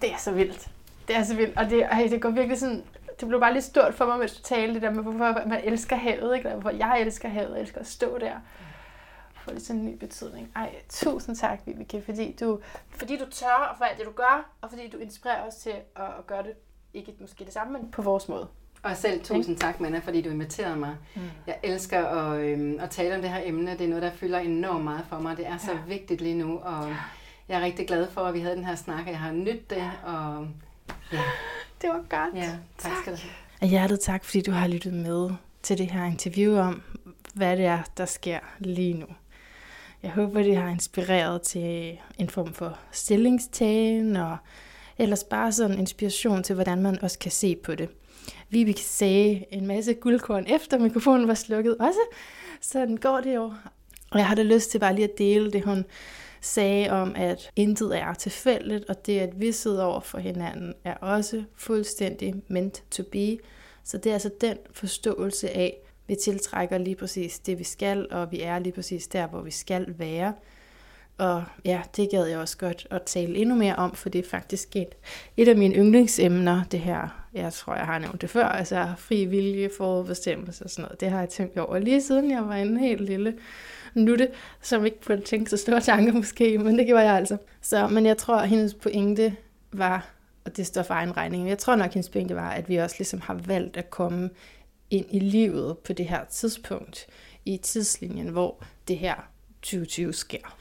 Det 0.01 0.13
er 0.13 0.17
så 0.17 0.31
vildt. 0.31 0.71
Det 1.07 1.15
er 1.15 1.23
så 1.23 1.35
vildt. 1.35 1.57
Og 1.57 1.69
det, 1.69 1.83
ej, 1.83 2.07
det 2.09 2.21
går 2.21 2.29
virkelig 2.29 2.59
sådan... 2.59 2.83
Det 3.19 3.27
blev 3.27 3.39
bare 3.39 3.53
lidt 3.53 3.65
stort 3.65 3.93
for 3.93 4.05
mig, 4.05 4.19
mens 4.19 4.37
du 4.37 4.43
talte 4.43 4.73
det 4.73 4.81
der 4.81 4.89
med, 4.89 5.03
hvorfor 5.03 5.47
man 5.47 5.61
elsker 5.63 5.95
havet. 5.95 6.37
Ikke? 6.37 6.49
Hvorfor 6.49 6.69
jeg 6.69 7.01
elsker 7.01 7.29
havet. 7.29 7.53
Jeg 7.53 7.61
elsker 7.61 7.79
at 7.79 7.87
stå 7.87 8.17
der. 8.17 8.33
Får 9.35 9.51
det 9.51 9.61
sådan 9.61 9.79
en 9.81 9.85
ny 9.85 9.97
betydning. 9.97 10.51
Ej, 10.55 10.75
tusind 10.89 11.35
tak, 11.35 11.59
Vibeke, 11.65 12.01
fordi 12.01 12.35
du, 12.39 12.59
fordi 12.89 13.17
du 13.17 13.25
tør 13.31 13.75
for 13.77 13.85
alt 13.85 13.97
det, 13.97 14.05
du 14.05 14.11
gør, 14.11 14.49
og 14.61 14.69
fordi 14.69 14.89
du 14.89 14.97
inspirerer 14.97 15.47
os 15.47 15.55
til 15.55 15.69
at, 15.69 16.03
at 16.19 16.27
gøre 16.27 16.43
det 16.43 16.53
ikke 16.93 17.13
måske 17.19 17.45
det 17.45 17.53
samme, 17.53 17.73
men 17.73 17.91
på 17.91 18.01
vores 18.01 18.29
måde. 18.29 18.47
Og 18.83 18.97
selv 18.97 19.23
tusind 19.23 19.57
tak, 19.57 19.79
Manna, 19.79 19.99
fordi 19.99 20.21
du 20.21 20.29
inviterede 20.29 20.75
mig. 20.75 20.95
Mm. 21.15 21.21
Jeg 21.47 21.59
elsker 21.63 22.05
at, 22.05 22.39
øhm, 22.39 22.79
at 22.79 22.89
tale 22.89 23.15
om 23.15 23.21
det 23.21 23.29
her 23.29 23.41
emne. 23.43 23.71
Det 23.71 23.81
er 23.81 23.87
noget, 23.87 24.03
der 24.03 24.11
fylder 24.11 24.39
enormt 24.39 24.83
meget 24.83 25.05
for 25.09 25.19
mig. 25.19 25.37
Det 25.37 25.47
er 25.47 25.57
så 25.57 25.71
ja. 25.71 25.77
vigtigt 25.87 26.21
lige 26.21 26.35
nu, 26.35 26.59
og 26.59 26.89
jeg 27.47 27.59
er 27.59 27.65
rigtig 27.65 27.87
glad 27.87 28.07
for, 28.07 28.21
at 28.21 28.33
vi 28.33 28.39
havde 28.39 28.55
den 28.55 28.65
her 28.65 28.75
snak. 28.75 29.07
Jeg 29.07 29.19
har 29.19 29.31
nydt 29.31 29.69
det, 29.69 29.91
og 30.05 30.47
ja. 31.13 31.21
Det 31.81 31.89
var 31.89 32.03
godt. 32.09 32.35
Ja, 32.35 32.41
tak, 32.77 32.91
tak. 32.91 32.91
skal 33.01 33.13
du 33.13 33.17
have. 33.17 33.31
Og 33.61 33.67
hjertet 33.67 33.99
tak, 33.99 34.25
fordi 34.25 34.41
du 34.41 34.51
har 34.51 34.67
lyttet 34.67 34.93
med 34.93 35.29
til 35.63 35.77
det 35.77 35.91
her 35.91 36.05
interview 36.05 36.57
om, 36.57 36.81
hvad 37.33 37.57
det 37.57 37.65
er, 37.65 37.79
der 37.97 38.05
sker 38.05 38.39
lige 38.59 38.93
nu. 38.93 39.05
Jeg 40.03 40.11
håber, 40.11 40.43
det 40.43 40.57
har 40.57 40.69
inspireret 40.69 41.41
til 41.41 41.97
en 42.17 42.29
form 42.29 42.53
for 42.53 42.79
stillingstagen 42.91 44.15
og 44.15 44.37
ellers 44.97 45.23
bare 45.23 45.51
sådan 45.51 45.79
inspiration 45.79 46.43
til, 46.43 46.55
hvordan 46.55 46.81
man 46.81 47.03
også 47.03 47.19
kan 47.19 47.31
se 47.31 47.55
på 47.55 47.75
det. 47.75 47.89
Vibeke 48.49 48.81
sagde 48.81 49.45
en 49.51 49.67
masse 49.67 49.93
guldkorn 49.93 50.45
efter 50.47 50.79
mikrofonen 50.79 51.27
var 51.27 51.33
slukket 51.33 51.77
også, 51.77 51.99
sådan 52.61 52.97
går 52.97 53.21
det 53.21 53.35
jo. 53.35 53.53
Og 54.11 54.19
jeg 54.19 54.27
har 54.27 54.35
da 54.35 54.43
lyst 54.43 54.71
til 54.71 54.79
bare 54.79 54.95
lige 54.95 55.07
at 55.11 55.17
dele 55.17 55.51
det, 55.51 55.63
hun 55.63 55.85
sagde 56.41 56.89
om, 56.89 57.13
at 57.15 57.51
intet 57.55 57.97
er 57.97 58.13
tilfældigt, 58.13 58.85
og 58.89 59.05
det, 59.05 59.19
at 59.19 59.39
vi 59.39 59.51
sidder 59.51 59.83
over 59.83 59.99
for 59.99 60.17
hinanden, 60.17 60.73
er 60.83 60.93
også 60.93 61.43
fuldstændig 61.55 62.35
meant 62.47 62.83
to 62.91 63.03
be. 63.11 63.37
Så 63.83 63.97
det 63.97 64.09
er 64.09 64.13
altså 64.13 64.31
den 64.41 64.57
forståelse 64.71 65.49
af, 65.49 65.77
vi 66.07 66.15
tiltrækker 66.15 66.77
lige 66.77 66.95
præcis 66.95 67.39
det, 67.39 67.59
vi 67.59 67.63
skal, 67.63 68.07
og 68.11 68.31
vi 68.31 68.41
er 68.41 68.59
lige 68.59 68.73
præcis 68.73 69.07
der, 69.07 69.27
hvor 69.27 69.41
vi 69.41 69.51
skal 69.51 69.95
være. 69.97 70.33
Og 71.17 71.43
ja, 71.65 71.81
det 71.95 72.09
gad 72.09 72.25
jeg 72.25 72.39
også 72.39 72.57
godt 72.57 72.87
at 72.91 73.01
tale 73.01 73.37
endnu 73.37 73.55
mere 73.55 73.75
om, 73.75 73.95
for 73.95 74.09
det 74.09 74.25
er 74.25 74.29
faktisk 74.29 74.75
et, 74.75 74.95
et 75.37 75.47
af 75.47 75.55
mine 75.55 75.75
yndlingsemner, 75.75 76.63
det 76.63 76.79
her, 76.79 77.25
jeg 77.33 77.53
tror, 77.53 77.75
jeg 77.75 77.85
har 77.85 77.99
nævnt 77.99 78.21
det 78.21 78.29
før, 78.29 78.45
altså 78.45 78.87
fri 78.97 79.25
vilje, 79.25 79.69
forudbestemmelse 79.77 80.63
og 80.63 80.69
sådan 80.69 80.83
noget. 80.83 81.01
Det 81.01 81.09
har 81.09 81.19
jeg 81.19 81.29
tænkt 81.29 81.57
over 81.57 81.79
lige 81.79 82.01
siden 82.01 82.31
jeg 82.31 82.47
var 82.47 82.55
en 82.55 82.77
helt 82.77 83.01
lille 83.01 83.37
nutte, 83.93 84.27
som 84.61 84.85
ikke 84.85 85.01
kunne 85.05 85.21
tænke 85.21 85.49
så 85.49 85.57
store 85.57 85.81
tanker 85.81 86.13
måske, 86.13 86.57
men 86.57 86.77
det 86.77 86.87
gjorde 86.87 87.03
jeg 87.03 87.15
altså. 87.15 87.37
Så, 87.61 87.87
men 87.87 88.05
jeg 88.05 88.17
tror, 88.17 88.35
at 88.35 88.49
hendes 88.49 88.73
pointe 88.73 89.35
var, 89.71 90.09
og 90.45 90.57
det 90.57 90.67
står 90.67 90.83
for 90.83 90.93
egen 90.93 91.17
regning, 91.17 91.49
jeg 91.49 91.57
tror 91.57 91.75
nok, 91.75 91.87
at 91.87 91.93
hendes 91.93 92.09
pointe 92.09 92.35
var, 92.35 92.49
at 92.49 92.69
vi 92.69 92.75
også 92.75 92.95
ligesom 92.99 93.21
har 93.21 93.33
valgt 93.33 93.77
at 93.77 93.89
komme 93.89 94.29
ind 94.89 95.05
i 95.11 95.19
livet 95.19 95.77
på 95.77 95.93
det 95.93 96.05
her 96.05 96.25
tidspunkt 96.25 97.07
i 97.45 97.57
tidslinjen, 97.57 98.27
hvor 98.27 98.63
det 98.87 98.97
her 98.97 99.15
2020 99.61 100.13
sker. 100.13 100.57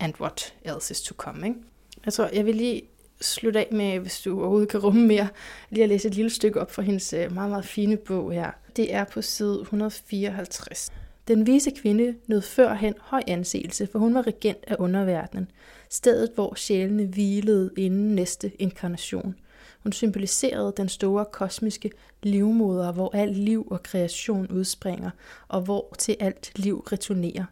And 0.00 0.14
what 0.20 0.54
else 0.62 0.90
is 0.90 1.02
to 1.02 1.14
come, 1.14 1.46
ikke? 1.46 1.60
Jeg 2.04 2.12
tror, 2.12 2.30
jeg 2.32 2.46
vil 2.46 2.54
lige 2.54 2.82
slutte 3.20 3.60
af 3.60 3.68
med, 3.72 3.98
hvis 3.98 4.20
du 4.20 4.40
overhovedet 4.40 4.68
kan 4.68 4.80
rumme 4.80 5.06
mere, 5.06 5.28
lige 5.70 5.82
at 5.82 5.88
læse 5.88 6.08
et 6.08 6.14
lille 6.14 6.30
stykke 6.30 6.60
op 6.60 6.70
fra 6.70 6.82
hendes 6.82 7.12
øh, 7.12 7.32
meget, 7.32 7.50
meget 7.50 7.64
fine 7.64 7.96
bog 7.96 8.32
her. 8.32 8.50
Det 8.76 8.94
er 8.94 9.04
på 9.04 9.22
side 9.22 9.60
154. 9.60 10.90
Den 11.28 11.46
vise 11.46 11.70
kvinde 11.70 12.14
nød 12.26 12.42
førhen 12.42 12.94
høj 13.00 13.22
anseelse, 13.26 13.88
for 13.92 13.98
hun 13.98 14.14
var 14.14 14.26
regent 14.26 14.64
af 14.66 14.76
underverdenen, 14.78 15.50
stedet 15.90 16.30
hvor 16.34 16.54
sjælene 16.54 17.06
hvilede 17.06 17.70
inden 17.76 18.14
næste 18.14 18.52
inkarnation. 18.58 19.34
Hun 19.82 19.92
symboliserede 19.92 20.72
den 20.76 20.88
store 20.88 21.24
kosmiske 21.24 21.90
livmoder, 22.22 22.92
hvor 22.92 23.10
alt 23.14 23.36
liv 23.36 23.68
og 23.70 23.82
kreation 23.82 24.46
udspringer, 24.52 25.10
og 25.48 25.60
hvor 25.60 25.94
til 25.98 26.16
alt 26.20 26.52
liv 26.56 26.78
returnerer. 26.92 27.44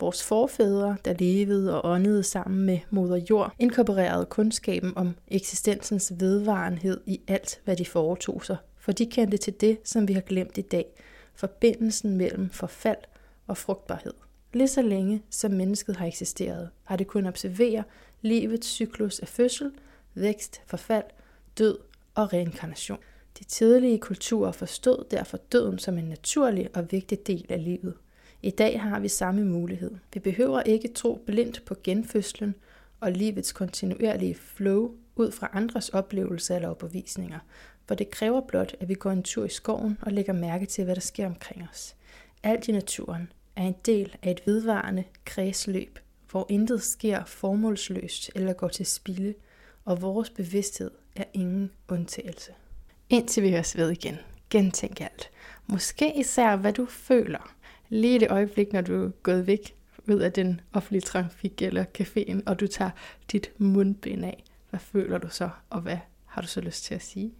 Vores 0.00 0.22
forfædre, 0.22 0.96
der 1.04 1.14
levede 1.18 1.82
og 1.82 1.90
åndede 1.90 2.22
sammen 2.22 2.66
med 2.66 2.78
moder 2.90 3.16
jord, 3.30 3.52
inkorporerede 3.58 4.26
kundskaben 4.26 4.92
om 4.96 5.14
eksistensens 5.28 6.12
vedvarenhed 6.18 7.00
i 7.06 7.20
alt, 7.28 7.60
hvad 7.64 7.76
de 7.76 7.84
foretog 7.84 8.44
sig, 8.44 8.56
for 8.78 8.92
de 8.92 9.06
kendte 9.06 9.36
til 9.36 9.60
det, 9.60 9.78
som 9.84 10.08
vi 10.08 10.12
har 10.12 10.20
glemt 10.20 10.58
i 10.58 10.62
dag, 10.62 10.86
forbindelsen 11.34 12.16
mellem 12.16 12.50
forfald 12.50 12.98
og 13.46 13.56
frugtbarhed. 13.56 14.12
Lige 14.52 14.68
så 14.68 14.82
længe 14.82 15.22
som 15.30 15.50
mennesket 15.50 15.96
har 15.96 16.06
eksisteret, 16.06 16.70
har 16.84 16.96
det 16.96 17.06
kunnet 17.06 17.28
observere 17.28 17.84
livets 18.20 18.68
cyklus 18.68 19.18
af 19.18 19.28
fødsel, 19.28 19.72
vækst, 20.14 20.60
forfald, 20.66 21.04
død 21.58 21.78
og 22.14 22.32
reinkarnation. 22.32 22.98
De 23.38 23.44
tidlige 23.44 23.98
kulturer 23.98 24.52
forstod 24.52 25.04
derfor 25.10 25.36
døden 25.36 25.78
som 25.78 25.98
en 25.98 26.04
naturlig 26.04 26.70
og 26.74 26.92
vigtig 26.92 27.26
del 27.26 27.46
af 27.48 27.64
livet. 27.64 27.94
I 28.42 28.50
dag 28.50 28.80
har 28.80 28.98
vi 29.00 29.08
samme 29.08 29.44
mulighed. 29.44 29.90
Vi 30.14 30.20
behøver 30.20 30.62
ikke 30.62 30.88
tro 30.88 31.22
blindt 31.26 31.64
på 31.64 31.74
genfødslen 31.84 32.54
og 33.00 33.12
livets 33.12 33.52
kontinuerlige 33.52 34.34
flow 34.34 34.90
ud 35.16 35.32
fra 35.32 35.50
andres 35.52 35.88
oplevelser 35.88 36.56
eller 36.56 36.68
opbevisninger, 36.68 37.38
for 37.86 37.94
det 37.94 38.10
kræver 38.10 38.40
blot, 38.40 38.74
at 38.80 38.88
vi 38.88 38.94
går 38.94 39.10
en 39.10 39.22
tur 39.22 39.44
i 39.44 39.48
skoven 39.48 39.98
og 40.02 40.12
lægger 40.12 40.32
mærke 40.32 40.66
til, 40.66 40.84
hvad 40.84 40.94
der 40.94 41.00
sker 41.00 41.26
omkring 41.26 41.68
os. 41.72 41.96
Alt 42.42 42.68
i 42.68 42.72
naturen 42.72 43.32
er 43.56 43.62
en 43.62 43.76
del 43.86 44.16
af 44.22 44.30
et 44.30 44.46
vedvarende 44.46 45.04
kredsløb, 45.24 45.98
hvor 46.30 46.46
intet 46.48 46.82
sker 46.82 47.24
formålsløst 47.24 48.30
eller 48.34 48.52
går 48.52 48.68
til 48.68 48.86
spilde, 48.86 49.34
og 49.84 50.02
vores 50.02 50.30
bevidsthed 50.30 50.90
er 51.16 51.24
ingen 51.32 51.70
undtagelse. 51.88 52.52
Indtil 53.08 53.42
vi 53.42 53.50
høres 53.50 53.76
ved 53.76 53.90
igen, 53.90 54.18
gentænk 54.50 55.00
alt. 55.00 55.30
Måske 55.66 56.18
især, 56.18 56.56
hvad 56.56 56.72
du 56.72 56.86
føler. 56.86 57.55
Lige 57.88 58.20
det 58.20 58.30
øjeblik, 58.30 58.72
når 58.72 58.80
du 58.80 59.04
er 59.04 59.08
gået 59.08 59.46
væk 59.46 59.74
ud 60.08 60.18
af 60.18 60.32
den 60.32 60.60
offentlige 60.72 61.00
trafik 61.00 61.62
eller 61.62 61.84
caféen, 61.98 62.40
og 62.46 62.60
du 62.60 62.66
tager 62.66 62.90
dit 63.32 63.52
mundbind 63.58 64.24
af. 64.24 64.44
Hvad 64.70 64.80
føler 64.80 65.18
du 65.18 65.28
så, 65.28 65.50
og 65.70 65.80
hvad 65.80 65.98
har 66.24 66.42
du 66.42 66.46
så 66.48 66.60
lyst 66.60 66.84
til 66.84 66.94
at 66.94 67.02
sige? 67.02 67.32